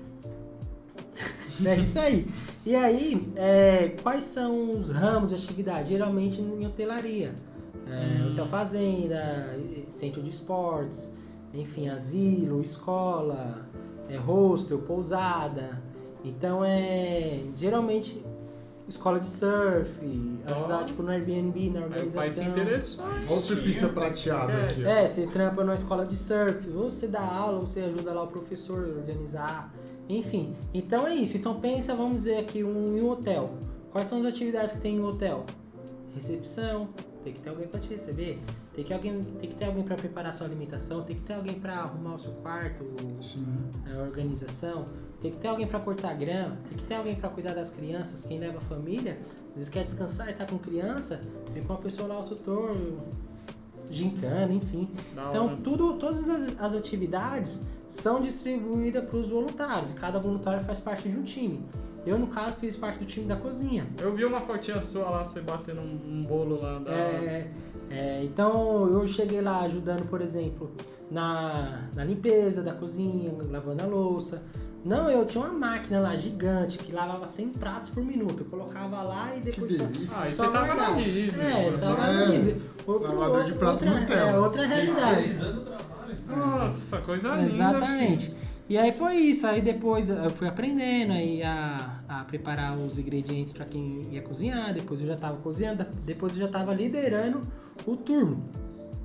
É 1.67 1.75
isso 1.75 1.99
aí. 1.99 2.25
E 2.65 2.77
aí, 2.77 3.33
é, 3.35 3.97
quais 4.01 4.23
são 4.23 4.79
os 4.79 4.91
ramos 4.91 5.31
de 5.31 5.35
atividade? 5.35 5.89
Geralmente 5.89 6.41
em 6.41 6.65
hotelaria. 6.65 7.35
É, 7.91 8.23
Hum. 8.23 8.33
Hotel 8.33 8.47
fazenda, 8.47 9.57
centro 9.89 10.23
de 10.23 10.31
esportes, 10.31 11.11
enfim, 11.55 11.89
asilo, 11.89 12.61
escola, 12.63 13.67
é, 14.09 14.17
hostel, 14.17 14.79
pousada. 14.79 15.83
Então 16.25 16.65
é. 16.65 17.41
Geralmente 17.55 18.23
escola 18.89 19.21
de 19.21 19.27
surf, 19.27 20.01
ajudar 20.47 20.81
Ó. 20.81 20.85
tipo 20.85 21.03
no 21.03 21.11
Airbnb, 21.11 21.71
na 21.71 21.81
Aí 21.81 21.87
o 21.87 21.91
pai 21.91 22.09
se 22.09 22.17
organização. 22.41 22.49
interessou. 22.49 23.05
Olha 23.07 23.33
o 23.39 23.41
surfista 23.43 23.89
prateado 23.89 24.53
aqui. 24.53 24.87
É, 24.87 25.07
você 25.07 25.27
trampa 25.27 25.63
numa 25.63 25.75
escola 25.75 26.07
de 26.07 26.17
surf, 26.17 26.69
ou 26.71 26.89
você 26.89 27.07
dá 27.07 27.21
aula, 27.21 27.59
ou 27.61 27.67
você 27.67 27.81
ajuda 27.83 28.13
lá 28.13 28.23
o 28.23 28.29
professor 28.29 28.85
a 28.85 28.99
organizar, 28.99 29.75
enfim. 30.09 30.55
Então 30.73 31.07
é 31.07 31.15
isso. 31.15 31.37
Então 31.37 31.61
pensa, 31.61 31.95
vamos 31.95 32.17
dizer 32.25 32.39
aqui, 32.39 32.65
um, 32.65 32.97
em 32.97 33.03
um 33.03 33.11
hotel. 33.11 33.51
Quais 33.93 34.09
são 34.09 34.19
as 34.19 34.25
atividades 34.25 34.73
que 34.73 34.81
tem 34.81 34.97
em 34.97 35.01
um 35.01 35.07
hotel? 35.07 35.45
Recepção, 36.15 36.89
tem 37.29 37.35
que 37.35 37.41
ter 37.41 37.51
alguém 37.51 37.69
para 37.69 37.79
te 37.81 37.89
receber, 37.91 38.41
tem 38.75 38.85
que, 38.85 38.93
alguém, 38.95 39.23
tem 39.39 39.49
que 39.51 39.55
ter 39.55 39.67
alguém 39.67 39.83
para 39.85 39.97
preparar 39.97 40.33
sua 40.33 40.47
alimentação, 40.47 41.03
tem 41.03 41.15
que 41.15 41.23
ter 41.23 41.35
alguém 41.35 41.55
para 41.61 41.75
arrumar 41.75 42.15
o 42.15 42.19
seu 42.19 42.33
quarto, 42.33 42.85
Sim. 43.21 43.45
a 43.95 44.01
organização, 44.03 44.87
tem 45.21 45.31
que 45.31 45.37
ter 45.37 45.49
alguém 45.49 45.67
para 45.67 45.79
cortar 45.81 46.15
grama, 46.15 46.57
tem 46.69 46.79
que 46.79 46.85
ter 46.85 46.95
alguém 46.95 47.17
para 47.17 47.29
cuidar 47.29 47.55
das 47.55 47.69
crianças, 47.71 48.25
quem 48.25 48.39
leva 48.39 48.59
a 48.59 48.61
família, 48.63 49.19
às 49.49 49.55
vezes 49.55 49.69
quer 49.69 49.85
descansar 49.85 50.31
e 50.31 50.33
tá 50.33 50.47
com 50.47 50.59
criança, 50.59 51.21
vem 51.53 51.63
com 51.63 51.73
uma 51.75 51.81
pessoa 51.83 52.09
lá, 52.09 52.21
o 52.21 52.25
tutor, 52.25 52.75
gincana, 53.91 54.53
enfim. 54.53 54.89
Da 55.15 55.29
Então, 55.29 55.47
hora. 55.47 55.57
tudo, 55.63 55.95
todas 55.95 56.29
as, 56.29 56.61
as 56.61 56.75
atividades 56.75 57.63
são 57.89 58.21
distribuídas 58.23 59.05
para 59.05 59.19
os 59.19 59.31
voluntários 59.31 59.91
e 59.91 59.95
cada 59.95 60.19
voluntário 60.19 60.63
faz 60.65 60.81
parte 60.81 61.09
de 61.09 61.17
um 61.19 61.23
time. 61.23 61.61
Eu, 62.09 62.19
no 62.19 62.27
caso, 62.29 62.57
fiz 62.59 62.75
parte 62.77 62.99
do 62.99 63.05
time 63.05 63.27
da 63.27 63.37
cozinha. 63.37 63.87
Eu 63.99 64.15
vi 64.15 64.25
uma 64.25 64.41
fotinha 64.41 64.81
sua 64.81 65.11
lá, 65.11 65.23
você 65.25 65.41
batendo 65.41 65.81
um, 65.81 66.01
um 66.09 66.25
bolo 66.25 66.61
lá 66.61 66.79
da. 66.79 66.91
É, 66.91 67.51
é, 67.91 68.25
então, 68.25 68.91
eu 68.91 69.07
cheguei 69.07 69.41
lá 69.41 69.61
ajudando, 69.61 70.09
por 70.09 70.21
exemplo, 70.21 70.73
na, 71.11 71.89
na 71.95 72.05
limpeza 72.05 72.63
da 72.63 72.73
cozinha, 72.73 73.33
lavando 73.51 73.83
a 73.83 73.87
louça. 73.87 74.43
Não, 74.85 75.11
eu 75.11 75.27
tinha 75.27 75.45
uma 75.45 75.53
máquina 75.53 76.01
lá 76.01 76.17
gigante 76.17 76.79
que 76.79 76.93
lavava 76.93 77.27
100 77.27 77.49
pratos 77.51 77.89
por 77.91 78.03
minuto. 78.03 78.43
Eu 78.43 78.47
colocava 78.47 79.03
lá 79.03 79.35
e 79.37 79.41
depois 79.41 79.77
só. 79.77 79.85
Ah, 79.85 80.29
e 80.29 80.33
só 80.33 80.47
você 80.47 80.53
tava 80.53 80.75
na 80.75 80.91
Disney, 80.93 81.45
É, 81.45 81.71
você 81.71 81.85
tava 81.85 82.07
é 82.07 82.13
na 82.13 82.25
Disney. 82.27 82.63
Outro- 82.87 83.15
lavador 83.15 83.45
de 83.45 83.53
prato 83.53 83.85
outra, 83.85 84.01
Nutella. 84.01 84.31
É, 84.31 84.39
outra 84.39 84.67
realidade. 84.67 85.31
O 85.45 85.61
trabalho. 85.61 86.17
Nossa, 86.27 86.99
coisa 86.99 87.35
linda. 87.35 87.53
Exatamente. 87.53 88.35
E 88.69 88.79
aí 88.79 88.93
foi 88.93 89.17
isso. 89.17 89.47
Aí 89.47 89.61
depois 89.61 90.09
eu 90.11 90.31
fui 90.31 90.47
aprendendo 90.47 91.13
aí 91.13 91.43
a, 91.43 91.98
a 92.09 92.25
preparar 92.25 92.77
os 92.77 92.99
ingredientes 92.99 93.53
para 93.53 93.65
quem 93.67 94.09
ia 94.11 94.23
cozinhar. 94.23 94.73
Depois 94.73 95.01
eu 95.01 95.07
já 95.07 95.15
estava 95.15 95.37
cozinhando. 95.39 95.85
Depois 96.05 96.33
eu 96.33 96.39
já 96.41 96.47
estava 96.47 96.73
liderando 96.75 97.47
o 97.87 97.97
turno. 97.97 98.43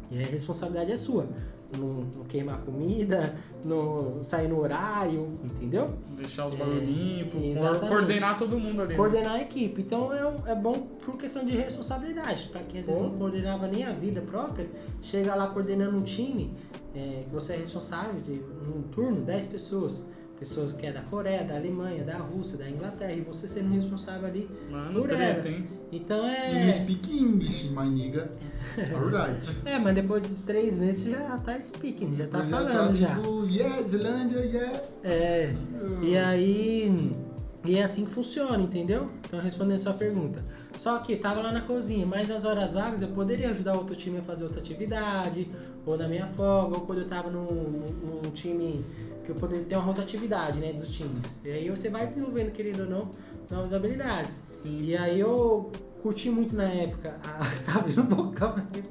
E 0.10 0.22
a 0.24 0.26
responsabilidade 0.26 0.92
é 0.92 0.96
sua. 0.98 1.28
Não, 1.76 1.88
não 2.18 2.24
queimar 2.26 2.60
comida, 2.60 3.36
não 3.66 4.24
sair 4.24 4.48
no 4.48 4.60
horário, 4.60 5.40
entendeu? 5.44 5.96
Deixar 6.16 6.46
os 6.46 6.54
É, 6.54 6.58
limpo, 6.64 7.38
exatamente. 7.44 7.88
coordenar 7.90 8.38
todo 8.38 8.60
mundo 8.60 8.82
ali. 8.84 8.90
né? 8.92 8.96
Coordenar 8.96 9.32
a 9.34 9.42
equipe. 9.42 9.82
Então 9.82 10.14
é, 10.14 10.24
um- 10.24 10.46
é 10.48 10.54
bom 10.56 10.74
por 11.04 11.18
questão 11.18 11.44
de 11.44 11.58
responsabilidade. 11.58 12.48
Para 12.50 12.62
quem 12.62 12.80
às 12.80 12.86
vezes 12.86 13.02
Pô. 13.02 13.08
não 13.10 13.18
coordenava 13.18 13.68
nem 13.68 13.84
a 13.84 13.92
vida 13.92 14.22
própria, 14.22 14.70
chega 15.02 15.34
lá 15.34 15.48
coordenando 15.48 15.98
um 15.98 16.04
time, 16.04 16.54
é, 16.96 17.24
que 17.24 17.30
você 17.34 17.54
é 17.54 17.58
responsável 17.58 18.22
de 18.22 18.34
num 18.34 18.84
turno, 18.92 19.22
10 19.22 19.48
pessoas. 19.48 20.06
Pessoas 20.40 20.74
que 20.74 20.86
é 20.86 20.92
da 20.92 21.02
Coreia, 21.02 21.44
da 21.44 21.56
Alemanha, 21.56 22.04
da 22.04 22.18
Rússia, 22.18 22.58
da 22.58 22.70
Inglaterra, 22.70 23.14
e 23.14 23.22
você 23.22 23.48
sendo 23.48 23.74
responsável 23.74 24.28
ali 24.28 24.50
Mano, 24.70 25.00
por 25.00 25.08
treta, 25.08 25.24
elas. 25.24 25.48
hein? 25.50 25.68
Então 25.92 26.26
é. 26.28 26.74
speak 26.74 27.18
English, 27.18 27.70
my 27.70 27.88
nigga. 27.88 28.30
Alright. 28.94 29.58
É, 29.64 29.78
mas 29.80 29.96
depois 29.96 30.28
dos 30.28 30.42
três 30.42 30.78
meses 30.78 31.04
você 31.04 31.12
já 31.12 31.38
tá 31.38 31.60
speaking, 31.62 32.16
já 32.16 32.28
tá 32.28 32.40
Depois 32.42 32.50
falando 32.50 32.88
tá, 32.90 32.94
já. 32.94 33.16
Tipo, 33.16 33.46
yeah, 33.46 33.82
Zelândia, 33.84 34.40
yeah. 34.40 34.82
É. 35.04 35.54
E 36.02 36.18
aí. 36.18 37.16
E 37.66 37.78
é 37.78 37.84
assim 37.84 38.04
que 38.04 38.12
funciona, 38.12 38.62
entendeu? 38.62 39.08
Então 39.26 39.40
respondendo 39.40 39.76
a 39.76 39.80
sua 39.80 39.94
pergunta. 39.94 40.44
Só 40.76 40.98
que 41.00 41.16
tava 41.16 41.42
lá 41.42 41.50
na 41.52 41.62
cozinha, 41.62 42.06
mas 42.06 42.28
nas 42.28 42.44
horas 42.44 42.74
vagas 42.74 43.02
eu 43.02 43.08
poderia 43.10 43.52
ajudar 43.52 43.76
outro 43.78 43.96
time 43.96 44.18
a 44.18 44.22
fazer 44.22 44.44
outra 44.44 44.60
atividade, 44.60 45.48
ou 45.86 45.98
na 45.98 46.08
minha 46.10 46.28
folga, 46.28 46.76
ou 46.76 46.82
quando 46.86 47.00
eu 47.00 47.08
tava 47.08 47.30
num, 47.30 47.46
num- 47.46 48.22
num 48.22 48.32
time 48.32 48.84
que 49.24 49.30
eu 49.30 49.36
poderia 49.36 49.64
ter 49.66 49.76
uma 49.76 49.84
rotatividade, 49.86 50.60
né, 50.60 50.74
dos 50.74 50.92
times. 50.92 51.38
E 51.44 51.50
aí 51.52 51.70
você 51.70 51.90
vai 51.90 52.06
desenvolvendo, 52.08 52.52
querendo 52.52 52.82
ou 52.82 52.90
não, 52.90 53.12
novas 53.50 53.74
habilidades. 53.74 54.44
Sim. 54.52 54.82
E 54.84 54.98
aí 54.98 55.20
eu 55.20 55.72
curti 56.02 56.30
muito 56.30 56.56
na 56.56 56.64
época. 56.66 57.16
A... 57.24 57.40
tá 57.72 57.80
abrindo 57.80 58.02
um 58.02 58.06
bocão 58.06 58.50
aqui, 58.50 58.82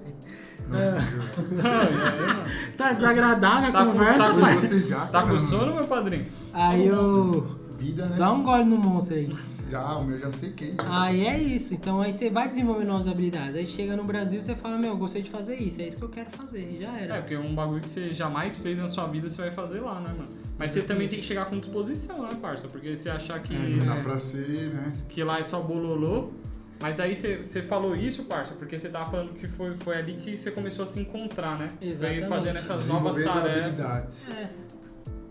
Ah, 0.70 0.96
mano. 1.52 2.44
Tá 2.76 2.92
desagradável 2.92 3.68
a 3.68 3.72
Tá 3.72 3.84
com- 3.84 3.92
conversa, 3.92 4.24
tá 4.28 4.34
com- 4.34 4.40
pai. 4.40 4.54
Você 4.54 4.80
já, 4.80 5.06
Tá 5.06 5.26
com 5.26 5.38
sono, 5.38 5.74
meu 5.74 5.84
padrinho? 5.84 6.26
Aí 6.52 6.86
eu. 6.86 7.60
Vida, 7.78 8.06
né? 8.06 8.16
Dá 8.16 8.32
um 8.32 8.42
gole 8.44 8.64
no 8.64 8.78
monstro 8.78 9.16
aí. 9.16 9.34
Já, 9.72 9.96
o 9.96 10.04
meu 10.04 10.18
já 10.18 10.30
sequei. 10.30 10.74
Aí 10.86 11.24
é 11.26 11.38
isso. 11.38 11.72
Então 11.72 12.02
aí 12.02 12.12
você 12.12 12.28
vai 12.28 12.46
desenvolvendo 12.46 12.88
novas 12.88 13.08
habilidades. 13.08 13.56
Aí 13.56 13.64
chega 13.64 13.96
no 13.96 14.04
Brasil 14.04 14.38
e 14.38 14.42
você 14.42 14.54
fala, 14.54 14.76
meu, 14.76 14.90
eu 14.90 14.96
gostei 14.98 15.22
de 15.22 15.30
fazer 15.30 15.56
isso, 15.56 15.80
é 15.80 15.88
isso 15.88 15.96
que 15.96 16.04
eu 16.04 16.10
quero 16.10 16.30
fazer. 16.30 16.60
E 16.76 16.82
já 16.82 16.98
É, 16.98 17.04
era. 17.04 17.16
porque 17.22 17.34
um 17.38 17.54
bagulho 17.54 17.80
que 17.80 17.88
você 17.88 18.12
jamais 18.12 18.54
fez 18.56 18.78
na 18.78 18.86
sua 18.86 19.06
vida, 19.06 19.28
você 19.30 19.40
vai 19.40 19.50
fazer 19.50 19.80
lá, 19.80 19.98
né, 19.98 20.08
mano? 20.16 20.28
Mas 20.58 20.72
você 20.72 20.82
também 20.82 21.08
tem 21.08 21.18
que 21.20 21.24
chegar 21.24 21.46
com 21.46 21.58
disposição, 21.58 22.22
né, 22.22 22.36
parça? 22.40 22.68
Porque 22.68 22.94
você 22.94 23.08
achar 23.08 23.40
que, 23.40 23.54
É, 23.54 23.58
não 23.58 23.86
dá 23.86 23.96
pra 24.02 24.18
ser, 24.18 24.74
né? 24.74 24.88
que 25.08 25.24
lá 25.24 25.38
é 25.38 25.42
só 25.42 25.58
bololô. 25.60 26.30
Mas 26.78 26.98
aí 27.00 27.14
você, 27.16 27.38
você 27.38 27.62
falou 27.62 27.94
isso, 27.96 28.24
parça, 28.24 28.54
porque 28.54 28.76
você 28.76 28.88
tava 28.88 29.08
falando 29.10 29.32
que 29.34 29.46
foi, 29.48 29.74
foi 29.76 29.96
ali 29.96 30.14
que 30.14 30.36
você 30.36 30.50
começou 30.50 30.82
a 30.82 30.86
se 30.86 30.98
encontrar, 31.00 31.56
né? 31.58 31.70
Exatamente. 31.80 32.18
Veio 32.18 32.28
fazendo 32.28 32.56
essas 32.58 32.88
novas 32.88 33.14
tarefas. 33.14 33.58
habilidades. 33.62 34.30
É. 34.32 34.50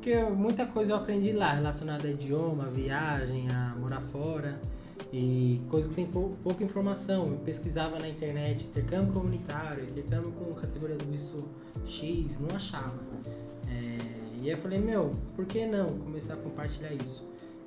Porque 0.02 0.16
muita 0.24 0.66
coisa 0.66 0.93
eu 0.93 0.95
aprendi 0.95 1.32
lá, 1.32 1.54
relacionada 1.54 2.08
a 2.08 2.12
idioma, 2.12 2.64
a 2.66 2.70
viagem, 2.72 3.47
a 3.52 3.76
morar 3.80 4.02
fora. 4.02 4.60
E 5.14 5.62
coisa 5.70 5.88
que 5.89 5.93
tem 5.93 6.08
pou- 6.08 6.36
pouca 6.41 6.64
informação. 6.64 7.28
Eu 7.28 7.38
pesquisava 7.38 7.99
na 7.99 8.10
internet, 8.10 8.66
intercâmbio 8.66 9.14
comunitário, 9.14 9.84
intercâmbio 9.84 10.32
com 10.32 10.56
categoria 10.56 10.95
do 10.95 11.06
visto 11.06 11.43
X, 11.86 12.39
não 12.39 12.56
achava. 12.56 12.97
É, 13.70 13.97
e 14.39 14.45
aí 14.45 14.49
eu 14.49 14.58
falei, 14.58 14.80
meu, 14.80 15.12
por 15.36 15.45
que 15.45 15.68
não 15.68 15.95
começar 15.99 16.34
a 16.34 16.38
compartilhar 16.38 16.93
isso? 16.93 17.24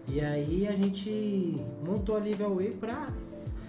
E 0.08 0.20
aí 0.20 0.66
a 0.66 0.72
gente 0.72 1.54
montou 1.86 2.16
a 2.16 2.18
Level 2.18 2.60
E 2.60 2.70
pra 2.72 3.12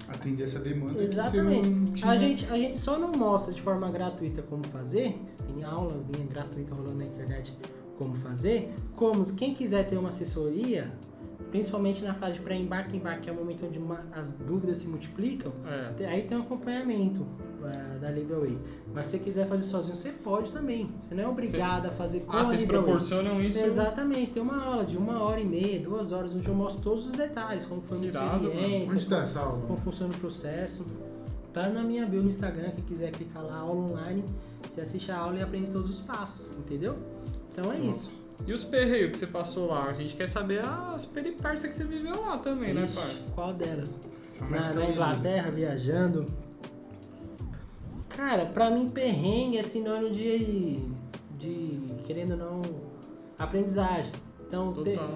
Atender 0.07 0.43
essa 0.45 0.59
demanda 0.59 1.01
Exatamente. 1.03 1.91
tinha. 2.01 2.11
A 2.11 2.15
gente, 2.17 2.45
a 2.51 2.57
gente 2.57 2.77
só 2.77 2.97
não 2.97 3.11
mostra 3.11 3.53
de 3.53 3.61
forma 3.61 3.89
gratuita 3.91 4.41
como 4.43 4.63
fazer, 4.67 5.19
tem 5.47 5.63
aula 5.63 5.99
minha 6.13 6.25
gratuita 6.27 6.73
rolando 6.75 6.97
na 6.97 7.05
internet 7.05 7.53
como 7.97 8.15
fazer, 8.15 8.73
como 8.95 9.23
quem 9.35 9.53
quiser 9.53 9.87
ter 9.87 9.97
uma 9.97 10.09
assessoria, 10.09 10.91
principalmente 11.51 12.03
na 12.03 12.13
fase 12.13 12.33
de 12.33 12.39
pré-embarque 12.41 12.95
e 12.95 12.99
embarque, 12.99 13.21
que 13.21 13.29
é 13.29 13.33
o 13.33 13.35
momento 13.35 13.65
onde 13.65 13.79
uma- 13.79 14.03
as 14.13 14.31
dúvidas 14.33 14.77
se 14.79 14.87
multiplicam, 14.87 15.51
É. 15.99 16.05
aí 16.07 16.23
tem 16.23 16.37
um 16.37 16.41
acompanhamento 16.41 17.25
ah, 17.63 17.97
da 17.99 18.09
A. 18.09 18.11
Mas 18.93 19.05
se 19.05 19.11
você 19.11 19.17
quiser 19.19 19.47
fazer 19.47 19.63
sozinho, 19.63 19.95
você 19.95 20.11
pode 20.11 20.51
também. 20.53 20.91
Você 20.95 21.15
não 21.15 21.23
é 21.23 21.27
obrigado 21.27 21.87
a 21.87 21.89
fazer 21.89 22.19
com 22.19 22.31
Ah, 22.31 22.41
a 22.41 22.43
vocês 22.43 22.61
A. 22.61 22.67
proporcionam 22.67 23.41
isso. 23.41 23.57
Exatamente, 23.57 24.31
tem 24.33 24.43
uma 24.43 24.61
aula 24.63 24.85
de 24.85 24.95
uma 24.97 25.19
hora 25.23 25.39
e 25.39 25.45
meia, 25.45 25.79
duas 25.79 26.11
horas, 26.11 26.35
onde 26.35 26.47
eu 26.47 26.53
mostro 26.53 26.83
todos 26.83 27.07
os 27.07 27.13
detalhes, 27.13 27.65
como 27.65 27.81
foi 27.81 27.97
a 27.97 27.99
minha 28.01 28.11
experiência, 28.11 28.95
Onde 28.95 29.07
tá 29.07 29.17
essa 29.23 29.39
aula? 29.39 29.61
como 29.65 29.79
funciona 29.79 30.13
o 30.13 30.17
processo. 30.19 30.85
Tá 31.51 31.67
na 31.69 31.81
minha 31.81 32.05
bio 32.05 32.21
no 32.21 32.29
Instagram, 32.29 32.69
quem 32.71 32.83
quiser 32.83 33.11
clicar 33.13 33.43
lá, 33.43 33.55
aula 33.57 33.79
online, 33.93 34.23
você 34.69 34.81
assiste 34.81 35.11
a 35.11 35.17
aula 35.17 35.39
e 35.39 35.41
aprende 35.41 35.71
todos 35.71 35.89
os 35.89 36.01
passos, 36.01 36.51
entendeu? 36.59 36.95
Então 37.57 37.71
é 37.71 37.77
isso. 37.79 38.11
E 38.45 38.51
os 38.51 38.63
perreios 38.63 39.11
que 39.11 39.17
você 39.19 39.27
passou 39.27 39.67
lá? 39.67 39.85
A 39.85 39.93
gente 39.93 40.13
quer 40.15 40.27
saber 40.27 40.61
as 40.93 41.05
peripécias 41.05 41.63
que 41.69 41.75
você 41.75 41.83
viveu 41.85 42.19
lá 42.21 42.37
também, 42.37 42.73
né, 42.73 42.83
Ixi, 42.83 42.95
parça? 42.95 43.19
qual 43.33 43.53
delas? 43.53 44.01
Na, 44.41 44.73
na. 44.73 44.89
Inglaterra, 44.89 45.49
viajando. 45.51 46.25
Cara, 48.09 48.45
pra 48.47 48.69
mim 48.69 48.89
perrengue 48.89 49.57
é 49.57 49.63
sinônimo 49.63 50.09
de, 50.11 50.79
de 51.37 51.79
querendo 52.05 52.31
ou 52.31 52.37
não, 52.37 52.61
aprendizagem. 53.37 54.11
Então, 54.47 54.71
te- 54.73 54.91
Total. 54.91 55.09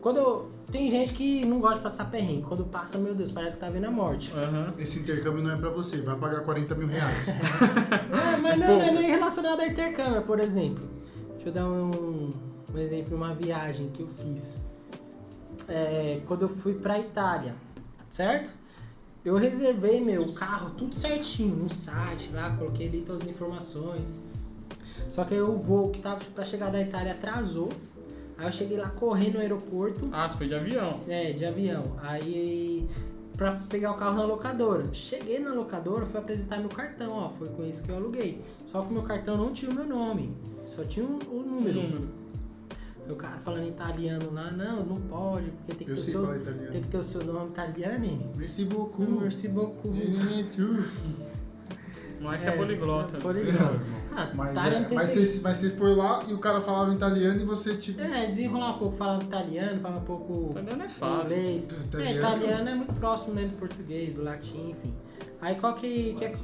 quando 0.00 0.16
eu- 0.18 0.50
tem 0.70 0.90
gente 0.90 1.12
que 1.12 1.44
não 1.44 1.60
gosta 1.60 1.76
de 1.76 1.82
passar 1.82 2.10
perrengue. 2.10 2.42
Quando 2.42 2.64
passa, 2.64 2.98
meu 2.98 3.14
Deus, 3.14 3.30
parece 3.30 3.56
que 3.56 3.60
tá 3.60 3.70
vendo 3.70 3.84
a 3.84 3.90
morte. 3.90 4.32
Aham. 4.34 4.72
Esse 4.78 4.98
intercâmbio 5.00 5.42
não 5.42 5.52
é 5.52 5.56
pra 5.56 5.68
você, 5.70 5.98
vai 6.00 6.16
pagar 6.16 6.40
40 6.40 6.74
mil 6.74 6.88
reais. 6.88 7.36
Ah, 8.12 8.36
mas 8.40 8.58
não, 8.58 8.66
não 8.78 8.82
é 8.82 8.90
nem 8.90 9.10
relacionado 9.10 9.60
a 9.60 9.66
intercâmbio, 9.68 10.22
por 10.22 10.40
exemplo. 10.40 10.82
Deixa 11.44 11.58
eu 11.58 11.62
dar 11.62 11.70
um, 11.70 12.32
um 12.72 12.78
exemplo 12.78 13.14
uma 13.14 13.34
viagem 13.34 13.90
que 13.90 14.00
eu 14.00 14.08
fiz. 14.08 14.62
É, 15.68 16.22
quando 16.26 16.42
eu 16.42 16.48
fui 16.48 16.72
pra 16.72 16.98
Itália, 16.98 17.54
certo? 18.08 18.50
Eu 19.22 19.36
reservei 19.36 20.00
meu 20.00 20.32
carro 20.32 20.70
tudo 20.70 20.96
certinho 20.96 21.54
no 21.54 21.68
site 21.68 22.30
lá, 22.32 22.56
coloquei 22.56 22.88
ali 22.88 23.02
todas 23.02 23.20
as 23.22 23.28
informações. 23.28 24.24
Só 25.10 25.22
que 25.24 25.34
aí 25.34 25.42
o 25.42 25.58
voo 25.58 25.90
que 25.90 26.00
tava 26.00 26.24
pra 26.34 26.44
chegar 26.44 26.70
da 26.70 26.80
Itália 26.80 27.12
atrasou. 27.12 27.68
Aí 28.38 28.46
eu 28.46 28.52
cheguei 28.52 28.78
lá 28.78 28.88
correndo 28.88 29.34
no 29.34 29.40
aeroporto. 29.40 30.08
Ah, 30.12 30.26
você 30.26 30.38
foi 30.38 30.48
de 30.48 30.54
avião. 30.54 31.00
É, 31.06 31.32
de 31.32 31.44
avião. 31.44 31.92
Aí, 32.02 32.88
pra 33.36 33.52
pegar 33.68 33.92
o 33.92 33.98
carro 33.98 34.16
na 34.16 34.24
locadora. 34.24 34.94
Cheguei 34.94 35.38
na 35.40 35.52
locadora, 35.52 36.06
fui 36.06 36.18
apresentar 36.18 36.58
meu 36.58 36.70
cartão, 36.70 37.12
ó. 37.12 37.28
Foi 37.28 37.48
com 37.50 37.66
isso 37.66 37.84
que 37.84 37.90
eu 37.90 37.96
aluguei. 37.96 38.42
Só 38.64 38.80
que 38.80 38.88
o 38.88 38.92
meu 38.92 39.02
cartão 39.02 39.36
não 39.36 39.52
tinha 39.52 39.70
o 39.70 39.74
meu 39.74 39.86
nome, 39.86 40.34
só 40.74 40.84
tinha 40.84 41.04
o, 41.06 41.18
o 41.30 41.40
O 41.40 41.42
número. 41.44 42.08
o 43.08 43.14
cara 43.16 43.36
falando 43.38 43.68
italiano 43.68 44.32
lá, 44.32 44.50
não, 44.50 44.84
não 44.84 44.96
pode, 45.02 45.50
porque 45.50 45.74
tem 45.74 45.86
que, 45.86 45.92
Eu 45.92 45.96
ter, 45.96 46.02
sei 46.02 46.12
seu, 46.12 46.26
tem 46.72 46.82
que 46.82 46.88
ter 46.88 46.96
o 46.98 47.02
seu 47.02 47.24
nome 47.24 47.50
italiano. 47.50 48.32
Merci 48.36 48.64
beaucoup. 48.64 49.02
Merci 49.20 49.48
beaucoup. 49.48 49.92
Não 52.20 52.32
é 52.32 52.38
que 52.38 52.46
é 52.46 52.52
poliglota. 52.52 53.18
Poliglota. 53.18 53.80
Ah, 54.16 54.30
Mas, 54.34 54.50
italiano 54.52 54.86
é, 54.90 54.94
mas, 54.94 55.16
esse- 55.16 55.26
você, 55.38 55.40
mas 55.42 55.56
você 55.58 55.70
foi 55.70 55.94
lá 55.94 56.22
e 56.26 56.32
o 56.32 56.38
cara 56.38 56.60
falava 56.60 56.94
italiano 56.94 57.40
e 57.40 57.44
você, 57.44 57.76
tipo. 57.76 58.00
É, 58.00 58.26
desenrolar 58.26 58.76
um 58.76 58.78
pouco, 58.78 58.96
falava 58.96 59.22
italiano, 59.24 59.80
falava 59.80 60.00
um 60.00 60.04
pouco 60.04 60.50
Italiano 60.52 60.82
é 60.84 60.88
fácil. 60.88 61.36
inglês. 61.36 61.66
Italiano. 61.68 62.14
É, 62.16 62.18
italiano 62.18 62.68
é 62.70 62.74
muito 62.76 62.94
próximo 62.94 63.34
né, 63.34 63.44
do 63.44 63.56
português, 63.56 64.14
do 64.16 64.22
latim, 64.22 64.70
enfim. 64.70 64.94
Aí 65.42 65.56
qual 65.56 65.74
que, 65.74 66.14
que 66.14 66.24
é... 66.24 66.34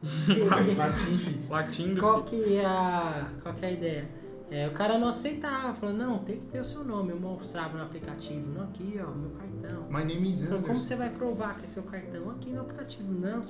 que- 0.00 0.74
Latim, 0.76 1.12
enfim. 1.14 1.40
Latim 1.48 1.94
do 1.94 2.00
qual 2.00 2.22
que 2.24 2.56
é 2.56 2.64
a... 2.64 3.28
qual 3.42 3.54
que 3.54 3.64
é 3.64 3.68
a 3.68 3.72
ideia? 3.72 4.20
É, 4.52 4.66
o 4.66 4.72
cara 4.72 4.98
não 4.98 5.06
aceitava, 5.06 5.72
falando, 5.74 5.98
não, 5.98 6.18
tem 6.18 6.36
que 6.36 6.46
ter 6.46 6.58
o 6.60 6.64
seu 6.64 6.82
nome. 6.82 7.10
Eu 7.12 7.20
mostrava 7.20 7.78
no 7.78 7.84
aplicativo, 7.84 8.50
não, 8.52 8.64
aqui, 8.64 8.98
ó, 9.00 9.08
meu 9.12 9.30
cartão. 9.30 9.82
My 9.88 10.04
name 10.04 10.32
is 10.32 10.40
Falou, 10.40 10.54
como 10.56 10.66
Anderson. 10.70 10.86
você 10.86 10.96
vai 10.96 11.08
provar 11.10 11.54
que 11.56 11.64
é 11.64 11.66
seu 11.68 11.84
cartão 11.84 12.28
aqui 12.30 12.50
no 12.50 12.62
aplicativo? 12.62 13.12
Não. 13.12 13.42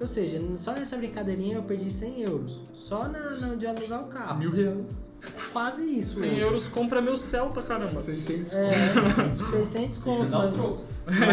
Ou 0.00 0.06
seja, 0.08 0.42
só 0.58 0.72
nessa 0.72 0.96
brincadeirinha 0.96 1.54
eu 1.56 1.62
perdi 1.62 1.88
100 1.88 2.22
euros. 2.22 2.62
Só 2.72 3.06
na, 3.06 3.30
na 3.38 3.54
de 3.54 3.64
alugar 3.64 4.02
o 4.02 4.08
carro. 4.08 4.38
Mil 4.40 4.50
reais. 4.50 5.06
Quase 5.52 5.84
isso. 5.84 6.18
100 6.18 6.28
hoje. 6.30 6.40
euros 6.40 6.66
compra 6.66 7.00
meu 7.00 7.16
Celta, 7.16 7.62
caramba. 7.62 8.00
600 8.00 8.52
É, 8.54 9.32
600 9.32 9.98
conto. 9.98 10.16
Você 10.16 10.26
dá 10.26 10.38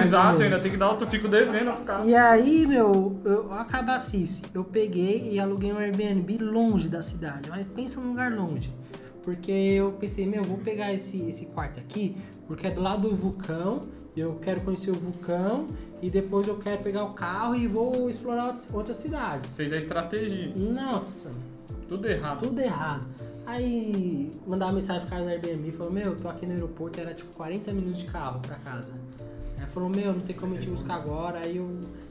Exato, 0.04 0.28
menos. 0.40 0.42
ainda 0.42 0.60
tem 0.64 0.72
que 0.72 0.78
dar 0.78 0.98
eu 1.00 1.08
fico 1.08 1.28
devendo 1.28 1.72
pro 1.74 1.86
cara. 1.86 2.06
E 2.06 2.16
aí, 2.16 2.66
meu, 2.66 3.20
eu 3.26 3.52
acabacice. 3.54 4.42
Eu 4.54 4.64
peguei 4.64 5.30
e 5.32 5.40
aluguei 5.40 5.72
um 5.72 5.78
Airbnb 5.78 6.38
longe 6.40 6.88
da 6.90 7.02
cidade. 7.02 7.50
Mas 7.50 7.66
pensa 7.76 8.00
num 8.02 8.10
lugar 8.10 8.32
longe. 8.32 8.74
Porque 9.24 9.52
eu 9.52 9.92
pensei, 9.94 10.26
meu, 10.26 10.44
vou 10.44 10.58
pegar 10.58 10.94
esse, 10.94 11.22
esse 11.28 11.48
quarto 11.48 11.80
aqui, 11.80 12.16
porque 12.48 12.68
é 12.68 12.72
do 12.72 12.82
lado 12.82 13.10
do 13.10 13.16
vulcão. 13.16 13.88
Eu 14.16 14.36
quero 14.42 14.62
conhecer 14.62 14.90
o 14.90 14.96
vulcão 14.96 15.68
e 16.02 16.10
depois 16.10 16.48
eu 16.48 16.58
quero 16.58 16.82
pegar 16.82 17.04
o 17.04 17.14
carro 17.14 17.56
e 17.56 17.68
vou 17.68 18.10
explorar 18.10 18.46
outras- 18.48 18.74
outras 18.74 18.96
cidades. 18.98 19.56
Fez 19.56 19.72
a 19.72 19.78
estratégia. 19.78 20.52
Nossa, 20.56 21.32
Tudo 21.88 22.08
errado. 22.08 22.40
tudo 22.42 22.60
errado. 22.60 23.04
Aí 23.46 24.34
mandava 24.48 24.72
mensagem 24.74 25.02
pro 25.02 25.10
cara 25.12 25.24
do 25.24 25.30
Airbnb 25.30 25.70
e 25.70 25.72
falou, 25.72 25.92
meu, 25.94 26.16
tô 26.16 26.28
aqui 26.28 26.46
no 26.46 26.54
aeroporto, 26.54 27.00
era 27.00 27.14
tipo 27.14 27.32
40 27.34 27.72
minutos 27.74 28.00
de 28.00 28.06
carro 28.08 28.40
pra 28.40 28.56
casa. 28.56 28.92
Aí 29.60 29.66
falou, 29.68 29.90
meu, 29.90 30.14
não 30.14 30.20
tem 30.22 30.36
como 30.36 30.56
eu 30.56 30.60
te 30.62 30.70
buscar 30.70 30.96
agora. 30.96 31.40
Aí 31.40 31.58
eu, 31.58 31.68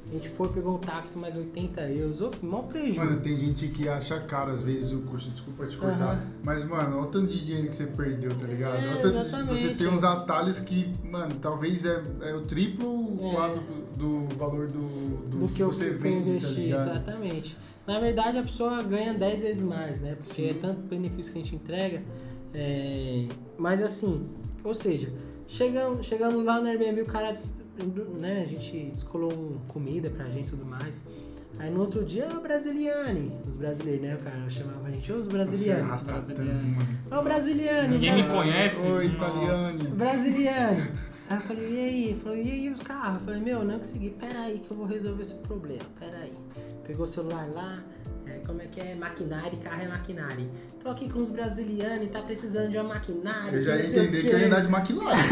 a 0.09 0.13
gente 0.13 0.29
foi, 0.31 0.49
pegou 0.49 0.75
um 0.77 0.79
táxi, 0.79 1.17
mais 1.19 1.37
80 1.37 1.81
euros. 1.91 2.21
Ô, 2.21 2.31
mó 2.43 2.63
prejuízo. 2.63 2.99
Mano, 3.01 3.21
tem 3.21 3.39
gente 3.39 3.69
que 3.69 3.89
acha 3.89 4.19
caro 4.21 4.51
às 4.51 4.61
vezes 4.63 4.93
o 4.93 4.99
curso, 5.03 5.31
desculpa 5.31 5.67
te 5.67 5.77
cortar. 5.77 6.15
Aham. 6.15 6.23
Mas, 6.43 6.65
mano, 6.65 6.97
olha 6.99 7.07
o 7.07 7.11
tanto 7.11 7.29
de 7.29 7.45
dinheiro 7.45 7.69
que 7.69 7.77
você 7.77 7.87
perdeu, 7.87 8.35
tá 8.37 8.47
ligado? 8.47 8.77
É, 8.77 8.97
tanto 9.01 9.47
você 9.47 9.75
tem 9.75 9.89
uns 9.89 10.03
atalhos 10.05 10.59
que, 10.61 10.93
mano, 11.11 11.35
talvez 11.41 11.85
é, 11.85 12.03
é 12.23 12.35
o 12.35 12.43
triplo, 12.43 12.89
o 12.89 13.31
É. 13.31 13.35
quadro 13.35 13.63
do 13.97 14.27
valor 14.37 14.67
do, 14.69 14.81
do, 15.29 15.39
do 15.47 15.49
que 15.49 15.63
você 15.65 15.87
que 15.91 15.91
eu 15.95 15.99
vende, 16.01 16.25
tá 16.25 16.31
investi, 16.31 16.61
ligado? 16.61 16.81
exatamente. 16.91 17.57
Na 17.87 18.01
verdade, 18.01 18.39
a 18.39 18.43
pessoa 18.43 18.83
ganha 18.83 19.15
10 19.15 19.43
vezes 19.43 19.63
mais, 19.63 20.01
né? 20.01 20.11
Porque 20.11 20.25
Sim. 20.25 20.51
é 20.51 20.55
tanto 20.55 20.81
benefício 20.83 21.33
que 21.33 21.39
a 21.39 21.43
gente 21.43 21.55
entrega. 21.55 22.03
é, 22.53 23.27
Mas 23.57 23.81
assim, 23.83 24.27
ou 24.65 24.75
seja, 24.75 25.09
chegamos, 25.47 26.07
chegamos 26.07 26.45
lá 26.45 26.61
no 26.61 26.67
Airbnb, 26.69 27.03
o 27.03 27.07
cara, 27.07 27.35
né? 28.19 28.43
A 28.43 28.49
gente 28.49 28.91
descolou 28.95 29.33
um 29.33 29.59
comida 29.69 30.11
pra 30.11 30.25
gente 30.27 30.49
e 30.49 30.51
tudo 30.51 30.65
mais. 30.65 31.05
Aí 31.59 31.71
no 31.71 31.81
outro 31.81 32.05
dia, 32.05 32.29
ô 32.37 32.41
Brasiliane, 32.41 33.33
os 33.49 33.57
brasileiros, 33.57 34.03
né? 34.03 34.15
O 34.15 34.19
cara 34.19 34.51
chamava 34.51 34.89
a 34.89 34.91
gente, 34.91 35.11
ô 35.11 35.17
os 35.17 35.25
Você 35.27 35.33
brasilianos. 35.33 35.85
arrasta 35.85 36.13
Brasiliano. 36.13 36.51
tanto, 36.61 36.67
mano. 36.67 37.21
Ô 37.21 37.23
brasiliane, 37.23 37.89
Ninguém 37.95 38.11
vai- 38.13 38.23
me 38.23 38.29
conhece. 38.29 38.87
Oi, 38.87 39.09
Nossa. 39.09 39.17
italiano. 39.17 39.91
Brasiliano. 39.97 40.87
Aí 41.29 41.37
eu 41.37 41.41
falei, 41.41 41.71
e 41.73 41.79
aí? 41.79 42.05
Ele 42.11 42.21
falou, 42.21 42.37
e 42.39 42.51
aí 42.51 42.71
os 42.71 42.81
carros? 42.83 43.19
Eu 43.21 43.25
falei, 43.25 43.41
meu, 43.41 43.65
não 43.65 43.79
consegui, 43.79 44.11
pera 44.11 44.41
aí 44.43 44.59
que 44.59 44.71
eu 44.71 44.77
vou 44.77 44.87
resolver 44.87 45.23
esse 45.23 45.35
problema, 45.35 45.83
pera 45.99 46.19
aí. 46.19 46.33
Pegou 46.87 47.05
o 47.05 47.09
celular 47.09 47.49
lá, 47.51 47.83
como 48.47 48.63
é 48.63 48.67
que 48.67 48.81
é? 48.81 48.95
Maquinário, 48.95 49.59
carro 49.59 49.83
é 49.83 49.89
maquinário. 49.89 50.49
Tô 50.83 50.91
aqui 50.91 51.09
com 51.11 51.19
os 51.21 51.31
brasilianos 51.31 52.05
e 52.05 52.09
tá 52.09 52.21
precisando 52.23 52.71
de 52.71 52.77
uma 52.79 52.95
maquinária. 52.95 53.57
Eu 53.57 53.63
já 53.63 53.77
ia 53.77 53.87
entender 53.87 54.21
que 54.23 54.29
eu 54.29 54.39
ia 54.39 54.47
andar 54.47 54.61
de 54.61 54.73
McLaren. 54.73 55.17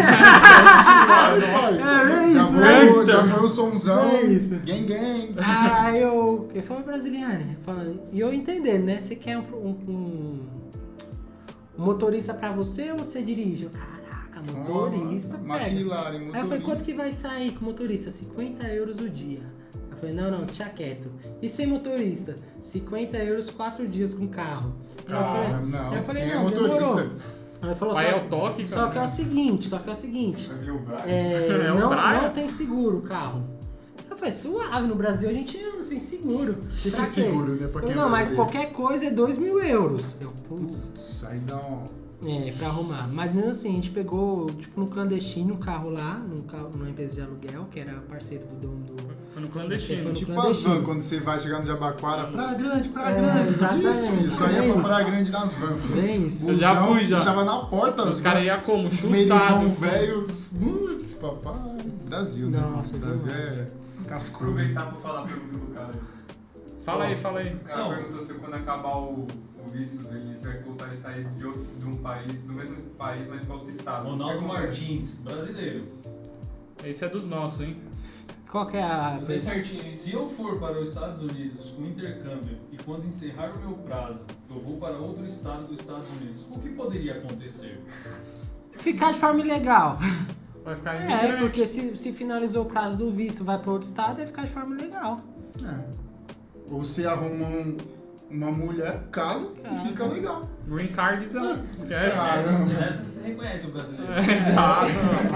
É, 1.34 1.36
é 1.36 1.40
já 1.40 2.26
isso, 2.26 2.52
vou, 2.52 2.60
gangster. 2.60 3.06
já 3.06 3.24
foi 3.24 3.44
o 3.44 3.48
somzão. 3.48 4.04
É 4.16 4.22
isso. 4.22 4.48
Gang, 4.64 4.82
gang. 4.84 5.34
Aí 5.38 6.00
eu. 6.02 6.48
Ele 6.52 6.62
falou 6.62 6.82
brasiliano, 6.82 7.56
falando. 7.64 8.00
E 8.12 8.20
eu 8.20 8.32
entendendo, 8.32 8.84
né? 8.84 9.00
Você 9.00 9.16
quer 9.16 9.38
um, 9.38 9.42
um- 9.42 10.40
um 11.78 11.84
motorista 11.84 12.34
pra 12.34 12.52
você 12.52 12.90
ou 12.92 12.98
você 12.98 13.22
dirige? 13.22 13.64
Eu, 13.64 13.70
caraca, 13.70 14.40
motorista, 14.42 15.36
Ah, 15.36 15.52
pega. 15.58 15.68
McLaren, 15.70 16.10
Aí 16.10 16.20
eu 16.20 16.30
falei, 16.32 16.42
motorista. 16.42 16.64
quanto 16.70 16.84
que 16.84 16.94
vai 16.94 17.12
sair 17.12 17.52
com 17.52 17.64
motorista? 17.64 18.10
50 18.10 18.66
euros 18.68 18.98
o 19.00 19.08
dia. 19.08 19.40
Eu 20.08 20.14
falei, 20.14 20.30
não, 20.30 20.38
não, 20.38 20.44
deixa 20.44 20.64
quieto. 20.68 21.10
E 21.40 21.48
sem 21.48 21.66
motorista? 21.66 22.36
50 22.60 23.16
euros 23.18 23.50
4 23.50 23.86
dias 23.88 24.14
com 24.14 24.26
carro. 24.28 24.74
Eu 24.98 25.04
Cara, 25.04 25.58
falei, 25.58 25.70
não. 25.70 25.90
aí 25.90 25.96
eu 25.96 26.02
falei, 26.04 26.22
Quem 26.22 26.32
é 26.32 26.34
não, 26.34 26.42
motorista? 26.44 26.78
demorou. 26.78 27.10
Aí 27.62 27.74
falou, 27.74 27.94
Pai 27.94 28.10
só, 28.10 28.16
é 28.18 28.22
o 28.22 28.28
toque, 28.28 28.66
só 28.66 28.76
que 28.76 28.82
é 28.82 28.86
o 28.86 28.90
cara. 28.92 29.06
seguinte, 29.06 29.68
só 29.68 29.78
que 29.78 29.88
é 29.88 29.92
o 29.92 29.96
seguinte, 29.96 30.50
o 30.50 30.92
é, 31.06 31.46
É 31.66 31.72
o 31.72 31.78
não, 31.78 31.90
não 31.90 32.30
tem 32.32 32.46
seguro 32.46 32.98
o 32.98 33.02
carro. 33.02 33.42
Eu 34.10 34.16
falei, 34.18 34.32
suave, 34.32 34.86
no 34.86 34.94
Brasil 34.94 35.28
a 35.28 35.32
gente 35.32 35.58
anda 35.62 35.82
sem 35.82 35.98
seguro. 35.98 36.58
é 36.68 36.90
quê? 36.90 37.04
seguro, 37.06 37.52
né, 37.54 37.66
pra 37.66 37.80
Eu, 37.82 37.86
quem 37.86 37.92
é 37.92 37.96
não, 37.96 38.08
mas 38.10 38.30
qualquer 38.32 38.72
coisa 38.72 39.06
é 39.06 39.10
2 39.10 39.38
mil 39.38 39.58
euros. 39.62 40.14
Eu, 40.20 40.30
putz, 40.46 40.88
Putz, 40.88 41.24
aí 41.24 41.38
dá 41.40 41.56
um... 41.56 41.88
é, 42.28 42.52
pra 42.52 42.68
arrumar. 42.68 43.08
Mas 43.08 43.34
mesmo 43.34 43.50
assim, 43.50 43.70
a 43.70 43.72
gente 43.72 43.90
pegou, 43.90 44.46
tipo, 44.50 44.78
no 44.78 44.86
clandestino 44.88 45.54
um 45.54 45.58
carro 45.58 45.90
lá, 45.90 46.18
num 46.18 46.42
carro, 46.42 46.68
numa 46.70 46.88
empresa 46.90 47.14
de 47.16 47.22
aluguel, 47.22 47.66
que 47.70 47.80
era 47.80 47.92
parceiro 48.08 48.44
do 48.46 48.56
dono 48.68 48.84
do. 48.84 48.94
No 49.44 49.50
clandestino. 49.50 50.04
No 50.08 50.12
Tipo 50.14 50.32
as 50.32 50.36
clandestino. 50.38 50.74
van, 50.76 50.82
quando 50.84 51.00
você 51.02 51.20
vai 51.20 51.38
chegar 51.40 51.60
no 51.60 51.66
Jabaquara, 51.66 52.26
Praia 52.28 52.54
Grande, 52.54 52.88
Praia 52.88 53.14
É, 53.14 53.20
Grande. 53.20 53.48
exatamente. 53.50 53.86
Isso, 53.98 54.10
filho, 54.12 54.30
só 54.30 54.44
ia 54.46 54.50
É 54.50 54.56
pra 54.56 54.66
isso. 54.68 54.82
Praia 54.82 55.04
Grande 55.04 55.30
nas 55.30 55.52
vans, 55.54 55.82
filho. 55.82 56.02
Bem 56.02 56.26
isso. 56.26 56.48
Eu 56.48 56.56
já 56.56 56.86
fui, 56.86 57.04
já. 57.06 57.16
Deixava 57.16 57.44
na 57.44 57.58
porta. 57.66 58.02
Os 58.04 58.20
caras 58.20 58.44
iam 58.44 58.60
como? 58.60 58.90
Chutado. 58.90 59.68
velhos. 59.68 60.40
Putz, 60.58 61.12
papai. 61.14 61.54
Brasil, 62.06 62.48
né? 62.48 62.58
Nossa, 62.60 62.96
Brasil 62.96 63.32
é 63.32 63.66
cascudo. 64.08 64.50
Aproveitar 64.50 64.86
pra 64.86 65.00
falar 65.00 65.20
a 65.20 65.22
pergunta 65.24 65.56
do 65.58 65.74
cara. 65.74 65.90
Fala 66.84 67.04
aí, 67.04 67.16
fala 67.16 67.40
aí. 67.40 67.54
O 67.54 67.58
cara 67.60 67.78
Não. 67.82 67.88
perguntou 67.94 68.20
se 68.26 68.34
quando 68.34 68.54
acabar 68.54 68.96
o, 68.98 69.26
visto 69.72 69.98
dele, 70.04 70.28
ele 70.30 70.38
tiver 70.38 70.58
que 70.58 70.68
voltar 70.68 70.92
e 70.92 70.96
sair 70.96 71.24
de, 71.36 71.44
outro, 71.46 71.66
de 71.78 71.86
um 71.86 71.96
país, 71.96 72.32
do 72.42 72.52
mesmo 72.52 72.76
país, 72.90 73.26
mas 73.28 73.42
pra 73.42 73.54
outro 73.54 73.70
estado. 73.70 74.08
Ronaldo? 74.08 74.42
Martins, 74.42 75.16
brasileiro. 75.24 75.84
Esse 76.84 77.04
é 77.04 77.08
dos 77.08 77.26
nossos, 77.26 77.62
hein? 77.62 77.78
Qual 78.54 78.66
que 78.68 78.76
é 78.76 78.84
a. 78.84 79.18
Bem 79.26 79.36
certinho. 79.36 79.82
Se 79.82 80.12
eu 80.12 80.28
for 80.28 80.60
para 80.60 80.80
os 80.80 80.90
Estados 80.90 81.20
Unidos 81.20 81.70
com 81.70 81.82
intercâmbio 81.86 82.56
e 82.70 82.76
quando 82.76 83.04
encerrar 83.04 83.50
o 83.52 83.58
meu 83.58 83.72
prazo, 83.78 84.24
eu 84.48 84.60
vou 84.60 84.76
para 84.76 84.96
outro 84.96 85.26
estado 85.26 85.66
dos 85.66 85.80
Estados 85.80 86.08
Unidos, 86.10 86.46
o 86.52 86.60
que 86.60 86.68
poderia 86.68 87.16
acontecer? 87.16 87.82
Ficar 88.70 89.10
de 89.12 89.18
forma 89.18 89.40
ilegal. 89.40 89.98
Vai 90.64 90.76
ficar 90.76 90.94
É, 90.94 91.02
imigrante. 91.04 91.40
porque 91.40 91.66
se, 91.66 91.96
se 91.96 92.12
finalizou 92.12 92.62
o 92.62 92.66
prazo 92.66 92.96
do 92.96 93.10
visto, 93.10 93.42
vai 93.42 93.58
pra 93.58 93.72
outro 93.72 93.88
estado, 93.88 94.20
é 94.20 94.26
ficar 94.26 94.44
de 94.44 94.52
forma 94.52 94.76
legal. 94.76 95.20
É. 95.60 95.84
Ou 96.70 96.84
você 96.84 97.04
arruma 97.08 97.48
um- 97.48 97.76
uma 98.34 98.50
mulher, 98.50 99.02
casa, 99.10 99.46
Casa. 99.62 99.74
e 99.82 99.88
fica 99.88 100.04
legal. 100.06 100.48
Green 100.66 100.86
card, 100.88 101.28
ah, 101.36 101.58
esquece. 101.74 102.16
Ah, 102.18 102.36
Essa, 102.88 103.04
você 103.04 103.26
reconhece 103.28 103.66
o 103.66 103.70
brasileiro. 103.70 104.12
É, 104.12 104.36
Exato. 104.38 104.86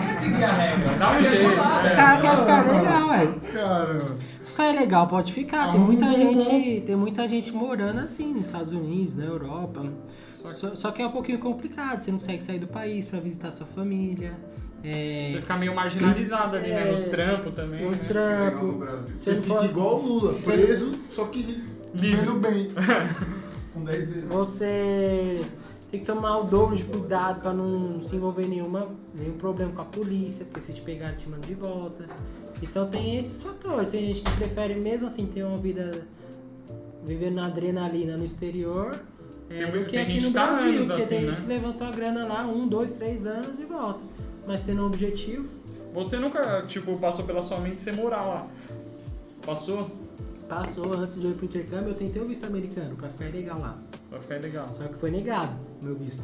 Quer 0.06 0.14
seguir 0.14 0.44
a 0.44 0.52
regra. 0.52 0.94
Dá 0.98 1.10
um 1.12 1.20
jeito. 1.20 1.48
O 1.48 1.86
é. 1.86 1.96
cara 1.96 2.20
quer 2.20 2.36
ficar 2.38 2.66
legal, 2.72 3.08
velho. 3.10 3.40
Caramba. 3.52 4.16
Se 4.42 4.50
ficar 4.50 4.72
legal, 4.74 5.06
pode 5.06 5.32
ficar. 5.32 5.70
Tem 5.72 5.80
muita 5.80 6.10
gente, 6.12 6.80
tem 6.86 6.96
muita 6.96 7.28
gente 7.28 7.52
morando 7.52 8.00
assim 8.00 8.32
nos 8.34 8.46
Estados 8.46 8.72
Unidos, 8.72 9.14
na 9.16 9.24
Europa. 9.24 9.82
Só 10.32 10.48
que 10.70 10.76
só 10.76 10.90
que 10.90 11.02
é 11.02 11.06
um 11.06 11.10
pouquinho 11.12 11.38
complicado. 11.38 12.00
Você 12.00 12.10
não 12.10 12.18
consegue 12.18 12.42
sair 12.42 12.58
do 12.58 12.66
país 12.68 13.04
pra 13.06 13.20
visitar 13.20 13.50
sua 13.50 13.66
família. 13.66 14.32
É, 14.82 15.30
você 15.32 15.40
fica 15.40 15.56
meio 15.56 15.74
marginalizado 15.74 16.56
ali, 16.56 16.68
né? 16.68 16.88
É. 16.88 16.92
Nos 16.92 17.04
trampos 17.06 17.52
também. 17.52 17.86
os 17.88 18.00
né? 18.00 18.08
Trampos. 18.08 18.76
Você 19.10 19.34
Você 19.34 19.40
fica 19.42 19.56
for- 19.56 19.64
igual 19.64 19.98
o 19.98 20.06
Lula, 20.06 20.32
Você- 20.32 20.52
preso, 20.52 20.96
só 21.10 21.24
que 21.26 21.64
Livre. 21.94 22.16
vivendo 22.20 22.34
bem. 22.40 22.70
Com 23.74 23.84
10 23.84 24.06
dedos. 24.06 24.28
Você 24.30 25.44
tem 25.90 26.00
que 26.00 26.06
tomar 26.06 26.38
o 26.38 26.44
dobro 26.44 26.76
de 26.76 26.84
cuidado 26.84 27.40
pra 27.40 27.52
não 27.52 28.00
se 28.00 28.16
envolver 28.16 28.44
em 28.44 28.48
nenhuma, 28.48 28.88
nenhum 29.14 29.34
problema 29.38 29.72
com 29.72 29.82
a 29.82 29.84
polícia, 29.84 30.44
porque 30.44 30.60
se 30.60 30.72
te 30.72 30.80
pegar, 30.80 31.14
te 31.16 31.28
mandam 31.28 31.46
de 31.48 31.54
volta. 31.54 32.04
Então 32.62 32.88
tem 32.88 33.16
esses 33.16 33.42
fatores. 33.42 33.88
Tem 33.88 34.06
gente 34.06 34.22
que 34.22 34.30
prefere 34.36 34.74
mesmo 34.74 35.06
assim 35.06 35.26
ter 35.26 35.44
uma 35.44 35.58
vida 35.58 36.02
vivendo 37.04 37.34
na 37.36 37.46
adrenalina 37.46 38.16
no 38.16 38.24
exterior. 38.24 38.98
É, 39.50 39.64
Tem- 39.64 39.70
do 39.80 39.84
que 39.86 39.92
tem 39.92 40.00
aqui 40.02 40.12
gente 40.12 40.22
no 40.24 40.28
que 40.28 40.34
tá 40.34 40.46
Brasil, 40.46 40.68
anos 40.72 40.86
porque 40.88 41.02
tem 41.04 41.18
assim, 41.18 41.26
gente 41.26 41.36
né? 41.36 41.40
que 41.42 41.48
levantou 41.48 41.86
a 41.86 41.90
grana 41.90 42.26
lá 42.26 42.46
um, 42.46 42.68
dois, 42.68 42.90
três 42.90 43.24
anos 43.26 43.58
e 43.58 43.64
volta. 43.64 44.00
Mas 44.46 44.60
tendo 44.60 44.82
um 44.82 44.86
objetivo, 44.86 45.46
Você 45.94 46.18
nunca, 46.18 46.64
tipo, 46.66 46.96
passou 46.98 47.24
pela 47.24 47.40
sua 47.40 47.58
mente 47.60 47.80
você 47.80 47.92
morar 47.92 48.22
lá? 48.26 48.46
Passou? 49.44 49.88
Passou 50.48 50.92
antes 50.94 51.16
de 51.16 51.24
eu 51.24 51.30
ir 51.32 51.34
pro 51.34 51.44
intercâmbio, 51.46 51.88
eu 51.90 51.94
tentei 51.94 52.20
o 52.22 52.26
visto 52.26 52.44
americano 52.46 52.96
pra 52.96 53.08
ficar 53.08 53.26
legal 53.26 53.58
lá. 53.60 53.78
Vai 54.10 54.20
ficar 54.20 54.40
legal. 54.40 54.72
Só 54.74 54.84
que 54.88 54.94
foi 54.96 55.10
negado 55.10 55.52
meu 55.82 55.94
visto. 55.94 56.22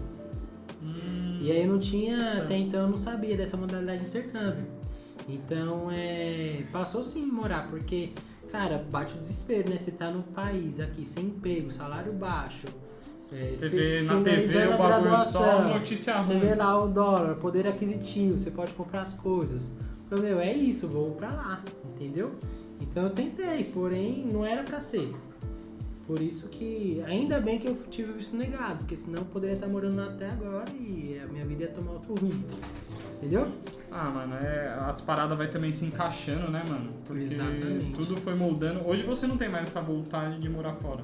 E 1.40 1.50
aí 1.50 1.62
eu 1.64 1.72
não 1.72 1.78
tinha, 1.78 2.42
até 2.42 2.56
então 2.58 2.82
eu 2.82 2.88
não 2.88 2.96
sabia 2.96 3.36
dessa 3.36 3.56
modalidade 3.56 4.02
de 4.02 4.06
intercâmbio. 4.08 4.66
Então, 5.28 5.88
é, 5.90 6.64
passou 6.72 7.02
sim 7.02 7.24
morar, 7.24 7.68
porque, 7.70 8.10
cara, 8.50 8.84
bate 8.90 9.14
o 9.14 9.18
desespero, 9.18 9.70
né? 9.70 9.78
Você 9.78 9.90
tá 9.92 10.10
num 10.10 10.20
país 10.22 10.80
aqui 10.80 11.06
sem 11.06 11.26
emprego, 11.26 11.70
salário 11.70 12.12
baixo. 12.12 12.66
é, 13.32 13.48
Você 13.48 13.68
vê 13.68 14.02
na 14.02 14.20
TV 14.20 14.66
o 14.68 14.78
bagulho 14.78 15.16
só 15.24 15.62
notícia 15.62 16.22
Você 16.22 16.32
ruim. 16.34 16.40
vê 16.40 16.54
lá 16.54 16.82
o 16.82 16.88
dólar, 16.88 17.36
poder 17.36 17.66
aquisitivo, 17.66 18.36
você 18.38 18.50
pode 18.50 18.72
comprar 18.74 19.00
as 19.00 19.14
coisas. 19.14 19.74
Eu, 20.10 20.20
meu, 20.20 20.38
é 20.38 20.52
isso, 20.52 20.86
vou 20.86 21.12
pra 21.12 21.28
lá, 21.30 21.62
entendeu? 21.86 22.32
Então 22.80 23.04
eu 23.04 23.10
tentei, 23.10 23.64
porém 23.64 24.24
não 24.26 24.44
era 24.44 24.62
pra 24.62 24.80
ser. 24.80 25.14
Por 26.06 26.20
isso 26.20 26.48
que, 26.48 27.02
ainda 27.06 27.40
bem 27.40 27.58
que 27.58 27.66
eu 27.66 27.74
tive 27.90 28.10
o 28.12 28.14
visto 28.14 28.36
negado, 28.36 28.78
porque 28.78 28.96
senão 28.96 29.20
eu 29.20 29.24
poderia 29.24 29.54
estar 29.54 29.66
morando 29.66 29.96
lá 29.96 30.12
até 30.12 30.28
agora 30.28 30.70
e 30.72 31.18
a 31.22 31.26
minha 31.26 31.46
vida 31.46 31.62
ia 31.62 31.70
tomar 31.70 31.92
outro 31.92 32.14
rumo. 32.14 32.44
Entendeu? 33.16 33.50
Ah, 33.90 34.10
mano, 34.10 34.34
é, 34.34 34.74
as 34.86 35.00
paradas 35.00 35.38
vai 35.38 35.48
também 35.48 35.72
se 35.72 35.84
encaixando, 35.86 36.50
né, 36.50 36.62
mano? 36.68 36.92
Porque 37.06 37.22
Exatamente. 37.22 37.92
tudo 37.92 38.16
foi 38.18 38.34
moldando. 38.34 38.86
Hoje 38.86 39.02
você 39.02 39.26
não 39.26 39.38
tem 39.38 39.48
mais 39.48 39.68
essa 39.68 39.80
vontade 39.80 40.40
de 40.40 40.48
morar 40.48 40.74
fora. 40.74 41.02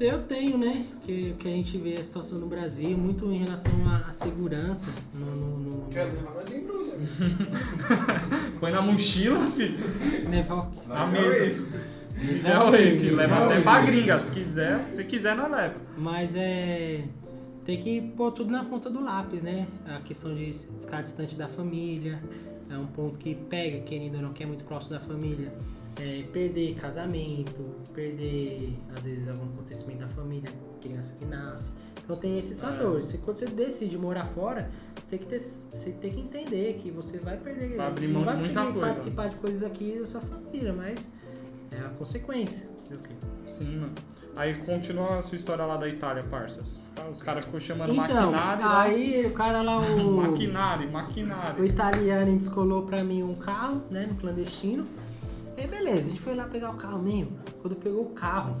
Eu 0.00 0.22
tenho, 0.24 0.58
né? 0.58 0.86
Que, 1.04 1.34
que 1.38 1.46
a 1.46 1.50
gente 1.50 1.78
vê 1.78 1.96
a 1.96 2.02
situação 2.02 2.38
no 2.38 2.46
Brasil, 2.46 2.96
muito 2.98 3.30
em 3.32 3.38
relação 3.38 3.72
à, 3.86 4.08
à 4.08 4.10
segurança. 4.12 4.90
No, 5.14 5.24
no, 5.36 5.58
no, 5.58 5.88
Quero 5.88 6.12
levar, 6.14 6.32
mas 6.34 6.52
embrulha. 6.52 6.94
Põe 8.58 8.72
na 8.72 8.82
mochila, 8.82 9.50
filho. 9.52 9.78
levar- 10.28 10.70
Na 10.88 11.06
Vai, 11.06 11.12
mesa. 11.12 11.62
vai. 12.42 12.52
É 12.52 12.58
o 12.58 12.70
rei, 12.70 12.98
filho. 12.98 13.16
Leva 13.16 13.36
Não, 13.36 13.46
até 13.46 13.60
pra 13.60 13.82
gringa. 13.82 14.18
Se 14.18 14.30
quiser, 14.30 14.84
se 14.90 15.04
quiser, 15.04 15.36
não 15.36 15.50
leva. 15.50 15.74
Mas 15.96 16.34
é. 16.34 17.02
Tem 17.64 17.78
que 17.78 18.00
pôr 18.16 18.30
tudo 18.32 18.50
na 18.50 18.62
ponta 18.64 18.90
do 18.90 19.02
lápis, 19.02 19.42
né? 19.42 19.66
A 19.86 19.98
questão 20.00 20.34
de 20.34 20.52
ficar 20.52 21.02
distante 21.02 21.34
da 21.36 21.48
família 21.48 22.20
é 22.70 22.76
um 22.76 22.86
ponto 22.86 23.18
que 23.18 23.34
pega, 23.34 23.78
querendo 23.80 24.16
ou 24.16 24.22
não, 24.22 24.32
que 24.34 24.42
é 24.42 24.46
muito 24.46 24.64
próximo 24.64 24.98
da 24.98 25.00
família. 25.00 25.50
É, 26.00 26.24
perder 26.32 26.74
casamento, 26.74 27.62
perder, 27.94 28.76
às 28.96 29.04
vezes, 29.04 29.28
algum 29.28 29.44
acontecimento 29.44 30.00
da 30.00 30.08
família, 30.08 30.50
criança 30.80 31.14
que 31.18 31.24
nasce. 31.24 31.70
Então 32.04 32.16
tem 32.16 32.38
esses 32.38 32.58
É. 32.62 32.66
fatores. 32.66 33.14
E 33.14 33.18
quando 33.18 33.36
você 33.36 33.46
decide 33.46 33.96
morar 33.96 34.26
fora, 34.26 34.68
você 35.00 35.10
tem 35.10 35.18
que, 35.20 35.26
ter, 35.26 35.38
você 35.38 35.92
tem 35.92 36.10
que 36.10 36.20
entender 36.20 36.74
que 36.74 36.90
você 36.90 37.18
vai 37.18 37.36
perder. 37.36 37.76
Vai 37.76 37.86
abrir 37.86 38.08
não 38.08 38.14
mão 38.14 38.24
vai 38.24 38.36
de 38.36 38.44
muita 38.44 38.60
conseguir 38.60 38.72
coisa. 38.78 38.86
participar 38.88 39.28
de 39.28 39.36
coisas 39.36 39.62
aqui 39.62 39.98
da 40.00 40.06
sua 40.06 40.20
família, 40.20 40.72
mas 40.72 41.10
é 41.70 41.78
a 41.78 41.88
consequência. 41.90 42.68
Sim, 43.46 43.76
mano. 43.78 43.92
Aí 44.36 44.52
continua 44.54 45.18
a 45.18 45.22
sua 45.22 45.36
história 45.36 45.64
lá 45.64 45.76
da 45.76 45.88
Itália, 45.88 46.24
parças. 46.24 46.66
Os 47.12 47.22
caras 47.22 47.44
ficou 47.44 47.60
chamando 47.60 47.92
Então, 47.92 48.32
maquinário. 48.32 48.62
lá. 48.64 48.82
aí 48.82 49.26
o 49.26 49.30
cara 49.32 49.62
lá, 49.62 49.78
o. 49.78 50.10
Maquinário, 50.28 50.88
O 50.88 50.92
maquinário. 50.92 51.64
italiano 51.64 52.36
descolou 52.36 52.82
pra 52.82 53.02
mim 53.04 53.22
um 53.22 53.34
carro, 53.36 53.82
né, 53.90 54.06
no 54.06 54.16
clandestino. 54.16 54.84
E 55.56 55.60
aí, 55.60 55.66
beleza, 55.66 56.00
a 56.00 56.02
gente 56.10 56.20
foi 56.20 56.34
lá 56.34 56.46
pegar 56.46 56.70
o 56.70 56.76
carro 56.76 57.00
mesmo. 57.02 57.38
Quando 57.62 57.76
pegou 57.76 58.02
o 58.02 58.10
carro, 58.10 58.56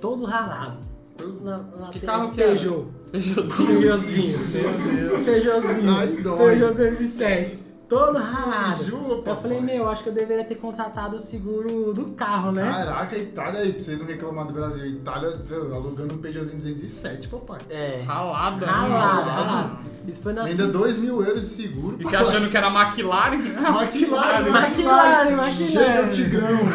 todo 0.00 0.24
ralado. 0.24 0.78
todo 1.16 1.40
Na, 1.42 1.58
na 1.58 1.88
Que 1.88 2.00
carro 2.00 2.30
que? 2.30 2.36
Peugeot. 2.36 2.86
Peugeotzinho. 3.12 3.66
Peugeotzinho. 3.66 5.24
Peugeotzinho. 5.24 6.22
Dói. 6.22 6.36
Peugeot 6.36 6.74
207. 6.74 7.65
Todo 7.88 8.18
ralado. 8.18 8.84
Juro, 8.84 9.22
Eu 9.24 9.36
falei, 9.36 9.60
meu, 9.60 9.88
acho 9.88 10.02
que 10.02 10.08
eu 10.08 10.12
deveria 10.12 10.44
ter 10.44 10.56
contratado 10.56 11.14
o 11.16 11.20
seguro 11.20 11.92
do 11.92 12.06
carro, 12.06 12.50
né? 12.50 12.68
Caraca, 12.68 13.16
Itália 13.16 13.60
aí, 13.60 13.72
pra 13.72 13.82
você 13.82 13.94
não 13.94 14.04
reclamar 14.04 14.44
do 14.46 14.52
Brasil. 14.52 14.84
Itália, 14.86 15.36
viu, 15.44 15.72
alugando 15.72 16.14
um 16.14 16.18
Peugeotzinho 16.18 16.58
207, 16.58 17.28
papai. 17.28 17.60
É. 17.70 18.02
Ralada. 18.04 18.66
Ralado, 18.66 19.26
né? 19.26 19.32
ralado. 19.32 19.78
Isso 20.08 20.20
foi 20.20 20.32
na 20.32 20.42
Ainda 20.42 20.64
Suíça. 20.64 20.78
2 20.78 20.98
mil 20.98 21.22
euros 21.22 21.42
de 21.42 21.48
seguro. 21.48 21.96
E 22.00 22.04
você 22.04 22.16
achando 22.16 22.48
que 22.50 22.56
era 22.56 22.66
McLaren? 22.66 23.36
McLaren, 23.38 24.48
McLaren, 24.48 25.30
McLaren. 25.30 25.52
Chega 25.52 26.02
o 26.02 26.08
Tigrão. 26.08 26.58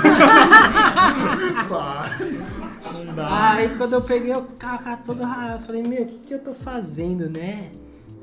Aí 3.29 3.69
quando 3.77 3.93
eu 3.93 4.01
peguei 4.01 4.33
o 4.33 4.43
carro, 4.57 4.79
o 4.79 4.83
carro 4.83 4.99
todo 5.05 5.23
ralado, 5.23 5.61
eu 5.61 5.65
falei, 5.65 5.83
meu, 5.83 6.03
o 6.03 6.05
que, 6.05 6.17
que 6.19 6.33
eu 6.33 6.39
tô 6.39 6.53
fazendo, 6.53 7.29
né? 7.29 7.71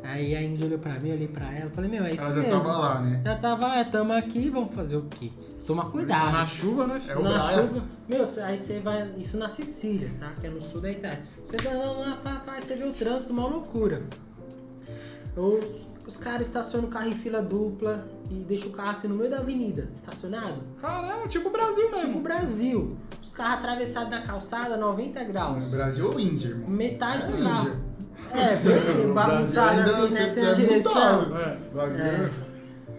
Aí 0.03 0.35
a 0.37 0.43
Índia 0.43 0.67
olhou 0.67 0.79
pra 0.79 0.95
mim, 0.95 1.09
eu 1.11 1.15
olhei 1.17 1.29
pra 1.29 1.53
ela, 1.53 1.71
falei, 1.71 1.91
meu, 1.91 2.05
é 2.05 2.15
isso 2.15 2.25
Ela 2.25 2.35
já 2.37 2.41
mesmo. 2.43 2.61
tava 2.61 2.79
lá, 2.79 3.01
né? 3.01 3.21
Já 3.25 3.37
tava 3.37 3.67
lá, 3.67 3.85
tamo 3.85 4.13
aqui, 4.13 4.49
vamos 4.49 4.75
fazer 4.75 4.97
o 4.97 5.03
quê? 5.03 5.31
Toma 5.67 5.91
cuidado. 5.91 6.33
Na 6.33 6.47
chuva, 6.47 6.87
né, 6.87 7.03
É 7.09 7.17
o 7.17 7.23
na 7.23 7.39
chuva, 7.41 7.85
meu, 8.09 8.25
aí 8.45 8.57
você 8.57 8.79
vai, 8.81 9.11
isso 9.19 9.37
na 9.37 9.49
Sicília, 9.49 10.11
tá? 10.19 10.33
Que 10.41 10.47
é 10.47 10.51
no 10.51 10.63
sul 10.63 10.81
da 10.81 10.91
Itália. 10.91 11.23
Você 11.45 11.57
andando 11.57 12.01
lá, 12.01 12.17
pá, 12.47 12.59
você 12.59 12.75
vê 12.77 12.85
o 12.85 12.93
trânsito, 12.93 13.33
uma 13.33 13.47
loucura. 13.47 14.03
Eu- 15.37 15.89
os 16.07 16.17
caras 16.17 16.47
estacionam 16.47 16.89
o 16.89 16.91
carro 16.91 17.09
em 17.09 17.15
fila 17.15 17.43
dupla 17.43 18.09
e 18.31 18.35
deixam 18.37 18.71
o 18.71 18.73
carro 18.73 18.91
assim 18.91 19.09
no 19.09 19.15
meio 19.15 19.31
da 19.31 19.39
avenida, 19.41 19.91
estacionado. 19.93 20.63
Caramba, 20.81 21.29
tipo 21.29 21.49
o 21.51 21.53
Brasil 21.53 21.85
Tipo 21.85 21.97
o 21.97 21.99
mesmo. 22.07 22.21
Brasil. 22.23 22.97
Os 23.23 23.31
carros 23.33 23.59
atravessados 23.59 24.11
da 24.11 24.23
calçada, 24.23 24.75
90 24.79 25.23
graus. 25.25 25.71
Brasil 25.71 26.11
ou 26.11 26.19
Índia, 26.19 26.49
irmão? 26.49 26.71
Metade 26.71 27.25
É 27.25 27.27
do 27.27 27.33
Índia. 27.37 27.51
carro. 27.51 27.88
É, 28.33 28.57
bem 28.57 29.13
bagunçado 29.15 29.81
assim, 29.81 30.15
né? 30.15 30.27
Sem 30.27 30.47
a 30.47 30.51
é 30.51 30.55
direção. 30.55 31.29
mudado. 31.29 31.37
É. 31.37 32.03
É. 32.03 32.31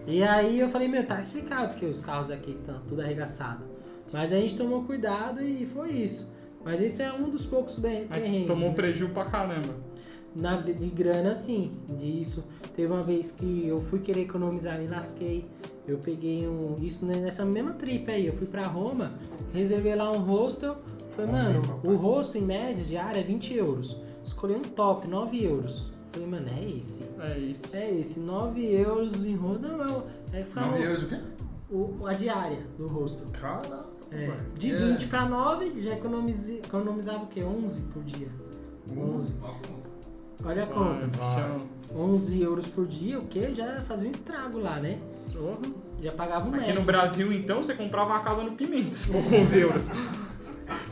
E 0.06 0.22
aí 0.22 0.58
eu 0.58 0.70
falei, 0.70 0.88
meu, 0.88 1.06
tá 1.06 1.20
explicado 1.20 1.68
porque 1.68 1.86
os 1.86 2.00
carros 2.00 2.30
aqui 2.30 2.52
estão 2.52 2.80
tudo 2.88 3.00
arregaçado. 3.00 3.64
Mas 4.12 4.32
a 4.32 4.36
gente 4.36 4.56
tomou 4.56 4.82
cuidado 4.84 5.42
e 5.42 5.66
foi 5.66 5.90
isso. 5.90 6.28
Mas 6.64 6.80
esse 6.80 7.02
é 7.02 7.12
um 7.12 7.30
dos 7.30 7.46
poucos 7.46 7.76
perrengues. 7.76 8.46
tomou 8.46 8.70
né? 8.70 8.74
prejuízo 8.74 9.12
pra 9.12 9.24
caramba. 9.24 9.74
Na, 10.34 10.56
de 10.56 10.86
grana, 10.88 11.34
sim, 11.34 11.72
disso. 11.88 12.44
Teve 12.76 12.92
uma 12.92 13.02
vez 13.02 13.30
que 13.30 13.66
eu 13.66 13.80
fui 13.80 13.98
querer 13.98 14.22
economizar, 14.22 14.78
me 14.78 14.86
lasquei. 14.86 15.48
Eu 15.88 15.98
peguei 15.98 16.46
um. 16.46 16.76
Isso 16.80 17.04
né, 17.04 17.16
nessa 17.16 17.44
mesma 17.44 17.72
trip 17.72 18.10
aí. 18.10 18.26
Eu 18.26 18.32
fui 18.34 18.46
pra 18.46 18.66
Roma, 18.66 19.12
reservei 19.52 19.94
lá 19.94 20.10
um 20.12 20.18
hostel. 20.18 20.76
Falei, 21.16 21.32
mano, 21.32 21.80
o 21.82 21.94
hostel 21.96 22.42
em 22.42 22.44
média 22.44 22.84
diária 22.84 23.20
é 23.20 23.22
20 23.22 23.54
euros. 23.54 24.00
Escolhi 24.30 24.54
um 24.54 24.62
top, 24.62 25.08
9 25.08 25.44
euros. 25.44 25.90
Falei, 26.12 26.28
mano, 26.28 26.46
é 26.48 26.70
esse. 26.78 27.04
É 27.18 27.38
isso. 27.38 27.76
É 27.76 27.90
esse, 27.98 28.20
9 28.20 28.64
euros 28.64 29.24
em 29.24 29.34
hostel. 29.34 29.76
Não, 29.76 30.04
é, 30.32 30.40
é 30.40 30.44
ficar 30.44 30.66
9 30.70 30.82
euros 30.82 31.02
o 31.02 31.08
quê? 31.08 31.20
o, 31.70 32.06
a 32.06 32.12
diária 32.14 32.66
do 32.78 32.86
hostel. 32.88 33.26
Caraca, 33.32 33.86
É, 34.10 34.30
de 34.56 34.72
É. 34.72 34.76
20 34.76 35.06
pra 35.08 35.28
9, 35.28 35.82
já 35.82 35.94
economize, 35.94 36.58
economizava 36.58 37.24
o 37.24 37.26
quê? 37.26 37.42
11 37.42 37.82
por 37.92 38.02
dia. 38.04 38.28
11. 38.96 39.34
Olha 40.44 40.62
a 40.62 40.66
conta. 40.66 41.08
Chão. 41.34 41.62
11 41.94 42.40
euros 42.40 42.66
por 42.68 42.86
dia, 42.86 43.18
o 43.18 43.26
que? 43.26 43.52
Já 43.52 43.80
fazia 43.80 44.06
um 44.08 44.10
estrago 44.10 44.58
lá, 44.58 44.78
né? 44.80 44.98
Já 46.00 46.12
pagava 46.12 46.48
um 46.48 46.54
Aqui 46.54 46.68
Mac. 46.68 46.76
no 46.76 46.84
Brasil, 46.84 47.32
então, 47.32 47.62
você 47.62 47.74
comprava 47.74 48.10
uma 48.10 48.20
casa 48.20 48.42
no 48.42 48.52
Pimenta, 48.52 48.94
se 48.94 49.12
for 49.12 49.22
com 49.28 49.42
os 49.42 49.52
euros. 49.52 49.88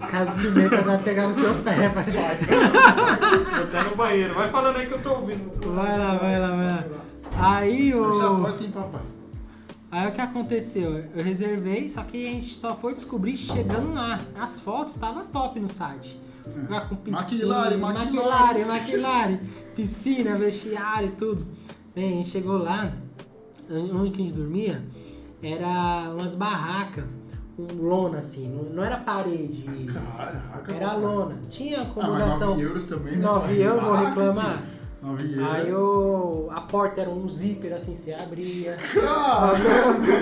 As 0.01 0.35
pimentas 0.35 0.85
vai 0.85 0.99
pegar 1.03 1.29
no 1.29 1.35
seu 1.35 1.55
pé. 1.63 1.89
Vai. 1.89 2.05
Vou 2.05 3.65
até 3.65 3.83
no 3.83 3.97
banheiro. 3.97 4.35
Vai 4.35 4.51
falando 4.51 4.77
aí 4.77 4.87
que 4.87 4.95
eu 4.95 5.03
tô 5.03 5.15
ouvindo. 5.15 5.51
vai 5.75 5.99
lá, 5.99 6.17
vai 6.17 6.41
lá, 6.41 6.49
vai 6.49 6.67
lá. 6.67 6.85
Aí 7.37 7.95
o. 7.95 8.47
Aí 9.91 10.09
o 10.09 10.13
que 10.13 10.21
aconteceu? 10.21 11.03
Eu 11.15 11.25
reservei, 11.25 11.89
só 11.89 12.03
que 12.03 12.27
a 12.27 12.31
gente 12.31 12.55
só 12.55 12.75
foi 12.77 12.93
descobrir 12.95 13.37
chegando 13.37 13.95
lá. 13.95 14.21
As 14.39 14.61
fotos 14.61 14.95
estavam 14.95 15.27
top 15.27 15.59
no 15.59 15.69
site. 15.69 16.21
Lá 16.69 16.83
com 16.83 16.97
piscina, 16.97 17.73
McLaren, 17.73 17.75
McLaren. 17.77 18.61
McLaren, 18.61 19.39
piscina, 19.75 20.37
vestiário 20.37 21.09
e 21.09 21.13
tudo. 21.13 21.47
Bem, 21.95 22.11
a 22.11 22.13
gente 22.17 22.29
chegou 22.29 22.59
lá, 22.59 22.93
onde 23.71 24.11
que 24.11 24.23
a 24.23 24.27
gente 24.27 24.37
dormia, 24.37 24.83
era 25.43 26.13
umas 26.15 26.35
barracas, 26.35 27.05
com 27.59 27.67
lona 27.75 28.19
assim, 28.19 28.49
não, 28.49 28.63
não 28.73 28.85
era 28.85 28.97
parede, 28.99 29.65
Caraca. 29.93 30.73
era 30.73 30.87
papai. 30.91 31.01
lona. 31.03 31.39
Tinha 31.51 31.81
Ah, 31.81 31.83
acomodação. 31.83 32.51
9 32.51 32.63
euros 32.63 32.87
também, 32.87 33.17
né? 33.17 33.23
9 33.23 33.47
pai? 33.49 33.63
euros, 33.67 33.83
vou 33.83 33.93
Caraca, 33.95 34.09
reclamar. 34.09 34.57
tio. 34.59 34.79
9 35.03 35.33
euros. 35.35 35.55
Aí 35.55 35.73
o, 35.75 36.49
a 36.53 36.61
porta 36.61 37.01
era 37.01 37.11
um 37.11 37.29
zíper 37.29 37.73
assim, 37.73 37.95
você 37.97 38.13
abria. 38.15 38.77
Caraca. 38.95 39.59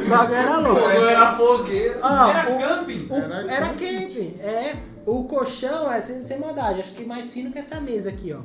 O 0.07 0.09
bagulho 0.09 0.35
era 0.35 0.59
louco. 0.59 0.81
Não 0.81 1.09
era 1.09 1.37
fogueira. 1.37 1.99
Ah, 2.03 2.31
Era 2.31 2.55
o- 2.55 2.59
camping? 2.79 3.07
O- 3.11 3.15
Era 3.15 3.53
era 3.53 3.67
camping. 3.69 4.07
camping, 4.07 4.35
é. 4.41 4.77
O 5.05 5.25
colchão 5.25 5.93
é 5.93 6.01
sem, 6.01 6.21
sem 6.21 6.39
maldade, 6.41 6.81
acho 6.81 6.93
que 6.93 7.05
mais 7.05 7.33
fino 7.33 7.51
que 7.53 7.59
essa 7.59 7.79
mesa 7.81 8.09
aqui, 8.11 8.33
ó. 8.33 8.41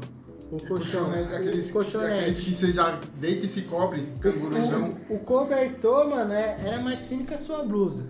O 0.54 0.58
colchão. 0.68 1.06
Colchonete, 1.06 1.30
né? 1.32 1.38
aqueles, 1.38 1.72
colchonete. 1.72 2.20
aqueles 2.20 2.40
que 2.42 2.54
você 2.54 2.72
já 2.74 3.00
deita 3.16 3.46
e 3.46 3.48
se 3.48 3.62
cobre, 3.62 4.10
canguruzão. 4.20 4.96
O, 5.10 5.16
o 5.16 5.20
cobertor, 5.20 6.10
mano, 6.10 6.34
é- 6.34 6.58
era 6.64 6.80
mais 6.82 7.06
fino 7.06 7.26
que 7.26 7.34
a 7.34 7.38
sua 7.38 7.64
blusa. 7.64 8.10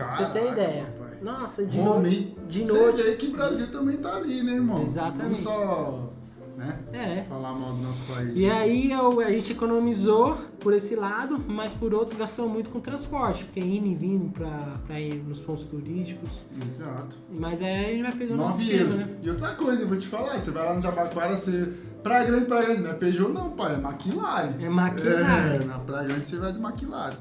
Caraca, 0.00 0.16
você 0.16 0.30
ter 0.40 0.52
ideia. 0.52 0.84
papai. 0.98 1.18
Nossa, 1.22 1.66
de 1.66 1.78
Homem. 1.78 2.02
noite. 2.02 2.36
De 2.48 2.60
Você 2.66 2.72
noite. 2.72 3.02
vê 3.02 3.12
que 3.16 3.26
o 3.26 3.32
Brasil 3.32 3.66
também 3.70 3.96
tá 3.98 4.14
ali, 4.16 4.42
né, 4.42 4.52
irmão? 4.54 4.82
Exatamente. 4.82 5.28
Não 5.28 5.34
só, 5.52 6.10
né, 6.56 6.78
É. 6.92 7.24
falar 7.28 7.52
mal 7.52 7.72
do 7.72 7.82
nosso 7.82 8.02
país. 8.12 8.32
E 8.36 8.50
aí 8.50 8.90
eu- 8.90 9.20
a 9.20 9.30
gente 9.30 9.52
economizou 9.52 10.36
por 10.58 10.72
esse 10.72 10.96
lado, 10.96 11.38
mas 11.46 11.72
por 11.74 11.92
outro 11.94 12.16
gastou 12.18 12.48
muito 12.48 12.70
com 12.70 12.80
transporte, 12.80 13.44
porque 13.44 13.60
indo 13.60 13.86
e 13.86 13.94
vindo 13.94 14.30
pra, 14.32 14.76
pra 14.86 14.98
ir 15.00 15.22
nos 15.26 15.40
pontos 15.40 15.64
turísticos. 15.64 16.42
Exato. 16.64 17.16
Mas 17.30 17.60
aí 17.62 17.84
a 17.84 17.88
gente 17.90 18.02
vai 18.02 18.12
pegando 18.12 18.40
os 18.42 18.48
9 18.48 18.62
esquemas, 18.64 18.94
euros. 18.94 18.96
né? 18.96 19.16
E 19.22 19.30
outra 19.30 19.54
coisa, 19.54 19.82
eu 19.82 19.88
vou 19.88 19.96
te 19.98 20.06
falar, 20.06 20.38
você 20.38 20.50
vai 20.50 20.64
lá 20.64 20.74
no 20.74 20.82
Jabaquara, 20.82 21.36
você 21.36 21.72
Praia 22.02 22.24
Grande, 22.24 22.46
Praia 22.46 22.64
Grande, 22.66 22.82
não 22.82 22.90
é 22.90 22.94
Peugeot 22.94 23.30
não, 23.30 23.50
pai, 23.50 23.74
é 23.74 23.78
McLaren. 23.78 24.54
É 24.58 24.64
McLaren. 24.66 25.54
É, 25.54 25.64
na 25.66 25.78
Praia 25.78 26.08
Grande 26.08 26.26
você 26.28 26.36
vai 26.38 26.50
de 26.52 26.58
McLaren. 26.58 27.16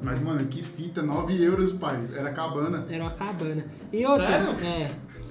Mas, 0.00 0.20
mano, 0.22 0.44
que 0.46 0.62
fita, 0.62 1.02
9 1.02 1.42
euros, 1.42 1.72
pai. 1.72 1.98
Era 2.14 2.30
cabana. 2.32 2.86
Era 2.88 3.02
uma 3.04 3.10
cabana. 3.12 3.64
E 3.92 4.04
outra, 4.06 4.40
Sério? 4.40 4.56
é, 4.64 4.90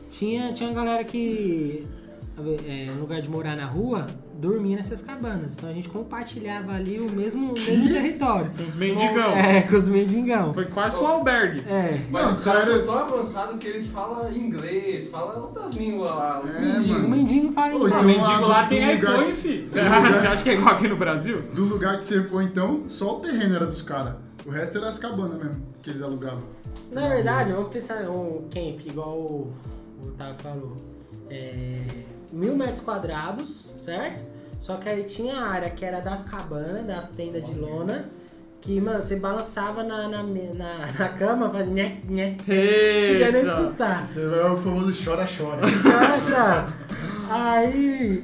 tinha, 0.10 0.52
tinha 0.53 0.69
uma 0.69 0.76
galera 0.84 1.03
que, 1.03 1.85
é, 2.68 2.85
no 2.91 3.02
lugar 3.02 3.22
de 3.22 3.30
morar 3.30 3.56
na 3.56 3.65
rua, 3.65 4.06
dormia 4.35 4.76
nessas 4.76 5.02
cabanas. 5.02 5.53
Então 5.57 5.69
a 5.69 5.73
gente 5.73 5.89
compartilhava 5.89 6.73
ali 6.73 6.99
o 6.99 7.10
mesmo, 7.10 7.52
o 7.52 7.53
mesmo 7.53 7.89
território. 7.89 8.52
Com 8.56 8.64
os 8.64 8.76
mendigão. 8.76 9.31
É, 9.31 9.61
com 9.64 9.76
os 9.77 9.88
mendigão. 9.88 10.53
Foi 10.53 10.65
quase 10.65 10.95
com 10.95 11.03
o 11.03 11.07
albergue. 11.07 11.61
É. 11.68 11.99
Mas 12.11 12.23
Não, 12.26 12.31
os 12.34 12.44
caras 12.44 12.64
cara- 12.65 12.76
são 12.77 12.85
tão 12.85 12.99
avançados 12.99 13.57
que 13.57 13.68
eles 13.68 13.88
falam 13.88 14.31
inglês, 14.31 15.07
falam 15.07 15.41
outras 15.44 15.73
línguas 15.73 16.11
lá. 16.11 16.41
Os 16.44 16.53
É, 16.53 16.60
mendigos. 16.60 17.03
O 17.03 17.10
mendigo 17.10 17.52
fala 17.53 17.73
inglês. 17.73 17.94
O 17.94 17.98
Então, 17.98 18.03
mendigo 18.03 18.48
lá 18.48 18.68
tem 18.68 18.94
iPhone, 18.95 19.26
que- 19.26 19.31
fi. 19.31 19.61
Você 19.68 19.81
lugar- 19.81 20.14
você 20.14 20.27
acha 20.27 20.44
que 20.44 20.49
é 20.49 20.53
igual 20.53 20.76
aqui 20.76 20.88
no 20.88 20.98
Brasil? 20.98 21.41
Do 21.53 21.64
lugar 21.64 21.98
que 21.98 22.06
você 22.06 22.22
foi, 22.22 22.44
então, 22.44 22.84
só 22.85 23.18
o 23.18 23.19
terreno 23.22 23.56
era 23.56 23.65
dos 23.65 23.81
caras. 23.81 24.26
O 24.47 24.51
resto 24.51 24.77
era 24.77 24.89
as 24.89 24.97
cabanas 24.97 25.37
mesmo, 25.37 25.61
que 25.83 25.89
eles 25.89 26.01
alugavam. 26.01 26.43
Na 26.89 27.07
verdade, 27.09 27.51
vamos 27.51 27.67
pensar 27.67 28.09
um 28.09 28.47
camp, 28.49 28.85
igual 28.85 29.17
o 29.17 29.53
o 30.01 30.09
Otávio 30.09 30.35
falou. 30.41 30.77
É, 31.29 31.81
mil 32.31 32.55
metros 32.55 32.79
quadrados, 32.79 33.65
certo? 33.77 34.23
Só 34.59 34.77
que 34.77 34.89
aí 34.89 35.03
tinha 35.03 35.35
a 35.35 35.49
área 35.49 35.69
que 35.69 35.83
era 35.85 35.99
das 35.99 36.23
cabanas, 36.23 36.85
das 36.85 37.09
tendas 37.09 37.43
de 37.43 37.53
lona, 37.53 38.09
que, 38.61 38.79
mano, 38.81 39.01
você 39.01 39.17
balançava 39.17 39.83
na, 39.83 40.07
na, 40.07 40.23
na, 40.23 40.91
na 40.97 41.09
cama, 41.09 41.49
fazia 41.49 41.73
nhé, 41.73 42.01
nhé. 42.07 42.37
Você 42.45 43.19
ia 43.19 43.31
nem 43.31 43.43
escutar. 43.43 44.05
Você 44.05 44.21
é 44.21 44.45
o 44.45 44.57
famoso 44.57 45.03
chora-chora. 45.03 45.61
Já. 46.29 46.73
Aí, 47.29 48.23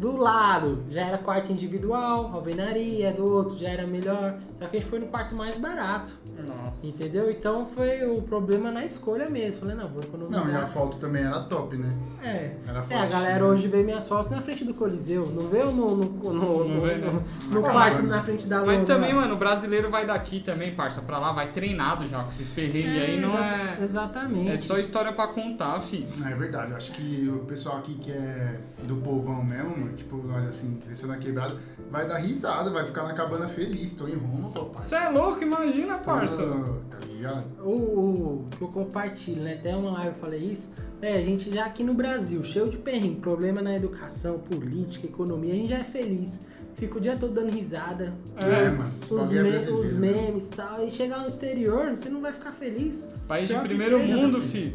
do 0.00 0.16
lado, 0.16 0.82
já 0.88 1.02
era 1.02 1.18
quarto 1.18 1.52
individual, 1.52 2.30
alvenaria, 2.32 3.12
do 3.12 3.24
outro 3.26 3.56
já 3.56 3.68
era 3.68 3.86
melhor. 3.86 4.38
Só 4.58 4.66
que 4.66 4.78
a 4.78 4.80
gente 4.80 4.88
foi 4.88 4.98
no 4.98 5.06
quarto 5.06 5.34
mais 5.34 5.58
barato, 5.58 6.14
Nossa. 6.46 6.86
entendeu? 6.86 7.30
Então 7.30 7.66
foi 7.74 8.04
o 8.06 8.22
problema 8.22 8.70
na 8.70 8.84
escolha 8.84 9.28
mesmo. 9.28 9.60
Falei, 9.60 9.74
não, 9.76 9.88
vou 9.88 10.02
economizar. 10.02 10.44
Não, 10.44 10.52
e 10.52 10.56
a 10.56 10.66
foto 10.66 10.98
também 10.98 11.22
era 11.24 11.40
top, 11.40 11.76
né? 11.76 11.94
É. 12.22 12.52
Era 12.66 12.84
É, 12.90 12.98
a 12.98 13.06
galera 13.06 13.44
hoje 13.46 13.66
vê 13.68 13.82
minhas 13.82 14.06
fotos 14.06 14.30
na 14.30 14.40
frente 14.42 14.64
do 14.64 14.74
Coliseu, 14.74 15.26
não 15.26 15.48
vê 15.48 15.62
no, 15.64 15.72
no, 15.72 16.04
no, 16.04 16.32
no, 16.32 16.64
Não 16.68 16.80
vê, 16.82 16.96
né? 16.96 17.10
no, 17.50 17.60
Na 17.60 17.70
quarto 17.70 17.96
cabana. 17.96 18.16
na 18.16 18.22
frente 18.22 18.46
da 18.46 18.64
Mas 18.64 18.82
também, 18.82 19.14
lá. 19.14 19.22
mano, 19.22 19.34
o 19.34 19.38
brasileiro 19.38 19.90
vai 19.90 20.06
daqui 20.06 20.40
também, 20.40 20.74
parça, 20.74 21.00
pra 21.00 21.18
lá, 21.18 21.32
vai 21.32 21.50
treinado 21.52 22.06
já, 22.08 22.22
com 22.22 22.28
esses 22.28 22.48
perrengues 22.48 23.02
aí, 23.02 23.20
não 23.20 23.34
exa- 23.34 23.46
é... 23.46 23.82
Exatamente. 23.82 24.50
É 24.50 24.56
só 24.58 24.78
história 24.78 25.12
pra 25.12 25.28
contar, 25.28 25.80
fi. 25.80 26.06
Não, 26.18 26.28
é 26.28 26.34
verdade, 26.34 26.70
eu 26.72 26.76
acho 26.76 26.92
que 26.92 27.28
o 27.34 27.40
pessoal 27.44 27.78
aqui 27.78 27.94
que 27.94 28.10
é 28.12 28.60
do 28.82 28.96
povão 28.96 29.42
mesmo, 29.44 29.70
mano, 29.70 29.92
tipo, 29.94 30.16
nós 30.26 30.46
assim, 30.46 30.76
que 30.76 30.86
cresceu 30.86 31.08
na 31.08 31.16
quebrada, 31.16 31.56
vai 31.90 32.06
dar 32.06 32.18
risada, 32.18 32.70
vai 32.70 32.84
ficar 32.84 33.02
na 33.04 33.12
cabana 33.14 33.48
feliz. 33.48 33.92
Tô 33.94 34.06
em 34.06 34.14
Roma, 34.14 34.50
papai. 34.50 34.82
Você 34.82 34.94
é 34.94 35.08
louco, 35.08 35.42
imagina, 35.42 35.98
parça. 35.98 36.29
Tô- 36.36 36.80
Tá 36.90 36.98
ligado? 37.06 37.44
O, 37.62 37.70
o 37.70 38.48
que 38.56 38.62
eu 38.62 38.68
compartilho, 38.68 39.42
né? 39.42 39.54
Até 39.54 39.74
uma 39.76 39.90
live 39.92 40.08
eu 40.08 40.14
falei 40.14 40.40
isso. 40.40 40.72
É, 41.02 41.16
a 41.16 41.22
gente 41.24 41.50
já 41.52 41.64
aqui 41.66 41.82
no 41.82 41.94
Brasil, 41.94 42.42
cheio 42.42 42.68
de 42.68 42.76
perrengue, 42.76 43.20
problema 43.20 43.60
na 43.62 43.74
educação, 43.74 44.38
política, 44.38 45.06
economia, 45.06 45.52
a 45.52 45.56
gente 45.56 45.68
já 45.70 45.78
é 45.78 45.84
feliz. 45.84 46.44
Fica 46.74 46.96
o 46.96 47.00
dia 47.00 47.16
todo 47.16 47.32
dando 47.34 47.50
risada. 47.50 48.14
É, 48.42 48.70
mano. 48.70 48.92
esse 48.98 49.12
Os, 49.12 49.32
é 49.32 49.42
me- 49.42 49.50
brasileiro, 49.50 49.80
os 49.86 49.94
né? 49.94 50.12
memes 50.12 50.46
e 50.46 50.50
tal. 50.50 50.86
E 50.86 50.90
chegar 50.90 51.20
no 51.20 51.26
exterior, 51.28 51.94
você 51.98 52.08
não 52.08 52.20
vai 52.22 52.32
ficar 52.32 52.52
feliz. 52.52 53.08
País 53.28 53.48
de 53.48 53.54
Pior 53.54 53.62
que 53.62 53.68
primeiro 53.68 53.98
seja, 53.98 54.16
mundo, 54.16 54.38
né, 54.38 54.44
fi. 54.46 54.74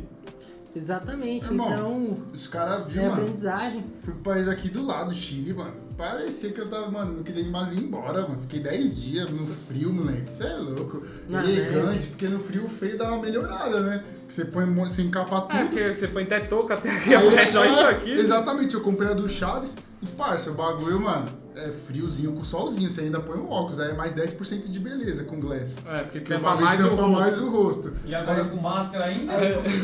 Exatamente. 0.75 1.45
Irmão, 1.45 1.67
então, 1.71 2.17
Os 2.33 2.47
caras 2.47 2.81
é 2.85 2.89
viram, 2.89 3.03
mano. 3.05 3.21
aprendizagem. 3.21 3.83
Fui 4.03 4.13
pro 4.13 4.21
país 4.33 4.47
aqui 4.47 4.69
do 4.69 4.83
lado, 4.85 5.13
Chile, 5.13 5.53
mano. 5.53 5.73
Parecia 5.97 6.51
que 6.51 6.59
eu 6.59 6.69
tava, 6.69 6.91
mano, 6.91 7.17
não 7.17 7.23
queria 7.23 7.49
mais 7.49 7.71
ir 7.71 7.79
embora, 7.79 8.23
mano. 8.23 8.41
Fiquei 8.41 8.59
10 8.59 9.01
dias 9.01 9.29
no 9.29 9.45
frio, 9.45 9.93
moleque. 9.93 10.29
Você 10.29 10.43
é 10.43 10.57
louco. 10.57 11.01
Na 11.29 11.41
Elegante, 11.41 11.87
neve. 11.87 12.07
porque 12.07 12.27
no 12.27 12.39
frio 12.39 12.65
o 12.65 12.69
feio 12.69 12.97
dá 12.97 13.13
uma 13.13 13.21
melhorada, 13.21 13.79
né? 13.79 14.03
Você 14.27 14.43
põe, 14.43 14.65
você 14.65 15.03
encapa 15.03 15.41
tudo. 15.41 15.55
É, 15.55 15.63
porque 15.65 15.93
você 15.93 16.07
põe 16.07 16.23
até 16.23 16.41
touca, 16.41 16.73
até 16.73 16.89
aqui, 16.91 17.13
é 17.15 17.45
só 17.45 17.63
é, 17.63 17.69
isso 17.69 17.79
aqui. 17.79 18.11
Exatamente, 18.11 18.73
eu 18.73 18.81
comprei 18.81 19.09
a 19.09 19.13
do 19.13 19.27
Chaves 19.27 19.77
e, 20.01 20.05
parça, 20.07 20.51
o 20.51 20.53
bagulho, 20.53 20.99
mano, 20.99 21.29
é 21.55 21.71
friozinho 21.71 22.33
com 22.33 22.43
solzinho. 22.43 22.89
Você 22.89 23.01
ainda 23.01 23.19
põe 23.19 23.37
o 23.37 23.49
óculos, 23.49 23.79
aí 23.79 23.91
é 23.91 23.93
mais 23.93 24.13
10% 24.13 24.67
de 24.69 24.79
beleza 24.79 25.23
com 25.23 25.39
glass. 25.39 25.77
É, 25.85 26.03
porque 26.03 26.19
tampa 26.21 26.55
mais 26.55 26.83
o 26.83 26.89
rosto. 26.89 27.09
mais 27.11 27.39
o 27.39 27.49
rosto. 27.49 27.93
E 28.05 28.13
agora 28.15 28.41
Aí- 28.43 28.49
com 28.49 28.57
máscara 28.57 29.05
ainda? 29.05 29.33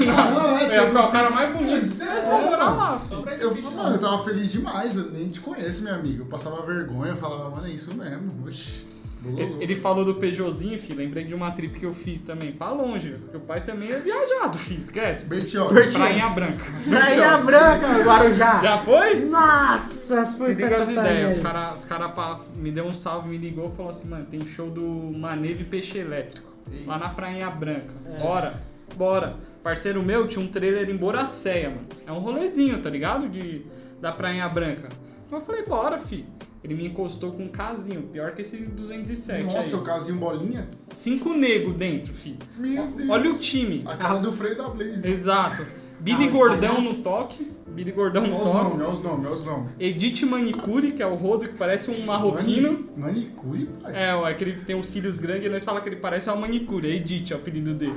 Nossa, 0.06 0.64
eu 0.66 0.72
ia 0.74 0.88
ficar 0.88 1.08
o 1.08 1.12
cara 1.12 1.30
mais 1.30 1.56
bonito. 1.56 1.88
Você 1.88 2.04
Eu 2.04 2.22
vou 2.26 2.42
morar 2.42 2.70
lá. 2.72 3.00
Só 3.00 3.22
pra 3.22 3.36
Eu, 3.36 3.54
gente 3.54 3.64
mano, 3.74 3.96
eu 3.96 4.00
tava 4.00 4.24
feliz 4.24 4.52
demais, 4.52 4.96
eu 4.98 5.10
nem 5.12 5.28
te 5.30 5.40
conheço, 5.40 5.84
meu 5.84 5.94
amigo. 5.96 6.24
Eu 6.24 6.26
passava 6.28 6.62
vergonha, 6.66 7.12
eu 7.12 7.18
falava, 7.18 7.50
mano, 7.50 7.66
é 7.66 7.70
isso 7.72 7.94
mesmo. 7.94 8.46
Oxi. 8.48 8.86
Ele, 9.24 9.58
ele 9.60 9.76
falou 9.76 10.04
do 10.04 10.16
Peugeotzinho, 10.16 10.80
fi. 10.80 10.94
Lembrei 10.94 11.24
de 11.24 11.34
uma 11.34 11.52
trip 11.52 11.80
que 11.80 11.86
eu 11.86 11.94
fiz 11.94 12.22
também. 12.22 12.52
Pra 12.52 12.72
longe. 12.72 13.12
Porque 13.20 13.38
o 13.38 13.40
pai 13.40 13.64
também 13.64 13.92
é 13.92 14.00
viajado, 14.00 14.58
fi. 14.58 14.76
Esquece. 14.76 15.26
Bertioga. 15.26 15.88
Prainha 15.92 16.30
Branca. 16.30 16.66
Praia 16.90 17.38
Branca, 17.38 18.04
Guarujá. 18.04 18.60
Já 18.62 18.78
foi? 18.80 19.20
Nossa, 19.26 20.26
Se 20.26 20.38
fui 20.38 20.56
pra 20.56 20.66
liga 20.70 20.84
as 20.84 20.90
ideias. 20.90 21.38
Os 21.38 21.44
caras 21.44 21.80
os 21.80 21.86
cara 21.86 22.40
me 22.56 22.72
deu 22.72 22.86
um 22.86 22.94
salve, 22.94 23.30
me 23.30 23.38
ligou 23.38 23.70
e 23.72 23.76
falou 23.76 23.92
assim, 23.92 24.08
mano, 24.08 24.26
tem 24.26 24.44
show 24.46 24.70
do 24.70 24.82
Maneve 24.82 25.64
Peixe 25.66 26.00
Elétrico. 26.00 26.50
Lá 26.86 26.98
na 26.98 27.10
Prainha 27.10 27.50
Branca. 27.50 27.94
Bora, 28.20 28.62
bora. 28.96 29.38
Parceiro 29.62 30.02
meu 30.02 30.28
tinha 30.28 30.44
um 30.44 30.48
trailer 30.48 30.90
em 30.90 30.98
Boracéia, 30.98 31.70
mano. 31.70 31.88
É 32.08 32.12
um 32.12 32.20
rolezinho, 32.20 32.80
tá 32.82 32.90
ligado? 32.90 33.30
De, 33.30 33.66
da 34.00 34.12
Prainha 34.12 34.50
Branca. 34.50 34.90
Eu 35.32 35.40
falei, 35.40 35.64
bora, 35.64 35.98
fi. 35.98 36.26
Ele 36.64 36.76
me 36.76 36.86
encostou 36.86 37.32
com 37.32 37.44
um 37.46 37.48
casinho, 37.50 38.04
pior 38.04 38.34
que 38.34 38.42
esse 38.44 38.56
207 38.58 39.44
Nossa, 39.46 39.76
o 39.78 39.80
aí. 39.80 39.86
casinho 39.86 40.16
bolinha? 40.18 40.70
Cinco 40.94 41.34
nego 41.34 41.74
dentro, 41.74 42.14
fi. 42.14 42.38
Meu 42.58 42.86
Deus. 42.88 43.10
Olha 43.10 43.32
o 43.32 43.40
time. 43.40 43.82
A 43.86 43.96
cara 43.98 44.20
do 44.20 44.32
freio 44.32 44.56
da 44.56 44.70
Blaze. 44.70 45.08
Exato. 45.10 45.66
Billy 46.00 46.26
Ah, 46.26 46.32
Gordão 46.32 46.82
no 46.82 46.96
toque. 46.96 47.52
Billy 47.68 47.92
Gordão 47.92 48.26
no 48.28 48.36
os 48.36 48.44
toque. 48.44 48.54
nomes, 48.56 48.80
olha 48.82 48.90
os 48.90 49.04
nomes, 49.04 49.26
olha 49.26 49.36
os 49.36 49.46
nomes. 49.46 49.70
Edith 49.80 50.24
Manicure, 50.26 50.92
que 50.92 51.02
é 51.02 51.06
o 51.06 51.16
rodo 51.16 51.48
que 51.48 51.56
parece 51.56 51.90
um 51.90 52.04
marroquino. 52.06 52.72
Mani- 52.96 53.14
Manicure, 53.14 53.70
pai. 53.82 53.94
É, 54.10 54.14
ó, 54.16 54.26
aquele 54.26 54.54
que 54.54 54.66
tem 54.66 54.80
os 54.80 54.88
cílios 54.88 55.20
grandes 55.20 55.46
e 55.46 55.50
nós 55.50 55.64
fala 55.64 55.80
que 55.82 55.90
ele 55.90 55.96
parece 55.98 56.28
uma 56.30 56.36
manicure. 56.42 56.90
É 56.92 56.96
Edith, 56.96 57.32
é 57.32 57.36
o 57.36 57.38
apelido 57.38 57.74
dele. 57.74 57.96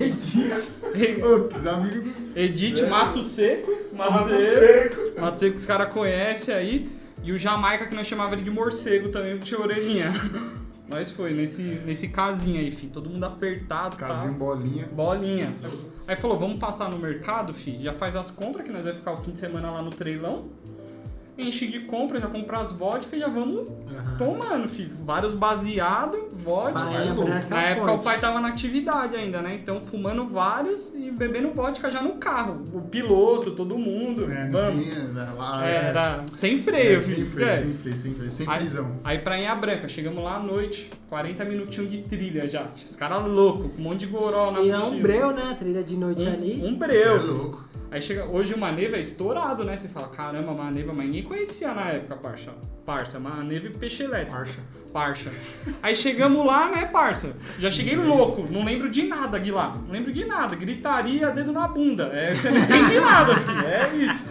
Edith. 0.00 0.72
Ô, 1.24 1.44
que 1.48 1.68
amigo 1.68 2.00
do... 2.10 2.38
Edith, 2.38 2.80
É. 2.80 2.86
Mato 2.88 3.22
Seco. 3.22 3.70
Mato 3.94 4.12
Mato 4.12 4.28
Seco. 4.30 5.20
Mato 5.20 5.40
Seco 5.40 5.56
os 5.56 5.66
caras 5.66 5.92
conhecem 5.92 6.54
aí. 6.54 6.90
E 7.22 7.32
o 7.32 7.38
Jamaica, 7.38 7.86
que 7.86 7.94
nós 7.94 8.06
chamava 8.06 8.34
ele 8.34 8.42
de 8.42 8.50
morcego 8.50 9.08
também, 9.08 9.32
porque 9.32 9.46
tinha 9.46 9.60
orelhinha. 9.60 10.12
Nós 10.88 11.10
foi 11.10 11.32
nesse, 11.32 11.62
nesse 11.62 12.08
casinho 12.08 12.60
aí, 12.60 12.70
filho. 12.70 12.92
Todo 12.92 13.08
mundo 13.08 13.24
apertado, 13.24 13.96
tá? 13.96 14.08
Casinho 14.08 14.34
bolinha. 14.34 14.86
Bolinha. 14.92 15.50
Aí 16.06 16.16
falou, 16.16 16.38
vamos 16.38 16.58
passar 16.58 16.90
no 16.90 16.98
mercado, 16.98 17.54
fi. 17.54 17.82
Já 17.82 17.94
faz 17.94 18.14
as 18.14 18.30
compras, 18.30 18.66
que 18.66 18.70
nós 18.70 18.84
vai 18.84 18.92
ficar 18.92 19.12
o 19.12 19.16
fim 19.16 19.30
de 19.30 19.38
semana 19.38 19.70
lá 19.70 19.80
no 19.80 19.90
treilão. 19.90 20.48
Enche 21.38 21.66
de 21.66 21.80
compra, 21.80 22.20
já 22.20 22.26
compra 22.26 22.58
as 22.58 22.72
vodka 22.72 23.16
e 23.16 23.20
já 23.20 23.28
vamos 23.28 23.66
tomando, 24.18 24.68
fi. 24.68 24.84
Vários 25.02 25.32
baseados, 25.32 26.20
vodka. 26.32 26.80
É. 26.92 27.12
Branca 27.14 27.46
Na 27.48 27.62
época 27.62 27.92
o 27.92 27.98
pai 28.02 28.20
tava 28.20 28.38
na 28.40 28.48
atividade 28.48 29.16
ainda, 29.16 29.40
né? 29.40 29.54
Então 29.54 29.80
fumando 29.80 30.26
vários 30.26 30.92
e 30.94 31.10
bebendo 31.10 31.50
vodka 31.50 31.90
já 31.90 32.02
no 32.02 32.12
carro. 32.16 32.62
O 32.74 32.82
piloto, 32.82 33.52
todo 33.52 33.78
mundo. 33.78 34.30
É, 34.30 34.46
vamos. 34.48 34.84
tinha, 34.84 35.04
né, 35.04 35.28
lá, 35.36 35.66
É, 35.66 35.70
é. 35.72 35.74
Era 35.86 36.24
sem 36.34 36.58
freio, 36.58 36.98
É, 36.98 37.00
fi, 37.00 37.14
sem 37.14 37.24
freio, 37.24 37.54
sem 37.54 37.72
freio, 37.74 37.96
sem 37.96 38.14
freio, 38.14 38.30
sem 38.30 38.48
Aí, 38.48 38.58
prisão. 38.58 38.92
aí 39.02 39.18
Prainha 39.18 39.54
Branca, 39.54 39.88
chegamos 39.88 40.22
lá 40.22 40.36
à 40.36 40.40
noite, 40.40 40.90
40 41.08 41.44
minutinhos 41.46 41.90
de 41.90 41.98
trilha 42.02 42.46
já. 42.46 42.66
Os 42.74 42.94
caras 42.94 43.24
loucos, 43.26 43.72
com 43.72 43.80
um 43.80 43.84
monte 43.84 44.00
de 44.00 44.06
goró 44.06 44.50
na 44.50 44.60
E 44.60 44.70
é 44.70 44.76
mochila. 44.76 44.90
um 44.96 45.00
breu, 45.02 45.30
né? 45.32 45.42
A 45.50 45.54
trilha 45.54 45.82
de 45.82 45.96
noite 45.96 46.26
ali. 46.26 46.60
Um, 46.62 46.66
um 46.68 46.70
Você 46.72 46.86
breu. 46.86 47.16
é 47.16 47.20
filho. 47.20 47.32
louco. 47.34 47.64
Aí 47.92 48.00
chega, 48.00 48.24
hoje 48.24 48.54
o 48.54 48.58
Maneva 48.58 48.96
é 48.96 49.00
estourado, 49.00 49.64
né? 49.64 49.76
Você 49.76 49.86
fala, 49.86 50.08
caramba, 50.08 50.52
Maneva, 50.54 50.92
mas 50.94 51.04
ninguém 51.06 51.22
conhecia 51.24 51.74
na 51.74 51.90
época, 51.90 52.16
parça. 52.16 52.50
Parça, 52.86 53.20
Maneva 53.20 53.66
e 53.66 53.70
peixe 53.70 54.02
elétrico. 54.02 54.32
Parcha. 54.34 54.60
Parça. 54.92 55.30
Aí 55.82 55.94
chegamos 55.94 56.44
lá, 56.44 56.70
né, 56.70 56.86
parça? 56.86 57.34
Já 57.58 57.70
cheguei 57.70 57.94
louco, 57.96 58.46
não 58.50 58.64
lembro 58.64 58.88
de 58.90 59.02
nada, 59.04 59.38
Guilá. 59.38 59.76
Não 59.86 59.92
lembro 59.92 60.10
de 60.12 60.24
nada. 60.24 60.56
Gritaria, 60.56 61.30
dedo 61.30 61.52
na 61.52 61.68
bunda. 61.68 62.04
É, 62.14 62.34
você 62.34 62.50
não 62.50 62.58
entende 62.58 62.98
nada, 63.00 63.36
filho. 63.36 63.66
É 63.66 63.90
isso. 63.94 64.24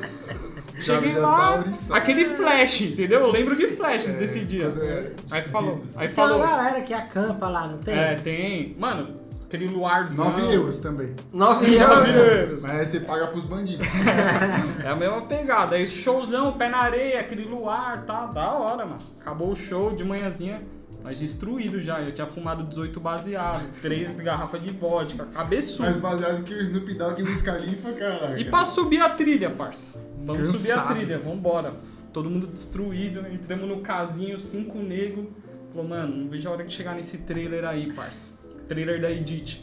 Cheguei 0.81 1.13
lá, 1.13 1.63
aquele 1.91 2.25
flash, 2.25 2.81
entendeu? 2.81 3.19
Eu 3.19 3.31
lembro 3.31 3.55
de 3.55 3.67
flashes 3.67 4.15
É, 4.15 4.17
desse 4.17 4.39
dia. 4.43 4.65
é- 4.81 5.11
Aí 5.29 5.41
falou, 5.43 5.83
aí 5.95 6.07
Tem 6.07 6.23
uma 6.23 6.29
falou. 6.29 6.39
galera 6.47 6.81
que 6.81 6.93
acampa 6.93 7.47
lá, 7.47 7.67
não 7.67 7.77
tem? 7.77 7.95
É, 7.95 8.15
tem. 8.15 8.75
Mano, 8.79 9.20
aquele 9.51 9.67
luarzão. 9.67 10.25
9 10.31 10.53
euros 10.55 10.77
também. 10.79 11.13
Nove 11.33 11.77
Nove 11.77 12.09
euros. 12.11 12.15
euros. 12.15 12.61
Mas 12.63 12.71
aí 12.71 12.85
você 12.85 12.99
paga 13.01 13.27
pros 13.27 13.43
bandidos. 13.45 13.85
É 14.83 14.87
a 14.89 14.95
mesma 14.95 15.21
pegada. 15.23 15.75
Aí 15.75 15.85
showzão, 15.85 16.53
pé 16.53 16.69
na 16.69 16.77
areia, 16.77 17.19
aquele 17.19 17.43
luar, 17.45 18.03
tá? 18.05 18.25
Da 18.27 18.51
hora, 18.53 18.85
mano. 18.85 18.99
Acabou 19.19 19.51
o 19.51 19.55
show 19.55 19.95
de 19.95 20.03
manhãzinha. 20.03 20.61
Mas 21.03 21.19
destruído 21.19 21.81
já. 21.81 21.99
Eu 22.01 22.11
tinha 22.13 22.27
fumado 22.27 22.63
18 22.63 22.99
baseado, 22.99 23.63
3 23.81 24.19
garrafas 24.21 24.61
de 24.63 24.71
vodka, 24.71 25.25
cabeçudo. 25.25 25.87
Mas 25.89 25.95
baseado 25.97 26.43
que 26.43 26.53
o 26.53 26.61
Snoop 26.61 26.93
Dogg 26.93 27.19
e 27.19 27.23
o 27.23 27.27
Wiz 27.27 27.41
Khalifa, 27.41 27.91
caraca. 27.93 28.39
E 28.39 28.45
pra 28.45 28.63
subir 28.65 29.01
a 29.01 29.09
trilha, 29.09 29.49
parça. 29.49 29.99
Vamos 30.23 30.49
subir 30.49 30.71
a 30.71 30.75
Cansado. 30.75 30.95
trilha, 30.95 31.17
vambora. 31.19 31.73
todo 32.13 32.29
mundo 32.29 32.47
destruído. 32.47 33.25
Entramos 33.31 33.67
no 33.67 33.77
casinho, 33.81 34.39
cinco 34.39 34.77
negros. 34.79 35.25
Falou, 35.73 35.87
mano, 35.87 36.15
não 36.15 36.29
vejo 36.29 36.47
a 36.49 36.51
hora 36.51 36.63
de 36.63 36.71
chegar 36.73 36.93
nesse 36.95 37.17
trailer 37.19 37.63
aí, 37.65 37.91
parça. 37.93 38.30
Trailer 38.71 39.01
da 39.01 39.11
Edith. 39.11 39.59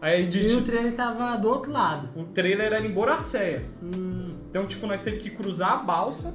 Aí 0.00 0.14
a 0.14 0.20
E 0.20 0.24
o 0.24 0.26
Edith, 0.28 0.62
trailer 0.64 0.94
tava 0.94 1.36
do 1.36 1.48
outro 1.48 1.72
lado. 1.72 2.08
o 2.14 2.22
trailer 2.26 2.72
era 2.72 2.86
em 2.86 2.92
Boracéia. 2.92 3.64
Hum, 3.82 4.30
Então, 4.48 4.64
tipo, 4.66 4.86
nós 4.86 5.00
teve 5.02 5.16
que 5.18 5.30
cruzar 5.30 5.72
a 5.72 5.76
balsa, 5.78 6.32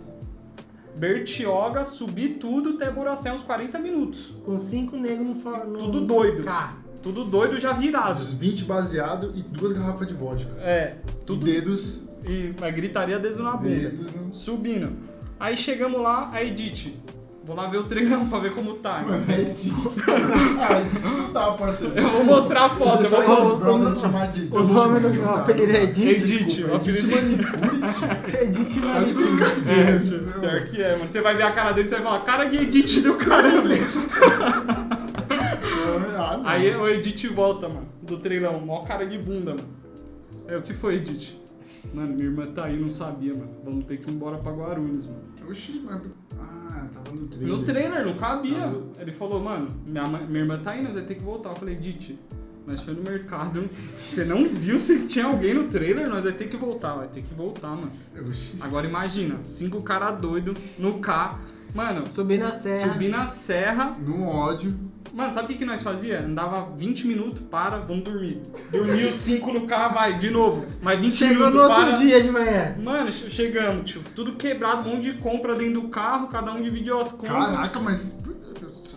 Bertioga, 0.96 1.86
subir 1.86 2.38
tudo 2.38 2.72
até 2.72 2.92
Boracéia 2.92 3.34
uns 3.34 3.42
40 3.44 3.80
minutos. 3.80 4.34
com 4.46 4.58
cinco 4.58 4.98
negros 4.98 5.26
no, 5.28 5.36
for- 5.36 5.66
no 5.66 5.78
Tudo 5.78 6.02
doido. 6.02 6.44
carro. 6.44 6.78
Tudo 7.02 7.24
doido 7.26 7.58
já 7.60 7.72
virado. 7.74 8.14
20 8.36 8.66
baseado 8.66 9.32
e 9.34 9.42
duas 9.42 9.72
garrafas 9.72 10.06
de 10.08 10.14
vodka. 10.14 10.52
É, 10.60 10.98
Tudo 11.26 11.40
tudo. 11.40 11.46
dedos. 11.46 12.04
E 12.26 12.54
gritaria 12.74 13.18
dedo 13.18 13.42
na 13.42 13.56
bunda. 13.56 13.70
Dedos. 13.70 14.06
no- 14.14 14.34
Subindo. 14.34 14.92
Aí 15.40 15.56
chegamos 15.58 16.00
lá, 16.02 16.30
a 16.32 16.44
Edith. 16.44 16.94
Vou 17.44 17.56
lá 17.56 17.66
ver 17.68 17.78
o 17.78 17.84
treino 17.86 18.28
pra 18.28 18.38
ver 18.38 18.54
como 18.54 18.76
tá. 18.76 19.02
Mano, 19.02 19.26
é 19.28 19.42
Edith. 19.42 19.74
Ah, 20.60 20.80
Edith 20.80 21.18
não 21.18 21.34
dá, 21.34 21.52
parceiro. 21.54 21.98
Eu 21.98 22.08
vou 22.08 22.24
mostrar 22.24 22.66
a 22.66 22.70
foto. 22.70 23.04
Eu 23.04 23.10
vou 23.10 23.96
chamar 23.96 24.28
de 24.28 24.42
Edith, 24.42 24.56
O 24.56 24.64
nome 24.64 25.00
mano, 25.00 25.10
do 25.10 25.22
dá, 25.24 25.34
apelido 25.36 25.72
é. 25.72 25.84
Edith. 25.84 26.08
Edith, 26.08 26.66
o 26.66 26.76
apelido 26.76 27.12
Edith 27.12 27.38
tio. 27.38 28.42
Edith 28.42 28.64
Tá 28.66 28.70
de 28.70 28.80
Manicure. 28.80 29.44
É, 29.68 30.40
pior 30.40 30.66
que 30.68 30.84
é, 30.84 30.96
mano. 30.98 31.12
Você 31.12 31.22
vai 31.22 31.36
ver 31.36 31.44
a 31.44 31.52
cara 31.52 31.72
dele, 31.72 31.90
você 31.90 31.96
vai 31.96 32.04
falar, 32.04 32.20
cara 32.22 32.46
de 32.46 32.58
Edith 32.58 33.02
do 33.02 33.16
caramba. 33.16 33.70
Ah. 36.18 36.40
Aí 36.46 36.74
o 36.76 36.88
Edith 36.88 37.28
volta, 37.34 37.68
mano, 37.68 37.88
do 38.02 38.18
treilão, 38.18 38.60
mó 38.60 38.84
cara 38.84 39.06
de 39.06 39.18
bunda, 39.18 39.52
mano. 39.56 39.68
Aí 40.48 40.56
o 40.56 40.62
que 40.62 40.74
foi, 40.74 40.96
Edith? 40.96 41.36
Mano, 41.94 42.14
minha 42.14 42.26
irmã 42.30 42.46
tá 42.46 42.66
aí, 42.66 42.80
não 42.80 42.90
sabia, 42.90 43.34
mano. 43.34 43.50
Vamos 43.64 43.86
ter 43.86 43.98
que 43.98 44.10
ir 44.10 44.14
embora 44.14 44.38
pra 44.38 44.52
Guarulhos, 44.52 45.08
mano. 45.08 45.20
Oxi, 45.50 45.82
mas... 45.84 46.02
Ah, 46.40 46.88
tava 46.94 47.12
no 47.16 47.28
trailer. 47.28 47.58
No 47.58 47.64
trailer, 47.64 48.06
não 48.06 48.14
cabia. 48.16 48.58
Ah, 48.66 49.02
Ele 49.02 49.12
falou, 49.12 49.40
mano, 49.42 49.70
minha, 49.86 50.08
minha 50.08 50.40
irmã 50.42 50.60
tá 50.60 50.72
aí, 50.72 50.82
nós 50.84 50.94
vai 50.96 51.04
ter 51.04 51.16
que 51.16 51.22
voltar. 51.22 51.50
Eu 51.50 51.56
falei, 51.56 51.76
Edith, 51.76 52.18
nós 52.66 52.82
foi 52.82 52.94
no 52.94 53.02
mercado, 53.02 53.70
você 54.00 54.24
não 54.24 54.48
viu 54.48 54.78
se 54.80 55.08
tinha 55.08 55.26
alguém 55.26 55.54
no 55.54 55.68
trailer, 55.68 56.08
nós 56.08 56.24
vai 56.24 56.34
ter 56.34 56.48
que 56.48 56.56
voltar, 56.56 56.94
vai 56.96 57.08
ter 57.08 57.22
que 57.24 57.34
voltar, 57.34 57.70
mano. 57.76 57.92
Oxi. 58.28 58.58
Agora 58.62 58.88
imagina, 58.88 59.40
cinco 59.46 59.82
cara 59.82 60.12
doido 60.12 60.56
no 60.78 61.00
carro. 61.00 61.40
Mano, 61.74 62.10
Subir 62.12 62.38
na 62.38 62.52
serra. 62.52 62.92
subir 62.94 63.10
na 63.10 63.26
serra. 63.26 63.98
No 64.06 64.26
ódio. 64.26 64.78
Mano, 65.14 65.34
sabe 65.34 65.46
o 65.46 65.48
que, 65.50 65.56
que 65.58 65.66
nós 65.66 65.84
fazia? 65.84 66.22
Andava 66.22 66.70
20 66.78 67.06
minutos, 67.06 67.42
para, 67.52 67.78
vamos 67.80 68.04
dormir. 68.04 68.42
Dormia 68.72 69.08
os 69.08 69.16
5 69.16 69.52
no 69.52 69.62
carro, 69.68 69.94
vai, 69.94 70.18
de 70.18 70.30
novo. 70.30 70.66
Mais 70.82 71.00
20 71.00 71.12
Chegou 71.14 71.36
minutos, 71.36 71.56
no 71.56 71.62
outro 71.64 71.76
para. 71.86 71.92
dia 71.98 72.22
de 72.22 72.32
manhã. 72.32 72.76
Mano, 72.82 73.12
che- 73.12 73.30
chegamos, 73.30 73.90
tio. 73.90 74.02
Tudo 74.16 74.34
quebrado, 74.34 74.88
um 74.90 74.96
monte 74.96 75.12
de 75.12 75.18
compra 75.18 75.56
dentro 75.56 75.82
do 75.82 75.90
carro, 75.90 76.28
cada 76.28 76.52
um 76.54 76.62
dividiu 76.62 77.00
as 77.00 77.12
compras. 77.12 77.48
Caraca, 77.48 77.80
mas 77.82 78.16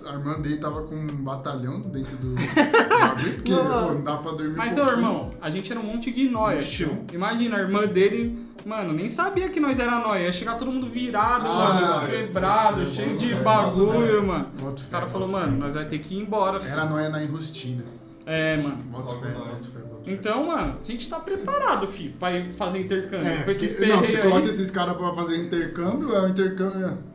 a 0.06 0.12
irmã 0.12 0.40
dele 0.40 0.56
tava 0.59 0.82
com 0.82 0.94
um 0.94 1.06
batalhão 1.06 1.80
dentro 1.80 2.16
do 2.16 2.34
bagulho, 2.55 3.34
porque 3.34 3.52
Não. 3.52 3.86
pô, 3.88 3.94
não 3.94 4.02
dá 4.02 4.16
pra 4.18 4.32
dormir 4.32 4.56
Mas, 4.56 4.76
um 4.78 4.82
ô 4.84 4.88
irmão, 4.88 5.34
a 5.40 5.51
gente 5.51 5.70
era 5.70 5.80
um 5.80 5.84
monte 5.84 6.10
de 6.12 6.28
nóia, 6.28 6.59
tio. 6.59 7.05
Imagina, 7.12 7.56
a 7.56 7.60
irmã 7.60 7.86
dele, 7.86 8.38
mano, 8.64 8.92
nem 8.92 9.09
sabia 9.09 9.48
que 9.48 9.59
nós 9.60 9.78
era 9.78 9.98
nóia. 9.98 10.24
Ia 10.24 10.32
chegar 10.32 10.56
todo 10.56 10.70
mundo 10.70 10.88
virado, 10.88 11.46
Ah, 11.46 12.01
mano, 12.01 12.06
quebrado, 12.09 12.86
cheio 12.86 13.16
de 13.18 13.34
bagulho, 13.36 14.26
mano. 14.26 14.46
Bota 14.60 14.82
O 14.82 14.86
cara 14.86 15.06
falou, 15.06 15.28
bota 15.28 15.46
mano, 15.46 15.59
nós 15.59 15.74
vai 15.74 15.84
ter 15.86 15.98
que 15.98 16.14
ir 16.14 16.18
embora. 16.22 16.59
filho. 16.60 16.72
Era 16.72 16.84
nóia 16.86 17.09
na 17.09 17.22
enrustina. 17.22 17.84
É, 18.26 18.56
mano. 18.56 18.76
Bota 18.90 19.12
Logo 19.12 19.20
fé, 19.22 19.32
bota 19.32 19.44
fé, 19.48 19.78
bota 19.80 20.05
fé. 20.05 20.12
Então, 20.12 20.46
mano, 20.46 20.78
a 20.82 20.84
gente 20.86 21.09
tá 21.09 21.18
preparado, 21.20 21.86
filho, 21.86 22.14
pra 22.18 22.32
ir 22.32 22.52
fazer 22.55 22.80
intercâmbio. 22.80 23.26
É, 23.26 23.42
com 23.42 23.51
esses 23.51 23.72
porque- 23.72 23.86
não, 23.86 24.01
você 24.01 24.18
coloca 24.18 24.46
esses 24.48 24.70
caras 24.70 24.96
pra 24.96 25.12
fazer 25.14 25.36
intercâmbio, 25.36 26.14
é 26.14 26.20
o 26.22 26.28
intercâmbio. 26.28 26.86
É. 26.86 27.13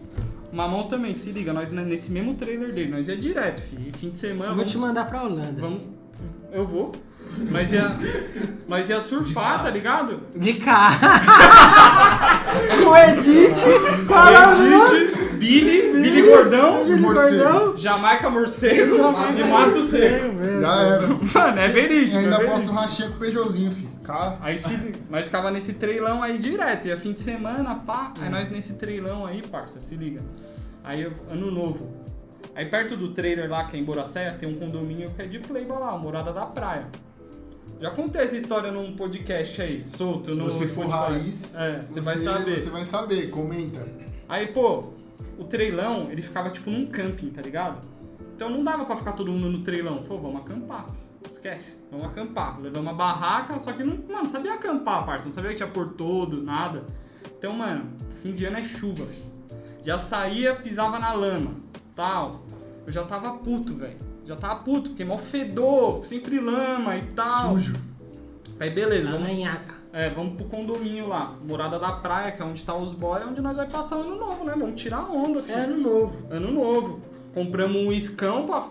Mamão 0.52 0.84
também, 0.88 1.14
se 1.14 1.32
liga, 1.32 1.54
nós 1.54 1.72
né, 1.72 1.84
nesse 1.84 2.12
mesmo 2.12 2.34
trailer 2.36 2.74
dele, 2.74 2.92
nós 2.92 3.08
ia 3.08 3.16
direto, 3.18 3.62
filho. 3.62 3.84
E 3.88 3.98
fim 3.98 4.10
de 4.10 4.18
semana, 4.18 4.46
Eu 4.46 4.48
vou 4.50 4.58
vamos, 4.58 4.72
te 4.72 4.78
mandar 4.78 5.06
pra 5.06 5.24
Holanda. 5.24 5.62
vamos. 5.62 5.82
Eu 6.52 6.66
vou. 6.66 6.92
Nós 7.52 7.72
ia, 7.72 7.92
nós 8.68 8.90
ia 8.90 9.00
surfar, 9.00 9.62
tá 9.62 9.70
ligado? 9.70 10.22
De 10.36 10.54
carro. 10.54 10.98
Com 12.84 12.90
o 12.90 12.98
Edith. 12.98 13.64
Edith, 14.10 15.30
Billy, 15.38 15.92
Billy 15.94 16.22
Gordão, 16.24 16.84
Billy 16.86 17.00
morcego. 17.00 17.44
Gordão. 17.44 17.78
Jamaica 17.78 18.30
Morcego 18.30 18.96
e 19.38 19.44
Mato 19.44 19.82
Seco. 19.84 20.26
Já 20.60 20.74
era. 20.82 21.08
Mano, 21.08 21.60
é 21.60 21.66
E 21.66 21.72
verídico. 21.72 22.18
ainda 22.18 22.36
é 22.36 22.38
verídico. 22.40 22.52
posta 22.52 22.72
um 22.72 22.74
rachinha 22.74 23.10
com 23.10 23.16
o 23.16 23.20
Peugeotzinho, 23.20 23.72
filho. 23.72 23.90
Cara, 24.10 24.40
Aí 24.42 24.58
se, 24.58 24.70
nós 25.08 25.26
ficava 25.26 25.52
nesse 25.52 25.74
treilão 25.74 26.24
aí 26.24 26.40
direto, 26.40 26.88
ia 26.88 26.98
fim 26.98 27.14
de 27.14 27.20
semana, 27.20 27.76
pá. 27.76 28.12
Aí 28.20 28.28
nós 28.28 28.50
nesse 28.50 28.74
treilão 28.74 29.24
aí, 29.24 29.44
parça, 29.44 29.80
se 29.80 29.96
liga. 29.96 30.22
Aí 30.84 31.04
ano 31.30 31.52
novo. 31.52 31.94
Aí 32.56 32.66
perto 32.66 32.98
do 32.98 33.10
trailer 33.14 33.48
lá, 33.48 33.66
que 33.66 33.78
é 33.78 33.80
em 33.80 33.84
Boracéia, 33.84 34.34
tem 34.34 34.50
um 34.50 34.56
condomínio 34.56 35.12
que 35.12 35.22
é 35.22 35.28
de 35.28 35.38
Playboy 35.38 35.78
lá, 35.78 35.96
morada 35.96 36.34
da 36.34 36.46
praia. 36.46 36.88
Já 37.80 37.92
contei 37.92 38.24
essa 38.24 38.36
história 38.36 38.72
num 38.72 38.96
podcast 38.96 39.62
aí, 39.62 39.88
solto 39.88 40.32
se 40.32 40.36
no 40.36 40.46
você 40.46 40.66
for 40.66 40.88
raiz, 40.88 41.56
É, 41.56 41.82
você 41.86 42.02
vai 42.02 42.18
saber. 42.18 42.60
Você 42.60 42.70
vai 42.72 42.84
saber, 42.84 43.30
comenta. 43.30 43.88
Aí, 44.28 44.48
pô, 44.48 44.86
o 45.38 45.44
treilão, 45.44 46.12
ele 46.12 46.22
ficava 46.24 46.50
tipo 46.50 46.72
num 46.72 46.88
camping, 46.88 47.30
tá 47.30 47.42
ligado? 47.42 47.78
Então 48.40 48.50
não 48.50 48.64
dava 48.64 48.86
pra 48.86 48.96
ficar 48.96 49.12
todo 49.12 49.30
mundo 49.34 49.50
no 49.50 49.64
treilão. 49.66 50.02
Falou, 50.02 50.22
vamos 50.22 50.40
acampar. 50.40 50.86
Esquece, 51.30 51.76
vamos 51.92 52.08
acampar. 52.08 52.58
Levamos 52.62 52.90
uma 52.90 52.94
barraca, 52.94 53.60
só 53.60 53.74
que 53.74 53.84
não, 53.84 53.98
mano, 53.98 54.20
não 54.20 54.26
sabia 54.26 54.54
acampar, 54.54 55.06
parça. 55.06 55.26
Não 55.26 55.34
sabia 55.34 55.50
que 55.50 55.58
tinha 55.58 55.68
por 55.68 55.90
todo, 55.90 56.42
nada. 56.42 56.86
Então, 57.38 57.52
mano, 57.52 57.92
fim 58.24 58.34
de 58.34 58.46
ano 58.46 58.60
é 58.60 58.64
chuva, 58.64 59.06
filho. 59.08 59.30
Já 59.84 59.98
saía, 59.98 60.56
pisava 60.56 60.98
na 61.00 61.12
lama, 61.12 61.52
tal. 61.94 62.46
Eu 62.88 62.94
já 62.94 63.04
tava 63.04 63.34
puto, 63.40 63.76
velho. 63.76 63.98
Já 64.24 64.38
tava 64.38 64.56
puto, 64.64 64.92
porque 64.92 65.04
mó 65.04 65.18
fedor, 65.18 65.98
sempre 65.98 66.40
lama 66.40 66.96
e 66.96 67.02
tal. 67.08 67.56
Sujo. 67.56 67.76
Aí 68.58 68.70
beleza, 68.70 69.12
vamos 69.12 69.28
na 69.28 69.34
nhaca. 69.34 69.76
é, 69.92 70.10
vamos 70.12 70.36
pro 70.36 70.46
condomínio 70.46 71.10
lá, 71.10 71.36
morada 71.46 71.78
da 71.78 71.92
praia, 71.92 72.32
que 72.32 72.42
é 72.42 72.46
onde 72.46 72.64
tá 72.64 72.74
os 72.74 72.94
boys, 72.94 73.26
onde 73.28 73.42
nós 73.42 73.58
vai 73.58 73.68
passar 73.68 73.98
o 73.98 74.02
ano 74.02 74.16
novo, 74.16 74.46
né? 74.46 74.54
Vamos 74.58 74.80
tirar 74.80 75.02
onda, 75.12 75.44
filho. 75.44 75.58
É 75.58 75.64
ano 75.64 75.78
novo. 75.78 76.18
Ano 76.30 76.52
novo. 76.54 77.10
Compramos 77.40 77.78
um 77.86 77.90
iscão 77.94 78.46
pra. 78.46 78.68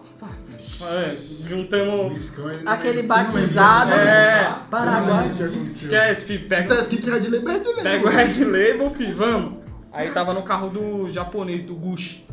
É, 0.90 1.16
juntamos. 1.48 2.14
Iscão, 2.24 2.50
ele 2.50 2.62
não- 2.62 2.72
Aquele 2.72 3.00
não 3.00 3.08
vai 3.08 3.24
batizado. 3.24 3.90
ver, 3.92 3.98
É, 4.06 4.56
Paraguai. 4.70 5.26
aconteceu. 5.28 5.56
Esquece, 5.56 6.24
filho. 6.26 6.40
Se 6.42 6.46
Pega, 6.48 6.74
tá 6.74 6.80
escrito 6.82 7.06
Red 7.10 7.20
Label, 7.30 7.40
Red 7.48 7.58
Label. 7.64 7.82
pega 7.82 8.06
o 8.06 8.10
Red 8.10 8.44
Label, 8.44 8.90
filho, 8.90 9.16
vamos. 9.16 9.52
Aí 9.90 10.10
tava 10.10 10.34
no 10.34 10.42
carro 10.42 10.68
do 10.68 11.08
japonês, 11.08 11.64
do 11.64 11.74
Gucci. 11.74 12.26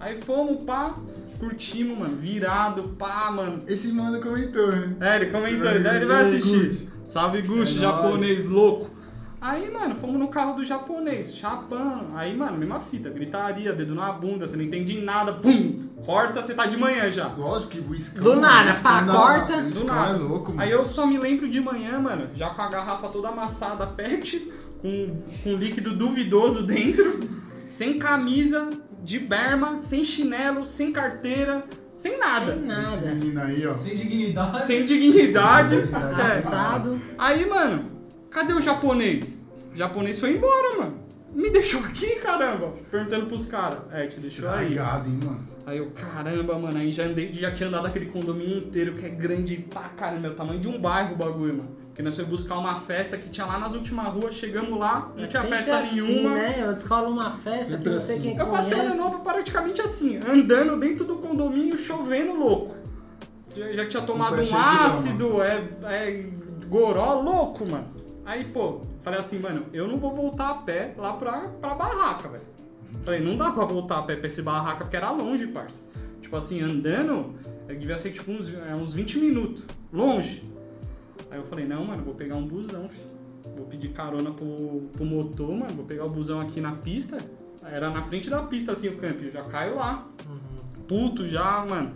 Aí 0.00 0.20
fomos, 0.22 0.64
pá, 0.64 0.96
curtimos, 1.38 1.96
mano. 1.96 2.16
Virado, 2.16 2.82
pá, 2.98 3.30
mano. 3.30 3.62
Esse 3.68 3.92
mano 3.92 4.20
comentou, 4.20 4.66
né? 4.66 4.96
É, 5.00 5.16
ele 5.16 5.26
comentou, 5.26 5.70
ele, 5.70 5.88
ele 5.88 6.04
vai 6.06 6.24
assistir. 6.24 6.66
Gucci. 6.66 6.88
Salve 7.04 7.42
Gucci, 7.42 7.76
É 7.76 7.80
japonês 7.82 8.44
louco. 8.44 8.90
Aí, 9.40 9.70
mano, 9.70 9.94
fomos 9.94 10.18
no 10.18 10.28
carro 10.28 10.54
do 10.54 10.64
japonês, 10.64 11.36
chapando. 11.36 12.16
Aí, 12.16 12.34
mano, 12.36 12.56
mesma 12.56 12.80
fita, 12.80 13.10
gritaria, 13.10 13.72
dedo 13.72 13.94
na 13.94 14.10
bunda, 14.10 14.46
você 14.46 14.56
não 14.56 14.64
entende 14.64 15.00
nada, 15.00 15.34
pum, 15.34 15.88
corta, 16.04 16.42
você 16.42 16.54
tá 16.54 16.66
de 16.66 16.76
manhã 16.76 17.10
já. 17.12 17.28
Lógico 17.28 17.72
que 17.72 17.80
o 17.80 17.94
Iscão... 17.94 18.24
Do 18.24 18.36
nada, 18.36 18.72
pá, 18.74 19.04
corta. 19.04 19.60
Do 19.62 19.68
Iscão 19.68 19.94
nada. 19.94 20.14
é 20.14 20.18
louco, 20.18 20.50
mano. 20.52 20.62
Aí 20.62 20.70
eu 20.70 20.84
só 20.84 21.06
me 21.06 21.18
lembro 21.18 21.48
de 21.48 21.60
manhã, 21.60 21.98
mano, 21.98 22.28
já 22.34 22.50
com 22.50 22.62
a 22.62 22.68
garrafa 22.68 23.08
toda 23.08 23.28
amassada, 23.28 23.86
pet, 23.86 24.50
com, 24.80 25.22
com 25.44 25.54
líquido 25.54 25.94
duvidoso 25.94 26.62
dentro, 26.62 27.28
sem 27.66 27.98
camisa, 27.98 28.70
de 29.02 29.18
berma, 29.18 29.78
sem 29.78 30.04
chinelo, 30.04 30.64
sem 30.64 30.92
carteira, 30.92 31.64
sem 31.92 32.18
nada. 32.18 32.52
Sem 32.54 32.68
Esse 32.68 32.96
nada. 32.96 33.14
menino 33.14 33.40
aí, 33.40 33.66
ó. 33.66 33.74
Sem 33.74 33.96
dignidade. 33.96 34.66
Sem 34.66 34.84
dignidade. 34.84 35.74
É. 35.76 36.38
Assado. 36.38 37.00
Aí, 37.16 37.46
mano, 37.48 37.95
cadê 38.36 38.52
o 38.52 38.60
japonês? 38.60 39.38
O 39.72 39.76
japonês 39.76 40.20
foi 40.20 40.32
embora, 40.36 40.76
mano. 40.78 40.98
Me 41.32 41.50
deixou 41.50 41.80
aqui, 41.80 42.16
caramba. 42.16 42.72
Perguntando 42.90 43.26
pros 43.26 43.46
caras. 43.46 43.78
É, 43.92 44.06
te 44.06 44.20
deixou 44.20 44.48
aí. 44.48 44.68
Estragado, 44.68 45.08
hein, 45.08 45.18
mano. 45.22 45.40
Aí 45.66 45.78
eu, 45.78 45.90
caramba, 45.90 46.56
mano, 46.58 46.78
aí 46.78 46.92
já, 46.92 47.04
andei, 47.04 47.34
já 47.34 47.50
tinha 47.52 47.68
andado 47.68 47.86
aquele 47.86 48.06
condomínio 48.06 48.58
inteiro, 48.58 48.94
que 48.94 49.04
é 49.04 49.08
grande 49.08 49.56
pra 49.56 49.82
caramba, 49.88 50.28
é 50.28 50.30
o 50.30 50.34
tamanho 50.34 50.60
de 50.60 50.68
um 50.68 50.78
bairro 50.78 51.14
o 51.14 51.16
bagulho, 51.16 51.54
mano. 51.56 51.70
Porque 51.88 52.02
nós 52.02 52.14
fomos 52.14 52.30
buscar 52.30 52.56
uma 52.58 52.76
festa 52.76 53.16
que 53.18 53.28
tinha 53.30 53.46
lá 53.46 53.58
nas 53.58 53.74
últimas 53.74 54.06
ruas, 54.08 54.34
chegamos 54.34 54.78
lá, 54.78 55.10
não 55.16 55.24
É 55.24 55.26
tinha 55.26 55.42
festa 55.42 55.78
assim, 55.78 56.00
nenhuma. 56.02 56.34
né? 56.36 56.54
Eu 56.58 56.72
descolo 56.74 57.08
uma 57.10 57.30
festa 57.32 57.72
Sempre 57.72 57.84
que 57.84 57.90
não 57.90 58.00
sei 58.00 58.14
assim. 58.16 58.22
quem 58.28 58.36
Eu 58.38 58.46
passei 58.46 58.76
o 58.76 58.80
ano 58.80 58.90
conhece. 58.90 59.04
novo 59.04 59.20
praticamente 59.24 59.80
assim, 59.80 60.18
andando 60.18 60.78
dentro 60.78 61.04
do 61.04 61.16
condomínio, 61.16 61.76
chovendo 61.76 62.34
louco. 62.38 62.76
Já, 63.56 63.72
já 63.72 63.86
tinha 63.86 64.02
tomado 64.02 64.36
um 64.40 64.56
ácido, 64.56 65.42
é, 65.42 65.68
é 65.84 66.22
goró 66.68 67.14
louco, 67.20 67.68
mano. 67.68 67.95
Aí, 68.26 68.44
pô, 68.44 68.80
falei 69.02 69.20
assim, 69.20 69.38
mano, 69.38 69.66
eu 69.72 69.86
não 69.86 69.98
vou 69.98 70.12
voltar 70.12 70.50
a 70.50 70.54
pé 70.54 70.92
lá 70.98 71.12
pra, 71.12 71.42
pra 71.60 71.76
barraca, 71.76 72.28
velho. 72.28 72.44
Falei, 73.04 73.20
não 73.20 73.36
dá 73.36 73.52
pra 73.52 73.64
voltar 73.64 73.98
a 73.98 74.02
pé 74.02 74.16
pra 74.16 74.26
esse 74.26 74.42
barraca, 74.42 74.84
porque 74.84 74.96
era 74.96 75.12
longe, 75.12 75.46
parça. 75.46 75.80
Tipo 76.20 76.34
assim, 76.34 76.60
andando, 76.60 77.36
devia 77.68 77.96
ser 77.96 78.10
tipo 78.10 78.32
uns, 78.32 78.52
é, 78.52 78.74
uns 78.74 78.92
20 78.92 79.18
minutos. 79.18 79.64
Longe. 79.92 80.42
Aí 81.30 81.38
eu 81.38 81.44
falei, 81.44 81.66
não, 81.66 81.84
mano, 81.84 82.02
vou 82.02 82.14
pegar 82.14 82.34
um 82.34 82.44
busão, 82.44 82.88
filho. 82.88 83.16
Vou 83.56 83.66
pedir 83.66 83.90
carona 83.90 84.32
pro, 84.32 84.88
pro 84.92 85.04
motor, 85.04 85.50
mano. 85.52 85.74
Vou 85.74 85.84
pegar 85.84 86.04
o 86.04 86.10
busão 86.10 86.40
aqui 86.40 86.60
na 86.60 86.72
pista. 86.72 87.18
Era 87.64 87.90
na 87.90 88.02
frente 88.02 88.28
da 88.28 88.42
pista, 88.42 88.72
assim, 88.72 88.88
o 88.88 88.96
camping. 88.96 89.26
Eu 89.26 89.30
já 89.30 89.44
caio 89.44 89.76
lá. 89.76 90.04
Puto 90.88 91.28
já, 91.28 91.64
mano. 91.64 91.94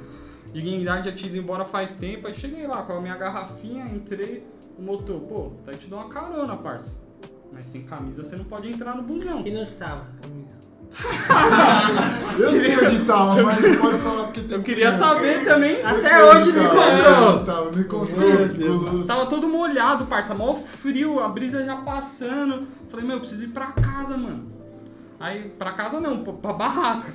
Dignidade 0.53 1.09
já 1.09 1.15
tinha 1.15 1.29
ido 1.29 1.39
embora 1.39 1.65
faz 1.65 1.93
tempo. 1.93 2.29
Aí 2.29 2.35
cheguei 2.35 2.69
lá 2.69 2.83
com 2.83 2.93
a 2.93 3.01
minha 3.01 3.17
garrafinha, 3.17 3.85
entrei. 3.87 4.45
O 4.81 4.83
motor, 4.83 5.21
pô, 5.21 5.53
tá 5.67 5.75
te 5.75 5.89
dou 5.89 5.99
uma 5.99 6.09
carona, 6.09 6.57
parça. 6.57 6.99
Mas 7.53 7.67
sem 7.67 7.83
camisa 7.83 8.25
você 8.25 8.35
não 8.35 8.45
pode 8.47 8.73
entrar 8.73 8.97
no 8.97 9.03
busão. 9.03 9.47
E 9.47 9.55
onde 9.55 9.71
que 9.73 9.77
tava 9.77 10.07
a 10.07 10.23
camisa? 10.23 10.59
Eu 12.41 12.49
sei 12.49 12.79
onde 12.79 13.05
tava, 13.05 13.43
mas 13.43 13.61
não 13.61 13.77
pode 13.77 13.99
falar 13.99 14.25
porque 14.25 14.41
tem 14.41 14.57
Eu 14.57 14.63
queria 14.63 14.87
criança. 14.87 15.05
saber 15.07 15.45
também. 15.45 15.85
Até 15.85 16.25
hoje 16.25 16.53
não 16.53 16.65
tava. 16.65 16.89
encontrou. 16.89 17.45
Tava, 17.45 17.71
não 17.71 17.81
encontrou. 17.81 19.07
Tava 19.07 19.27
todo 19.27 19.49
molhado, 19.49 20.07
parça, 20.07 20.35
mó 20.35 20.55
frio, 20.55 21.21
a 21.21 21.29
brisa 21.29 21.63
já 21.63 21.77
passando. 21.83 22.67
Falei, 22.89 23.05
meu, 23.05 23.17
eu 23.17 23.21
preciso 23.21 23.45
ir 23.45 23.49
pra 23.49 23.67
casa, 23.73 24.17
mano. 24.17 24.51
Aí, 25.21 25.51
pra 25.59 25.73
casa 25.73 26.01
não, 26.01 26.25
pra, 26.25 26.33
pra 26.33 26.53
barraca. 26.55 27.13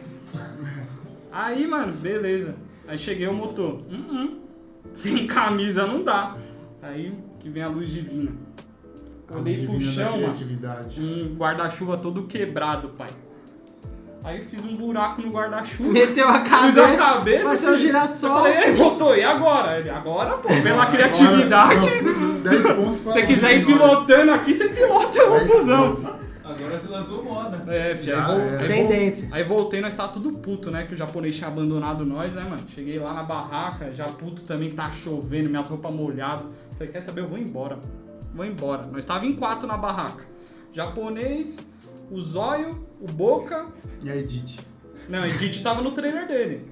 Aí, 1.31 1.65
mano, 1.65 1.93
beleza. 1.93 2.55
Aí 2.87 2.99
cheguei 2.99 3.27
o 3.27 3.33
motor. 3.33 3.81
Hum, 3.89 4.05
hum. 4.11 4.39
Sem 4.93 5.25
camisa 5.25 5.87
não 5.87 6.03
dá. 6.03 6.37
Aí 6.81 7.11
que 7.45 7.49
vem 7.51 7.61
a 7.61 7.67
luz 7.67 7.91
divina. 7.91 8.31
Olhei 9.29 9.67
pro 9.67 9.79
chão, 9.79 10.13
criatividade. 10.13 10.99
Um 10.99 11.35
guarda-chuva 11.35 11.95
todo 11.95 12.23
quebrado, 12.23 12.89
pai. 12.97 13.09
Aí 14.23 14.41
fiz 14.41 14.65
um 14.65 14.75
buraco 14.75 15.21
no 15.21 15.29
guarda-chuva. 15.31 15.91
Meteu 15.91 16.27
a 16.27 16.39
Pus 16.39 16.49
cabeça. 16.49 16.83
a 16.87 16.95
cabeça. 16.97 17.49
Um 17.51 17.55
filho. 17.57 17.77
girassol. 17.77 18.29
Eu 18.29 18.35
falei, 18.53 18.57
ei, 18.69 18.75
motor, 18.75 19.15
e 19.15 19.23
agora? 19.23 19.77
Ele, 19.77 19.91
agora, 19.91 20.37
pô, 20.39 20.47
pela 20.63 20.87
criatividade. 20.87 21.87
Agora, 21.87 22.11
não, 22.17 22.39
10 22.41 22.67
pontos 22.73 22.95
Se 22.95 23.01
pra 23.01 23.11
você 23.11 23.21
quiser 23.27 23.53
ir 23.59 23.61
agora. 23.61 23.77
pilotando 23.77 24.31
aqui, 24.31 24.53
você 24.55 24.69
pilota 24.69 25.23
o 25.23 25.45
busão. 25.45 26.15
Agora 26.43 26.79
você 26.79 26.87
lançou 26.87 27.23
moda. 27.23 27.61
É, 27.71 27.95
filho, 27.95 28.15
aí, 28.15 28.21
Já 28.21 28.27
vol- 28.27 28.67
Tendência. 28.67 29.27
aí 29.31 29.43
voltei, 29.43 29.81
nós 29.81 29.93
tava 29.93 30.09
tudo 30.09 30.31
puto, 30.31 30.71
né? 30.71 30.83
Que 30.85 30.93
o 30.95 30.97
japonês 30.97 31.35
tinha 31.35 31.47
abandonado 31.47 32.03
nós, 32.05 32.33
né, 32.33 32.41
mano? 32.43 32.63
Cheguei 32.67 32.97
lá 32.97 33.13
na 33.13 33.21
barraca, 33.23 33.91
já 33.93 34.05
puto 34.05 34.41
também, 34.43 34.69
que 34.69 34.75
tava 34.75 34.91
chovendo, 34.91 35.49
minhas 35.49 35.67
roupas 35.69 35.93
molhadas. 35.93 36.45
Falei, 36.77 36.91
quer 36.91 37.01
saber? 37.01 37.21
Eu 37.21 37.27
vou 37.27 37.37
embora. 37.37 37.79
Vou 38.33 38.45
embora. 38.45 38.85
Nós 38.87 39.05
tava 39.05 39.25
em 39.25 39.33
quatro 39.35 39.67
na 39.67 39.77
barraca. 39.77 40.25
Japonês, 40.73 41.57
o 42.11 42.19
Zóio, 42.19 42.85
o 42.99 43.07
Boca. 43.07 43.67
E 44.03 44.09
a 44.09 44.15
Edith? 44.15 44.59
Não, 45.07 45.25
Edith 45.25 45.61
tava 45.63 45.81
no 45.81 45.91
trailer 45.91 46.27
dele. 46.27 46.67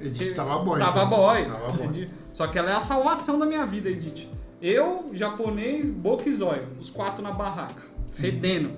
Edith 0.00 0.34
tava 0.34 0.58
boy. 0.58 0.78
Tava 0.78 1.04
então. 1.04 1.10
boy. 1.10 1.44
Tava 1.44 1.72
boy. 1.72 1.86
Edith- 1.86 2.10
Só 2.32 2.46
que 2.46 2.58
ela 2.58 2.70
é 2.70 2.74
a 2.74 2.80
salvação 2.80 3.38
da 3.38 3.46
minha 3.46 3.64
vida, 3.66 3.88
Edith. 3.90 4.28
Eu, 4.60 5.10
japonês, 5.12 5.88
boca 5.88 6.28
e 6.28 6.32
zóio. 6.32 6.66
Os 6.80 6.88
quatro 6.88 7.22
na 7.22 7.30
barraca. 7.30 7.82
Fedendo. 8.12 8.70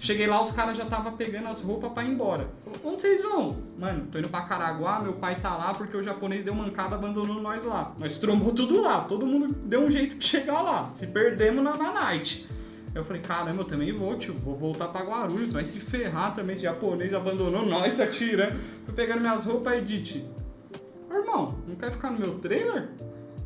Cheguei 0.00 0.26
lá, 0.26 0.40
os 0.40 0.50
caras 0.50 0.78
já 0.78 0.84
estavam 0.84 1.12
pegando 1.12 1.48
as 1.48 1.60
roupas 1.60 1.92
pra 1.92 2.02
ir 2.02 2.10
embora. 2.10 2.48
Falou, 2.64 2.80
onde 2.84 3.02
vocês 3.02 3.22
vão? 3.22 3.58
Mano, 3.78 4.06
tô 4.10 4.18
indo 4.18 4.30
pra 4.30 4.40
Caraguá, 4.40 4.98
meu 4.98 5.12
pai 5.12 5.38
tá 5.38 5.54
lá 5.54 5.74
porque 5.74 5.94
o 5.94 6.02
japonês 6.02 6.42
deu 6.42 6.54
mancada 6.54 6.94
abandonou 6.94 7.38
nós 7.38 7.62
lá. 7.62 7.94
Nós 7.98 8.16
trombou 8.16 8.54
tudo 8.54 8.80
lá, 8.80 9.02
todo 9.02 9.26
mundo 9.26 9.54
deu 9.66 9.82
um 9.82 9.90
jeito 9.90 10.16
de 10.16 10.26
chegar 10.26 10.62
lá. 10.62 10.88
Se 10.88 11.06
perdemos 11.06 11.62
na, 11.62 11.76
na 11.76 11.92
night. 11.92 12.48
Eu 12.94 13.04
falei, 13.04 13.20
caramba, 13.20 13.60
eu 13.60 13.64
também 13.66 13.92
vou, 13.92 14.16
tio. 14.16 14.32
Vou 14.32 14.56
voltar 14.56 14.88
pra 14.88 15.02
Guarulhos, 15.02 15.52
vai 15.52 15.66
se 15.66 15.78
ferrar 15.78 16.34
também. 16.34 16.54
Esse 16.54 16.62
japonês 16.62 17.12
abandonou 17.12 17.66
nós, 17.66 17.98
tá 17.98 18.06
tirando. 18.06 18.58
Fui 18.86 18.94
pegando 18.94 19.20
minhas 19.20 19.44
roupas, 19.44 19.74
Edith. 19.74 20.24
Ô, 21.10 21.14
irmão, 21.14 21.56
não 21.68 21.76
quer 21.76 21.92
ficar 21.92 22.10
no 22.10 22.18
meu 22.18 22.38
trailer? 22.38 22.88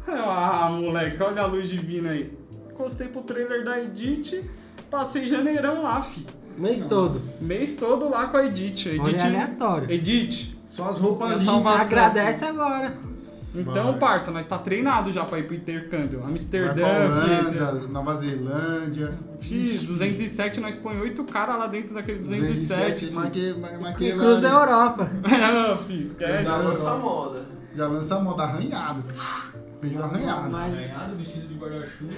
Ah, 0.07 0.71
moleque, 0.71 1.21
olha 1.21 1.43
a 1.43 1.47
luz 1.47 1.69
divina 1.69 2.11
aí. 2.11 2.33
Encostei 2.71 3.09
pro 3.09 3.23
trailer 3.23 3.65
da 3.65 3.81
Edith, 3.83 4.49
passei 4.89 5.27
janeirão 5.27 5.83
lá, 5.83 6.01
fi. 6.01 6.25
Mês 6.57 6.83
todo. 6.85 7.15
Mês 7.43 7.75
todo 7.75 8.09
lá 8.11 8.27
com 8.27 8.37
a 8.37 8.47
Edith. 8.47 8.87
Olha 9.01 9.11
Edith, 9.11 9.21
aleatório. 9.23 9.91
Edith. 9.91 10.55
Só 10.67 10.89
as 10.89 10.99
roupas 10.99 11.31
lindas. 11.31 11.45
salvação. 11.45 11.83
Agradece 11.83 12.45
agora. 12.45 12.95
Então, 13.57 13.91
Vai. 13.93 13.99
parça, 14.01 14.33
nós 14.33 14.45
tá 14.47 14.59
treinado 14.59 15.13
já 15.13 15.25
pra 15.25 15.39
ir 15.39 15.45
pro 15.45 15.55
intercâmbio. 15.55 16.25
Amsterdã, 16.25 16.85
Holanda, 16.85 17.87
Nova 17.87 18.17
Zelândia. 18.17 19.13
fi, 19.41 19.79
207, 19.79 20.59
nós 20.59 20.75
põe 20.75 20.99
oito 20.99 21.23
caras 21.23 21.57
lá 21.57 21.69
dentro 21.69 21.95
daquele 21.95 22.19
207. 22.19 23.07
207, 23.07 23.11
mas 23.13 23.31
que, 23.31 23.55
mas, 23.61 23.81
mas 23.81 23.97
que 23.97 24.05
E 24.07 24.13
lá- 24.13 24.25
cruza 24.25 24.49
a 24.49 24.53
Europa. 24.61 25.11
Não, 25.23 25.79
fi, 25.79 26.03
esquece. 26.03 26.43
Já 26.43 26.57
lança 26.57 26.91
a 26.91 26.97
moda. 26.97 27.47
Já 27.77 27.87
lança 27.87 28.17
a 28.17 28.21
moda 28.21 28.43
arranhado. 28.43 29.05
Beijo 29.81 30.03
arranhado. 30.03 30.51
Mas- 30.51 30.75
Ganhado, 30.75 31.17
vestido 31.17 31.47
de 31.47 31.55
guarda-chuva. 31.55 32.13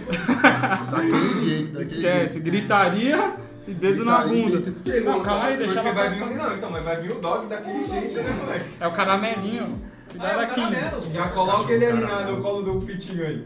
Daquele 0.90 1.36
jeito, 1.48 1.72
daquele 1.72 1.96
Esquece, 1.96 2.32
jeito. 2.34 2.44
gritaria 2.44 3.34
e 3.66 3.74
dedo 3.74 4.04
na 4.04 4.18
Gritaria, 4.22 4.44
bunda. 4.44 4.72
grito. 4.84 5.04
Não, 5.06 5.20
calma 5.20 5.44
aí, 5.46 5.56
deixa 5.56 5.74
Porque 5.74 5.88
ela 5.88 5.98
vai 5.98 6.10
vir. 6.10 6.36
Não, 6.36 6.54
então, 6.54 6.70
mas 6.70 6.84
vai 6.84 6.96
vir 6.96 7.10
o 7.12 7.20
dog 7.20 7.46
daquele 7.46 7.86
jeito, 7.86 8.18
né, 8.20 8.30
moleque? 8.40 8.64
É 8.80 8.86
o 8.86 8.92
caramelinho. 8.92 9.80
Cuidado 10.08 10.38
Ah, 10.38 10.42
é 10.42 10.46
o 10.46 10.50
aqui. 10.98 11.12
Já 11.12 11.28
coloca 11.28 11.72
ele 11.72 11.84
ali 11.84 12.00
na- 12.00 12.20
no 12.22 12.40
colo 12.40 12.62
do 12.62 12.86
pitinho 12.86 13.26
aí. 13.26 13.44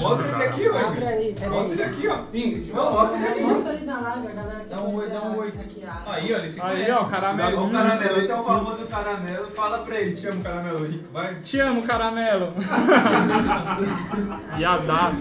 Mostra 0.00 0.28
ele 0.28 0.44
aqui, 0.44 0.68
ó. 0.68 1.50
Mostra 1.50 1.74
ele 1.74 1.82
aqui, 1.82 2.08
ó. 2.08 2.18
Ingrid, 2.32 2.72
não, 2.72 2.92
mostra 2.92 3.16
ele 3.18 3.26
aqui. 3.28 3.40
Mostra 3.42 3.72
ali 3.72 3.84
na 3.84 4.00
live, 4.00 4.26
a 4.28 4.30
galera 4.30 4.60
que 4.60 4.68
Dá 4.70 4.80
um 4.80 4.94
oi, 4.94 5.08
dá 5.10 5.20
um 5.22 5.36
oi. 5.38 5.48
Aqui, 5.48 5.84
a- 5.84 6.02
Aí, 6.12 6.32
olha, 6.32 6.44
esse 6.44 6.62
Aí, 6.62 6.90
ó, 6.92 7.02
o 7.02 7.06
caramelo. 7.10 7.60
Ó, 7.60 7.64
o 7.66 7.70
caramelo, 7.70 8.18
esse 8.18 8.30
é 8.30 8.34
o 8.36 8.44
famoso 8.44 8.86
caramelo. 8.86 9.50
Fala 9.50 9.78
pra 9.78 10.00
ele, 10.00 10.16
te 10.16 10.28
amo, 10.28 10.42
caramelo. 10.44 11.00
Vai. 11.12 11.34
Te 11.42 11.60
amo, 11.60 11.82
caramelo. 11.82 12.52
Viadado. 14.56 15.16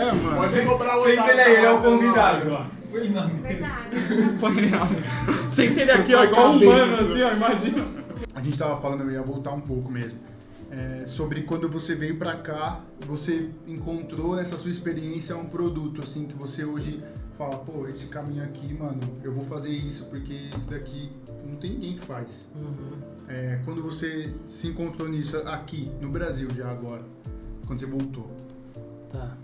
É, 0.00 0.12
mano. 0.12 0.36
Pode 0.36 0.64
comprar 0.64 0.96
o 0.96 1.04
Senta 1.04 1.30
ele 1.32 1.40
aí, 1.40 1.56
ele 1.56 1.66
é 1.66 1.70
o 1.72 1.82
convidado. 1.82 2.77
Foi 2.90 3.08
na 3.08 3.26
mesa. 3.26 3.42
Verdade. 3.42 3.96
Ele 4.56 4.70
na- 4.70 5.50
Senta 5.50 5.80
ele 5.80 5.90
aqui, 5.90 6.14
ó, 6.14 6.24
igual 6.24 6.50
um 6.50 6.52
cabeça, 6.54 6.72
humano, 6.84 6.92
né? 6.96 6.98
assim, 7.02 7.22
ó, 7.22 7.32
imagina. 7.34 7.86
A 8.34 8.40
gente 8.40 8.58
tava 8.58 8.80
falando, 8.80 9.02
eu 9.02 9.10
ia 9.10 9.22
voltar 9.22 9.52
um 9.52 9.60
pouco 9.60 9.90
mesmo. 9.90 10.18
é, 10.70 11.06
sobre 11.06 11.42
quando 11.42 11.66
você 11.68 11.94
veio 11.94 12.16
pra 12.18 12.34
cá, 12.36 12.80
você 13.06 13.48
encontrou 13.66 14.36
nessa 14.36 14.54
sua 14.58 14.70
experiência 14.70 15.34
um 15.34 15.46
produto, 15.46 16.02
assim, 16.02 16.26
que 16.26 16.34
você 16.34 16.62
hoje 16.62 17.02
fala, 17.38 17.56
pô, 17.56 17.88
esse 17.88 18.08
caminho 18.08 18.42
aqui, 18.44 18.74
mano, 18.74 19.00
eu 19.24 19.32
vou 19.32 19.42
fazer 19.44 19.70
isso 19.70 20.04
porque 20.06 20.34
isso 20.54 20.68
daqui 20.68 21.10
não 21.46 21.56
tem 21.56 21.70
ninguém 21.70 21.94
que 21.96 22.04
faz. 22.04 22.46
Uhum. 22.54 22.98
É, 23.28 23.60
quando 23.64 23.82
você 23.82 24.34
se 24.46 24.66
encontrou 24.68 25.08
nisso 25.08 25.38
aqui, 25.46 25.90
no 26.02 26.10
Brasil 26.10 26.48
já 26.54 26.70
agora, 26.70 27.02
quando 27.66 27.78
você 27.78 27.86
voltou. 27.86 28.30
Tá. 29.10 29.36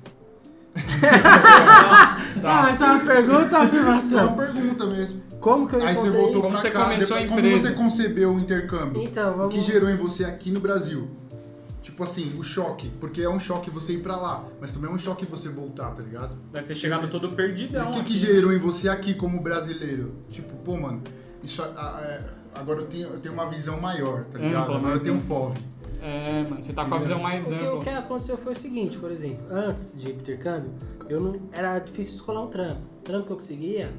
Tá, 2.40 2.62
mas 2.62 2.80
é 2.80 2.84
uma 2.84 3.00
pergunta 3.00 3.34
ou 3.36 3.42
É 3.42 3.48
uma 3.48 3.64
afirmação? 3.64 4.36
pergunta 4.36 4.86
mesmo. 4.86 5.22
Como 5.40 5.68
que 5.68 5.74
eu 5.76 5.82
Aí 5.82 5.94
você 5.94 6.10
voltou 6.10 6.30
isso? 6.30 6.40
Como 6.40 6.52
pra 6.52 6.60
você 6.60 6.70
cá, 6.70 6.84
começou 6.84 7.16
a 7.16 7.20
depois- 7.20 7.38
empresa? 7.38 7.72
Como 7.72 7.90
você 7.90 7.96
concebeu 8.02 8.34
o 8.34 8.38
intercâmbio? 8.40 9.02
Então, 9.02 9.34
O 9.34 9.36
vamos... 9.36 9.54
que 9.54 9.60
gerou 9.62 9.90
em 9.90 9.96
você 9.96 10.24
aqui 10.24 10.50
no 10.50 10.60
Brasil? 10.60 11.08
Tipo 11.82 12.02
assim, 12.02 12.34
o 12.38 12.42
choque. 12.42 12.90
Porque 12.98 13.20
é 13.20 13.28
um 13.28 13.38
choque 13.38 13.68
você 13.70 13.92
ir 13.92 13.98
pra 13.98 14.16
lá, 14.16 14.42
mas 14.58 14.70
também 14.70 14.90
é 14.90 14.94
um 14.94 14.98
choque 14.98 15.26
você 15.26 15.50
voltar, 15.50 15.90
tá 15.90 16.02
ligado? 16.02 16.34
Deve 16.50 16.66
ter 16.66 16.74
chegado 16.74 17.08
todo 17.08 17.28
E 17.28 17.34
perdidão. 17.34 17.90
o 17.90 17.92
que, 17.92 18.04
que 18.04 18.18
gerou 18.18 18.52
em 18.54 18.58
você 18.58 18.88
aqui 18.88 19.12
como 19.12 19.38
brasileiro? 19.42 20.14
Tipo, 20.30 20.54
pô, 20.56 20.78
mano, 20.78 21.02
isso 21.42 21.62
a- 21.62 21.66
a- 21.66 22.00
é, 22.02 22.22
agora 22.54 22.80
eu 22.80 22.86
tenho, 22.86 23.08
eu 23.08 23.20
tenho 23.20 23.34
uma 23.34 23.50
visão 23.50 23.78
maior, 23.78 24.24
tá 24.24 24.38
ligado? 24.38 24.62
Ampla, 24.62 24.76
agora 24.78 24.94
eu 24.96 25.00
tenho 25.02 25.16
um. 25.16 25.20
FOV. 25.20 25.58
É, 26.04 26.42
mano, 26.42 26.62
você 26.62 26.74
tá 26.74 26.84
com 26.84 26.94
a 26.96 26.98
visão 26.98 27.18
mais 27.18 27.46
O 27.46 27.48
que, 27.48 27.54
o 27.54 27.68
ampla. 27.68 27.80
que 27.84 27.88
aconteceu 27.88 28.36
foi 28.36 28.52
o 28.52 28.54
seguinte, 28.56 28.98
por 28.98 29.10
exemplo, 29.10 29.46
antes 29.50 29.98
de 29.98 30.10
ir 30.10 30.12
pro 30.12 30.20
intercâmbio, 30.20 30.70
eu 31.08 31.18
não 31.18 31.32
era 31.50 31.78
difícil 31.78 32.14
escolar 32.16 32.42
um 32.42 32.48
trampo. 32.48 32.82
O 32.98 33.02
trampo 33.02 33.26
que 33.26 33.32
eu 33.32 33.36
conseguia 33.36 33.90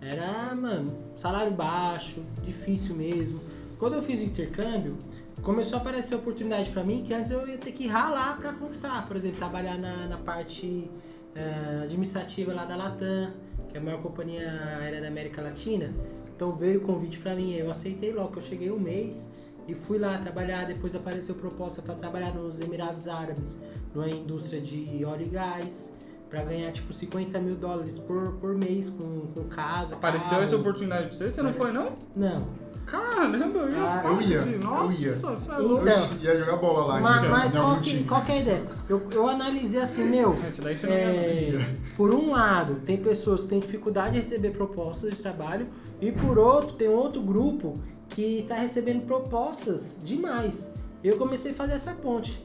era, 0.00 0.54
mano, 0.54 0.90
salário 1.16 1.52
baixo, 1.52 2.24
difícil 2.42 2.94
mesmo. 2.94 3.38
Quando 3.78 3.92
eu 3.96 4.02
fiz 4.02 4.20
o 4.20 4.24
intercâmbio, 4.24 4.96
começou 5.42 5.76
a 5.78 5.82
aparecer 5.82 6.14
oportunidade 6.14 6.70
pra 6.70 6.82
mim 6.82 7.02
que 7.02 7.12
antes 7.12 7.30
eu 7.30 7.46
ia 7.46 7.58
ter 7.58 7.72
que 7.72 7.86
ralar 7.86 8.38
pra 8.38 8.54
conquistar. 8.54 9.06
Por 9.06 9.14
exemplo, 9.14 9.36
trabalhar 9.36 9.76
na, 9.76 10.06
na 10.06 10.16
parte 10.16 10.90
eh, 11.34 11.80
administrativa 11.82 12.54
lá 12.54 12.64
da 12.64 12.74
Latam, 12.74 13.32
que 13.68 13.76
é 13.76 13.80
a 13.80 13.82
maior 13.82 14.00
companhia 14.00 14.50
aérea 14.80 15.02
da 15.02 15.08
América 15.08 15.42
Latina. 15.42 15.92
Então 16.34 16.56
veio 16.56 16.80
o 16.80 16.82
convite 16.84 17.18
pra 17.18 17.34
mim, 17.34 17.52
eu 17.52 17.70
aceitei 17.70 18.12
logo 18.14 18.30
que 18.32 18.38
eu 18.38 18.42
cheguei 18.42 18.70
um 18.70 18.78
mês 18.80 19.30
e 19.70 19.74
fui 19.74 19.98
lá 19.98 20.18
trabalhar. 20.18 20.66
Depois 20.66 20.94
apareceu 20.94 21.34
proposta 21.34 21.80
para 21.82 21.94
trabalhar 21.94 22.34
nos 22.34 22.60
Emirados 22.60 23.08
Árabes, 23.08 23.58
numa 23.94 24.08
indústria 24.08 24.60
de 24.60 25.04
óleo 25.04 25.26
e 25.26 25.28
gás, 25.28 25.94
para 26.28 26.42
ganhar 26.44 26.70
tipo 26.72 26.92
50 26.92 27.38
mil 27.40 27.56
dólares 27.56 27.98
por, 27.98 28.32
por 28.40 28.54
mês 28.54 28.88
com, 28.90 29.26
com 29.34 29.44
casa. 29.44 29.94
Apareceu 29.96 30.30
carro. 30.30 30.42
essa 30.42 30.56
oportunidade 30.56 31.06
pra 31.06 31.14
você? 31.16 31.30
Você 31.30 31.42
não 31.42 31.52
foi, 31.52 31.72
não? 31.72 31.92
Não. 32.14 32.46
Caramba, 32.86 33.58
eu 33.60 33.70
ia 33.70 33.76
Ah, 33.84 34.02
eu 34.04 34.20
ia, 34.20 34.42
filho. 34.42 34.54
eu 34.54 34.58
Nossa, 34.58 35.02
ia. 35.02 35.12
você 35.12 35.26
é 35.50 35.54
Então, 35.54 35.66
louco. 35.68 35.86
Oxi, 35.86 36.14
ia 36.22 36.38
jogar 36.38 36.56
bola 36.56 36.86
lá. 36.86 37.00
mas 37.00 37.24
em- 37.24 37.28
mas 37.28 37.54
qual, 37.54 37.80
que, 37.80 38.04
qual 38.04 38.22
que 38.22 38.32
é 38.32 38.34
a 38.34 38.38
ideia? 38.40 38.62
Eu, 38.88 39.02
eu 39.12 39.28
analisei 39.28 39.80
assim, 39.80 40.04
meu. 40.06 40.36
Esse 40.48 40.60
daí 40.60 40.74
você 40.74 40.86
não 40.88 40.94
ia, 40.96 41.06
não. 41.52 41.60
É, 41.60 41.66
por 41.96 42.12
um 42.12 42.30
lado, 42.32 42.76
tem 42.84 42.96
pessoas 42.96 43.42
que 43.42 43.48
têm 43.50 43.60
dificuldade 43.60 44.12
de 44.12 44.16
receber 44.16 44.50
propostas 44.50 45.16
de 45.16 45.22
trabalho, 45.22 45.68
e 46.00 46.10
por 46.12 46.38
outro, 46.38 46.76
tem 46.76 46.88
outro 46.88 47.20
grupo 47.22 47.78
que 48.08 48.40
está 48.40 48.54
recebendo 48.56 49.02
propostas 49.06 49.98
demais. 50.02 50.70
Eu 51.02 51.16
comecei 51.16 51.52
a 51.52 51.54
fazer 51.54 51.74
essa 51.74 51.92
ponte. 51.92 52.44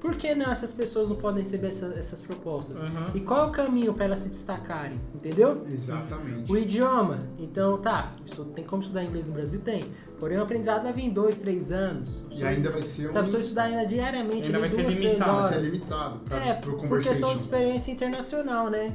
Por 0.00 0.16
que 0.16 0.34
não 0.34 0.50
essas 0.50 0.72
pessoas 0.72 1.10
não 1.10 1.16
podem 1.16 1.42
receber 1.44 1.66
essa- 1.68 1.92
essas 1.94 2.22
propostas? 2.22 2.82
Aham. 2.82 3.10
E 3.14 3.20
qual 3.20 3.44
é 3.44 3.48
o 3.48 3.50
caminho 3.50 3.92
para 3.92 4.06
elas 4.06 4.20
se 4.20 4.30
destacarem? 4.30 4.98
Entendeu? 5.14 5.62
Exatamente. 5.70 6.50
O 6.50 6.56
idioma, 6.56 7.18
então 7.38 7.76
tá, 7.76 8.14
tem 8.54 8.64
como 8.64 8.80
estudar 8.80 9.04
inglês 9.04 9.28
no 9.28 9.34
Brasil? 9.34 9.60
Tem. 9.60 9.84
Porém, 10.18 10.38
o 10.38 10.42
aprendizado 10.42 10.84
vai 10.84 10.92
vir 10.94 11.04
em 11.04 11.10
dois, 11.10 11.36
três 11.36 11.70
anos. 11.70 12.24
E 12.30 12.42
ainda 12.42 12.70
vai 12.70 12.80
ser 12.80 13.10
Se 13.12 13.16
a 13.18 13.20
um... 13.20 13.24
pessoa 13.24 13.40
estudar 13.40 13.64
ainda 13.64 13.84
diariamente, 13.84 14.46
Ainda 14.46 14.58
vai 14.58 14.68
ser 14.70 14.82
duas, 14.82 14.94
três 14.94 15.06
limitado, 15.10 15.32
vai 15.42 15.48
ser 15.52 15.60
limitado 15.60 16.18
pra, 16.20 16.46
É, 16.46 16.54
pro 16.54 16.78
por 16.78 17.02
questão 17.02 17.34
de 17.34 17.40
experiência 17.40 17.92
internacional, 17.92 18.70
né? 18.70 18.94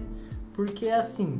Porque 0.53 0.89
assim, 0.89 1.39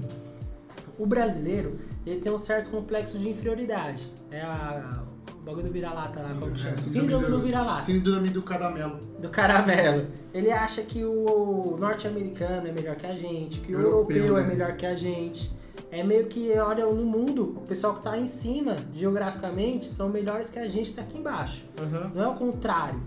o 0.97 1.05
brasileiro, 1.05 1.75
ele 2.05 2.19
tem 2.19 2.31
um 2.31 2.37
certo 2.37 2.69
complexo 2.69 3.17
de 3.17 3.29
inferioridade. 3.29 4.11
É 4.31 4.41
a, 4.41 5.03
o 5.37 5.43
bagulho 5.45 5.67
do 5.67 5.71
vira-lata 5.71 6.21
lá, 6.21 6.29
como 6.39 6.51
que 6.51 6.59
chama? 6.59 6.73
É, 6.73 6.77
Síndrome 6.77 7.25
do 7.27 7.41
vira-lata, 7.41 7.81
Síndrome 7.83 8.29
do 8.29 8.41
caramelo. 8.41 8.99
do 9.19 9.29
caramelo. 9.29 10.07
Ele 10.33 10.51
acha 10.51 10.81
que 10.81 11.03
o 11.03 11.77
norte-americano 11.79 12.67
é 12.67 12.71
melhor 12.71 12.95
que 12.95 13.05
a 13.05 13.15
gente, 13.15 13.59
que 13.59 13.75
o 13.75 13.79
Europeu, 13.79 14.17
europeu 14.17 14.37
é 14.37 14.41
né? 14.41 14.47
melhor 14.47 14.75
que 14.75 14.85
a 14.85 14.95
gente. 14.95 15.53
É 15.91 16.03
meio 16.03 16.25
que, 16.25 16.51
olha, 16.57 16.85
no 16.85 17.05
mundo, 17.05 17.55
o 17.57 17.61
pessoal 17.61 17.95
que 17.95 18.03
tá 18.03 18.17
em 18.17 18.27
cima, 18.27 18.75
geograficamente, 18.93 19.85
são 19.85 20.09
melhores 20.09 20.49
que 20.49 20.59
a 20.59 20.67
gente 20.67 20.93
tá 20.93 21.01
aqui 21.01 21.17
embaixo. 21.17 21.63
Aham. 21.79 22.11
Não 22.13 22.23
é 22.23 22.27
o 22.27 22.33
contrário. 22.33 22.99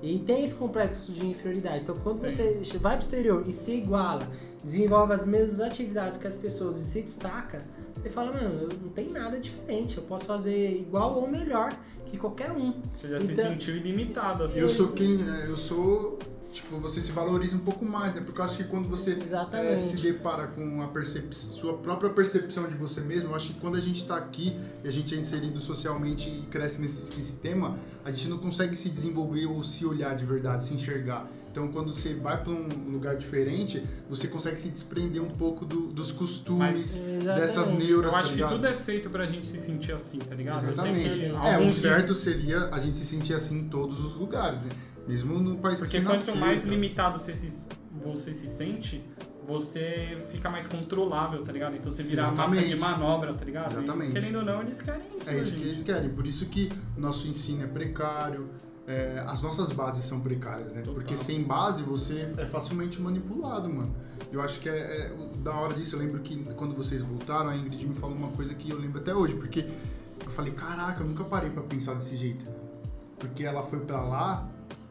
E 0.00 0.18
tem 0.20 0.44
esse 0.44 0.54
complexo 0.54 1.10
de 1.12 1.26
inferioridade. 1.26 1.82
Então, 1.82 1.96
quando 1.96 2.20
você 2.20 2.62
vai 2.74 2.92
para 2.92 2.96
o 2.96 3.02
exterior 3.02 3.44
e 3.46 3.50
se 3.50 3.72
iguala, 3.72 4.28
desenvolve 4.64 5.12
as 5.12 5.26
mesmas 5.26 5.60
atividades 5.60 6.16
que 6.18 6.26
as 6.26 6.36
pessoas 6.36 6.76
e 6.78 6.84
se 6.84 7.02
destaca, 7.02 7.62
você 8.00 8.08
fala, 8.10 8.32
mano, 8.32 8.62
eu 8.62 8.68
não 8.80 8.88
tem 8.90 9.10
nada 9.10 9.38
diferente. 9.40 9.96
Eu 9.96 10.04
posso 10.04 10.24
fazer 10.24 10.70
igual 10.78 11.14
ou 11.20 11.28
melhor 11.28 11.76
que 12.06 12.16
qualquer 12.16 12.52
um. 12.52 12.72
Você 12.96 13.08
já 13.08 13.18
se 13.18 13.32
Então- 13.32 13.44
sentiu 13.44 13.76
ilimitado, 13.76 14.44
assim. 14.44 14.60
Eu 14.60 14.68
sou 14.68 14.92
quem. 14.92 15.18
é, 15.28 15.46
Eu 15.48 15.56
sou. 15.56 16.18
Tipo, 16.50 16.78
você 16.80 17.02
se 17.02 17.12
valoriza 17.12 17.54
um 17.54 17.60
pouco 17.60 17.84
mais, 17.84 18.14
né? 18.14 18.22
Porque 18.24 18.40
eu 18.40 18.44
acho 18.44 18.56
que 18.56 18.64
quando 18.64 18.88
você 18.88 19.12
Exatamente. 19.22 19.68
é, 19.74 19.76
se 19.76 19.96
depara 19.98 20.46
com 20.46 20.80
a 20.80 20.90
sua 21.32 21.74
própria 21.76 22.08
percepção 22.08 22.66
de 22.66 22.74
você 22.74 23.02
mesmo, 23.02 23.28
eu 23.30 23.34
acho 23.34 23.48
que 23.52 23.60
quando 23.60 23.76
a 23.76 23.80
gente 23.80 24.06
tá 24.06 24.16
aqui 24.16 24.58
e 24.82 24.88
a 24.88 24.90
gente 24.90 25.14
é 25.14 25.18
inserido 25.18 25.60
socialmente 25.60 26.30
e 26.30 26.46
cresce 26.50 26.80
nesse 26.80 27.04
sistema, 27.12 27.78
a 28.02 28.10
gente 28.10 28.28
não 28.28 28.38
consegue 28.38 28.74
se 28.76 28.88
desenvolver 28.88 29.44
ou 29.44 29.62
se 29.62 29.84
olhar 29.84 30.16
de 30.16 30.24
verdade, 30.24 30.64
se 30.64 30.72
enxergar. 30.72 31.28
Então, 31.50 31.68
quando 31.68 31.92
você 31.92 32.14
vai 32.14 32.42
para 32.42 32.52
um 32.52 32.68
lugar 32.90 33.16
diferente, 33.16 33.82
você 34.08 34.28
consegue 34.28 34.60
se 34.60 34.68
desprender 34.68 35.22
um 35.22 35.30
pouco 35.30 35.64
do- 35.64 35.88
dos 35.88 36.12
costumes, 36.12 36.96
Exatamente. 36.98 37.24
dessas 37.40 37.70
neuras, 37.70 38.12
Eu 38.12 38.18
acho 38.18 38.28
tá 38.28 38.28
que 38.28 38.34
ligado? 38.34 38.50
tudo 38.52 38.66
é 38.66 38.74
feito 38.74 39.10
pra 39.10 39.26
gente 39.26 39.46
se 39.48 39.58
sentir 39.58 39.92
assim, 39.92 40.18
tá 40.18 40.34
ligado? 40.34 40.68
Exatamente. 40.70 41.18
que 41.20 41.24
É, 41.26 41.58
o 41.58 41.72
certo 41.72 42.14
seria 42.14 42.66
a 42.66 42.78
gente 42.80 42.96
se 42.96 43.04
sentir 43.06 43.34
assim 43.34 43.58
em 43.60 43.68
todos 43.68 43.98
os 44.04 44.14
lugares, 44.16 44.60
né? 44.62 44.68
Mesmo 45.08 45.38
no 45.40 45.56
país 45.58 45.80
que 45.80 45.86
Porque 45.86 45.98
você 45.98 46.04
quanto 46.04 46.12
nasceu, 46.18 46.36
mais 46.36 46.62
cara. 46.64 46.74
limitado 46.74 47.18
você 47.18 47.34
se, 47.34 47.66
você 48.04 48.34
se 48.34 48.46
sente, 48.46 49.02
você 49.46 50.18
fica 50.30 50.50
mais 50.50 50.66
controlável, 50.66 51.42
tá 51.42 51.50
ligado? 51.50 51.74
Então 51.74 51.90
você 51.90 52.02
vira 52.02 52.24
a 52.24 52.30
massa 52.32 52.42
Exatamente. 52.56 52.68
de 52.74 52.76
manobra, 52.80 53.32
tá 53.34 53.44
ligado? 53.44 53.72
Exatamente. 53.72 54.10
E, 54.10 54.12
querendo 54.12 54.38
ou 54.40 54.44
não, 54.44 54.60
eles 54.62 54.82
querem 54.82 55.00
isso. 55.18 55.30
É 55.30 55.32
né, 55.32 55.40
isso 55.40 55.50
que 55.52 55.56
gente? 55.60 55.68
eles 55.68 55.82
querem. 55.82 56.10
Por 56.10 56.26
isso 56.26 56.44
que 56.46 56.70
nosso 56.96 57.26
ensino 57.26 57.64
é 57.64 57.66
precário, 57.66 58.48
é, 58.88 59.22
as 59.26 59.42
nossas 59.42 59.70
bases 59.70 60.06
são 60.06 60.18
precárias, 60.18 60.72
né? 60.72 60.80
Total. 60.80 60.94
Porque 60.94 61.14
sem 61.14 61.42
base 61.42 61.82
você 61.82 62.32
é 62.38 62.46
facilmente 62.46 63.00
manipulado, 63.00 63.68
mano. 63.68 63.94
Eu 64.32 64.40
acho 64.40 64.58
que 64.60 64.68
é, 64.68 64.72
é 64.72 65.12
da 65.36 65.52
hora 65.54 65.74
disso. 65.74 65.94
Eu 65.94 66.00
lembro 66.00 66.20
que 66.20 66.42
quando 66.54 66.74
vocês 66.74 67.02
voltaram, 67.02 67.50
a 67.50 67.56
Ingrid 67.56 67.86
me 67.86 67.94
falou 67.94 68.16
uma 68.16 68.28
coisa 68.28 68.54
que 68.54 68.70
eu 68.70 68.78
lembro 68.78 68.98
até 68.98 69.14
hoje, 69.14 69.34
porque 69.34 69.68
eu 70.24 70.30
falei, 70.30 70.54
caraca, 70.54 71.02
eu 71.02 71.06
nunca 71.06 71.22
parei 71.22 71.50
pra 71.50 71.62
pensar 71.62 71.94
desse 71.94 72.16
jeito. 72.16 72.46
Porque 73.18 73.44
ela 73.44 73.62
foi 73.62 73.80
pra 73.80 74.00
lá 74.00 74.48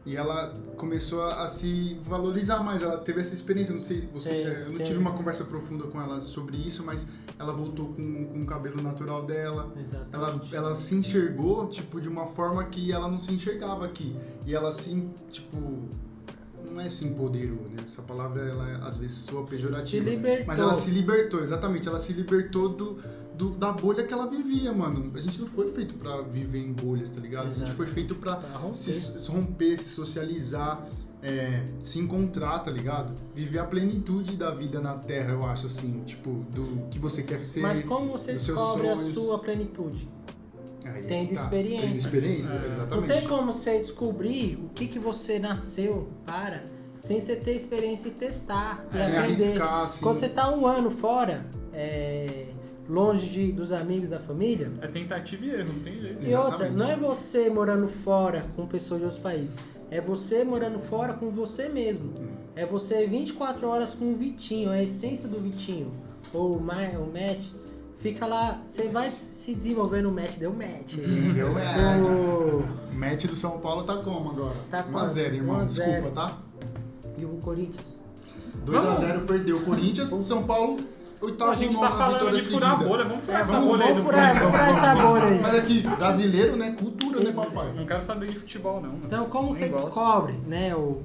e 0.08 0.16
ela 0.16 0.54
começou 0.76 1.22
a, 1.22 1.44
a 1.44 1.48
se 1.48 2.00
valorizar 2.04 2.62
mais. 2.62 2.80
Ela 2.80 2.96
teve 2.96 3.20
essa 3.20 3.34
experiência. 3.34 3.74
Não 3.74 3.80
sei, 3.80 4.08
você, 4.12 4.30
Tem, 4.30 4.38
é, 4.46 4.62
eu 4.62 4.70
não 4.70 4.78
tem. 4.78 4.86
tive 4.86 4.98
uma 4.98 5.12
conversa 5.12 5.44
profunda 5.44 5.84
com 5.84 6.00
ela 6.00 6.22
sobre 6.22 6.56
isso, 6.56 6.82
mas 6.82 7.06
ela 7.38 7.52
voltou 7.52 7.88
com, 7.88 8.24
com 8.24 8.42
o 8.42 8.46
cabelo 8.46 8.80
natural 8.80 9.26
dela. 9.26 9.70
Ela, 9.74 9.82
Exatamente. 9.82 10.56
ela 10.56 10.74
se 10.74 10.94
enxergou, 10.94 11.68
tipo, 11.68 12.00
de 12.00 12.08
uma 12.08 12.26
forma 12.26 12.64
que 12.64 12.90
ela 12.90 13.06
não 13.06 13.20
se 13.20 13.30
enxergava 13.32 13.84
aqui. 13.84 14.16
E 14.46 14.54
ela 14.54 14.72
se, 14.72 15.06
tipo, 15.30 15.56
não 16.64 16.80
é 16.80 16.88
se 16.88 17.04
empoderou, 17.04 17.68
né? 17.68 17.82
Essa 17.84 18.00
palavra, 18.00 18.40
ela 18.42 18.78
às 18.88 18.96
vezes 18.96 19.16
soa 19.16 19.44
Se 19.44 19.50
pejorativa. 19.50 20.08
libertou. 20.08 20.46
Mas 20.46 20.58
ela 20.58 20.74
se 20.74 20.90
libertou, 20.90 21.40
exatamente. 21.40 21.86
Ela 21.86 21.98
se 21.98 22.14
libertou 22.14 22.70
do, 22.70 22.98
do- 23.38 23.50
da 23.50 23.72
bolha 23.72 24.04
que 24.06 24.12
ela 24.12 24.26
vivia, 24.26 24.72
mano. 24.72 25.10
A 25.14 25.20
gente 25.20 25.40
não 25.40 25.46
foi 25.48 25.70
feito 25.72 25.94
pra 25.94 26.20
viver 26.22 26.58
em 26.58 26.72
bolhas, 26.72 27.08
tá 27.08 27.20
ligado? 27.20 27.46
A 27.46 27.48
gente 27.50 27.58
Exato. 27.62 27.76
foi 27.76 27.86
feito 27.86 28.14
pra 28.16 28.36
Pra 28.36 28.58
romper. 28.58 28.74
se, 28.76 28.92
se 29.18 29.30
romper, 29.30 29.78
se 29.78 29.88
socializar, 29.90 30.84
é, 31.22 31.62
se 31.80 31.98
encontrar, 31.98 32.58
tá 32.60 32.70
ligado? 32.70 33.12
Viver 33.34 33.58
a 33.60 33.64
plenitude 33.64 34.36
da 34.36 34.50
vida 34.52 34.80
na 34.80 34.94
Terra, 34.94 35.32
eu 35.32 35.44
acho, 35.44 35.66
assim, 35.66 36.02
tipo, 36.04 36.30
do 36.50 36.86
que 36.90 36.98
você 36.98 37.22
quer 37.22 37.42
ser. 37.42 37.60
Mas 37.60 37.84
como 37.84 38.10
você 38.12 38.32
descobre 38.32 38.88
a 38.88 38.96
sua 38.96 39.38
plenitude? 39.38 40.08
Aí 40.84 41.00
é 41.00 41.02
Tendo 41.02 41.34
tá. 41.34 41.42
experiência. 41.42 41.86
Tendo 41.88 41.96
experiência, 41.98 42.50
É. 42.52 42.68
exatamente. 42.68 43.08
Não 43.08 43.16
tem 43.16 43.28
como 43.28 43.52
você 43.52 43.78
descobrir 43.78 44.56
o 44.64 44.68
que, 44.70 44.86
que 44.86 44.98
você 44.98 45.38
nasceu 45.38 46.08
para 46.24 46.62
sem 46.94 47.20
você 47.20 47.36
ter 47.36 47.54
experiência 47.54 48.08
e 48.08 48.12
testar 48.12 48.84
e 48.92 48.96
Sem 48.96 49.06
aprender. 49.06 49.18
arriscar, 49.44 49.84
assim. 49.84 50.02
Quando 50.02 50.16
você 50.18 50.28
tá 50.28 50.50
um 50.54 50.66
ano 50.66 50.90
fora, 50.90 51.46
é, 51.72 52.46
longe 52.88 53.28
de, 53.28 53.52
dos 53.52 53.70
amigos, 53.72 54.10
da 54.10 54.18
família, 54.18 54.70
É 54.80 54.86
tentativa 54.86 55.44
e 55.44 55.50
erro, 55.50 55.72
não 55.74 55.80
tem 55.80 56.00
jeito. 56.00 56.26
e 56.26 56.34
outra, 56.34 56.66
Exatamente. 56.66 56.76
não 56.76 56.90
é 56.90 56.96
você 56.96 57.50
morando 57.50 57.86
fora 57.88 58.46
com 58.56 58.66
pessoas 58.66 59.00
de 59.00 59.04
outros 59.06 59.22
países. 59.22 59.58
É 59.90 60.00
você 60.00 60.44
morando 60.44 60.78
fora 60.78 61.14
com 61.14 61.30
você 61.30 61.68
mesmo. 61.68 62.10
É 62.54 62.64
você 62.66 63.06
24 63.06 63.66
horas 63.66 63.94
com 63.94 64.12
o 64.12 64.16
Vitinho, 64.16 64.70
a 64.70 64.82
essência 64.82 65.28
do 65.28 65.38
Vitinho. 65.38 65.90
Ou 66.32 66.56
o, 66.56 66.60
Ma, 66.60 66.82
o 66.98 67.06
Matt. 67.06 67.46
Fica 67.98 68.26
lá, 68.26 68.60
você 68.64 68.86
vai 68.88 69.10
se 69.10 69.52
desenvolver 69.54 70.02
no 70.02 70.12
match, 70.12 70.36
deu 70.36 70.52
match. 70.52 70.94
Deu 71.34 71.52
match. 71.52 72.06
O- 72.06 72.94
O 72.94 72.94
match 72.98 73.24
do 73.26 73.34
São 73.34 73.58
Paulo 73.58 73.82
tá 73.84 73.96
como 73.96 74.30
agora? 74.30 74.54
Tá 74.70 74.84
1x0, 74.84 74.90
quanto? 74.92 75.18
irmão. 75.34 75.56
1 75.56 75.58
a 75.60 75.64
0. 75.64 75.90
Desculpa, 75.92 76.14
tá? 76.14 76.38
E 77.18 77.24
o 77.24 77.28
Corinthians. 77.42 77.98
2x0 78.64 79.26
perdeu 79.26 79.56
o 79.56 79.64
Corinthians, 79.64 80.08
São 80.24 80.44
Paulo, 80.46 80.80
oitavo 81.20 81.50
a 81.50 81.54
gente 81.54 81.78
tá 81.78 81.90
falando 81.90 82.32
de 82.36 82.42
furar 82.42 82.70
a 82.70 82.72
seguida. 82.74 82.88
bolha, 82.90 83.04
vamos 83.04 83.22
furar 83.24 83.38
É, 83.38 83.40
essa 83.42 83.52
vamos, 83.52 83.68
bolha 83.68 83.84
aí 83.84 83.88
vamos 83.90 84.04
do 84.04 84.06
furar, 84.10 84.34
vamos 84.38 84.50
furar 84.56 84.68
essa 84.70 84.94
bolha 85.02 85.24
aí. 85.24 85.40
Mas 85.40 85.54
aqui, 85.56 85.80
brasileiro, 85.82 86.56
né? 86.56 86.76
Cultura, 86.78 87.20
né, 87.24 87.32
papai? 87.32 87.72
Não 87.74 87.84
quero 87.86 88.02
saber 88.02 88.28
de 88.28 88.36
futebol, 88.38 88.74
não. 88.80 88.90
mano. 88.90 89.00
Então, 89.04 89.26
como 89.26 89.44
Nem 89.44 89.52
você 89.52 89.68
gosto. 89.68 89.84
descobre, 89.86 90.34
né, 90.46 90.74
o, 90.74 91.02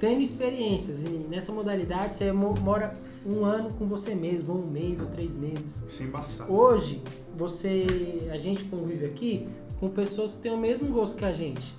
tendo 0.00 0.20
experiências 0.20 1.00
e 1.02 1.08
nessa 1.08 1.52
modalidade, 1.52 2.14
você 2.14 2.32
mo- 2.32 2.54
mora 2.60 2.94
um 3.24 3.44
ano 3.44 3.70
com 3.78 3.86
você 3.86 4.14
mesmo, 4.14 4.52
ou 4.54 4.60
um 4.62 4.66
mês 4.66 5.00
ou 5.00 5.06
três 5.06 5.36
meses. 5.36 5.84
Isso 5.88 6.02
é 6.02 6.06
embaçado. 6.06 6.52
Hoje, 6.52 7.02
você, 7.36 8.28
a 8.32 8.36
gente 8.36 8.64
convive 8.64 9.04
aqui 9.06 9.48
com 9.80 9.88
pessoas 9.88 10.32
que 10.32 10.38
têm 10.40 10.52
o 10.52 10.56
mesmo 10.58 10.88
gosto 10.92 11.16
que 11.16 11.24
a 11.24 11.32
gente, 11.32 11.74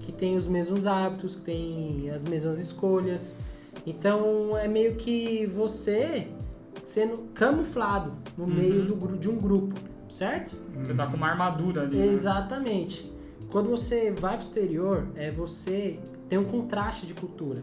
que 0.00 0.10
têm 0.12 0.36
os 0.36 0.46
mesmos 0.48 0.86
hábitos, 0.86 1.36
que 1.36 1.42
têm 1.42 2.10
as 2.14 2.24
mesmas 2.24 2.58
escolhas. 2.58 3.36
Então, 3.86 4.56
é 4.56 4.66
meio 4.66 4.94
que 4.96 5.46
você 5.54 6.28
sendo 6.86 7.18
camuflado 7.34 8.12
no 8.38 8.44
Uhum. 8.44 8.54
meio 8.54 8.84
do, 8.86 9.18
de 9.18 9.28
um 9.28 9.36
grupo, 9.36 9.74
certo? 10.08 10.56
Você 10.78 10.94
tá 10.94 11.04
com 11.06 11.16
uma 11.16 11.26
armadura 11.26 11.82
ali. 11.82 11.96
né? 11.96 12.06
Exatamente. 12.06 13.12
Quando 13.50 13.68
você 13.68 14.12
vai 14.12 14.34
pro 14.36 14.42
exterior, 14.46 15.08
é 15.16 15.32
você 15.32 15.98
tem 16.28 16.38
um 16.38 16.44
contraste 16.44 17.04
de 17.04 17.12
cultura. 17.12 17.62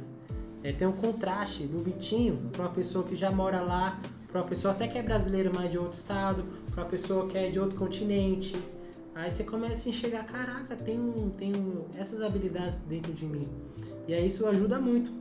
É, 0.61 0.73
tem 0.73 0.85
um 0.85 0.91
contraste 0.91 1.63
do 1.65 1.79
Vitinho 1.79 2.49
para 2.51 2.63
uma 2.63 2.71
pessoa 2.71 3.05
que 3.05 3.15
já 3.15 3.31
mora 3.31 3.61
lá, 3.61 3.97
para 4.29 4.41
uma 4.41 4.47
pessoa 4.47 4.73
até 4.73 4.87
que 4.89 4.97
é 4.97 5.01
brasileira, 5.01 5.49
mas 5.53 5.71
de 5.71 5.77
outro 5.77 5.93
estado, 5.97 6.43
para 6.71 6.83
uma 6.83 6.89
pessoa 6.89 7.25
que 7.27 7.37
é 7.37 7.49
de 7.49 7.59
outro 7.59 7.77
continente. 7.77 8.55
Aí 9.15 9.31
você 9.31 9.43
começa 9.45 9.87
a 9.87 9.89
enxergar, 9.89 10.25
caraca, 10.25 10.75
tem, 10.75 10.99
um, 10.99 11.29
tem 11.29 11.55
um- 11.55 11.85
essas 11.97 12.19
habilidades 12.21 12.79
dentro 12.79 13.13
de 13.13 13.25
mim. 13.25 13.47
E 14.05 14.13
aí 14.13 14.27
isso 14.27 14.45
ajuda 14.47 14.79
muito 14.79 15.11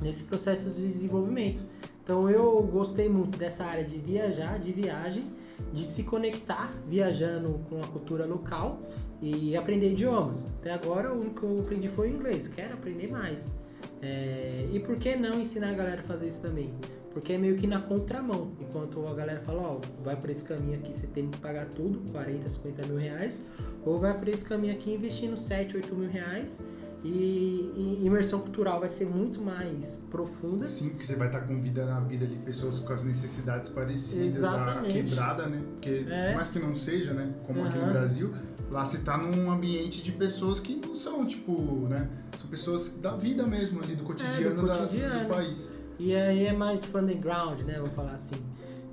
nesse 0.00 0.24
processo 0.24 0.70
de 0.70 0.86
desenvolvimento. 0.86 1.62
Então 2.02 2.28
eu 2.28 2.60
gostei 2.62 3.08
muito 3.08 3.38
dessa 3.38 3.64
área 3.64 3.84
de 3.84 3.96
viajar, 3.96 4.58
de 4.58 4.72
viagem, 4.72 5.24
de 5.72 5.86
se 5.86 6.02
conectar 6.02 6.72
viajando 6.88 7.60
com 7.68 7.80
a 7.80 7.86
cultura 7.86 8.26
local 8.26 8.82
e 9.20 9.56
aprender 9.56 9.92
idiomas. 9.92 10.48
Até 10.60 10.72
agora 10.72 11.12
o 11.12 11.20
único 11.20 11.40
que 11.40 11.46
eu 11.46 11.60
aprendi 11.60 11.88
foi 11.88 12.10
o 12.10 12.14
inglês, 12.14 12.48
quero 12.48 12.74
aprender 12.74 13.08
mais. 13.08 13.56
É, 14.00 14.66
e 14.72 14.80
por 14.80 14.96
que 14.96 15.14
não 15.14 15.40
ensinar 15.40 15.70
a 15.70 15.74
galera 15.74 16.00
a 16.00 16.04
fazer 16.04 16.26
isso 16.26 16.42
também? 16.42 16.74
Porque 17.12 17.34
é 17.34 17.38
meio 17.38 17.56
que 17.56 17.68
na 17.68 17.80
contramão. 17.80 18.50
Enquanto 18.60 19.06
a 19.06 19.14
galera 19.14 19.40
fala, 19.40 19.62
ó, 19.62 19.80
vai 20.02 20.16
por 20.16 20.28
esse 20.28 20.44
caminho 20.44 20.78
aqui, 20.78 20.92
você 20.92 21.06
tem 21.06 21.28
que 21.28 21.38
pagar 21.38 21.66
tudo, 21.66 22.00
40, 22.10 22.48
50 22.48 22.86
mil 22.86 22.96
reais, 22.96 23.46
ou 23.84 24.00
vai 24.00 24.18
por 24.18 24.26
esse 24.26 24.44
caminho 24.44 24.72
aqui 24.72 24.92
investindo 24.92 25.36
7, 25.36 25.76
8 25.76 25.94
mil 25.94 26.10
reais 26.10 26.64
E, 27.04 27.98
e 28.00 28.06
imersão 28.06 28.38
cultural 28.40 28.78
vai 28.78 28.88
ser 28.88 29.06
muito 29.06 29.40
mais 29.40 29.96
profunda. 30.10 30.68
Sim, 30.68 30.90
porque 30.90 31.04
você 31.04 31.16
vai 31.16 31.26
estar 31.26 31.40
com 31.40 31.60
vida 31.60 31.84
na 31.84 31.98
vida 32.00 32.24
ali, 32.24 32.36
pessoas 32.36 32.78
com 32.78 32.92
as 32.92 33.02
necessidades 33.02 33.68
parecidas, 33.68 34.44
a 34.44 34.46
Exatamente. 34.46 35.02
quebrada, 35.10 35.46
né? 35.48 35.62
Porque, 35.72 36.06
É. 36.08 36.28
por 36.28 36.36
mais 36.36 36.50
que 36.50 36.58
não 36.60 36.74
seja, 36.76 37.12
né? 37.12 37.32
Como 37.46 37.64
aqui 37.64 37.78
no. 37.78 37.86
Brasil, 37.92 38.32
lá 38.70 38.86
você 38.86 38.98
tá 38.98 39.18
num 39.18 39.50
ambiente 39.50 40.00
de 40.02 40.12
pessoas 40.12 40.60
que 40.60 40.76
não 40.76 40.94
são, 40.94 41.26
tipo, 41.26 41.52
né? 41.88 42.08
São 42.36 42.48
pessoas 42.48 42.96
da 42.98 43.16
vida 43.16 43.44
mesmo 43.46 43.82
ali, 43.82 43.96
do 43.96 44.04
cotidiano, 44.04 44.64
da- 44.64 44.74
É, 44.74 44.78
cotidiano. 44.78 45.20
do 45.24 45.28
país. 45.28 45.72
E 45.98 46.14
aí 46.14 46.46
é 46.46 46.52
mais 46.52 46.80
tipo 46.80 46.96
underground, 46.98 47.60
né? 47.62 47.78
Vou 47.78 47.86
falar 47.88 48.12
assim. 48.12 48.36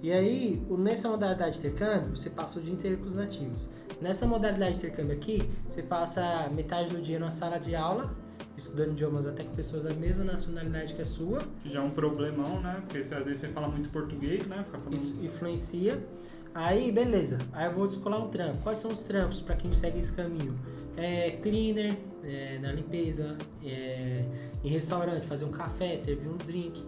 E 0.02 0.12
aí, 0.12 0.62
nessa 0.70 1.10
modalidade 1.10 1.60
de 1.60 1.68
intercâmbio, 1.68 2.16
você 2.16 2.30
passa 2.30 2.60
o 2.60 2.62
dia 2.62 2.74
inteiro 2.74 2.98
com 2.98 3.06
os 3.06 3.16
nativos. 3.16 3.70
Nessa 4.02 4.26
modalidade 4.26 4.80
de 4.80 4.86
intercâmbio 4.86 5.14
aqui, 5.14 5.50
você 5.68 5.84
passa 5.84 6.50
metade 6.50 6.94
do 6.94 7.02
dia 7.02 7.20
numa 7.20 7.30
sala 7.30 7.58
de 7.58 7.76
aula, 7.76 8.16
estudando 8.56 8.92
idiomas 8.92 9.26
até 9.26 9.44
com 9.44 9.54
pessoas 9.54 9.84
da 9.84 9.94
mesma 9.94 10.24
nacionalidade 10.24 10.94
que 10.94 11.02
a 11.02 11.06
sua. 11.06 11.40
Que 11.62 11.70
já 11.70 11.82
é 11.82 11.84
um 11.84 11.90
problemão, 11.90 12.62
né? 12.62 12.82
Porque 12.86 13.00
às 13.00 13.10
vezes 13.10 13.38
você 13.38 13.50
fala 13.50 13.68
muito 13.68 13.90
português, 13.90 14.48
né? 14.48 14.64
Fica 14.64 14.78
falando. 14.78 14.94
Isso 14.94 15.18
influencia. 15.22 16.02
Aí, 16.54 16.92
beleza. 16.92 17.38
Aí 17.52 17.68
eu 17.68 17.74
vou 17.74 17.86
descolar 17.86 18.24
um 18.24 18.30
trampo. 18.30 18.64
Quais 18.64 18.80
são 18.80 18.92
os 18.92 19.04
trampos 19.04 19.42
para 19.42 19.56
quem 19.56 19.72
segue 19.72 20.00
esse 20.00 20.14
caminho? 20.14 20.58
É 20.96 21.32
cleaner, 21.32 21.98
é, 22.24 22.58
na 22.60 22.72
limpeza, 22.72 23.38
é, 23.64 24.24
em 24.64 24.70
restaurante, 24.70 25.26
fazer 25.28 25.46
um 25.46 25.52
café, 25.52 25.96
servir 25.98 26.30
um 26.30 26.38
drink. 26.38 26.86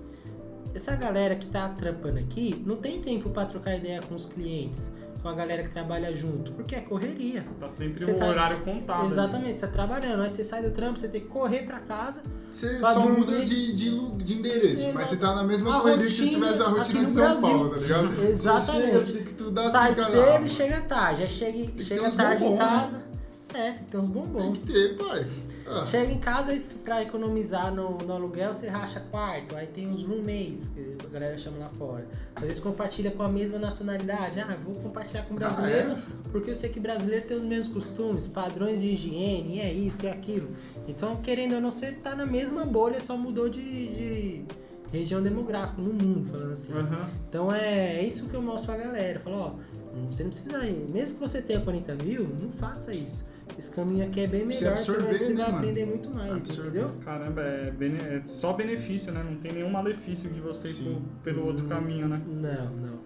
Essa 0.74 0.96
galera 0.96 1.36
que 1.36 1.48
tá 1.48 1.70
trampando 1.70 2.20
aqui 2.20 2.62
não 2.66 2.78
tem 2.78 3.02
tempo 3.02 3.30
para 3.30 3.46
trocar 3.46 3.76
ideia 3.76 4.02
com 4.02 4.16
os 4.16 4.26
clientes, 4.26 4.90
com 5.22 5.28
a 5.28 5.34
galera 5.34 5.64
que 5.64 5.70
trabalha 5.70 6.14
junto, 6.16 6.52
porque 6.54 6.74
é 6.76 6.80
correria. 6.80 7.46
Tá 7.60 7.68
sempre 7.68 8.04
Você 8.04 8.12
o 8.12 8.16
tá- 8.18 8.28
horário 8.30 8.60
contado. 8.62 9.06
Exatamente, 9.08 9.54
você 9.56 9.68
tá 9.68 9.74
trabalhando, 9.74 10.22
aí 10.24 10.30
você 10.30 10.44
sai 10.44 10.64
do 10.64 10.72
trampo, 10.72 10.98
você 10.98 11.08
tem 11.10 11.22
que 11.22 11.28
correr 11.28 11.64
para 11.66 11.80
casa. 11.80 12.24
Você 12.52 12.70
Pra 12.76 12.94
só 12.94 13.02
dormir. 13.02 13.20
muda 13.20 13.40
de, 13.40 13.76
de, 13.76 14.12
de 14.24 14.34
endereço, 14.34 14.82
Exato. 14.84 14.94
mas 14.96 15.08
você 15.10 15.18
tá 15.18 15.36
na 15.36 15.44
mesma 15.44 15.78
A 15.78 15.82
corrida 15.82 16.04
que 16.06 16.10
se 16.10 16.30
tivesse 16.30 16.62
a 16.62 16.66
rotina 16.68 17.06
de 17.06 17.12
São 17.12 17.24
Brasil. 17.24 17.42
Paulo, 17.50 17.70
tá 17.70 17.78
ligado? 17.78 18.12
Você 18.12 18.28
Exatamente. 18.32 18.86
chega, 18.86 19.00
você 19.02 19.12
tem 19.14 19.24
que 19.24 19.30
estudar, 19.30 19.70
sai 19.70 19.94
você 19.94 20.06
cedo 20.06 20.46
e 20.46 20.50
chega 20.50 20.82
tarde. 20.82 21.22
Aí 21.24 21.30
chega, 21.30 21.84
chega 21.84 22.12
tarde 22.12 22.44
em 22.46 22.52
né? 22.52 22.58
casa. 22.58 23.11
É, 23.54 23.72
tem 23.72 23.84
que 23.84 23.92
ter 23.92 23.98
uns 23.98 24.04
Tem 24.04 24.14
bombons. 24.14 24.60
que 24.60 24.66
ter, 24.72 24.98
pai. 24.98 25.28
Ah, 25.68 25.86
Chega 25.86 26.12
em 26.12 26.20
casa 26.20 26.54
e 26.54 26.60
pra 26.84 27.02
economizar 27.04 27.74
no, 27.74 27.98
no 27.98 28.14
aluguel, 28.14 28.54
você 28.54 28.68
racha 28.68 29.00
quarto. 29.12 29.56
Aí 29.56 29.68
tem 29.68 29.92
os 29.94 30.04
roommates, 30.04 30.70
que 30.70 30.96
a 31.06 31.10
galera 31.10 31.38
chama 31.38 31.58
lá 31.60 31.70
fora. 31.70 32.08
Às 32.36 32.44
vezes 32.44 32.60
compartilha 32.60 33.12
com 33.12 33.24
a 33.24 33.30
mesma 33.30 33.60
nacionalidade. 33.60 34.40
Ah, 34.40 34.58
vou 34.64 34.76
compartilhar 34.76 35.24
com 35.24 35.34
Já 35.38 35.48
brasileiro, 35.50 35.90
era, 35.92 35.96
filho. 35.98 36.18
porque 36.32 36.50
eu 36.50 36.56
sei 36.56 36.70
que 36.70 36.80
brasileiro 36.80 37.26
tem 37.26 37.38
os 37.38 37.44
mesmos 37.44 37.74
costumes, 37.74 38.26
padrões 38.28 38.82
de 38.82 38.88
higiene, 38.88 39.60
é 39.60 39.72
isso 39.72 40.06
é 40.08 40.12
aquilo. 40.12 40.50
Então, 40.88 41.18
querendo 41.18 41.56
ou 41.56 41.62
não, 41.62 41.72
você 41.72 41.92
tá 41.92 42.16
na 42.16 42.26
mesma 42.26 42.66
bolha, 42.66 43.00
só 43.00 43.16
mudou 43.18 43.48
de, 43.50 43.62
de 43.62 44.46
região 44.92 45.22
demográfica 45.22 45.82
no 45.82 45.94
mundo, 45.94 46.30
falando 46.30 46.54
assim. 46.54 46.74
Aham. 46.74 47.10
Então 47.30 47.54
é, 47.54 47.98
é 47.98 48.04
isso 48.06 48.28
que 48.30 48.34
eu 48.34 48.42
mostro 48.42 48.74
pra 48.74 48.84
galera. 48.84 49.20
Eu 49.20 49.22
Falo, 49.22 49.38
ó, 49.38 49.54
você 50.08 50.24
não 50.24 50.30
precisa 50.32 50.66
ir. 50.66 50.88
Mesmo 50.90 51.20
que 51.20 51.28
você 51.28 51.42
tenha 51.42 51.62
40 51.62 51.96
mil, 51.96 52.28
não 52.42 52.50
faça 52.50 52.94
isso. 52.94 53.30
Esse 53.58 53.72
caminho 53.72 54.06
aqui 54.06 54.22
é 54.22 54.28
bem 54.28 54.46
Você 54.52 54.64
melhor, 54.64 54.78
você 54.78 54.92
vai, 54.92 55.00
absorver, 55.02 55.18
você 55.20 55.30
né, 55.30 55.36
vai 55.36 55.46
mano? 55.46 55.58
aprender 55.58 55.86
muito 55.86 56.10
mais, 56.10 56.32
Absorver. 56.32 56.70
entendeu? 56.70 56.92
Caramba, 57.04 57.42
é, 57.42 57.72
bene- 57.72 58.00
é 58.00 58.22
só 58.26 58.54
benefício, 58.54 59.12
né? 59.12 59.24
Não 59.28 59.36
tem 59.38 59.54
nenhum 59.54 59.70
malefício 59.70 60.30
de 60.30 60.40
você 60.40 60.70
ir 60.70 60.98
pelo 61.24 61.46
outro 61.46 61.66
caminho, 61.68 62.08
né? 62.08 62.22
Não, 62.28 62.66
não. 62.76 63.00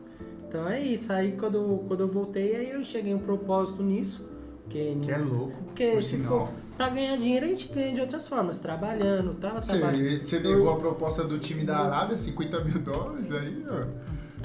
Então 0.48 0.68
é 0.70 0.80
isso. 0.82 1.12
Aí 1.12 1.34
quando, 1.34 1.84
quando 1.88 2.02
eu 2.02 2.08
voltei, 2.08 2.56
aí 2.56 2.70
eu 2.72 2.84
cheguei 2.84 3.12
a 3.14 3.16
um 3.16 3.20
propósito 3.20 3.84
nisso. 3.84 4.26
Que, 4.70 4.98
Que 5.02 5.12
é 5.12 5.18
louco, 5.20 5.62
porque 5.66 5.92
por 5.92 6.02
se 6.02 6.18
sinal. 6.18 6.48
for 6.48 6.56
pra 6.76 6.90
ganhar 6.90 7.16
dinheiro, 7.18 7.46
a 7.46 7.50
gente 7.50 7.72
ganha 7.72 7.94
de 7.94 8.02
outras 8.02 8.28
formas, 8.28 8.58
trabalhando, 8.60 9.36
trabalhando. 9.36 9.64
Você, 9.64 10.18
você 10.24 10.40
negou 10.40 10.70
a 10.72 10.78
proposta 10.80 11.24
do 11.24 11.38
time 11.38 11.64
da 11.64 11.78
Arábia, 11.78 12.18
50 12.18 12.64
mil 12.64 12.80
dólares, 12.80 13.32
aí, 13.32 13.64
ó. 13.70 13.86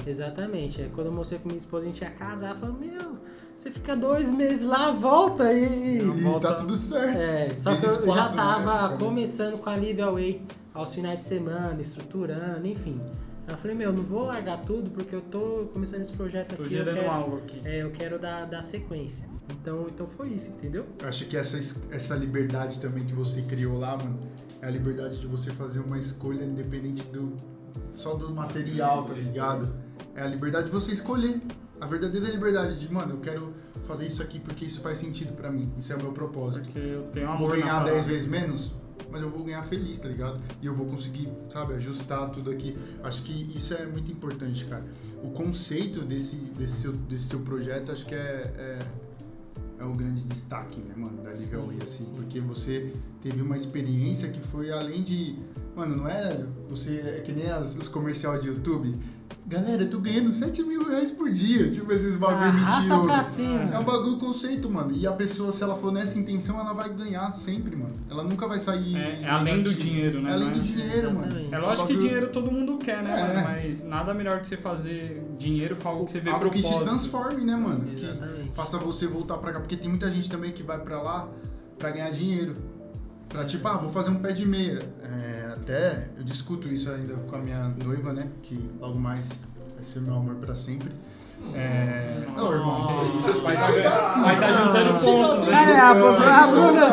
Exatamente. 0.07 0.81
Aí 0.81 0.89
quando 0.93 1.07
eu 1.07 1.13
mostrei 1.13 1.39
com 1.39 1.47
minha 1.47 1.57
esposa, 1.57 1.85
a 1.85 1.87
gente 1.87 2.01
ia 2.01 2.11
casar, 2.11 2.55
falou, 2.55 2.75
meu, 2.77 3.17
você 3.61 3.71
fica 3.71 3.95
dois 3.95 4.31
meses 4.33 4.63
lá, 4.65 4.91
volta 4.91 5.53
e. 5.53 6.01
Não, 6.01 6.15
E 6.17 6.21
volta- 6.21 6.49
tá 6.49 6.55
tudo 6.55 6.75
certo. 6.75 7.17
É, 7.17 7.55
só 7.57 7.75
que 7.75 7.85
eu 7.85 7.89
já 7.89 8.01
quatro, 8.05 8.35
né, 8.35 8.41
tava 8.43 8.71
cara? 8.87 8.97
começando 8.97 9.57
com 9.59 9.69
a 9.69 9.75
Live 9.75 10.01
Away 10.01 10.41
aos 10.73 10.93
finais 10.93 11.19
de 11.19 11.25
semana, 11.25 11.79
estruturando, 11.79 12.65
enfim. 12.65 12.99
Aí 13.47 13.53
eu 13.53 13.57
falei, 13.57 13.75
meu, 13.75 13.91
não 13.91 14.03
vou 14.03 14.25
largar 14.25 14.61
tudo 14.61 14.89
porque 14.91 15.13
eu 15.15 15.21
tô 15.21 15.67
começando 15.73 16.01
esse 16.01 16.13
projeto 16.13 16.55
Tô 16.55 16.63
aqui. 16.63 16.73
eu 16.73 16.77
gerando 16.79 16.95
quero, 16.95 17.11
algo 17.11 17.37
aqui. 17.37 17.61
É, 17.65 17.83
eu 17.83 17.91
quero 17.91 18.17
dar, 18.19 18.45
dar 18.45 18.61
sequência. 18.61 19.27
Então, 19.51 19.87
então 19.89 20.07
foi 20.07 20.29
isso, 20.29 20.51
entendeu? 20.51 20.85
Eu 21.01 21.07
acho 21.09 21.25
que 21.25 21.35
essa, 21.35 21.57
es- 21.57 21.81
essa 21.91 22.15
liberdade 22.15 22.79
também 22.79 23.03
que 23.05 23.13
você 23.13 23.41
criou 23.41 23.77
lá, 23.77 23.97
mano, 23.97 24.19
é 24.61 24.67
a 24.67 24.69
liberdade 24.71 25.19
de 25.19 25.27
você 25.27 25.51
fazer 25.51 25.79
uma 25.79 25.97
escolha 25.97 26.43
independente 26.45 27.03
do 27.07 27.35
só 27.93 28.13
do 28.15 28.31
material, 28.33 29.03
tá 29.03 29.13
ligado? 29.13 29.73
É 30.15 30.23
a 30.23 30.27
liberdade 30.27 30.65
de 30.65 30.71
você 30.71 30.91
escolher. 30.91 31.41
A 31.79 31.85
verdadeira 31.87 32.29
liberdade 32.29 32.79
de, 32.79 32.91
mano, 32.93 33.15
eu 33.15 33.19
quero 33.19 33.53
fazer 33.87 34.05
isso 34.05 34.21
aqui 34.21 34.39
porque 34.39 34.65
isso 34.65 34.81
faz 34.81 34.97
sentido 34.97 35.33
pra 35.33 35.51
mim. 35.51 35.67
Isso 35.77 35.91
é 35.91 35.95
o 35.95 36.01
meu 36.01 36.11
propósito. 36.11 36.63
Porque 36.65 36.79
eu 36.79 37.03
tenho 37.11 37.27
amor 37.27 37.49
vou 37.49 37.49
ganhar 37.49 37.73
na 37.73 37.83
10 37.83 37.89
parada. 37.89 38.07
vezes 38.07 38.27
menos, 38.27 38.75
mas 39.11 39.21
eu 39.21 39.29
vou 39.29 39.43
ganhar 39.43 39.63
feliz, 39.63 39.99
tá 39.99 40.07
ligado? 40.07 40.41
E 40.61 40.65
eu 40.65 40.73
vou 40.73 40.85
conseguir, 40.85 41.27
sabe, 41.49 41.73
ajustar 41.73 42.29
tudo 42.29 42.51
aqui. 42.51 42.77
Acho 43.03 43.23
que 43.23 43.51
isso 43.55 43.73
é 43.73 43.85
muito 43.85 44.11
importante, 44.11 44.65
cara. 44.65 44.85
O 45.23 45.31
conceito 45.31 46.01
desse, 46.01 46.35
desse, 46.35 46.81
seu, 46.81 46.93
desse 46.93 47.25
seu 47.25 47.39
projeto, 47.39 47.91
acho 47.91 48.05
que 48.05 48.15
é, 48.15 48.17
é, 48.17 48.79
é 49.79 49.83
o 49.83 49.93
grande 49.93 50.23
destaque, 50.23 50.79
né, 50.79 50.93
mano, 50.95 51.21
da 51.21 51.31
Liga 51.33 51.59
Way, 51.59 51.79
assim. 51.81 52.05
sim. 52.05 52.13
Porque 52.15 52.39
você 52.39 52.93
teve 53.21 53.41
uma 53.41 53.57
experiência 53.57 54.29
que 54.29 54.39
foi 54.39 54.71
além 54.71 55.03
de... 55.03 55.37
Mano, 55.75 55.95
não 55.97 56.07
é 56.07 56.45
você... 56.69 56.99
É 57.17 57.21
que 57.21 57.31
nem 57.31 57.49
as, 57.49 57.75
os 57.75 57.87
comerciais 57.87 58.41
de 58.41 58.47
YouTube. 58.47 58.97
Galera, 59.51 59.83
eu 59.83 59.89
tô 59.89 59.99
ganhando 59.99 60.31
7 60.31 60.63
mil 60.63 60.87
reais 60.87 61.11
por 61.11 61.29
dia. 61.29 61.69
Tipo, 61.69 61.91
esses 61.91 62.15
bagulho 62.15 62.45
Arrasta 62.51 62.87
pra 62.87 62.97
mentiroso. 62.99 63.29
cima. 63.31 63.69
É 63.75 63.77
um 63.79 63.83
bagulho 63.83 64.17
conceito, 64.17 64.69
mano. 64.69 64.93
E 64.95 65.05
a 65.05 65.11
pessoa, 65.11 65.51
se 65.51 65.61
ela 65.61 65.75
for 65.75 65.91
nessa 65.91 66.17
intenção, 66.17 66.57
ela 66.57 66.71
vai 66.71 66.93
ganhar 66.93 67.29
sempre, 67.33 67.75
mano. 67.75 67.93
Ela 68.09 68.23
nunca 68.23 68.47
vai 68.47 68.59
sair. 68.61 68.95
É, 68.95 69.19
é 69.23 69.29
além 69.29 69.61
do 69.61 69.73
dinheiro, 69.73 70.21
né? 70.21 70.29
É 70.29 70.33
além 70.33 70.51
do 70.51 70.59
é- 70.59 70.63
dinheiro, 70.63 71.13
mano. 71.13 71.25
Exatamente. 71.25 71.53
É 71.53 71.57
lógico 71.59 71.87
que 71.89 71.97
dinheiro 71.97 72.29
todo 72.29 72.49
mundo 72.49 72.77
quer, 72.77 73.03
né, 73.03 73.11
É. 73.19 73.33
mano? 73.41 73.47
Mas 73.49 73.83
nada 73.83 74.13
melhor 74.13 74.39
que 74.39 74.47
você 74.47 74.55
fazer 74.55 75.21
dinheiro 75.37 75.75
com 75.75 75.89
algo 75.89 76.05
que 76.05 76.13
você 76.13 76.19
vê 76.21 76.29
Algo 76.29 76.49
que 76.49 76.57
te 76.57 76.61
propósito. 76.61 76.87
transforme, 76.89 77.43
né, 77.43 77.55
mano? 77.57 77.91
Exatamente. 77.93 78.49
Que 78.51 78.55
faça 78.55 78.77
você 78.77 79.05
voltar 79.05 79.37
pra 79.37 79.51
cá. 79.51 79.59
Porque 79.59 79.75
tem 79.75 79.89
muita 79.89 80.09
gente 80.09 80.29
também 80.29 80.51
que 80.53 80.63
vai 80.63 80.79
pra 80.79 81.01
lá 81.01 81.27
pra 81.77 81.89
ganhar 81.91 82.09
dinheiro. 82.11 82.55
Pra 83.27 83.43
tipo, 83.45 83.65
ah, 83.67 83.77
vou 83.77 83.89
fazer 83.89 84.09
um 84.11 84.15
pé 84.15 84.31
de 84.31 84.45
meia. 84.45 84.81
É, 85.01 85.40
até 85.61 86.07
eu 86.17 86.23
discuto 86.23 86.67
isso 86.67 86.89
ainda 86.91 87.13
com 87.15 87.35
a 87.35 87.39
minha 87.39 87.67
noiva, 87.83 88.13
né? 88.13 88.27
Que 88.43 88.59
logo 88.79 88.99
mais 88.99 89.45
vai 89.75 89.83
ser 89.83 89.99
meu 90.01 90.15
amor 90.15 90.35
pra 90.35 90.55
sempre. 90.55 90.89
É. 91.55 92.23
Ô, 92.37 92.53
irmão, 92.53 92.99
tem 93.03 93.11
que 93.13 93.17
ser- 93.17 93.41
Vai 93.41 93.59
chegar 93.61 93.95
assim, 93.95 94.21
vai 94.21 94.39
tá 94.39 94.47
mano. 94.51 94.65
juntando 94.65 94.89
pontos, 95.03 95.47
né? 95.47 95.53
É, 95.71 95.79
a, 95.79 95.87
a, 95.87 96.43
a 96.43 96.47
Bruna. 96.47 96.85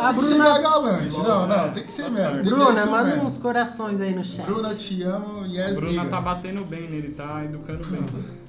A 0.00 0.12
Tem 0.14 0.20
que 0.22 0.28
Bruna- 0.28 0.58
galante. 0.60 1.18
Não, 1.18 1.46
não, 1.48 1.72
tem 1.72 1.82
que 1.82 1.92
ser 1.92 2.04
Tá 2.04 2.10
mesmo. 2.10 2.42
Bruna, 2.44 2.74
ser 2.74 2.86
manda 2.86 3.04
mesmo. 3.10 3.24
uns 3.24 3.36
corações 3.36 4.00
aí 4.00 4.14
no 4.14 4.22
chat. 4.24 4.46
Bruna, 4.46 4.74
te 4.74 5.02
amo, 5.02 5.44
yes, 5.46 5.76
Bruna 5.78 6.04
tá 6.06 6.20
batendo 6.20 6.64
bem 6.64 6.88
nele, 6.88 7.08
tá 7.10 7.44
educando 7.44 7.86
bem. 7.88 8.00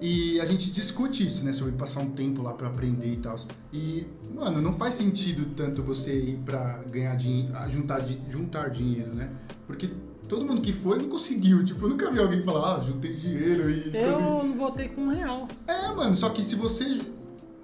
E 0.00 0.40
a 0.40 0.46
gente 0.46 0.70
discute 0.70 1.26
isso, 1.26 1.44
né? 1.44 1.52
Sobre 1.52 1.72
passar 1.72 2.00
um 2.00 2.10
tempo 2.10 2.42
lá 2.42 2.54
pra 2.54 2.68
aprender 2.68 3.12
e 3.12 3.16
tal. 3.18 3.36
E, 3.72 4.06
mano, 4.34 4.60
não 4.62 4.72
faz 4.72 4.94
sentido 4.94 5.54
tanto 5.54 5.82
você 5.82 6.18
ir 6.18 6.36
pra 6.38 6.78
ganhar 6.90 7.14
dinheiro, 7.16 7.52
juntar, 7.70 8.00
di- 8.00 8.20
juntar 8.30 8.70
dinheiro, 8.70 9.14
né? 9.14 9.30
Porque 9.66 9.90
todo 10.26 10.44
mundo 10.46 10.62
que 10.62 10.72
foi 10.72 10.98
não 10.98 11.08
conseguiu. 11.08 11.62
Tipo, 11.66 11.84
eu 11.84 11.90
nunca 11.90 12.10
vi 12.10 12.18
alguém 12.18 12.42
falar, 12.42 12.76
ah, 12.78 12.82
juntei 12.84 13.14
dinheiro 13.14 13.68
e. 13.68 13.94
Eu 13.94 14.10
consegui. 14.12 14.22
não 14.28 14.56
voltei 14.56 14.88
com 14.88 15.02
um 15.02 15.08
real. 15.10 15.46
É, 15.66 15.88
mano, 15.94 16.16
só 16.16 16.30
que 16.30 16.42
se 16.42 16.54
você 16.56 17.02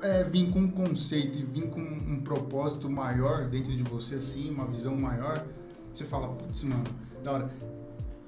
é, 0.03 0.25
vir 0.25 0.51
com 0.51 0.59
um 0.61 0.71
conceito 0.71 1.39
e 1.39 1.43
vir 1.43 1.71
com 1.71 1.81
um 1.81 2.21
propósito 2.23 2.91
maior 2.91 3.49
dentro 3.49 3.75
de 3.75 3.83
você, 3.83 4.17
assim, 4.17 4.51
uma 4.51 4.67
visão 4.67 4.95
maior, 4.95 5.43
você 5.91 6.05
fala, 6.05 6.29
putz, 6.29 6.65
mano, 6.65 6.85
da 7.25 7.33
hora. 7.33 7.51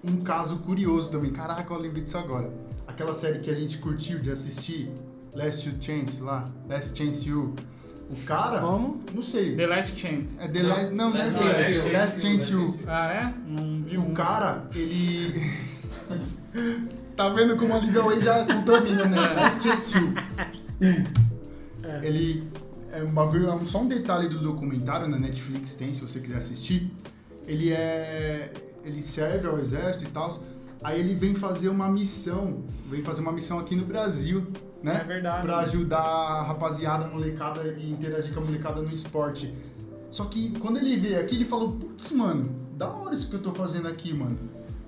Um 0.03 0.19
caso 0.23 0.57
curioso 0.59 1.11
também, 1.11 1.31
caraca, 1.31 1.75
eu 1.75 1.79
lembrei 1.79 2.05
disso 2.05 2.17
agora. 2.17 2.51
Aquela 2.99 3.15
série 3.15 3.39
que 3.39 3.49
a 3.49 3.55
gente 3.55 3.79
curtiu 3.79 4.19
de 4.19 4.29
assistir, 4.29 4.91
Last 5.33 5.73
Chance 5.81 6.21
lá, 6.21 6.51
Last 6.69 6.99
Chance 6.99 7.29
You. 7.29 7.55
O 8.11 8.17
cara, 8.27 8.59
Como? 8.59 8.99
não 9.15 9.23
sei, 9.23 9.55
The 9.55 9.69
Last 9.69 9.97
Chance. 9.97 10.37
é 10.41 10.49
The 10.49 10.63
Last, 10.65 10.91
não, 10.95 11.11
não 11.11 11.17
é 11.17 11.27
Last 11.27 11.39
The 11.39 11.45
Last, 11.45 11.63
Chance 11.75 11.91
Last 11.93 12.17
You, 12.27 12.33
Chance 12.33 12.53
You. 12.53 12.81
Ah, 12.89 13.13
é? 13.13 13.35
Não 13.49 13.83
vi 13.85 13.97
O 13.99 14.01
um. 14.03 14.15
cara, 14.15 14.69
ele. 14.75 15.49
tá 17.15 17.29
vendo 17.29 17.57
como 17.57 17.73
a 17.73 17.79
Liga 17.79 18.03
Way 18.03 18.21
já 18.21 18.45
contamina, 18.45 19.05
né? 19.05 19.17
Last 19.33 19.63
Chance 19.63 19.97
You. 19.97 20.15
Ele. 22.03 22.49
É 22.91 23.05
um 23.05 23.13
bagulho, 23.13 23.47
é 23.49 23.55
um- 23.55 23.65
só 23.65 23.81
um 23.81 23.87
detalhe 23.87 24.29
do 24.29 24.41
documentário 24.41 25.07
na 25.07 25.21
Netflix 25.21 25.75
tem, 25.77 25.95
se 25.95 26.01
você 26.01 26.19
quiser 26.19 26.39
assistir. 26.39 26.91
Ele 27.47 27.73
é. 27.73 28.53
Ele 28.85 29.01
serve 29.03 29.47
ao 29.47 29.61
exército 29.61 30.07
e 30.07 30.09
tal. 30.13 30.37
Aí 30.83 31.01
ele 31.01 31.15
vem 31.15 31.35
fazer 31.35 31.69
uma 31.69 31.89
missão. 31.89 32.63
Vem 32.89 33.03
fazer 33.03 33.21
uma 33.21 33.33
missão 33.33 33.59
aqui 33.59 33.75
no 33.77 33.85
Brasil, 33.85 34.47
né? 34.83 35.01
É 35.03 35.05
verdade. 35.05 35.43
Pra 35.43 35.59
ajudar 35.59 35.99
a 36.01 36.43
rapaziada, 36.43 37.05
a 37.05 37.09
molecada 37.09 37.63
e 37.79 37.91
interagir 37.91 38.33
com 38.33 38.41
a 38.41 38.45
molecada 38.45 38.81
no 38.81 38.93
esporte. 38.93 39.53
Só 40.11 40.25
que 40.25 40.51
quando 40.59 40.79
ele 40.79 40.97
veio 40.97 41.21
aqui, 41.21 41.35
ele 41.35 41.45
falou, 41.45 41.73
putz, 41.73 42.11
mano, 42.13 42.51
da 42.77 42.89
hora 42.89 43.15
isso 43.15 43.29
que 43.29 43.35
eu 43.37 43.43
tô 43.43 43.53
fazendo 43.53 43.89
aqui, 43.89 44.15
mano. 44.15 44.39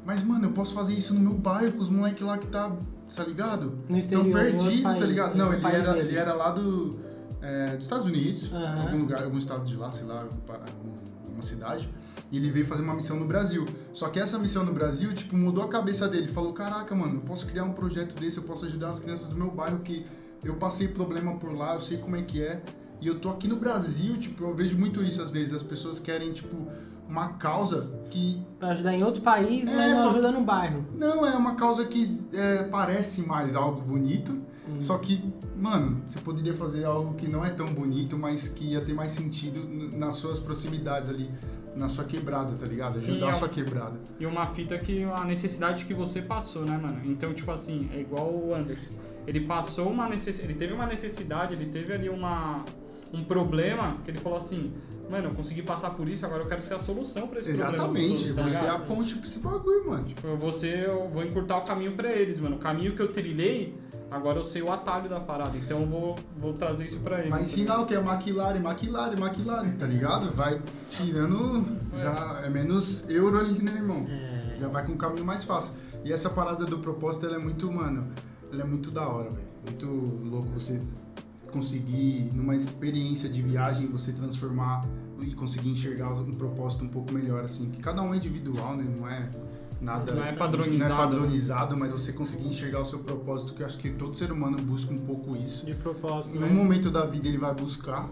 Mas, 0.07 0.23
mano, 0.23 0.47
eu 0.47 0.53
posso 0.53 0.73
fazer 0.73 0.95
isso 0.95 1.13
no 1.13 1.21
meu 1.21 1.35
bairro 1.35 1.73
com 1.73 1.83
os 1.83 1.89
moleques 1.91 2.23
lá 2.27 2.39
que 2.39 2.47
tá, 2.47 2.73
tá 3.15 3.25
ligado? 3.25 3.79
No 3.89 3.99
exterior, 3.99 4.25
Tão 4.25 4.33
perdido, 4.33 4.83
tá 4.83 5.05
ligado? 5.05 5.37
Não, 5.37 5.53
ele 5.53 5.67
era, 5.67 5.93
dele. 5.93 6.09
ele 6.09 6.17
era 6.17 6.33
lá 6.33 6.51
do, 6.53 6.99
é, 7.43 7.75
dos 7.77 7.85
Estados 7.85 8.07
Unidos, 8.07 8.51
Aham. 8.53 8.83
algum 8.83 8.99
lugar, 8.99 9.23
algum 9.25 9.37
estado 9.39 9.67
de 9.67 9.77
lá, 9.77 9.93
sei 9.93 10.07
lá, 10.07 10.25
um 10.25 10.37
pa- 10.47 10.61
um- 10.85 11.35
uma 11.35 11.43
cidade. 11.43 11.89
E 12.31 12.37
ele 12.37 12.51
veio 12.51 12.67
fazer 12.67 12.83
uma 12.83 12.95
missão 12.95 13.17
no 13.19 13.27
Brasil. 13.27 13.67
Só 13.93 14.09
que 14.09 14.21
essa 14.21 14.39
missão 14.39 14.65
no 14.65 14.73
Brasil, 14.73 15.13
tipo, 15.15 15.37
mudou 15.37 15.65
a 15.65 15.69
cabeça 15.69 16.09
dele. 16.09 16.25
Ele 16.25 16.33
falou, 16.33 16.53
caraca, 16.53 16.95
mano, 16.95 17.17
eu 17.17 17.21
posso 17.21 17.47
criar 17.47 17.65
um 17.65 17.73
projeto 17.73 18.15
desse, 18.19 18.39
eu 18.39 18.45
posso 18.45 18.65
ajudar 18.67 18.91
as 18.91 18.99
crianças 19.01 19.29
do 19.29 19.37
meu 19.37 19.51
bairro 19.51 19.81
que 19.81 20.07
eu 20.45 20.55
passei 20.57 20.89
problema 20.89 21.35
por 21.37 21.53
lá, 21.53 21.75
eu 21.75 21.81
sei 21.81 21.99
como 21.99 22.17
é 22.17 22.23
que 22.23 22.41
é. 22.43 22.63
E 23.01 23.07
eu 23.09 23.19
tô 23.19 23.31
aqui 23.31 23.49
no 23.49 23.57
Brasil, 23.57 24.17
tipo, 24.19 24.45
eu 24.45 24.55
vejo 24.55 24.79
muito 24.79 25.03
isso 25.03 25.21
às 25.21 25.29
vezes. 25.31 25.55
As 25.55 25.63
pessoas 25.63 25.99
querem, 25.99 26.33
tipo, 26.33 26.55
uma 27.09 27.31
causa 27.31 27.91
que 28.11 28.41
Pra 28.59 28.69
ajudar 28.69 28.95
em 28.95 29.03
outro 29.03 29.23
país, 29.23 29.67
É, 29.67 29.75
mas 29.77 29.95
não 29.95 30.03
só- 30.05 30.11
ajuda 30.11 30.31
no 30.31 30.43
bairro. 30.43 30.85
não 30.97 31.27
é 31.27 31.35
uma 31.37 31.57
causa 31.57 31.85
que 31.87 32.21
é, 32.33 32.63
parece 32.65 33.23
mais 33.23 33.57
algo 33.57 33.81
bonito. 33.81 34.31
Uhum. 34.69 34.81
Só 34.81 34.97
que, 34.99 35.21
mano, 35.57 36.03
você 36.07 36.21
poderia 36.21 36.55
fazer 36.55 36.85
algo 36.85 37.15
que 37.15 37.27
não 37.27 37.45
é 37.45 37.51
tão 37.51 37.67
bonito, 37.73 38.17
mas 38.17 38.47
que 38.47 38.67
ia 38.73 38.81
ter 38.81 38.93
mais 38.95 39.11
sentido 39.13 39.67
nas 39.97 40.15
suas 40.15 40.39
proximidades 40.39 41.09
ali, 41.09 41.29
na 41.81 41.89
sua 41.89 42.05
quebrada, 42.05 42.55
tá 42.57 42.67
ligado? 42.67 42.93
Sim, 42.93 43.13
Ajudar 43.13 43.27
a 43.27 43.31
é- 43.31 43.33
sua 43.33 43.49
quebrada. 43.49 43.99
E 44.21 44.27
uma 44.27 44.47
fita 44.47 44.79
que 44.79 45.03
a 45.03 45.25
necessidade 45.25 45.87
que 45.87 45.95
você 45.95 46.21
passou, 46.21 46.63
né, 46.65 46.77
mano? 46.77 47.01
Então, 47.07 47.33
tipo 47.33 47.51
assim, 47.51 47.89
é 47.95 47.99
igual 48.01 48.31
o 48.31 48.55
Anderson. 48.55 48.91
Ele 49.27 49.41
passou 49.41 49.89
uma 49.89 50.07
necessidade, 50.07 50.53
ele 50.53 50.59
teve 50.59 50.75
uma 50.75 50.85
necessidade, 50.87 51.55
ele 51.55 51.67
teve 51.67 51.93
ali 51.93 52.09
uma 52.11 52.65
um 53.13 53.25
problema 53.25 53.97
que 54.05 54.11
ele 54.11 54.19
falou 54.19 54.37
assim: 54.37 54.73
"Mano, 55.11 55.31
eu 55.31 55.35
consegui 55.35 55.63
passar 55.63 55.91
por 55.91 56.07
isso, 56.09 56.25
agora 56.25 56.43
eu 56.43 56.47
quero 56.47 56.61
ser 56.61 56.75
a 56.75 56.79
solução 56.79 57.27
pra 57.27 57.41
esse 57.41 57.49
problema". 57.51 57.89
dos 57.89 58.23
Exatamente, 58.23 58.35
tá 58.35 58.43
você 58.43 58.65
é 58.67 58.69
a 58.71 58.79
ponte 58.79 59.15
pra 59.15 59.25
esse 59.25 59.39
bagulho, 59.41 59.89
mano. 59.89 60.05
Tipo, 60.05 60.27
eu 60.27 60.37
vou 60.37 60.53
ser, 60.53 60.85
eu 60.85 61.09
vou 61.09 61.25
encurtar 61.25 61.57
o 61.59 61.63
caminho 61.63 61.93
pra 61.93 62.13
eles, 62.13 62.39
mano. 62.39 62.57
O 62.57 62.59
caminho 62.59 62.95
que 62.95 63.01
eu 63.01 63.11
trilhei, 63.11 63.75
agora 64.11 64.39
eu 64.39 64.43
sei 64.43 64.63
o 64.63 64.73
atalho 64.73 65.09
da 65.09 65.21
parada. 65.21 65.57
Então 65.57 65.83
eu 65.83 65.87
vou, 65.87 66.19
vou 66.37 66.53
trazer 66.55 66.85
isso 66.85 67.01
pra 67.01 67.19
eles. 67.21 67.31
Vai 67.31 67.41
ensinar 67.41 67.81
o 67.81 67.87
que 67.87 67.95
é 67.95 67.99
McLaren, 67.99 68.59
McLaren, 68.59 69.17
McLaren, 69.17 69.71
tá 69.73 69.87
ligado? 69.87 70.35
Vai 70.35 70.61
tirando, 70.89 71.67
já 71.97 72.43
é 72.45 72.49
menos 72.49 73.09
euro 73.09 73.39
ali, 73.39 73.63
né, 73.63 73.73
irmão? 73.73 74.07
É, 74.09 74.57
Já 74.61 74.69
vai 74.69 74.85
com 74.85 74.93
um 74.93 74.97
caminho 74.97 75.25
mais 75.25 75.45
fácil. 75.45 75.75
E 76.05 76.13
essa 76.13 76.31
parada 76.31 76.65
do 76.65 76.79
propósito, 76.79 77.27
ela 77.27 77.37
é 77.37 77.39
muito, 77.39 77.71
mano, 77.71 78.09
ela 78.53 78.63
é 78.63 78.65
muito 78.65 78.91
da 78.91 79.07
hora, 79.07 79.31
velho. 79.31 79.49
Muito 79.65 79.87
louco 79.87 80.49
você 80.49 80.81
conseguir, 81.53 82.31
numa 82.35 82.55
experiência 82.57 83.29
de 83.29 83.43
viagem, 83.43 83.87
você 83.89 84.13
transformar 84.13 84.87
e 85.21 85.35
conseguir 85.35 85.71
enxergar 85.71 86.13
um 86.15 86.35
propósito 86.35 86.85
um 86.85 86.89
pouco 86.89 87.13
melhor, 87.13 87.45
assim. 87.45 87.71
Que 87.71 87.83
cada 87.83 88.01
um 88.03 88.15
é 88.15 88.17
individual, 88.17 88.77
né? 88.77 88.85
Não 88.85 89.09
é 89.09 89.29
nada... 89.81 90.13
Não 90.13 90.25
é 90.25 90.33
padronizado. 90.33 90.89
Não 90.89 91.01
é 91.01 91.03
padronizado, 91.05 91.77
mas 91.77 91.93
você 91.93 92.13
conseguir 92.13 92.47
enxergar 92.49 92.81
o 92.81 92.85
seu 92.85 92.99
propósito, 93.01 93.55
que 93.55 93.63
eu 93.63 93.67
acho 93.67 93.79
que 93.79 93.91
todo 93.91 94.17
ser 94.17 94.31
humano 94.31 94.59
busca 94.59 94.93
um 94.93 94.99
pouco 94.99 95.37
isso. 95.37 95.65
de 95.67 95.75
propósito. 95.75 96.37
Em 96.37 96.41
né? 96.41 96.47
um 96.47 96.55
momento 96.55 96.91
da 96.91 97.07
vida 97.07 97.29
ele 97.29 97.39
vai 97.39 97.55
buscar 97.55 98.09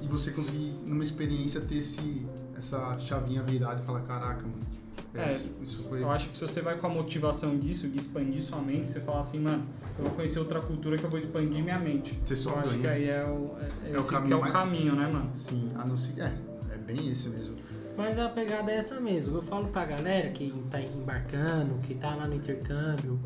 e 0.00 0.06
você 0.06 0.30
conseguir, 0.30 0.74
numa 0.86 1.02
experiência, 1.02 1.60
ter 1.60 1.76
esse, 1.76 2.26
essa 2.56 2.98
chavinha 2.98 3.42
virada 3.42 3.82
e 3.82 3.84
falar, 3.84 4.00
caraca, 4.00 4.42
mano. 4.42 4.70
É, 5.12 5.28
isso, 5.28 5.50
isso 5.60 5.88
foi... 5.88 6.02
Eu 6.02 6.10
acho 6.10 6.28
que 6.30 6.38
se 6.38 6.46
você 6.46 6.60
vai 6.60 6.76
com 6.78 6.86
a 6.86 6.90
motivação 6.90 7.58
disso, 7.58 7.88
de 7.88 7.98
expandir 7.98 8.40
sua 8.42 8.60
mente, 8.60 8.88
você 8.88 9.00
fala 9.00 9.20
assim, 9.20 9.40
mano, 9.40 9.64
eu 9.98 10.04
vou 10.04 10.12
conhecer 10.14 10.38
outra 10.38 10.60
cultura 10.60 10.96
que 10.96 11.04
eu 11.04 11.10
vou 11.10 11.18
expandir 11.18 11.64
minha 11.64 11.78
mente. 11.80 12.18
Você 12.24 12.36
só 12.36 12.50
eu 12.50 12.58
acho 12.60 12.68
ganha. 12.78 12.80
que 12.80 12.86
aí 12.86 13.08
é 13.08 13.24
o, 13.24 13.56
é, 13.60 13.92
É 13.92 13.98
o 13.98 14.04
caminho 14.04 14.34
é 14.34 14.36
o 14.36 14.40
mais- 14.40 14.52
caminho, 14.52 14.94
né, 14.94 15.06
mano? 15.08 15.30
Sim, 15.34 15.68
a 15.74 15.84
não 15.84 15.98
ser. 15.98 16.20
É, 16.20 16.32
é 16.72 16.76
bem 16.76 17.10
esse 17.10 17.28
mesmo. 17.28 17.56
Mas 18.00 18.18
a 18.18 18.30
pegada 18.30 18.72
é 18.72 18.76
essa 18.76 18.98
mesmo. 18.98 19.36
Eu 19.36 19.42
falo 19.42 19.68
pra 19.68 19.84
galera 19.84 20.30
que 20.30 20.50
tá 20.70 20.80
embarcando, 20.80 21.74
que 21.82 21.94
tá 21.94 22.14
lá 22.14 22.26
no 22.26 22.34
intercâmbio, 22.34 23.20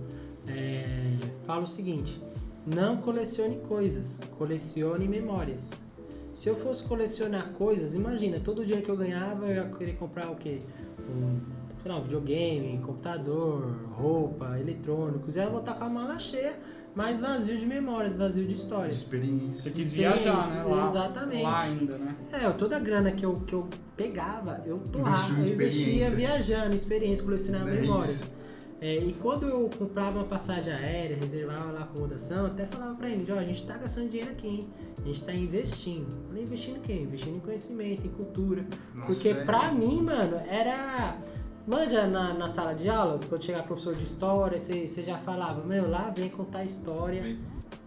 é, 0.48 1.16
falo 1.44 1.62
o 1.62 1.66
seguinte: 1.66 2.20
não 2.66 2.96
colecione 2.96 3.60
coisas, 3.68 4.18
colecione 4.36 5.06
memórias. 5.06 5.70
Se 6.32 6.48
eu 6.48 6.56
fosse 6.56 6.82
colecionar 6.82 7.52
coisas, 7.52 7.94
imagina, 7.94 8.40
todo 8.40 8.66
dia 8.66 8.82
que 8.82 8.88
eu 8.88 8.96
ganhava 8.96 9.46
eu 9.46 9.54
ia 9.54 9.68
querer 9.68 9.94
comprar 9.94 10.28
o 10.28 10.34
quê? 10.34 10.58
Um, 11.08 11.38
sei 11.80 11.92
lá, 11.92 11.98
um 11.98 12.02
videogame, 12.02 12.76
computador, 12.84 13.76
roupa, 13.92 14.58
eletrônicos. 14.58 15.36
E 15.36 15.38
eu 15.38 15.50
vou 15.52 15.60
estar 15.60 15.74
com 15.74 15.84
a 15.84 15.88
mala 15.88 16.18
cheia, 16.18 16.58
mas 16.94 17.18
vazio 17.20 17.56
de 17.56 17.66
memórias, 17.66 18.14
vazio 18.14 18.42
de 18.46 18.52
De 18.54 18.58
histórias. 18.60 18.96
experiência. 18.96 19.62
Você 19.62 19.70
quis 19.70 19.86
Experiência, 19.88 20.32
viajar, 20.32 20.54
né? 20.54 20.62
Lá, 20.64 20.86
exatamente. 20.88 21.42
Lá 21.42 21.60
ainda, 21.62 21.98
né? 21.98 22.16
É, 22.32 22.46
eu- 22.46 22.54
toda 22.54 22.76
a 22.76 22.78
grana 22.80 23.10
que 23.12 23.24
eu, 23.26 23.40
que 23.46 23.52
eu 23.54 23.66
pegava, 23.96 24.62
eu 24.66 24.78
torrava, 24.92 25.32
eu 25.32 25.38
investia 25.54 25.82
experiência. 25.82 26.16
viajando, 26.16 26.74
experiência, 26.74 27.24
colecionando 27.24 27.68
É 27.68 27.80
memórias. 27.80 28.10
isso. 28.10 28.34
É, 28.80 28.96
e 28.98 29.14
quando 29.14 29.46
eu 29.46 29.70
comprava 29.78 30.18
uma 30.18 30.26
passagem 30.26 30.70
aérea, 30.70 31.16
reservava 31.16 31.70
lá 31.72 31.80
a 31.80 31.82
acomodação, 31.84 32.38
eu 32.40 32.46
até 32.46 32.66
falava 32.66 32.94
pra 32.96 33.08
eles, 33.08 33.26
ó, 33.30 33.38
a 33.38 33.44
gente 33.44 33.64
tá 33.64 33.78
gastando 33.78 34.10
dinheiro 34.10 34.30
aqui, 34.32 34.46
hein? 34.46 34.68
A 35.02 35.06
gente 35.06 35.24
tá 35.24 35.32
investindo. 35.32 36.06
Eu 36.10 36.28
Falei, 36.28 36.42
investindo 36.42 36.76
em 36.76 36.80
quê? 36.80 36.92
Investindo 36.92 37.36
em 37.36 37.40
conhecimento, 37.40 38.06
em 38.06 38.10
cultura. 38.10 38.62
Nossa, 38.94 39.06
Porque 39.06 39.28
é- 39.30 39.34
pra 39.44 39.72
mim, 39.72 40.02
mano, 40.02 40.36
era... 40.48 41.16
Manja 41.66 42.06
na, 42.06 42.34
na 42.34 42.46
sala 42.46 42.74
de 42.74 42.88
aula, 42.90 43.18
quando 43.28 43.42
chegava 43.42 43.64
professor 43.64 43.94
de 43.94 44.04
história, 44.04 44.58
você, 44.58 44.86
você 44.86 45.02
já 45.02 45.16
falava, 45.16 45.64
meu, 45.64 45.88
lá 45.88 46.12
vem 46.14 46.28
contar 46.28 46.62
história. 46.64 47.22
Vem. 47.22 47.38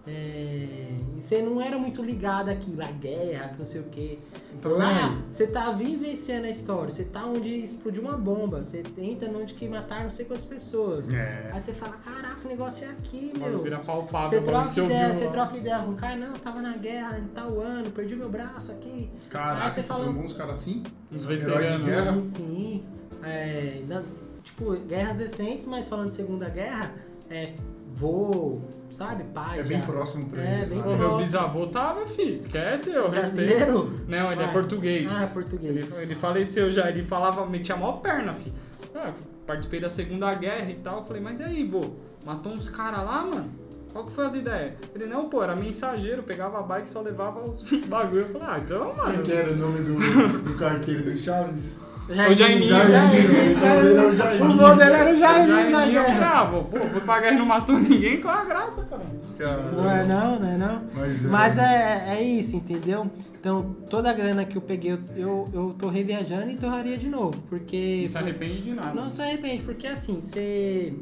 É, 0.09 0.87
e 1.17 1.19
você 1.19 1.41
não 1.41 1.59
era 1.61 1.77
muito 1.77 2.01
ligado 2.01 2.47
aqui, 2.47 2.73
a 2.81 2.89
guerra, 2.89 3.49
que 3.49 3.59
não 3.59 3.65
sei 3.65 3.81
o 3.81 3.83
quê. 3.85 4.17
Então, 4.57 4.71
Lá, 4.71 4.93
né? 5.09 5.21
você 5.29 5.45
tá 5.47 5.69
vivenciando 5.73 6.47
a 6.47 6.49
história, 6.49 6.89
você 6.89 7.03
tá 7.03 7.25
onde 7.25 7.49
explodiu 7.49 8.01
uma 8.03 8.15
bomba, 8.17 8.63
você 8.63 8.83
entra 8.97 9.29
onde 9.29 9.53
que 9.53 9.67
mataram 9.67 10.03
não 10.03 10.09
sei 10.09 10.23
quantas 10.25 10.45
pessoas. 10.45 11.13
É. 11.13 11.51
Aí 11.53 11.59
você 11.59 11.73
fala, 11.73 11.97
caraca, 11.97 12.39
o 12.45 12.47
negócio 12.47 12.87
é 12.87 12.91
aqui, 12.91 13.33
Agora 13.35 13.49
meu. 13.51 13.59
vira 13.59 13.79
palpável. 13.79 14.29
Você 14.29 14.41
troca 14.41 14.67
você 14.67 14.85
ideia, 14.85 15.13
você 15.13 15.25
lá. 15.25 15.31
troca 15.31 15.57
ideia 15.57 15.79
com 15.79 15.91
o 15.91 15.95
cara, 15.95 16.15
não, 16.15 16.33
tava 16.33 16.61
na 16.61 16.77
guerra 16.77 17.19
em 17.19 17.27
tal 17.27 17.59
ano, 17.59 17.91
perdi 17.91 18.15
meu 18.15 18.29
braço 18.29 18.71
aqui. 18.71 19.09
Aí 19.13 19.29
Caraca, 19.29 19.71
você 19.71 19.81
você 19.81 19.87
fala- 19.87 20.07
uns 20.09 20.31
caras 20.33 20.53
assim? 20.53 20.83
Uns 21.11 21.25
Heróis 21.25 21.39
de 21.39 21.45
veteranos. 21.45 21.83
guerra. 21.85 22.21
Sim, 22.21 22.45
sim. 22.45 22.85
É, 23.23 23.81
na- 23.87 24.03
tipo, 24.43 24.71
guerras 24.87 25.19
recentes, 25.19 25.65
mas 25.65 25.87
falando 25.87 26.09
de 26.09 26.15
Segunda 26.15 26.49
Guerra, 26.49 26.93
é 27.29 27.53
vô, 27.93 28.59
sabe, 28.91 29.23
pai. 29.33 29.59
É 29.59 29.63
bem 29.63 29.79
já. 29.79 29.85
próximo 29.85 30.29
pra 30.29 30.41
É, 30.41 30.57
eles. 30.57 30.69
bem 30.69 30.77
né? 30.79 30.85
meu 30.87 30.97
próximo. 30.97 31.19
bisavô 31.19 31.67
tava, 31.67 32.05
fi. 32.05 32.33
Esquece, 32.33 32.91
eu 32.91 33.09
Brasileiro? 33.09 33.55
respeito. 33.83 34.01
Não, 34.07 34.31
ele 34.31 34.41
é 34.41 34.45
Ah, 34.45 34.51
português. 34.51 35.11
Ah, 35.11 35.23
Ele, 35.23 35.27
português. 35.33 35.95
ele 35.97 36.15
faleceu 36.15 36.71
já, 36.71 36.89
ele 36.89 37.03
falava, 37.03 37.45
metia 37.45 37.75
a 37.75 37.77
maior 37.77 37.99
perna, 38.01 38.33
fi. 38.33 38.51
Ah, 38.95 39.11
participei 39.45 39.79
da 39.79 39.89
Segunda 39.89 40.33
Guerra 40.33 40.69
e 40.69 40.75
tal. 40.75 40.99
Eu 40.99 41.05
falei, 41.05 41.21
mas 41.21 41.39
e 41.39 41.43
aí, 41.43 41.63
vô? 41.63 41.81
Matou 42.25 42.51
uns 42.53 42.69
caras 42.69 42.99
lá, 43.05 43.23
mano? 43.25 43.49
Qual 43.93 44.05
que 44.05 44.11
foi 44.11 44.25
as 44.25 44.35
ideias? 44.35 44.73
Ele, 44.93 45.05
não, 45.07 45.27
pô, 45.29 45.41
era 45.41 45.55
mensageiro, 45.55 46.21
pegava 46.21 46.59
a 46.59 46.61
bike 46.61 46.87
e 46.87 46.91
só 46.91 47.01
levava 47.01 47.39
os 47.41 47.61
bagulho. 47.87 48.21
Eu 48.23 48.29
falei, 48.29 48.47
ah, 48.47 48.59
então, 48.63 48.85
Quem 48.93 48.95
mano. 48.97 49.23
que 49.23 49.31
era 49.31 49.53
o 49.53 49.55
nome 49.55 49.79
do, 49.81 50.39
do 50.43 50.57
carteiro 50.57 51.03
do 51.03 51.15
Chaves? 51.15 51.81
O 52.09 52.13
Jaiminho, 52.13 52.69
Jaiminho, 52.69 53.55
Jaiminho, 53.59 54.07
O 54.09 54.15
Jaiminho. 54.15 54.57
vô 54.57 54.75
dele 54.75 54.91
era 54.93 55.13
o 55.13 55.15
Jair 55.17 55.69
na 55.71 55.85
eu 55.87 56.03
guerra. 56.03 56.39
ah, 56.39 56.43
vô, 56.45 56.63
pô, 56.63 56.77
foi 56.77 57.01
pra 57.01 57.19
guerra 57.19 57.33
e 57.33 57.37
não 57.37 57.45
matou 57.45 57.77
ninguém, 57.77 58.21
qual 58.21 58.33
a 58.33 58.45
graça, 58.45 58.83
cara? 58.85 59.01
Caramba. 59.37 59.71
Não 59.81 59.91
é 59.91 60.05
não, 60.05 60.39
não 60.39 60.47
é 60.47 60.57
não. 60.57 60.81
Mas 60.95 61.25
é. 61.25 61.27
Mas 61.27 61.57
é, 61.57 62.15
é 62.17 62.21
isso, 62.23 62.55
entendeu? 62.55 63.11
Então, 63.39 63.75
toda 63.89 64.09
a 64.09 64.13
grana 64.13 64.45
que 64.45 64.57
eu 64.57 64.61
peguei, 64.61 64.93
eu, 64.93 64.99
eu, 65.15 65.49
eu 65.53 65.75
tô 65.77 65.89
reviajando 65.89 66.49
e 66.49 66.55
torraria 66.55 66.97
de 66.97 67.09
novo. 67.09 67.37
Porque. 67.49 67.99
Não 68.03 68.07
se 68.07 68.17
arrepende 68.17 68.61
de 68.61 68.73
nada. 68.73 68.93
Não 68.93 69.09
se 69.09 69.21
arrepende, 69.21 69.63
porque 69.63 69.85
assim, 69.85 70.21
você. 70.21 70.93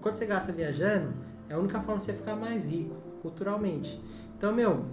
Quando 0.00 0.14
você 0.14 0.26
gasta 0.26 0.52
viajando, 0.52 1.12
é 1.48 1.54
a 1.54 1.58
única 1.58 1.80
forma 1.80 1.98
de 1.98 2.04
você 2.04 2.12
ficar 2.14 2.34
mais 2.34 2.66
rico, 2.68 2.94
culturalmente. 3.20 4.00
Então, 4.36 4.52
meu, 4.54 4.84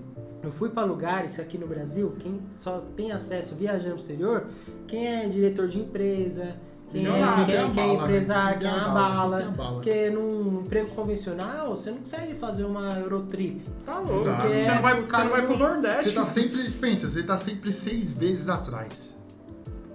eu 0.46 0.52
fui 0.52 0.70
para 0.70 0.86
lugares 0.86 1.40
aqui 1.40 1.58
no 1.58 1.68
Brasil, 1.68 2.14
quem 2.20 2.40
só 2.58 2.84
tem 2.96 3.12
acesso 3.12 3.56
viajando 3.56 3.92
pro 3.92 4.00
exterior, 4.00 4.46
quem 4.88 5.08
é 5.08 5.28
diretor 5.28 5.68
de 5.68 5.80
empresa, 5.80 6.56
quem 6.92 7.06
é, 7.06 7.10
Milionário. 7.10 7.46
quem, 7.46 7.56
Quem 7.56 7.56
tem 7.56 7.64
a 7.66 7.70
quem 7.72 7.84
é 7.84 7.86
bala, 7.88 7.98
né? 7.98 8.04
empresário, 8.04 8.60
Quem 8.60 8.68
é 8.68 8.72
a 8.72 8.76
a 8.86 8.88
bala, 8.90 9.40
a 9.44 9.52
bala. 9.52 9.74
Porque 9.74 10.10
num 10.12 10.62
emprego 10.62 10.90
convencional, 10.96 11.76
você 11.76 11.90
não 11.92 11.98
consegue 11.98 12.36
fazer 12.36 12.64
uma 12.64 13.00
Eurotrip. 13.00 13.62
Tá 13.86 14.00
louco. 14.00 14.30
Você 14.30 14.72
não 14.74 14.82
vai, 14.82 15.02
você 15.02 15.18
não 15.18 15.30
vai 15.30 15.46
pro 15.46 15.58
Nordeste. 15.58 16.04
Você 16.10 16.16
tá 16.16 16.26
sempre, 16.26 16.72
pensa, 16.72 17.10
você 17.10 17.24
tá 17.24 17.38
sempre 17.38 17.74
seis 17.74 18.14
vezes 18.14 18.48
atrás. 18.48 19.15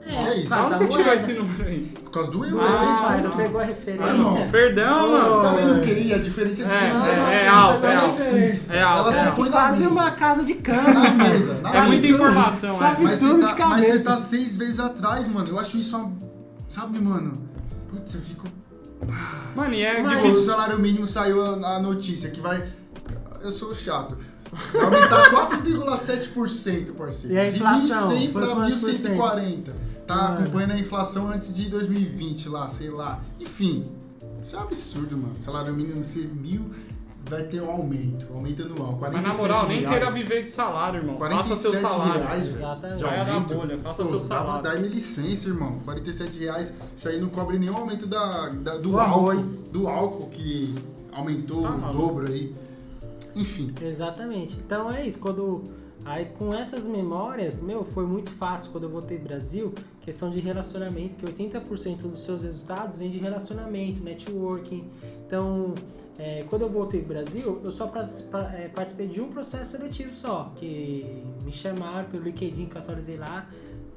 É 0.06 0.35
isso. 0.39 0.48
Da 0.48 0.56
por 0.56 0.64
onde 0.66 0.78
causa 0.78 0.85
você 0.85 0.89
tirou 0.98 1.14
esse 1.14 1.32
número 1.35 1.64
aí? 1.68 1.81
Por 2.02 2.10
causa 2.10 2.31
do 2.31 2.44
euro, 2.44 2.60
Ah, 2.62 2.68
é 2.68 2.72
seis 2.72 2.82
Ah, 2.98 3.02
conto. 3.14 3.22
não 3.28 3.36
pegou 3.36 3.60
a 3.60 3.64
referência? 3.64 4.06
Ah, 4.06 4.12
não. 4.14 4.48
Perdão, 4.51 5.10
mano. 5.12 5.31
Você 5.31 5.43
tá 5.43 5.52
vendo 5.55 5.72
o 5.77 5.81
QI? 5.82 6.14
A 6.14 6.18
diferença 6.18 6.55
de 6.56 6.62
É, 6.62 6.66
QI 6.66 6.74
é, 6.74 6.89
é 6.90 6.90
tá 7.20 7.32
é 7.32 7.48
alto. 7.48 7.77
isso? 8.39 8.72
É 8.72 8.82
alto, 8.82 9.09
Ela 9.10 9.16
é 9.16 9.24
alto. 9.27 9.36
põe 9.36 9.44
na 9.44 9.51
Quase 9.52 9.86
uma 9.86 10.10
casa 10.12 10.44
de 10.44 10.55
Na 10.55 10.60
câmera. 10.62 11.10
mesa. 11.14 11.55
na 11.62 11.74
É 11.77 11.82
muita 11.82 12.06
informação, 12.06 12.78
sabe 12.78 13.01
é. 13.02 13.05
Mas 13.05 13.20
tudo 13.20 13.36
você, 13.40 13.47
de 13.47 13.56
tá, 13.56 13.66
mas 13.66 13.81
você 13.85 13.90
cabeça. 13.93 14.10
tá 14.10 14.18
seis 14.18 14.56
vezes 14.56 14.81
atrás, 14.81 15.28
mano. 15.28 15.48
Eu 15.48 15.59
acho 15.59 15.77
isso 15.77 15.97
uma. 15.97 16.12
Sabe, 16.68 16.98
mano? 16.98 17.39
Putz, 17.90 18.14
eu 18.14 18.20
fico. 18.22 18.47
Mano, 19.55 19.74
e 19.74 19.82
é 19.82 20.02
Mas- 20.02 20.12
o 20.12 20.16
difícil. 20.24 20.44
salário 20.44 20.78
mínimo 20.78 21.06
saiu 21.06 21.43
a, 21.43 21.77
a 21.77 21.81
notícia 21.81 22.31
que 22.31 22.40
vai. 22.40 22.64
Eu 23.43 23.51
sou 23.52 23.74
chato. 23.74 24.16
Vai 24.72 24.85
aumentar 24.85 25.31
4,7%, 25.31 26.93
parceiro. 26.94 27.35
E 27.35 27.39
a 27.39 27.47
inflação? 27.47 28.09
De 28.09 28.14
1.100 28.27 28.32
Foi 28.32 28.43
para 28.43 28.55
quantos 28.55 28.81
por 28.81 28.93
cento? 28.94 29.16
1.140. 29.16 29.72
Tá 30.11 30.16
Mano. 30.32 30.41
acompanhando 30.43 30.73
a 30.73 30.78
inflação 30.78 31.28
antes 31.31 31.55
de 31.55 31.69
2020 31.69 32.49
lá, 32.49 32.69
sei 32.69 32.91
lá. 32.91 33.20
Enfim, 33.39 33.87
isso 34.43 34.57
é 34.57 34.59
um 34.59 34.62
absurdo, 34.62 35.16
mano. 35.16 35.35
Salário 35.39 35.73
mínimo 35.74 36.03
ser 36.03 36.27
mil, 36.27 36.70
vai 37.28 37.45
ter 37.45 37.61
um 37.62 37.70
aumento. 37.70 38.27
Aumento 38.32 38.62
anual. 38.62 38.97
47 38.97 39.12
Mas 39.12 39.23
na 39.23 39.35
moral, 39.43 39.69
nem 39.69 39.81
reais. 39.81 39.91
queira 39.97 40.11
viver 40.11 40.43
de 40.45 40.51
salário, 40.51 40.99
irmão. 41.01 41.16
Faça 41.19 41.31
47 41.35 41.61
seu 41.61 41.81
salário. 41.91 42.23
reais. 42.23 42.49
Exatamente. 42.49 43.01
Saia 43.01 43.24
da 43.24 43.39
bolha, 43.41 43.78
faça 43.78 44.03
Pô, 44.03 44.09
seu 44.09 44.19
dá- 44.19 44.24
salário. 44.24 44.62
Dá-me 44.65 44.89
licença, 44.89 45.49
irmão. 45.49 45.78
47 45.85 46.39
reais, 46.41 46.74
isso 46.97 47.09
aí 47.09 47.20
não 47.20 47.28
cobre 47.28 47.59
nenhum 47.59 47.77
aumento 47.77 48.07
da, 48.07 48.49
da- 48.49 48.77
do, 48.78 48.91
Do 48.91 48.99
álcool. 49.01 49.31
arroz. 49.31 49.69
Do 49.73 49.87
álcool 49.89 50.28
que 50.28 50.74
aumentou 51.12 51.62
Tá 51.62 51.91
o 51.91 51.93
dobro 51.93 52.27
aí. 52.27 52.55
Enfim. 53.37 53.73
Exatamente. 53.81 54.57
Então 54.65 54.91
é 54.91 55.07
isso, 55.07 55.19
quando 55.19 55.62
aí 56.05 56.27
com 56.27 56.52
essas 56.55 56.86
memórias, 56.86 57.60
meu, 57.60 57.85
foi 57.85 58.06
muito 58.06 58.31
fácil 58.31 58.72
quando 58.72 58.85
eu 58.85 58.90
voltei 58.90 59.18
pro 59.18 59.28
Brasil, 59.28 59.74
questão 60.01 60.31
de 60.31 60.40
relacionamento, 60.40 61.14
que 61.16 61.32
80% 61.32 61.98
dos 62.02 62.24
seus 62.24 62.43
resultados 62.43 62.97
vem 62.97 63.10
de 63.10 63.18
relacionamento, 63.18 64.02
networking. 64.02 64.89
Então, 65.27 65.74
é, 66.18 66.44
quando 66.48 66.62
eu 66.62 66.70
voltei 66.70 67.01
pro 67.01 67.14
Brasil, 67.14 67.60
eu 67.62 67.70
só 67.70 67.90
é, 68.55 68.68
participei 68.68 69.09
de 69.09 69.20
um 69.20 69.28
processo 69.28 69.72
seletivo 69.72 70.14
só, 70.16 70.52
que 70.56 71.22
me 71.44 71.52
chamaram 71.52 72.09
pelo 72.09 72.24
LinkedIn 72.24 72.66
que 72.66 72.77
eu 72.77 72.81
atualizei 72.81 73.16
lá. 73.16 73.48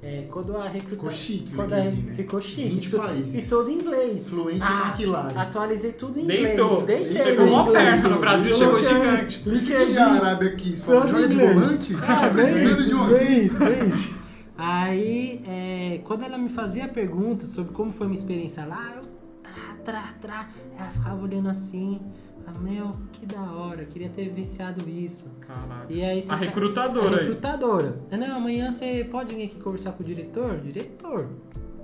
É, 0.05 0.27
quando 0.29 0.57
a 0.57 0.63
recruta... 0.67 0.89
Ficou 0.95 1.11
chique 1.11 1.53
o 1.53 1.55
quando 1.55 1.73
a- 1.73 1.77
LinkedIn, 1.79 2.01
né? 2.07 2.13
Ficou 2.13 2.41
chique. 2.41 2.67
20 2.69 2.85
E 2.85 2.89
to- 2.89 2.97
países. 2.97 3.45
E 3.45 3.49
todo 3.49 3.69
em 3.69 3.73
inglês. 3.75 4.29
Fluente 4.29 4.59
Ah, 4.61 4.83
em 4.85 5.01
McLaren. 5.01 5.37
Atualizei 5.39 5.91
tudo 5.93 6.19
em 6.19 6.23
inglês. 6.23 6.43
Deitou. 6.43 6.81
Deitei 6.85 7.23
Chegou 7.23 7.45
no 7.45 7.51
mó 7.51 7.63
perto, 7.71 8.09
no 8.09 8.19
Brasil 8.19 8.53
chegou 8.55 8.81
gigante. 8.81 9.39
Por 9.39 9.53
isso 9.53 9.71
que 9.71 9.77
LinkedIn. 9.77 9.99
a 10.01 10.11
Arábia 10.13 10.55
quis. 10.55 10.81
Falou, 10.81 11.07
joga 11.07 11.27
de 11.27 11.35
volante? 11.37 11.95
Ah, 12.01 12.29
Precisando 12.29 12.75
vez, 12.75 12.85
de 12.87 12.93
um 12.93 13.05
vez, 13.07 13.59
vez. 13.59 14.09
Aí, 14.57 15.41
é, 15.47 16.01
quando 16.03 16.23
ela 16.23 16.37
me 16.37 16.49
fazia 16.49 16.87
perguntas 16.87 17.49
sobre 17.49 17.73
como 17.73 17.91
foi 17.91 18.07
minha 18.07 18.17
experiência 18.19 18.65
lá, 18.65 18.93
eu 18.95 19.03
trá, 19.41 19.73
trá, 19.83 20.13
trá, 20.21 20.49
ela 20.77 20.89
ficava 20.91 21.21
olhando 21.23 21.49
assim, 21.49 21.99
ah, 22.45 22.59
meu, 22.59 22.95
que 23.13 23.25
da 23.25 23.41
hora, 23.41 23.85
queria 23.85 24.09
ter 24.09 24.25
vivenciado 24.25 24.87
isso. 24.89 25.29
Caraca. 25.41 25.85
E 25.89 26.03
aí, 26.03 26.23
A 26.29 26.35
recrutadora, 26.35 27.07
A 27.07 27.11
isso. 27.11 27.19
recrutadora. 27.41 27.99
Não, 28.11 28.37
amanhã 28.37 28.71
você 28.71 29.07
pode 29.09 29.33
vir 29.35 29.45
aqui 29.45 29.55
conversar 29.59 29.93
com 29.93 30.03
o 30.03 30.05
diretor? 30.05 30.57
Diretor. 30.59 31.27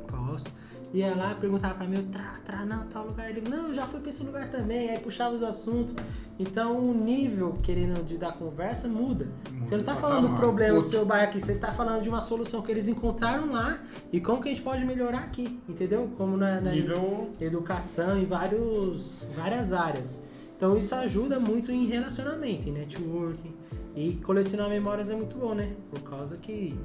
Posso. 0.07 0.48
Ia 0.91 1.15
lá, 1.15 1.36
perguntava 1.36 1.76
pra 1.76 1.86
mim, 1.88 1.98
eu, 1.98 2.03
trá, 2.03 2.40
trá, 2.44 2.65
não, 2.65 2.84
tal 2.88 3.06
lugar. 3.06 3.30
Ele, 3.30 3.48
não, 3.48 3.68
eu 3.68 3.73
já 3.76 3.86
fui 3.86 3.99
pra 3.99 4.10
esse 4.10 4.23
lugar 4.23 4.49
também. 4.49 4.90
Aí 4.90 4.98
puxava 4.98 5.36
os 5.36 5.44
assuntos. 5.44 5.94
Então 6.40 6.80
o 6.80 6.94
nível, 6.95 7.60
querendo 7.61 8.03
de 8.03 8.18
dar 8.18 8.31
conversa, 8.31 8.88
muda. 8.88 9.27
você 9.64 9.77
não 9.77 9.84
tá 9.84 9.95
falando 9.95 10.30
do 10.30 10.36
problema 10.36 10.80
do 10.80 10.86
seu 10.86 11.06
bairro 11.06 11.30
aqui, 11.30 11.40
você 11.40 11.56
tá 11.60 11.72
falando 11.72 12.02
de 12.02 12.10
uma 12.10 12.19
solução 12.22 12.64
que 12.64 12.72
eles 12.72 12.88
encontraram 12.88 13.52
lá 13.52 13.77
e 14.11 14.19
como 14.19 14.41
que 14.41 14.49
a 14.49 14.52
gente 14.52 14.64
pode 14.64 14.84
melhorar 14.84 15.19
aqui, 15.19 15.60
entendeu? 15.69 16.10
Como 16.18 16.36
na, 16.36 16.60
na 16.60 16.72
Nível. 16.72 17.30
educação 17.40 18.18
em 18.18 18.26
vários, 18.26 19.23
várias 19.36 19.72
áreas. 19.72 20.23
Então 20.60 20.77
isso 20.77 20.94
ajuda 20.94 21.40
muito 21.40 21.72
em 21.72 21.86
relacionamento, 21.86 22.68
em 22.68 22.73
networking. 22.73 23.53
E 23.95 24.15
colecionar 24.15 24.68
memórias 24.68 25.10
é 25.10 25.15
muito 25.15 25.38
bom, 25.38 25.53
né? 25.53 25.73
Por 25.90 26.02
causa 26.02 26.36
que 26.36 26.77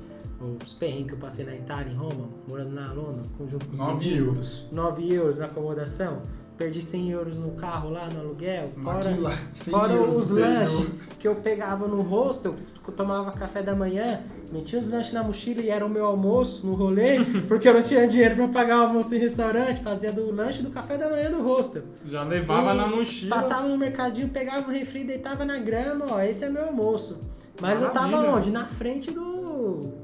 os 0.63 0.73
perrengues 0.75 1.09
que 1.09 1.15
eu 1.15 1.19
passei 1.19 1.45
na 1.45 1.57
Itália, 1.57 1.93
em 1.93 1.97
Roma, 1.97 2.29
morando 2.47 2.71
na 2.71 2.93
Lona, 2.93 3.25
junto 3.51 3.67
com 3.67 3.73
os 3.73 3.79
9 3.79 3.95
meninos, 3.95 4.17
euros. 4.17 4.67
9 4.71 5.13
euros 5.13 5.39
na 5.39 5.47
acomodação, 5.47 6.23
perdi 6.57 6.81
100 6.81 7.11
euros 7.11 7.39
no 7.39 7.51
carro 7.53 7.91
lá 7.91 8.09
no 8.09 8.21
aluguel, 8.21 8.71
fora, 8.83 9.13
100 9.55 9.73
fora 9.73 10.01
os 10.03 10.31
no 10.31 10.39
lanches 10.41 10.87
que 11.19 11.27
eu 11.27 11.35
pegava 11.37 11.89
no 11.89 12.01
hostel, 12.03 12.55
eu 12.87 12.93
tomava 12.95 13.33
café 13.33 13.63
da 13.63 13.75
manhã, 13.75 14.21
metia 14.53 14.79
os 14.79 14.89
lanches 14.89 15.13
na 15.13 15.23
mochila 15.23 15.61
e 15.61 15.69
era 15.71 15.85
o 15.85 15.89
meu 15.89 16.05
almoço 16.07 16.67
no 16.67 16.75
rolê, 16.75 17.19
porque 17.49 17.69
eu 17.69 17.75
não 17.75 17.83
tinha 17.83 18.07
dinheiro 18.07 18.37
pra 18.37 18.49
pagar 18.49 18.79
o 18.79 18.83
almoço 18.89 19.15
em 19.15 19.19
restaurante, 19.19 19.81
fazia 19.83 20.13
do 20.13 20.31
lanche 20.33 20.63
do 20.63 20.71
café 20.71 20.97
da 20.97 21.09
manhã 21.11 21.31
do 21.31 21.43
hostel. 21.43 21.83
Já 22.07 22.23
levava 22.23 22.73
E 22.73 22.77
na 22.77 22.87
mochila. 22.87 23.37
Passava 23.37 23.67
no 23.67 23.77
mercadinho, 23.77 24.29
pegava 24.29 24.69
um 24.69 24.73
refri, 24.73 25.03
deitava 25.03 25.45
na 25.45 25.59
grama, 25.59 26.07
ó, 26.11 26.21
esse 26.21 26.45
é 26.45 26.49
meu 26.49 26.65
almoço. 26.67 27.19
Mas 27.61 27.81
eu 27.81 27.91
tava 27.91 28.09
Maravilha. 28.09 28.37
onde? 28.37 28.51
Na 28.51 28.67
frente 28.67 29.11
do 29.13 29.44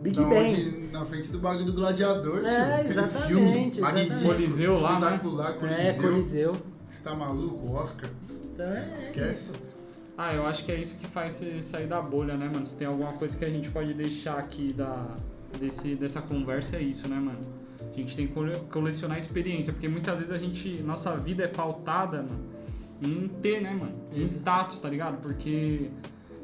Big 0.02 0.16
Da 0.16 0.24
Bang. 0.24 0.50
onde, 0.52 0.88
na 0.92 1.04
frente 1.04 1.28
do 1.28 1.38
bagulho 1.38 1.66
do 1.66 1.72
Gladiador, 1.72 2.44
É, 2.44 2.84
exatamente, 2.84 3.26
filme 3.28 3.68
exatamente. 3.68 4.24
Coliseu 4.24 4.80
lá, 4.80 4.98
né? 5.00 5.06
Espetacular, 5.06 5.54
Coliseu. 5.54 5.78
É, 5.80 5.92
Coliseu. 5.94 6.56
Você 6.88 7.02
tá 7.02 7.14
maluco, 7.14 7.72
Oscar? 7.72 8.10
Então 8.52 8.66
é. 8.66 8.94
Esquece. 8.96 9.52
Ah, 10.18 10.34
eu 10.34 10.46
acho 10.46 10.64
que 10.64 10.72
é 10.72 10.76
isso 10.78 10.96
que 10.96 11.06
faz 11.06 11.34
você 11.34 11.62
sair 11.62 11.86
da 11.86 12.02
bolha, 12.02 12.36
né, 12.36 12.50
mano? 12.52 12.64
Se 12.66 12.76
tem 12.76 12.86
alguma 12.86 13.12
coisa 13.14 13.36
que 13.36 13.44
a 13.44 13.48
gente 13.48 13.70
pode 13.70 13.94
deixar 13.94 14.38
aqui 14.38 14.72
da, 14.72 15.06
desse, 15.58 15.94
dessa 15.94 16.20
conversa, 16.20 16.76
é 16.76 16.82
isso, 16.82 17.08
né, 17.08 17.16
mano? 17.16 17.38
A 17.92 17.96
gente 17.96 18.14
tem 18.16 18.26
que 18.26 18.32
cole- 18.34 18.60
colecionar 18.70 19.16
experiência, 19.16 19.72
porque 19.72 19.88
muitas 19.88 20.18
vezes 20.18 20.32
a 20.32 20.36
gente. 20.38 20.82
Nossa 20.82 21.16
vida 21.16 21.44
é 21.44 21.48
pautada, 21.48 22.18
mano, 22.18 22.40
em 23.02 23.28
ter, 23.40 23.62
né, 23.62 23.70
mano? 23.72 23.94
Em 24.12 24.22
status, 24.24 24.78
tá 24.80 24.88
ligado? 24.90 25.20
Porque 25.22 25.90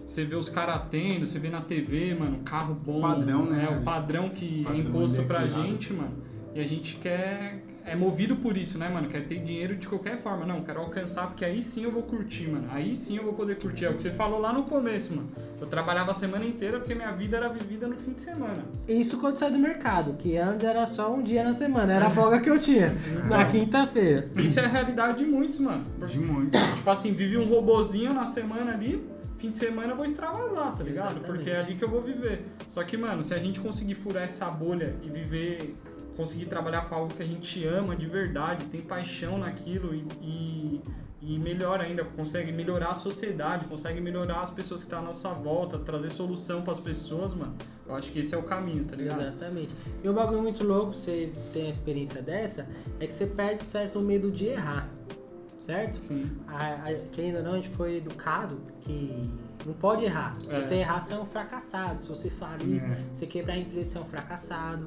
você 0.07 0.25
vê 0.25 0.37
os 0.37 0.49
caras 0.49 0.83
tendo, 0.91 1.27
você 1.27 1.39
vê 1.39 1.49
na 1.51 1.61
TV, 1.61 2.15
mano, 2.15 2.39
carro 2.45 2.75
bom. 2.75 3.01
Padrão, 3.01 3.45
né? 3.45 3.69
É, 3.71 3.77
o 3.77 3.83
padrão 3.83 4.29
que 4.29 4.63
Padrão 4.63 4.81
é 4.81 4.83
imposto 4.83 5.21
é 5.21 5.25
pra 5.25 5.43
criado. 5.43 5.63
gente, 5.63 5.93
mano. 5.93 6.25
E 6.55 6.61
a 6.61 6.65
gente 6.65 6.97
quer. 6.97 7.63
É 7.85 7.95
movido 7.95 8.35
por 8.37 8.57
isso, 8.57 8.79
né, 8.79 8.89
mano? 8.89 9.09
Quer 9.09 9.27
ter 9.27 9.39
dinheiro 9.41 9.77
de 9.77 9.87
qualquer 9.87 10.17
forma. 10.17 10.45
Não, 10.47 10.63
quero 10.63 10.81
alcançar, 10.81 11.27
porque 11.29 11.45
aí 11.45 11.61
sim 11.61 11.85
eu 11.85 11.93
vou 11.93 12.03
curtir, 12.03 12.49
mano. 12.49 12.67
Aí 12.73 12.95
sim 12.97 13.17
eu 13.19 13.25
vou 13.25 13.35
poder 13.35 13.61
curtir. 13.61 13.85
É 13.85 13.91
o 13.91 13.95
que 13.95 14.01
você 14.03 14.11
falou 14.11 14.41
lá 14.41 14.53
no 14.53 14.63
começo, 14.63 15.15
mano. 15.15 15.29
Eu 15.61 15.67
trabalhava 15.67 16.11
a 16.13 16.15
semana 16.15 16.45
inteira 16.47 16.79
porque 16.79 16.95
minha 16.95 17.13
vida 17.13 17.37
era 17.37 17.49
vivida 17.49 17.87
no 17.87 17.97
fim 17.97 18.13
de 18.13 18.23
semana. 18.23 18.65
Isso 18.89 19.19
quando 19.19 19.35
sai 19.35 19.51
do 19.53 19.59
mercado, 19.59 20.15
que 20.19 20.37
antes 20.37 20.65
era 20.65 20.85
só 20.87 21.15
um 21.15 21.23
dia 21.23 21.45
na 21.45 21.53
semana, 21.53 21.93
era 21.93 22.07
a 22.07 22.11
folga 22.11 22.41
que 22.41 22.49
eu 22.51 22.59
tinha, 22.59 22.93
na 23.31 23.45
quinta-feira. 23.45 24.29
Isso 24.37 24.59
é 24.59 24.65
a 24.65 24.69
realidade 24.69 25.19
de 25.19 25.27
muitos, 25.31 25.61
mano. 25.61 25.85
De 26.07 26.19
muito. 26.19 26.59
Tipo 26.75 26.91
assim, 26.91 27.13
vive 27.13 27.37
um 27.37 27.45
robozinho 27.45 28.13
na 28.15 28.25
semana 28.27 28.73
ali, 28.73 29.05
fim 29.37 29.51
de 29.51 29.59
semana 29.59 29.93
eu 29.93 29.97
vou 29.97 30.05
extravasar, 30.05 30.75
tá 30.75 30.83
ligado? 30.83 31.13
Exatamente. 31.13 31.27
Porque 31.27 31.51
é 31.51 31.59
ali 31.59 31.75
que 31.75 31.85
eu 31.85 31.89
vou 31.89 32.03
viver. 32.03 32.47
Só 32.69 32.83
que, 32.83 32.97
mano, 32.97 33.23
se 33.23 33.35
a 33.35 33.39
gente 33.39 33.61
conseguir 33.61 33.95
furar 33.95 34.25
essa 34.25 34.51
bolha 34.51 34.97
e 35.03 35.09
viver, 35.09 35.77
conseguir 36.17 36.47
trabalhar 36.47 36.89
com 36.89 36.95
algo 36.95 37.15
que 37.15 37.23
a 37.23 37.27
gente 37.27 37.65
ama 37.65 37.95
de 37.95 38.07
verdade, 38.07 38.65
tem 38.67 38.81
paixão 38.81 39.39
naquilo 39.39 39.95
e, 39.95 40.07
e, 40.21 40.81
e 41.21 41.39
melhor 41.39 41.81
ainda, 41.81 42.05
consegue 42.05 42.51
melhorar 42.51 42.91
a 42.91 42.95
sociedade, 42.95 43.67
consegue 43.67 44.01
melhorar 44.01 44.41
as 44.41 44.51
pessoas 44.51 44.81
que 44.81 44.87
estão 44.87 45.01
à 45.01 45.03
nossa 45.03 45.31
volta, 45.31 45.79
trazer 45.79 46.09
solução 46.09 46.63
pras 46.63 46.81
pessoas, 46.81 47.35
mano, 47.35 47.55
eu 47.87 47.95
acho 47.95 48.11
que 48.11 48.21
esse 48.21 48.35
é 48.35 48.39
o 48.39 48.43
caminho, 48.43 48.85
tá 48.85 48.97
ligado? 48.97 49.21
Exatamente. 49.21 49.75
E 50.03 50.09
um 50.09 50.15
bagulho 50.15 50.43
muito 50.43 50.65
louco, 50.65 50.95
você 50.95 51.31
tem 51.53 51.67
a 51.67 51.71
experiência 51.71 52.23
dessa, 52.23 52.67
é 52.99 53.07
que 53.07 53.13
você 53.13 53.27
perde 53.27 53.63
certo 53.63 54.01
medo 54.01 54.31
de 54.31 54.47
errar. 54.47 54.89
Certo? 55.61 55.99
Sim. 55.99 56.31
A, 56.47 56.75
a, 56.75 56.95
querendo 57.11 57.39
ou 57.39 57.43
não, 57.43 57.53
a 57.55 57.57
gente 57.57 57.71
foi 57.71 57.97
educado 57.97 58.61
que 58.87 59.31
não 59.65 59.75
pode 59.75 60.05
errar. 60.05 60.37
Se 60.41 60.55
É. 60.55 60.61
você 60.61 60.75
errar, 60.77 61.01
você 61.01 61.13
é 61.15 61.19
um 61.19 61.27
fracassado. 61.27 62.01
Se 62.01 62.09
você 62.09 62.31
falir, 62.31 62.83
É. 62.83 62.99
você 63.13 63.27
quebrar 63.27 63.55
a 63.55 63.59
empresa, 63.59 63.91
você 63.91 63.99
é 63.99 64.01
um 64.01 64.05
fracassado. 64.05 64.87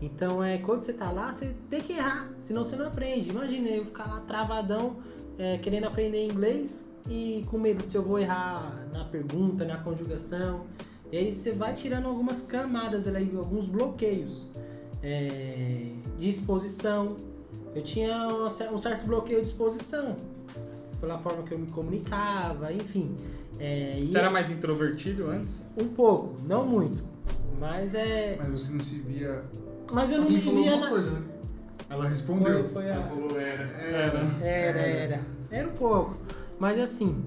Então, 0.00 0.44
é, 0.44 0.58
quando 0.58 0.80
você 0.82 0.92
tá 0.92 1.10
lá, 1.10 1.32
você 1.32 1.54
tem 1.68 1.80
que 1.80 1.92
errar, 1.94 2.28
senão 2.40 2.62
você 2.62 2.76
não 2.76 2.86
aprende. 2.86 3.30
Imagina 3.30 3.68
eu 3.68 3.84
ficar 3.84 4.06
lá 4.06 4.20
travadão, 4.20 4.96
é, 5.38 5.58
querendo 5.58 5.84
aprender 5.86 6.24
inglês 6.24 6.88
e 7.08 7.44
com 7.50 7.58
medo 7.58 7.82
se 7.82 7.96
eu 7.96 8.02
vou 8.02 8.18
errar 8.18 8.86
na 8.92 9.04
pergunta, 9.04 9.64
na 9.64 9.78
conjugação. 9.78 10.66
E 11.10 11.16
aí 11.16 11.32
você 11.32 11.52
vai 11.52 11.72
tirando 11.74 12.06
algumas 12.06 12.42
camadas 12.42 13.08
ali, 13.08 13.34
alguns 13.36 13.66
bloqueios 13.66 14.46
é, 15.02 15.86
de 16.18 16.28
exposição. 16.28 17.16
Eu 17.74 17.82
tinha 17.82 18.28
um 18.72 18.78
certo 18.78 19.06
bloqueio 19.06 19.40
de 19.40 19.46
exposição, 19.48 20.16
pela 21.00 21.16
forma 21.18 21.42
que 21.44 21.52
eu 21.52 21.58
me 21.58 21.68
comunicava, 21.68 22.72
enfim. 22.72 23.16
É, 23.58 23.96
e 23.98 24.06
Você 24.06 24.18
era 24.18 24.30
mais 24.30 24.50
introvertido 24.50 25.28
antes? 25.30 25.64
um 25.76 25.88
pouco, 25.88 26.36
não 26.46 26.64
muito. 26.66 27.02
Mas 27.58 27.94
é. 27.94 28.36
Mas 28.38 28.48
você 28.48 28.72
não 28.72 28.80
se 28.80 28.98
via. 29.00 29.42
Mas 29.90 30.10
eu 30.10 30.18
não 30.18 30.24
Alguém 30.24 30.38
me 30.38 30.44
falou 30.44 30.62
via 30.62 30.76
na. 30.76 30.88
coisa, 30.88 31.10
né? 31.10 31.22
Ela 31.90 32.02
Foi, 32.02 32.10
respondeu. 32.10 32.68
foi 32.68 32.90
a... 32.90 32.94
Era. 33.80 34.46
Era, 34.46 34.78
era. 34.80 35.20
Era 35.50 35.68
um 35.68 35.72
pouco. 35.72 36.16
Mas 36.58 36.78
assim, 36.78 37.24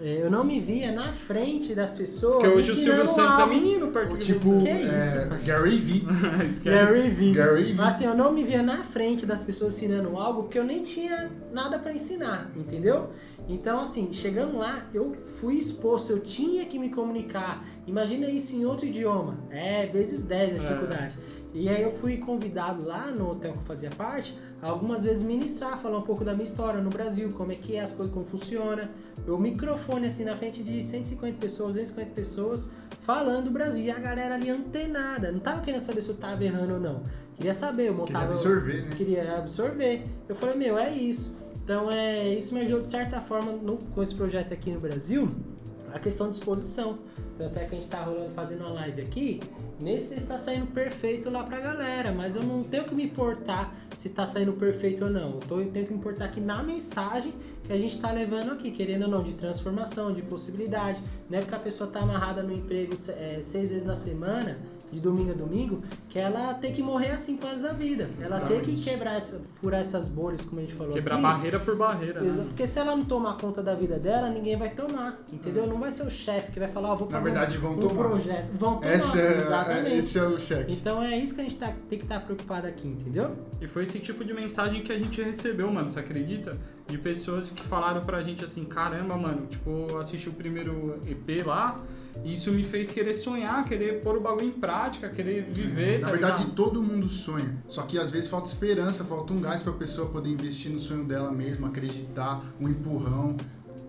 eu 0.00 0.30
não 0.30 0.42
me 0.44 0.58
via 0.60 0.90
na 0.92 1.12
frente 1.12 1.74
das 1.74 1.92
pessoas. 1.92 2.42
Porque 2.42 2.48
hoje 2.48 2.70
o 2.70 2.74
Silvio 2.74 2.92
ensinando 3.04 3.08
Santos 3.10 3.38
é 3.38 3.42
algo. 3.42 3.54
menino 3.54 3.88
perto 3.88 4.16
de 4.18 4.24
Tipo, 4.26 4.38
você. 4.60 4.66
Que 4.66 4.96
isso, 4.96 5.18
é? 5.18 5.26
Gary. 5.44 5.78
Gary 6.64 7.10
Vee. 7.10 7.32
Gary 7.32 7.62
Vee. 7.64 7.74
Mas 7.74 7.94
assim, 7.94 8.04
eu 8.06 8.14
não 8.14 8.32
me 8.32 8.42
via 8.44 8.62
na 8.62 8.78
frente 8.78 9.26
das 9.26 9.42
pessoas 9.44 9.74
ensinando 9.76 10.16
algo 10.16 10.48
que 10.48 10.58
eu 10.58 10.64
nem 10.64 10.82
tinha 10.82 11.30
nada 11.52 11.78
pra 11.78 11.92
ensinar, 11.92 12.50
entendeu? 12.56 13.10
Então, 13.48 13.80
assim, 13.80 14.12
chegando 14.12 14.56
lá, 14.58 14.86
eu 14.94 15.16
fui 15.40 15.56
exposto, 15.56 16.10
eu 16.12 16.20
tinha 16.20 16.64
que 16.66 16.78
me 16.78 16.88
comunicar. 16.90 17.64
Imagina 17.86 18.28
isso 18.30 18.54
em 18.54 18.64
outro 18.64 18.86
idioma. 18.86 19.36
É, 19.50 19.86
vezes 19.86 20.22
10 20.22 20.52
a 20.52 20.54
É. 20.54 20.58
dificuldade. 20.68 21.18
E 21.52 21.68
aí 21.68 21.82
eu 21.82 21.90
fui 21.90 22.16
convidado 22.18 22.84
lá 22.84 23.06
no 23.06 23.32
hotel 23.32 23.52
que 23.52 23.58
eu 23.58 23.62
fazia 23.62 23.90
parte, 23.90 24.38
algumas 24.62 25.02
vezes 25.04 25.22
ministrar, 25.22 25.78
falar 25.78 25.98
um 25.98 26.02
pouco 26.02 26.24
da 26.24 26.32
minha 26.32 26.44
história 26.44 26.80
no 26.80 26.90
Brasil, 26.90 27.32
como 27.36 27.52
é 27.52 27.54
que 27.54 27.76
é 27.76 27.80
as 27.80 27.92
coisas, 27.92 28.12
como 28.12 28.24
funciona. 28.26 28.90
O 29.26 29.36
microfone 29.38 30.06
assim 30.06 30.24
na 30.24 30.36
frente 30.36 30.62
de 30.62 30.82
150 30.82 31.38
pessoas, 31.38 31.72
250 31.74 32.10
pessoas, 32.14 32.70
falando 33.00 33.44
do 33.44 33.50
Brasil. 33.50 33.84
E 33.84 33.90
a 33.90 33.98
galera 33.98 34.34
ali 34.34 34.50
antenada, 34.50 35.30
não 35.32 35.40
tava 35.40 35.62
querendo 35.62 35.80
saber 35.80 36.02
se 36.02 36.08
eu 36.10 36.16
tava 36.16 36.44
errando 36.44 36.74
ou 36.74 36.80
não. 36.80 37.02
Queria 37.34 37.54
saber, 37.54 37.84
eu 37.88 37.94
Queria 37.94 37.98
montava 38.06 38.24
absorver, 38.26 38.82
né? 38.82 38.94
queria 38.96 39.38
absorver. 39.38 40.04
Eu 40.28 40.34
falei, 40.34 40.56
meu, 40.56 40.78
é 40.78 40.90
isso. 40.92 41.34
Então, 41.64 41.90
é, 41.90 42.28
isso 42.34 42.52
me 42.54 42.60
ajudou 42.60 42.80
de 42.80 42.86
certa 42.86 43.20
forma 43.20 43.52
no- 43.52 43.76
com 43.78 44.02
esse 44.02 44.14
projeto 44.14 44.52
aqui 44.52 44.70
no 44.70 44.80
Brasil, 44.80 45.30
a 45.92 45.98
questão 45.98 46.30
de 46.30 46.36
exposição. 46.36 46.98
Tanto 47.36 47.58
é 47.58 47.64
que 47.64 47.74
a 47.74 47.78
gente 47.78 47.88
tá 47.88 48.02
rolando, 48.02 48.30
fazendo 48.34 48.60
uma 48.60 48.74
live 48.74 49.00
aqui, 49.00 49.40
nesse 49.78 50.14
está 50.14 50.36
saindo 50.36 50.66
perfeito 50.66 51.30
lá 51.30 51.42
pra 51.42 51.58
galera, 51.58 52.12
mas 52.12 52.36
eu 52.36 52.42
não 52.42 52.62
tenho 52.62 52.84
que 52.84 52.94
me 52.94 53.04
importar 53.04 53.74
se 53.96 54.10
tá 54.10 54.26
saindo 54.26 54.52
perfeito 54.52 55.04
ou 55.04 55.10
não. 55.10 55.40
Eu, 55.50 55.70
tenho 55.70 55.86
que 55.86 55.92
me 55.92 55.98
importar 55.98 56.26
aqui 56.26 56.40
na 56.40 56.62
mensagem 56.62 57.32
que 57.64 57.72
a 57.72 57.78
gente 57.78 57.98
tá 58.00 58.10
levando 58.10 58.52
aqui, 58.52 58.70
querendo 58.70 59.04
ou 59.04 59.08
não, 59.08 59.22
de 59.22 59.32
transformação, 59.32 60.12
de 60.12 60.22
possibilidade. 60.22 61.02
Não 61.28 61.38
é 61.38 61.40
porque 61.40 61.54
a 61.54 61.58
pessoa 61.58 61.90
tá 61.90 62.00
amarrada 62.00 62.42
no 62.42 62.52
emprego 62.52 62.94
é, 63.08 63.38
seis 63.40 63.70
vezes 63.70 63.84
na 63.84 63.94
semana, 63.94 64.58
de 64.90 65.00
domingo 65.00 65.30
a 65.30 65.34
domingo, 65.34 65.82
que 66.08 66.18
ela 66.18 66.54
tem 66.54 66.72
que 66.72 66.82
morrer 66.82 67.10
assim 67.10 67.36
quase 67.36 67.62
da 67.62 67.72
vida. 67.72 68.08
Ela 68.20 68.40
tem 68.40 68.60
que 68.60 68.76
quebrar, 68.82 69.14
essa, 69.16 69.40
furar 69.60 69.80
essas 69.80 70.08
bolhas, 70.08 70.44
como 70.44 70.60
a 70.60 70.64
gente 70.64 70.74
falou 70.74 70.92
Quebrar 70.92 71.14
aqui. 71.14 71.22
barreira 71.22 71.60
por 71.60 71.76
barreira. 71.76 72.20
Né? 72.20 72.44
Porque 72.48 72.66
se 72.66 72.78
ela 72.78 72.96
não 72.96 73.04
tomar 73.04 73.36
conta 73.36 73.62
da 73.62 73.74
vida 73.74 73.98
dela, 73.98 74.28
ninguém 74.28 74.56
vai 74.56 74.70
tomar, 74.70 75.18
entendeu? 75.32 75.66
Não 75.66 75.78
vai 75.78 75.90
ser 75.92 76.02
o 76.06 76.10
chefe 76.10 76.52
que 76.52 76.58
vai 76.58 76.68
falar, 76.68 76.92
ó, 76.92 76.96
vou 76.96 77.08
Na 77.08 77.18
fazer 77.18 77.30
verdade, 77.30 77.58
um, 77.58 77.60
vão 77.60 77.72
um 77.72 77.78
tomar. 77.78 78.08
projeto. 78.08 78.48
Vão 78.54 78.74
tomar, 78.76 78.86
Essa 78.92 79.18
é, 79.20 79.38
exatamente. 79.38 79.96
esse 79.96 80.18
é 80.18 80.24
o 80.24 80.40
cheque. 80.40 80.72
Então 80.72 81.02
é 81.02 81.16
isso 81.16 81.34
que 81.34 81.40
a 81.40 81.44
gente 81.44 81.56
tá, 81.56 81.72
tem 81.88 81.98
que 81.98 82.04
estar 82.04 82.20
preocupado 82.20 82.66
aqui, 82.66 82.88
entendeu? 82.88 83.36
E 83.60 83.66
foi 83.66 83.84
esse 83.84 83.98
tipo 84.00 84.24
de 84.24 84.32
mensagem 84.34 84.82
que 84.82 84.92
a 84.92 84.98
gente 84.98 85.22
recebeu, 85.22 85.70
mano. 85.70 85.88
Você 85.88 86.00
acredita? 86.00 86.56
De 86.88 86.98
pessoas 86.98 87.50
que 87.50 87.62
falaram 87.62 88.04
pra 88.04 88.20
gente 88.20 88.44
assim: 88.44 88.64
caramba, 88.64 89.16
mano, 89.16 89.46
tipo, 89.46 89.70
eu 89.88 89.98
assisti 89.98 90.28
o 90.28 90.32
primeiro 90.32 91.00
EP 91.06 91.46
lá. 91.46 91.78
E 92.24 92.34
isso 92.34 92.52
me 92.52 92.62
fez 92.62 92.88
querer 92.88 93.14
sonhar, 93.14 93.64
querer 93.64 94.02
pôr 94.02 94.16
o 94.16 94.20
bagulho 94.20 94.48
em 94.48 94.52
prática, 94.52 95.08
querer 95.08 95.50
viver. 95.54 96.00
Na 96.00 96.06
tá 96.06 96.12
verdade, 96.12 96.38
ligado? 96.42 96.54
todo 96.54 96.82
mundo 96.82 97.08
sonha. 97.08 97.56
Só 97.66 97.82
que 97.82 97.98
às 97.98 98.10
vezes 98.10 98.28
falta 98.28 98.50
esperança, 98.50 99.04
falta 99.04 99.32
um 99.32 99.40
gás 99.40 99.62
pra 99.62 99.72
pessoa 99.72 100.08
poder 100.08 100.30
investir 100.30 100.70
no 100.70 100.78
sonho 100.78 101.04
dela 101.04 101.30
mesma, 101.32 101.68
acreditar, 101.68 102.42
um 102.60 102.68
empurrão, 102.68 103.36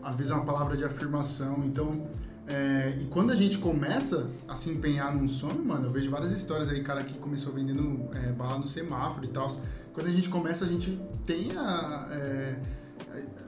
às 0.02 0.16
vezes 0.16 0.32
é 0.32 0.36
uma 0.36 0.46
palavra 0.46 0.76
de 0.76 0.84
afirmação. 0.84 1.64
Então, 1.66 2.08
é, 2.48 2.98
e 3.00 3.06
quando 3.06 3.32
a 3.32 3.36
gente 3.36 3.58
começa 3.58 4.30
a 4.48 4.56
se 4.56 4.70
empenhar 4.70 5.16
num 5.16 5.28
sonho, 5.28 5.64
mano, 5.64 5.88
eu 5.88 5.92
vejo 5.92 6.10
várias 6.10 6.32
histórias 6.32 6.70
aí, 6.70 6.82
cara 6.82 7.04
que 7.04 7.18
começou 7.18 7.54
vendendo 7.54 8.10
é, 8.14 8.32
bala 8.32 8.58
no 8.58 8.68
semáforo 8.68 9.26
e 9.26 9.30
tal. 9.30 9.50
Quando 9.94 10.08
a 10.08 10.12
gente 10.12 10.30
começa, 10.30 10.66
a 10.66 10.68
gente 10.68 11.00
tem 11.26 11.52
a. 11.58 12.08
é, 12.12 12.60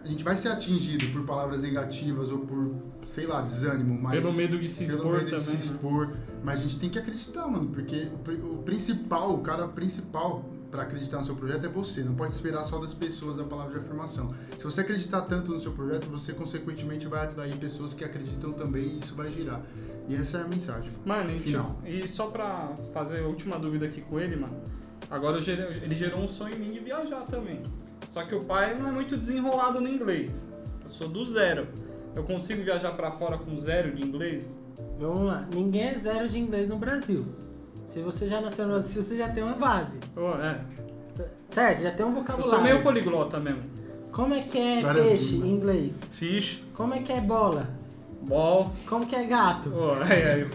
a 0.04 0.08
gente 0.08 0.24
vai 0.24 0.36
ser 0.36 0.50
atingido 0.50 1.08
por 1.14 1.24
palavras 1.26 1.62
negativas 1.62 2.30
ou 2.30 2.40
por, 2.40 2.76
sei 3.02 3.26
lá, 3.26 3.42
desânimo, 3.42 3.98
mas 4.02 4.20
Pelo 4.20 4.34
medo 4.34 4.60
de 4.60 4.68
se 4.68 4.86
pelo 4.86 4.98
expor 4.98 5.12
medo 5.14 5.24
também. 5.26 5.40
de 5.40 5.46
se 5.46 5.56
né? 5.56 5.60
expor. 5.60 6.18
Mas 6.44 6.60
a 6.60 6.64
gente 6.64 6.80
tem 6.80 6.90
que 6.90 7.00
acreditar, 7.00 7.48
mano, 7.48 7.70
porque 7.70 8.10
o, 8.44 8.54
o 8.54 8.58
principal, 8.64 9.34
o 9.34 9.40
cara 9.40 9.68
principal 9.68 10.44
pra 10.70 10.82
acreditar 10.84 11.20
no 11.20 11.24
seu 11.24 11.36
projeto 11.36 11.66
é 11.66 11.70
você. 11.70 12.02
Não 12.04 12.16
pode 12.16 12.34
esperar 12.34 12.64
só 12.64 12.80
das 12.80 12.94
pessoas 12.94 13.40
a 13.40 13.44
palavra 13.44 13.74
de 13.74 13.80
afirmação. 13.80 14.34
Se 14.58 14.64
você 14.64 14.82
acreditar 14.82 15.22
tanto 15.22 15.52
no 15.52 15.60
seu 15.60 15.72
projeto, 15.72 16.08
você 16.10 16.34
consequentemente 16.34 17.08
vai 17.08 17.24
atrair 17.24 17.56
pessoas 17.58 17.94
que 17.94 18.04
acreditam 18.04 18.52
também 18.54 18.96
e 18.96 19.00
isso 19.00 19.14
vai 19.16 19.32
girar. 19.32 19.62
E 20.10 20.16
essa 20.16 20.40
é 20.40 20.42
a 20.42 20.48
mensagem. 20.48 20.92
Mano, 21.06 21.30
Final. 21.40 21.78
tipo, 21.84 21.88
e 21.88 22.08
só 22.08 22.28
pra 22.28 22.76
fazer 22.94 23.20
a 23.24 23.28
última 23.28 23.58
dúvida 23.58 23.86
aqui 23.86 24.02
com 24.02 24.20
ele, 24.20 24.36
mano. 24.36 24.58
Agora 25.10 25.38
ele 25.38 25.96
gerou 25.96 26.20
um 26.22 26.28
sonho 26.28 26.56
em 26.56 26.60
mim 26.60 26.72
de 26.74 26.80
viajar 26.80 27.22
também. 27.22 27.62
Só 28.14 28.24
que 28.26 28.36
o 28.36 28.42
pai 28.44 28.76
não 28.78 28.88
é 28.88 28.92
muito 28.92 29.18
desenrolado 29.18 29.82
no 29.82 29.90
inglês. 29.90 30.48
Eu 30.86 30.92
sou 30.92 31.08
do 31.10 31.26
zero. 31.26 31.68
Eu 32.16 32.24
consigo 32.24 32.62
viajar 32.64 32.92
pra 32.92 33.10
fora 33.10 33.40
com 33.40 33.58
zero 33.58 33.96
de 33.96 34.06
inglês? 34.06 34.48
Vamos 35.00 35.26
lá. 35.26 35.48
Ninguém 35.52 35.88
é 35.88 35.96
zero 35.98 36.30
de 36.30 36.38
inglês 36.40 36.70
no 36.70 36.78
Brasil. 36.78 37.26
Se 37.84 38.02
você 38.04 38.30
já 38.30 38.40
nasceu 38.40 38.66
no 38.66 38.74
Brasil, 38.74 39.02
você 39.02 39.18
já 39.18 39.30
tem 39.30 39.42
uma 39.42 39.56
base. 39.56 39.98
Oh, 40.16 40.40
é. 40.40 40.62
Certo? 41.48 41.82
Já 41.82 41.92
tem 41.92 42.06
um 42.06 42.10
Eu 42.10 42.16
vocabulário. 42.18 42.52
sou 42.52 42.62
meio 42.62 42.84
poliglota 42.84 43.40
mesmo. 43.40 43.64
Como 44.12 44.36
é 44.36 44.44
que 44.44 44.60
é 44.60 44.84
Várias 44.84 45.08
peixe 45.08 45.32
línguas. 45.34 45.50
em 45.52 45.56
inglês? 45.56 46.10
Fish, 46.14 46.64
Como 46.76 46.94
é 46.94 47.00
que 47.02 47.12
é 47.12 47.20
bola? 47.20 47.68
ball. 48.22 48.72
Como 48.88 49.08
que 49.08 49.16
é 49.16 49.26
gato? 49.26 49.74
Ô, 49.74 49.94
aí, 49.94 50.22
aí. 50.24 50.48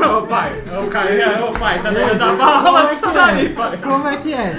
Ô 0.00 0.26
pai, 0.26 0.52
ô 0.68 0.88
pai, 0.90 1.40
ô 1.42 1.52
pai, 1.52 1.78
daí 1.82 2.08
eu 2.08 2.18
dava 2.18 2.36
Como 2.62 2.66
aula 2.76 2.84
disso 2.88 3.02
que 3.02 3.10
daí, 3.12 3.46
é? 3.46 3.48
pai. 3.50 3.78
Como 3.78 4.08
é 4.08 4.16
que 4.16 4.32
é? 4.32 4.52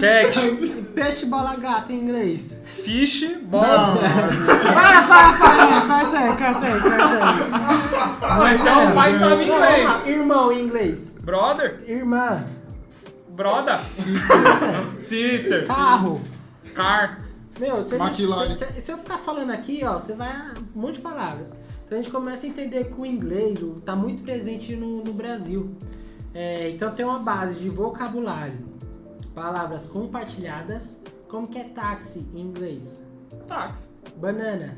Cat, 0.00 0.50
Peixe, 0.94 1.26
bola, 1.26 1.56
gato 1.56 1.92
em 1.92 1.96
inglês. 1.96 2.54
fish, 2.64 3.36
ball. 3.42 3.62
Para, 3.62 5.02
para, 5.02 5.32
para, 5.32 5.80
corta 5.82 6.18
aí, 6.18 6.36
corta 6.36 6.66
aí, 6.66 6.80
corta 6.80 8.46
aí. 8.46 8.54
Então 8.54 8.88
o 8.90 8.94
pai 8.94 9.14
sabe 9.18 9.44
inglês. 9.44 10.06
Irmão 10.06 10.52
em 10.52 10.60
inglês. 10.62 11.16
Brother, 11.20 11.80
Irmã. 11.86 12.44
broda, 13.28 13.80
sister, 14.98 15.66
Carro. 15.66 16.20
car. 16.74 17.20
Meu, 17.58 17.82
se, 17.82 17.96
se- 17.98 18.54
se- 18.54 18.80
se 18.82 18.92
eu 18.92 18.98
ficar 18.98 19.16
falando 19.18 19.50
aqui, 19.50 19.82
ó, 19.84 19.94
você 19.94 20.14
vai 20.14 20.30
um 20.74 20.80
monte 20.80 20.96
de 20.96 21.00
palavras. 21.00 21.56
Então 21.86 21.98
a 21.98 22.02
gente 22.02 22.10
começa 22.10 22.44
a 22.46 22.48
entender 22.48 22.84
que 22.92 23.00
o 23.00 23.06
inglês 23.06 23.62
o- 23.62 23.80
tá 23.84 23.94
muito 23.94 24.22
presente 24.22 24.74
no, 24.74 25.02
no 25.04 25.12
Brasil. 25.12 25.70
É, 26.34 26.68
então 26.70 26.92
tem 26.94 27.06
uma 27.06 27.20
base 27.20 27.60
de 27.60 27.70
vocabulário, 27.70 28.58
palavras 29.34 29.86
compartilhadas, 29.86 31.02
como 31.28 31.46
que 31.48 31.58
é 31.58 31.64
táxi 31.64 32.26
em 32.34 32.40
inglês, 32.40 33.02
Táxi, 33.46 33.88
banana. 34.16 34.76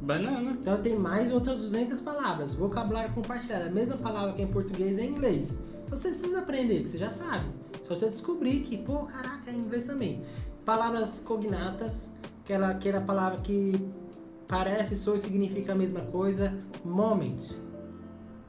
banana. 0.00 0.52
Então 0.60 0.80
tem 0.80 0.96
mais 0.96 1.30
outras 1.32 1.56
200 1.58 2.00
palavras, 2.00 2.54
vocabulário 2.54 3.12
compartilhado. 3.12 3.66
A 3.66 3.70
mesma 3.70 3.96
palavra 3.96 4.32
que 4.32 4.40
é 4.42 4.44
em 4.44 4.48
português 4.48 4.98
é 4.98 5.02
em 5.04 5.10
inglês. 5.10 5.60
Então 5.84 5.96
você 5.96 6.08
precisa 6.10 6.38
aprender, 6.40 6.82
que 6.84 6.88
você 6.90 6.98
já 6.98 7.10
sabe. 7.10 7.46
Só 7.82 7.94
você 7.96 8.08
descobrir 8.08 8.60
que, 8.60 8.78
pô, 8.78 9.00
caraca, 9.06 9.50
é 9.50 9.52
em 9.52 9.58
inglês 9.58 9.84
também. 9.84 10.22
Palavras 10.64 11.18
cognatas, 11.20 12.12
aquela, 12.42 12.70
aquela 12.70 13.00
palavra 13.00 13.40
que 13.40 13.72
parece, 14.56 14.96
soa 14.96 15.16
e 15.16 15.18
significa 15.18 15.72
a 15.72 15.74
mesma 15.74 16.00
coisa. 16.00 16.52
Moment. 16.84 17.38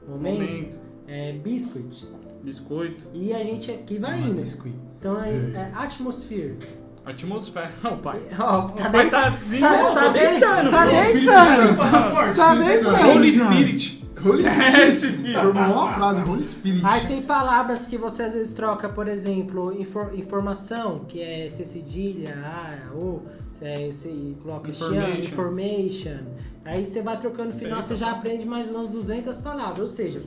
Momento. 0.08 0.40
Momento, 0.40 0.78
É, 1.08 1.32
biscuit. 1.32 2.06
biscoito, 2.42 3.06
E 3.12 3.32
a 3.32 3.38
gente 3.38 3.70
aqui 3.70 3.98
vai 3.98 4.20
indo. 4.20 4.34
biscuit. 4.34 4.74
Então 4.98 5.20
é, 5.20 5.30
é 5.54 5.72
atmosphere. 5.74 6.56
atmosfera. 7.04 7.70
Ô 7.84 7.96
pai. 7.98 8.20
Ó, 8.38 8.66
O 8.66 8.70
tá 8.70 8.90
pai 8.90 8.92
deitando. 8.92 9.10
tá 9.10 9.26
assim, 9.28 9.60
Tá, 9.60 9.88
ó, 9.88 9.94
tá 9.94 10.08
deitando. 10.08 10.70
Tá 10.70 10.86
deitando. 10.86 11.76
Tá 12.36 12.54
deitando. 12.54 13.10
Holy 13.10 13.32
Spirit. 13.32 14.06
Holy 14.24 14.42
Esse 14.46 14.50
Spirit. 14.50 15.16
filho. 15.18 15.40
Formou 15.40 15.64
uma 15.84 15.92
frase, 15.92 16.20
Holy 16.22 16.42
Spirit. 16.44 16.82
Aí 16.86 17.06
tem 17.06 17.22
palavras 17.22 17.86
que 17.86 17.98
você 17.98 18.22
às 18.24 18.32
vezes 18.32 18.52
troca, 18.54 18.88
por 18.88 19.06
exemplo, 19.08 19.72
infor- 19.78 20.10
informação, 20.14 21.00
que 21.06 21.20
é 21.20 21.48
C 21.50 21.64
cedilha, 21.64 22.34
A, 22.44 22.94
O, 22.96 23.22
é, 23.60 23.90
você 23.90 24.34
coloca 24.42 24.70
Information. 24.70 25.18
information. 25.18 26.18
Aí 26.64 26.84
você 26.84 27.02
vai 27.02 27.18
trocando 27.18 27.52
no 27.52 27.58
final, 27.58 27.80
você 27.80 27.96
já 27.96 28.10
aprende 28.10 28.44
mais 28.44 28.68
umas 28.68 28.88
200 28.88 29.38
palavras. 29.38 29.78
Ou 29.78 29.86
seja, 29.86 30.22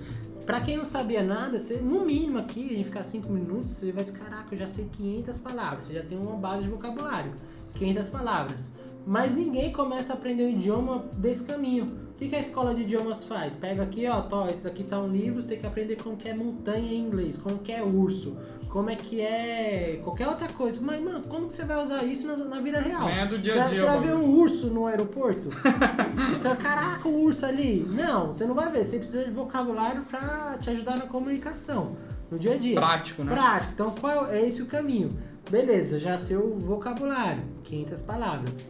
pra 0.46 0.62
quem 0.62 0.78
não 0.78 0.86
sabia 0.86 1.22
nada, 1.22 1.60
você, 1.60 1.78
no 1.78 2.06
mínimo 2.06 2.38
aqui, 2.40 2.66
a 2.70 2.74
gente 2.74 2.86
ficar 2.86 3.04
5 3.04 3.32
minutos, 3.32 3.72
você 3.72 3.92
vai 3.92 4.04
dizer, 4.04 4.18
caraca, 4.18 4.48
eu 4.52 4.58
já 4.58 4.68
sei 4.68 4.88
500 4.98 5.40
palavras. 5.40 5.84
Você 5.86 5.94
já 5.94 6.04
tem 6.04 6.18
uma 6.18 6.36
base 6.36 6.64
de 6.64 6.70
vocabulário, 6.70 7.34
500 7.76 8.10
palavras. 8.10 8.72
Mas 9.06 9.34
ninguém 9.34 9.72
começa 9.72 10.14
a 10.14 10.16
aprender 10.16 10.44
o 10.44 10.50
idioma 10.50 11.06
desse 11.14 11.44
caminho. 11.44 12.09
O 12.20 12.22
que, 12.22 12.28
que 12.28 12.36
a 12.36 12.40
escola 12.40 12.76
de 12.76 12.82
idiomas 12.82 13.24
faz? 13.24 13.56
Pega 13.56 13.82
aqui, 13.82 14.06
ó, 14.06 14.20
tó, 14.20 14.48
isso 14.50 14.68
aqui 14.68 14.84
tá 14.84 15.00
um 15.00 15.08
livro, 15.08 15.42
você 15.42 15.48
tem 15.48 15.58
que 15.60 15.66
aprender 15.66 15.96
como 15.96 16.18
que 16.18 16.28
é 16.28 16.34
montanha 16.34 16.92
em 16.92 17.00
inglês, 17.00 17.38
como 17.38 17.60
que 17.60 17.72
é 17.72 17.82
urso, 17.82 18.36
como 18.68 18.90
é 18.90 18.96
que 18.98 19.22
é 19.22 20.02
qualquer 20.04 20.28
outra 20.28 20.50
coisa. 20.50 20.82
Mas, 20.82 21.02
mano, 21.02 21.22
como 21.30 21.48
que 21.48 21.54
você 21.54 21.64
vai 21.64 21.82
usar 21.82 22.04
isso 22.04 22.28
na, 22.28 22.36
na 22.36 22.60
vida 22.60 22.78
real? 22.78 23.08
É 23.08 23.26
do 23.26 23.38
dia 23.38 23.54
Você 23.54 23.60
a 23.60 23.64
vai- 23.64 23.72
dia, 23.72 23.80
Você 23.80 23.88
vai 23.88 24.00
ver 24.02 24.16
um 24.16 24.36
urso 24.38 24.68
no 24.68 24.86
aeroporto? 24.88 25.48
você 26.38 26.48
vai, 26.50 26.58
caraca, 26.58 27.08
um 27.08 27.22
urso 27.24 27.46
ali. 27.46 27.88
Não, 27.90 28.28
você 28.28 28.46
não 28.46 28.54
vai 28.54 28.70
ver. 28.70 28.84
Você 28.84 28.98
precisa 28.98 29.24
de 29.24 29.32
vocabulário 29.32 30.02
pra 30.04 30.58
te 30.60 30.70
ajudar 30.72 30.98
na 30.98 31.06
comunicação, 31.06 31.96
no 32.30 32.38
dia 32.38 32.56
a 32.56 32.58
dia. 32.58 32.76
Prático, 32.76 33.24
né? 33.24 33.34
Prático. 33.34 33.72
Então, 33.76 33.92
qual 33.92 34.28
é 34.28 34.46
esse 34.46 34.62
o 34.62 34.66
caminho? 34.66 35.18
Beleza, 35.50 35.98
já 35.98 36.18
sei 36.18 36.36
o 36.36 36.60
vocabulário, 36.60 37.44
500 37.64 38.02
palavras. 38.02 38.70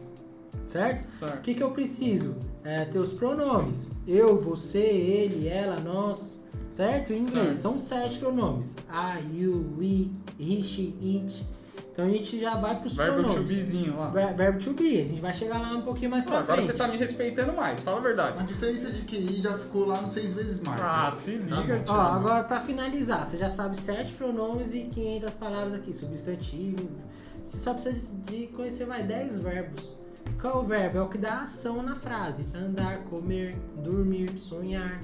Certo? 0.68 1.04
O 1.14 1.18
Certo. 1.18 1.40
que, 1.40 1.52
que 1.54 1.62
eu 1.64 1.72
preciso? 1.72 2.36
É, 2.64 2.84
ter 2.84 2.98
os 2.98 3.12
pronomes. 3.12 3.90
Eu, 4.06 4.36
você, 4.40 4.78
ele, 4.78 5.48
ela, 5.48 5.80
nós. 5.80 6.40
Certo? 6.68 7.12
Em 7.12 7.20
inglês. 7.22 7.44
Certo. 7.46 7.56
São 7.56 7.78
sete 7.78 8.18
pronomes. 8.18 8.76
I, 8.88 9.24
you, 9.42 9.74
we, 9.78 10.10
he, 10.38 10.62
she, 10.62 10.94
it. 11.02 11.44
Então 11.92 12.04
a 12.04 12.08
gente 12.10 12.38
já 12.38 12.54
vai 12.56 12.78
pros 12.78 12.94
Verbo 12.94 13.22
to 13.24 13.28
pronomes. 13.30 13.50
bezinho 13.52 13.96
lá. 13.96 14.08
Ver- 14.10 14.34
Verbo 14.34 14.58
to 14.60 14.72
be, 14.74 15.00
a 15.00 15.04
gente 15.04 15.20
vai 15.20 15.34
chegar 15.34 15.60
lá 15.60 15.70
um 15.76 15.82
pouquinho 15.82 16.10
mais 16.10 16.24
Pô, 16.24 16.30
pra 16.30 16.40
agora 16.40 16.62
frente. 16.62 16.70
você 16.72 16.78
tá 16.78 16.86
me 16.88 16.96
respeitando 16.96 17.52
mais, 17.52 17.82
fala 17.82 17.96
a 17.98 18.00
verdade. 18.00 18.38
A 18.40 18.42
diferença 18.44 18.90
de 18.92 19.02
QI 19.02 19.40
já 19.40 19.58
ficou 19.58 19.84
lá 19.86 20.00
no 20.00 20.08
seis 20.08 20.32
vezes 20.32 20.60
mais. 20.64 20.80
Ah, 20.80 21.10
se 21.10 21.38
Tá 21.38 21.56
liga, 21.56 21.80
tio. 21.80 21.94
Ó, 21.94 21.98
agora 22.00 22.44
pra 22.44 22.60
finalizar, 22.60 23.28
você 23.28 23.36
já 23.36 23.48
sabe 23.48 23.76
sete 23.76 24.12
pronomes 24.12 24.72
e 24.72 24.82
500 24.84 25.34
palavras 25.34 25.74
aqui, 25.74 25.92
substantivo. 25.92 26.88
Você 27.42 27.58
só 27.58 27.74
precisa 27.74 28.14
de 28.22 28.46
conhecer, 28.48 28.86
vai, 28.86 29.02
10 29.02 29.38
verbos. 29.38 29.98
Qual 30.40 30.54
é 30.54 30.56
o 30.56 30.62
verbo? 30.62 30.98
É 30.98 31.02
o 31.02 31.08
que 31.08 31.18
dá 31.18 31.40
ação 31.40 31.82
na 31.82 31.94
frase. 31.94 32.46
Andar, 32.54 33.04
comer, 33.04 33.56
dormir, 33.76 34.38
sonhar. 34.38 35.00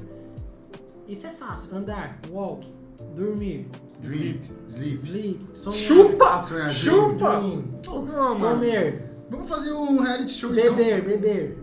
Isso 1.07 1.27
é 1.27 1.31
fácil. 1.31 1.77
Andar, 1.77 2.19
walk, 2.31 2.67
dormir, 3.15 3.69
Dream, 4.01 4.41
sleep. 4.69 4.97
sleep, 4.99 5.47
sonhar. 5.55 5.79
Chupa! 5.79 6.43
Sonhar, 6.43 6.71
Chupa! 6.71 7.37
Dream, 7.41 7.65
Não, 8.07 8.39
mas... 8.39 8.59
comer, 8.59 9.11
Vamos 9.31 9.49
fazer 9.49 9.73
um 9.73 10.01
reality 10.01 10.31
show 10.31 10.53
então. 10.57 10.75
beber, 10.75 11.05
beber, 11.05 11.59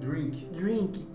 Drink. 0.00 0.46
drink. 0.52 1.06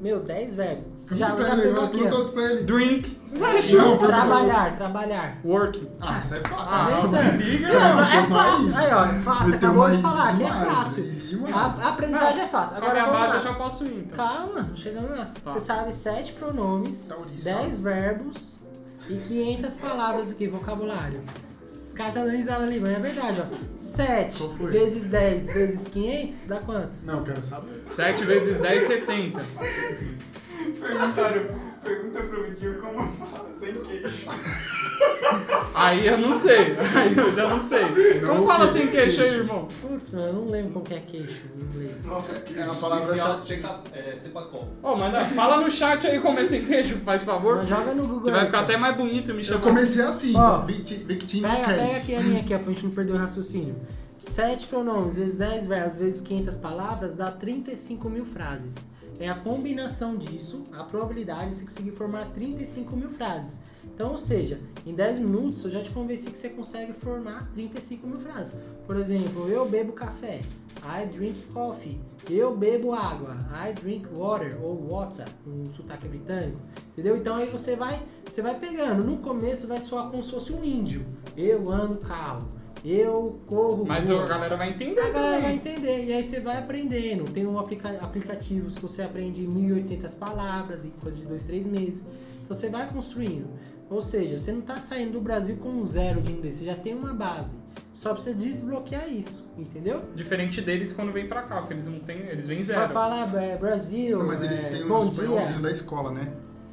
Meu, 0.00 0.20
10 0.20 0.54
verbos. 0.54 1.00
Você 1.00 1.16
Já, 1.16 1.28
já 1.28 1.34
pegou 1.56 1.74
vai, 1.74 1.84
aqui, 1.86 2.02
ó. 2.04 2.24
pra 2.28 2.42
ele. 2.44 2.62
Drink. 2.64 3.18
Não, 3.32 3.38
pergunta 3.40 4.06
Trabalhar, 4.06 4.76
trabalhar. 4.76 5.38
Work. 5.44 5.88
Ah, 6.00 6.18
isso 6.18 6.34
é 6.36 6.40
fácil. 6.40 6.76
Ah, 6.76 7.08
se 7.08 7.36
liga. 7.36 7.68
Não, 7.68 8.00
é 8.00 8.20
Tem 8.20 8.28
mais. 8.30 8.50
fácil. 8.50 8.76
Aí, 8.76 8.92
ó, 8.94 9.04
é 9.04 9.18
fácil. 9.18 9.44
Tem 9.50 9.54
Acabou 9.58 9.90
de 9.90 9.96
mais 9.96 10.00
falar 10.02 10.36
que 10.36 10.42
é 10.42 10.46
demais, 10.46 10.68
fácil. 10.68 11.04
exige 11.04 11.36
demais. 11.36 11.54
A, 11.54 11.84
a 11.84 11.88
aprendizagem 11.90 12.40
é 12.42 12.46
fácil. 12.46 12.76
Com 12.80 12.86
a 12.86 12.90
minha 12.92 13.04
vamos 13.06 13.18
base 13.18 13.32
lá. 13.32 13.38
eu 13.38 13.42
já 13.42 13.54
posso 13.54 13.84
ir, 13.84 14.04
então. 14.06 14.16
Calma, 14.16 14.70
chegando 14.76 15.10
lá. 15.10 15.30
Tá. 15.44 15.50
Você 15.50 15.60
sabe 15.60 15.92
sete 15.92 16.32
pronomes, 16.32 17.06
Tauriço. 17.06 17.44
10 17.44 17.80
verbos 17.80 18.56
e 19.08 19.16
500 19.16 19.76
palavras 19.76 20.30
aqui, 20.30 20.46
vocabulário. 20.48 21.20
Caras 21.98 22.14
tá 22.14 22.20
dando 22.22 22.36
risada 22.36 22.62
ali, 22.62 22.78
mas 22.78 22.92
é 22.92 23.00
verdade, 23.00 23.42
ó. 23.42 23.56
7 23.74 24.38
Qual 24.38 24.50
foi? 24.54 24.70
vezes 24.70 25.06
10 25.08 25.50
vezes 25.52 25.88
500 25.88 26.44
dá 26.44 26.60
quanto? 26.60 26.98
Não, 27.04 27.24
quero 27.24 27.42
saber. 27.42 27.82
7 27.86 28.24
vezes 28.24 28.60
10, 28.60 28.82
70. 28.84 29.40
Perguntaram, 30.80 31.46
pergunta 31.82 32.20
pro 32.22 32.44
Vitinho 32.44 32.80
como 32.80 33.10
fala 33.12 33.48
sem 33.58 33.74
queixo. 33.74 34.26
Aí 35.74 36.06
eu 36.06 36.18
não 36.18 36.38
sei. 36.38 36.76
Aí 36.96 37.16
eu 37.16 37.32
já 37.32 37.48
não 37.48 37.58
sei. 37.58 37.82
Não, 38.20 38.28
Como 38.36 38.46
fala 38.46 38.66
sem 38.68 38.88
queixo 38.88 39.20
aí, 39.22 39.28
irmão? 39.36 39.68
Putz, 39.80 40.12
mano, 40.12 40.26
eu 40.26 40.32
não 40.34 40.50
lembro 40.50 40.72
como 40.72 40.84
que 40.84 40.94
é 40.94 41.00
queixo 41.00 41.44
em 41.56 41.60
inglês. 41.62 42.04
Nossa, 42.06 42.32
é 42.56 42.64
uma 42.64 42.74
palavra 42.76 43.16
chata. 43.16 43.38
seca- 43.42 43.80
é, 43.92 44.16
cepacol. 44.16 44.68
Ô, 44.82 44.96
manda, 44.96 45.24
fala 45.26 45.60
no 45.60 45.70
chat 45.70 46.06
aí 46.06 46.18
como 46.20 46.38
é 46.40 46.44
sem 46.46 46.64
queixo, 46.64 46.96
faz 46.98 47.22
favor. 47.24 47.56
Mas 47.56 47.68
joga 47.68 47.94
no 47.94 48.02
Google. 48.02 48.22
Que 48.24 48.30
vai 48.30 48.46
ficar 48.46 48.60
até 48.60 48.76
mais 48.76 48.96
bonito 48.96 49.32
me 49.32 49.40
Eu 49.40 49.44
chamar. 49.44 49.60
comecei 49.60 50.02
assim, 50.02 50.36
Ó, 50.36 50.58
Victim 50.62 51.42
Pega, 51.42 51.66
pega 51.68 51.96
aqui 51.96 52.14
a 52.14 52.20
linha 52.20 52.40
aqui, 52.40 52.54
ó, 52.54 52.58
pra 52.58 52.72
gente 52.72 52.84
não 52.84 52.90
perder 52.92 53.12
o 53.12 53.16
raciocínio. 53.16 53.76
7 54.18 54.66
pronomes 54.66 55.14
vezes 55.14 55.34
10 55.36 55.66
verbos 55.66 55.98
vezes 56.00 56.20
500 56.20 56.56
palavras 56.56 57.14
dá 57.14 57.30
35 57.30 58.10
mil 58.10 58.24
frases. 58.24 58.88
É 59.20 59.28
a 59.28 59.34
combinação 59.34 60.16
disso, 60.16 60.64
a 60.72 60.84
probabilidade 60.84 61.50
de 61.50 61.56
você 61.56 61.64
conseguir 61.64 61.90
formar 61.90 62.26
35 62.32 62.96
mil 62.96 63.10
frases. 63.10 63.60
Então, 63.84 64.12
ou 64.12 64.18
seja, 64.18 64.60
em 64.86 64.94
10 64.94 65.18
minutos 65.18 65.64
eu 65.64 65.70
já 65.70 65.82
te 65.82 65.90
convenci 65.90 66.30
que 66.30 66.38
você 66.38 66.48
consegue 66.48 66.92
formar 66.92 67.50
35 67.52 68.06
mil 68.06 68.20
frases. 68.20 68.60
Por 68.86 68.96
exemplo, 68.96 69.48
eu 69.48 69.68
bebo 69.68 69.92
café. 69.92 70.42
I 70.84 71.06
drink 71.06 71.42
coffee. 71.52 72.00
Eu 72.30 72.56
bebo 72.56 72.92
água. 72.92 73.36
I 73.50 73.72
drink 73.72 74.06
water 74.14 74.56
ou 74.62 74.88
water, 74.88 75.26
com 75.44 75.68
sotaque 75.72 76.06
britânico. 76.06 76.60
Entendeu? 76.92 77.16
Então 77.16 77.34
aí 77.34 77.50
você 77.50 77.74
vai, 77.74 78.00
você 78.24 78.40
vai 78.40 78.58
pegando. 78.58 79.02
No 79.02 79.18
começo 79.18 79.66
vai 79.66 79.80
soar 79.80 80.10
como 80.10 80.22
se 80.22 80.30
fosse 80.30 80.52
um 80.52 80.62
índio. 80.62 81.04
Eu 81.36 81.68
ando 81.70 81.96
carro. 81.96 82.57
Eu 82.84 83.40
corro. 83.46 83.84
Mas 83.86 84.08
rua. 84.08 84.24
a 84.24 84.26
galera 84.28 84.56
vai 84.56 84.70
entender 84.70 85.00
A 85.00 85.10
galera 85.10 85.40
vai 85.40 85.54
entender, 85.54 86.04
e 86.04 86.12
aí 86.12 86.22
você 86.22 86.40
vai 86.40 86.58
aprendendo. 86.58 87.24
Tem 87.30 87.46
um 87.46 87.58
aplica 87.58 87.90
aplicativos 87.98 88.74
que 88.74 88.82
você 88.82 89.02
aprende 89.02 89.46
1.800 89.46 90.16
palavras 90.18 90.84
em 90.84 90.90
coisa 90.90 91.18
de 91.18 91.26
2, 91.26 91.42
3 91.42 91.66
meses. 91.66 92.06
Então 92.44 92.56
você 92.56 92.68
vai 92.68 92.88
construindo. 92.88 93.46
Ou 93.90 94.00
seja, 94.02 94.36
você 94.36 94.52
não 94.52 94.60
está 94.60 94.78
saindo 94.78 95.12
do 95.12 95.20
Brasil 95.20 95.56
com 95.56 95.70
um 95.70 95.84
zero 95.86 96.20
de 96.20 96.30
inglês, 96.30 96.56
você 96.56 96.64
já 96.66 96.74
tem 96.74 96.94
uma 96.94 97.14
base. 97.14 97.56
Só 97.90 98.12
precisa 98.12 98.36
desbloquear 98.36 99.10
isso, 99.10 99.50
entendeu? 99.56 100.02
Diferente 100.14 100.60
deles 100.60 100.92
quando 100.92 101.10
vem 101.10 101.26
pra 101.26 101.42
cá, 101.42 101.56
porque 101.56 101.72
eles 101.72 101.86
não 101.86 101.98
tem. 101.98 102.18
Eles 102.18 102.46
vêm 102.46 102.62
Só 102.62 102.74
zero. 102.74 102.92
fala 102.92 103.26
é, 103.42 103.56
Brasil, 103.56 104.18
Não, 104.18 104.26
mas 104.26 104.42
eles 104.42 104.62
é, 104.66 104.68
têm 104.70 104.84
um 104.84 104.88
bom 104.88 105.08
espanholzinho 105.08 105.52
dia. 105.54 105.62
da 105.62 105.70
escola, 105.70 106.10
né? 106.10 106.30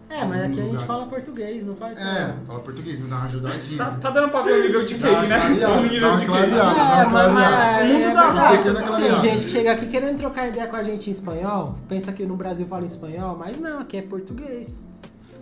É, 0.07 0.23
mas 0.23 0.41
aqui 0.41 0.59
a 0.59 0.63
gente 0.63 0.65
lugares. 0.71 0.83
fala 0.87 1.05
português, 1.07 1.65
não 1.65 1.75
espanhol. 1.91 2.15
É, 2.15 2.35
fala 2.45 2.59
português, 2.59 2.99
me 2.99 3.09
dá 3.09 3.15
uma 3.15 3.25
ajudadinha. 3.25 3.77
Tá, 3.77 3.91
tá 3.99 4.09
dando 4.11 4.29
pra 4.29 4.41
ver 4.43 4.59
o 4.59 4.61
nível 4.63 4.85
de 4.85 4.93
uma 4.95 5.01
QI, 5.21 5.27
né? 5.27 5.39
clareada, 5.39 5.77
O 5.79 5.81
nível 5.83 6.01
dá 6.01 6.07
uma 6.09 6.17
de 6.19 6.25
QI. 6.25 6.31
clareada. 6.31 6.55
É, 6.55 6.75
Dá 6.75 7.07
uma 7.07 7.09
clareada. 7.29 7.55
é, 7.55 7.83
O 7.83 7.93
mundo 7.93 8.03
é 8.05 8.13
dá 8.13 8.97
Tem 8.97 9.19
gente 9.19 9.43
que 9.45 9.49
chega 9.51 9.71
aqui 9.71 9.85
querendo 9.87 10.17
trocar 10.17 10.47
ideia 10.47 10.67
com 10.67 10.75
a 10.75 10.83
gente 10.83 11.07
em 11.07 11.11
espanhol, 11.11 11.75
pensa 11.89 12.13
que 12.13 12.25
no 12.25 12.35
Brasil 12.35 12.67
fala 12.67 12.85
espanhol, 12.85 13.35
mas 13.37 13.59
não, 13.59 13.79
aqui 13.79 13.97
é 13.97 14.01
português. 14.03 14.85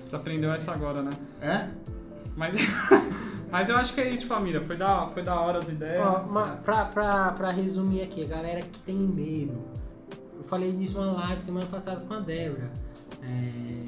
Você 0.07 0.15
aprendeu 0.15 0.51
essa 0.53 0.71
agora, 0.71 1.01
né? 1.03 1.11
É? 1.41 1.67
Mas, 2.35 2.55
mas 3.51 3.67
eu 3.69 3.75
acho 3.77 3.93
que 3.93 3.99
é 4.01 4.09
isso, 4.09 4.25
família. 4.27 4.61
Foi 4.61 4.77
da, 4.77 5.07
foi 5.07 5.23
da 5.23 5.35
hora 5.39 5.59
as 5.59 5.67
ideias. 5.69 6.01
Ó, 6.05 6.23
ma- 6.23 6.55
pra, 6.63 6.85
pra, 6.85 7.31
pra 7.33 7.51
resumir 7.51 8.01
aqui, 8.01 8.23
a 8.23 8.27
galera 8.27 8.61
que 8.61 8.79
tem 8.79 8.95
medo. 8.95 9.57
Eu 10.37 10.43
falei 10.43 10.71
disso 10.71 10.93
numa 10.99 11.11
live 11.13 11.41
semana 11.41 11.65
passada 11.65 12.01
com 12.07 12.13
a 12.13 12.19
Débora. 12.19 12.69
É, 13.21 13.85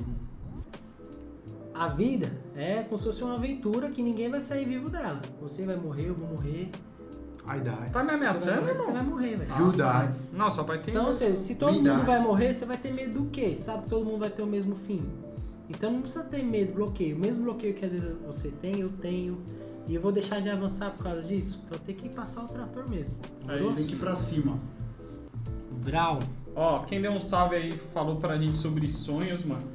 A 1.78 1.90
vida 1.90 2.32
é 2.56 2.84
como 2.84 2.98
se 2.98 3.04
fosse 3.04 3.22
uma 3.22 3.36
aventura 3.36 3.90
que 3.90 4.02
ninguém 4.02 4.30
vai 4.30 4.40
sair 4.40 4.66
vivo 4.66 4.90
dela. 4.90 5.22
Você 5.42 5.66
vai 5.66 5.76
morrer, 5.76 6.08
eu 6.08 6.16
vou 6.16 6.30
morrer. 6.30 6.72
I 7.46 7.60
die. 7.60 7.92
Tá 7.92 8.02
me 8.02 8.10
Você 8.10 8.16
ameaçando, 8.16 8.62
morrer, 8.62 8.74
você 8.74 8.86
vai 8.86 8.96
irmão? 8.96 9.04
morrer, 9.04 9.36
velho. 9.36 9.60
You 9.60 9.72
die. 9.74 10.16
Não, 10.32 10.50
só 10.50 10.64
vai 10.64 10.80
ter. 10.82 10.92
Então, 10.92 11.06
ou 11.06 11.12
seja, 11.14 11.36
se 11.36 11.56
todo 11.56 11.74
Vida. 11.74 11.94
mundo 11.94 12.06
vai 12.06 12.20
morrer, 12.22 12.54
você 12.54 12.66
vai 12.66 12.78
ter 12.78 12.94
medo 12.94 13.20
do 13.24 13.30
quê? 13.30 13.54
Sabe 13.54 13.84
que 13.84 13.90
todo 13.90 14.06
mundo 14.06 14.20
vai 14.20 14.30
ter 14.30 14.42
o 14.42 14.48
mesmo 14.48 14.74
fim. 14.74 15.04
Então 15.70 15.92
não 15.92 16.00
precisa 16.02 16.24
ter 16.24 16.44
medo, 16.44 16.74
bloqueio. 16.74 17.16
O 17.18 17.20
mesmo 17.20 17.44
bloqueio 17.44 17.74
que 17.74 17.86
às 17.86 17.92
vezes 17.92 18.16
você 18.26 18.50
tem, 18.50 18.80
eu 18.80 18.90
tenho. 18.90 19.38
E 19.86 19.94
eu 19.94 20.02
vou 20.02 20.14
deixar 20.14 20.40
de 20.40 20.50
avançar 20.50 20.92
por 20.92 21.04
causa 21.04 21.22
disso. 21.24 21.62
Então 21.68 21.78
tem 21.80 21.94
que 21.94 22.08
passar 22.08 22.46
o 22.46 22.48
trator 22.48 22.90
mesmo. 22.90 23.18
É 23.44 23.48
Demorou? 23.58 23.72
isso. 23.72 23.76
Tem 23.80 23.88
que 23.88 23.94
ir 23.96 24.00
pra 24.00 24.16
cima. 24.16 24.58
Brau. 25.84 26.20
Ó, 26.56 26.80
quem 26.84 27.02
deu 27.02 27.12
um 27.12 27.20
salve 27.20 27.58
aí 27.58 27.78
falou 27.78 28.16
pra 28.16 28.38
gente 28.38 28.58
sobre 28.58 28.88
sonhos, 28.88 29.44
mano. 29.44 29.68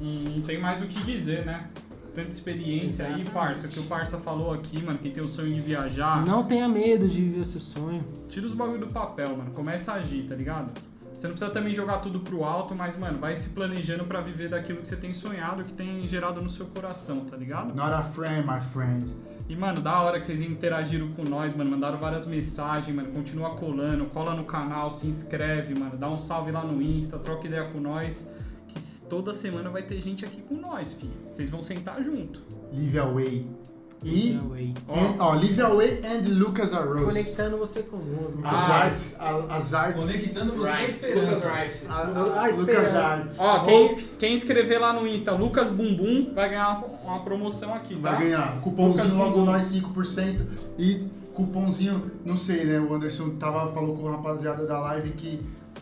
Não 0.00 0.40
tem 0.42 0.58
mais 0.58 0.80
o 0.82 0.86
que 0.86 1.00
dizer, 1.04 1.44
né? 1.44 1.68
Tanta 2.14 2.30
experiência 2.30 3.04
aí, 3.04 3.12
Exatamente. 3.12 3.30
parça. 3.30 3.66
O 3.66 3.70
que 3.70 3.78
o 3.78 3.82
parça 3.84 4.18
falou 4.18 4.52
aqui, 4.52 4.82
mano. 4.82 4.98
Quem 4.98 5.12
tem 5.12 5.22
o 5.22 5.28
sonho 5.28 5.52
de 5.54 5.60
viajar. 5.60 6.24
Não 6.24 6.42
tenha 6.42 6.68
medo 6.68 7.06
de 7.06 7.20
viver 7.20 7.40
o 7.40 7.44
seu 7.44 7.60
sonho. 7.60 8.04
Tira 8.28 8.46
os 8.46 8.54
bagulho 8.54 8.80
do 8.80 8.88
papel, 8.88 9.36
mano. 9.36 9.50
Começa 9.52 9.92
a 9.92 9.96
agir, 9.96 10.26
tá 10.28 10.34
ligado? 10.34 10.70
Você 11.16 11.28
não 11.28 11.34
precisa 11.34 11.52
também 11.52 11.74
jogar 11.74 11.98
tudo 11.98 12.20
pro 12.20 12.44
alto, 12.44 12.74
mas, 12.74 12.96
mano, 12.96 13.18
vai 13.18 13.36
se 13.36 13.50
planejando 13.50 14.04
pra 14.04 14.22
viver 14.22 14.48
daquilo 14.48 14.80
que 14.80 14.88
você 14.88 14.96
tem 14.96 15.12
sonhado, 15.12 15.62
que 15.64 15.72
tem 15.74 16.06
gerado 16.06 16.40
no 16.40 16.48
seu 16.48 16.64
coração, 16.64 17.26
tá 17.26 17.36
ligado? 17.36 17.74
Not 17.74 17.92
a 17.92 18.02
friend, 18.02 18.48
my 18.48 18.58
friend. 18.58 19.14
E, 19.46 19.54
mano, 19.54 19.82
da 19.82 20.00
hora 20.00 20.18
que 20.18 20.24
vocês 20.24 20.40
interagiram 20.40 21.08
com 21.08 21.22
nós, 21.22 21.54
mano, 21.54 21.70
mandaram 21.70 21.98
várias 21.98 22.24
mensagens, 22.24 22.96
mano, 22.96 23.10
continua 23.12 23.50
colando, 23.50 24.06
cola 24.06 24.32
no 24.34 24.44
canal, 24.44 24.90
se 24.90 25.08
inscreve, 25.08 25.78
mano, 25.78 25.96
dá 25.98 26.08
um 26.08 26.16
salve 26.16 26.50
lá 26.50 26.64
no 26.64 26.80
Insta, 26.80 27.18
troca 27.18 27.46
ideia 27.46 27.64
com 27.64 27.80
nós, 27.80 28.26
que 28.72 28.80
toda 29.08 29.32
semana 29.34 29.70
vai 29.70 29.82
ter 29.82 30.00
gente 30.00 30.24
aqui 30.24 30.40
com 30.42 30.54
nós, 30.56 30.92
filho. 30.92 31.12
Vocês 31.28 31.50
vão 31.50 31.62
sentar 31.62 32.02
junto. 32.02 32.42
Live 32.72 32.98
Away. 32.98 33.46
E. 34.02 34.40
Away. 34.42 34.72
and- 34.88 35.16
Ó, 35.18 35.34
Live 35.34 35.60
Away 35.60 36.00
and 36.02 36.26
Lucas 36.38 36.72
Arroz. 36.72 37.04
Conectando 37.04 37.58
você 37.58 37.82
com 37.82 37.96
o 37.98 38.04
mundo. 38.04 38.36
Lucas 38.36 39.14
Ah. 39.18 39.26
A- 39.50 39.56
as 39.56 39.74
artes. 39.74 40.02
Conectando 40.04 40.56
você 40.56 40.72
Rice. 40.86 41.12
Lucas 41.14 41.42
Rice. 41.44 41.86
A, 41.86 41.92
a, 41.92 42.44
A 42.46 42.48
Lucas. 42.48 42.94
Arts. 42.96 43.38
Ó, 43.40 43.58
quem, 43.64 43.96
quem 44.18 44.34
escrever 44.34 44.78
lá 44.78 44.94
no 44.94 45.06
Insta, 45.06 45.32
Lucas 45.32 45.68
Bumbum, 45.70 46.32
vai 46.34 46.48
ganhar 46.48 46.78
uma, 46.78 46.86
uma 47.16 47.20
promoção 47.24 47.74
aqui, 47.74 47.94
tá? 47.96 48.12
Vai 48.12 48.22
ganhar. 48.24 48.60
Cupomzinho 48.62 49.16
logo 49.16 49.42
nós 49.42 49.66
5% 49.66 50.46
e 50.78 51.06
cupomzinho, 51.34 52.10
não 52.24 52.36
sei, 52.38 52.64
né? 52.64 52.80
O 52.80 52.94
Anderson 52.94 53.30
tava, 53.30 53.70
falou 53.72 53.96
com 53.98 54.08
a 54.08 54.12
rapaziada 54.12 54.64
da 54.66 54.78
live 54.80 55.10
que 55.10 55.40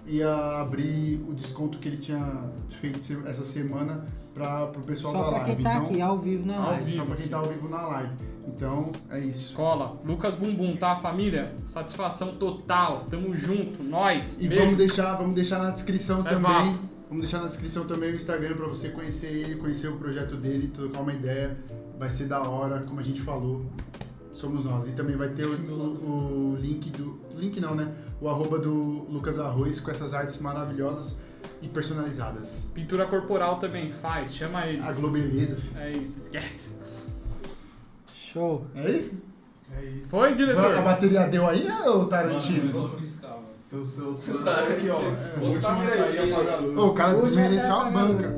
ia 0.08 0.60
abrir 0.60 1.24
o 1.28 1.34
desconto 1.34 1.78
que 1.78 1.88
ele 1.88 1.98
tinha 1.98 2.44
feito 2.70 2.98
essa 3.26 3.44
semana 3.44 4.04
para 4.34 4.66
pro 4.68 4.82
pessoal 4.82 5.12
Só 5.14 5.22
da 5.22 5.28
pra 5.28 5.38
live. 5.40 5.54
quem 5.56 5.64
tá 5.64 5.74
então, 5.74 5.84
aqui, 5.86 6.00
ao 6.00 6.18
vivo 6.18 6.46
na 6.46 6.56
Ao 6.56 6.66
live. 6.70 6.84
vivo. 6.84 6.96
só 6.98 7.04
pra 7.04 7.16
quem 7.16 7.28
tá 7.28 7.36
ao 7.38 7.46
vivo 7.48 7.68
na 7.68 7.86
live. 7.86 8.12
Então, 8.46 8.92
é 9.10 9.18
isso. 9.20 9.54
Cola. 9.54 10.00
Lucas 10.04 10.34
Bumbum, 10.34 10.74
tá, 10.76 10.96
família? 10.96 11.54
Satisfação 11.66 12.34
total. 12.36 13.04
Tamo 13.10 13.36
junto. 13.36 13.82
Nós. 13.82 14.36
E 14.40 14.48
Beijo. 14.48 14.62
vamos 14.64 14.78
deixar, 14.78 15.14
vamos 15.16 15.34
deixar 15.34 15.58
na 15.58 15.70
descrição 15.70 16.20
É 16.20 16.30
também. 16.30 16.40
vapo. 16.72 16.78
Vamos 17.10 17.22
deixar 17.24 17.40
na 17.40 17.46
descrição 17.46 17.84
também 17.86 18.12
o 18.12 18.16
Instagram 18.16 18.54
para 18.54 18.66
você 18.66 18.88
conhecer 18.90 19.26
ele, 19.28 19.56
conhecer 19.56 19.88
o 19.88 19.96
projeto 19.96 20.36
dele, 20.36 20.68
trocar 20.68 21.00
uma 21.00 21.12
ideia. 21.12 21.56
Vai 21.98 22.08
ser 22.10 22.24
da 22.26 22.40
hora, 22.42 22.80
como 22.80 23.00
a 23.00 23.02
gente 23.02 23.20
falou. 23.20 23.64
Somos 24.38 24.62
nós. 24.64 24.86
E 24.86 24.92
também 24.92 25.16
vai 25.16 25.28
ter 25.30 25.44
o, 25.46 25.50
o- 25.52 26.52
o 26.52 26.56
link 26.60 26.90
do. 26.90 27.18
Link 27.36 27.60
não, 27.60 27.74
né? 27.74 27.92
O 28.20 28.28
arroba 28.28 28.58
do 28.58 28.72
Lucas 29.10 29.38
Arroz 29.40 29.80
com 29.80 29.90
essas 29.90 30.14
artes 30.14 30.38
maravilhosas 30.38 31.16
e 31.60 31.66
personalizadas. 31.68 32.68
Pintura 32.74 33.06
corporal 33.06 33.58
também 33.58 33.90
faz. 33.90 34.34
Chama 34.34 34.64
ele. 34.66 34.80
A 34.82 34.92
Globeleza, 34.92 35.56
filho. 35.56 35.78
É 35.78 35.90
isso, 35.92 36.18
esquece. 36.18 36.70
Show. 38.14 38.64
É 38.74 38.90
isso? 38.90 39.14
É 39.76 39.84
isso. 39.84 40.08
Foi, 40.08 40.28
A 40.30 40.34
diretor? 40.34 40.82
bateria 40.82 41.26
deu 41.26 41.46
aí 41.46 41.62
ou 41.68 41.68
Mano, 41.68 41.84
eu 42.02 42.06
Tarantino? 42.06 42.72
Seus 43.64 43.88
seus 43.90 44.24
Tá, 44.44 44.60
aqui, 44.60 44.88
ó. 44.88 44.98
tá 44.98 45.40
O 45.42 45.44
último 45.50 45.72
a 45.82 45.86
sair 45.86 46.32
apaga 46.32 46.52
a 46.52 46.56
luz. 46.60 46.78
Ô, 46.78 46.86
o 46.86 46.94
cara 46.94 47.16
Hoje 47.16 47.26
desmereceu 47.26 47.74
a 47.74 47.86
a 47.86 47.90
banca. 47.90 48.22
luz. 48.26 48.34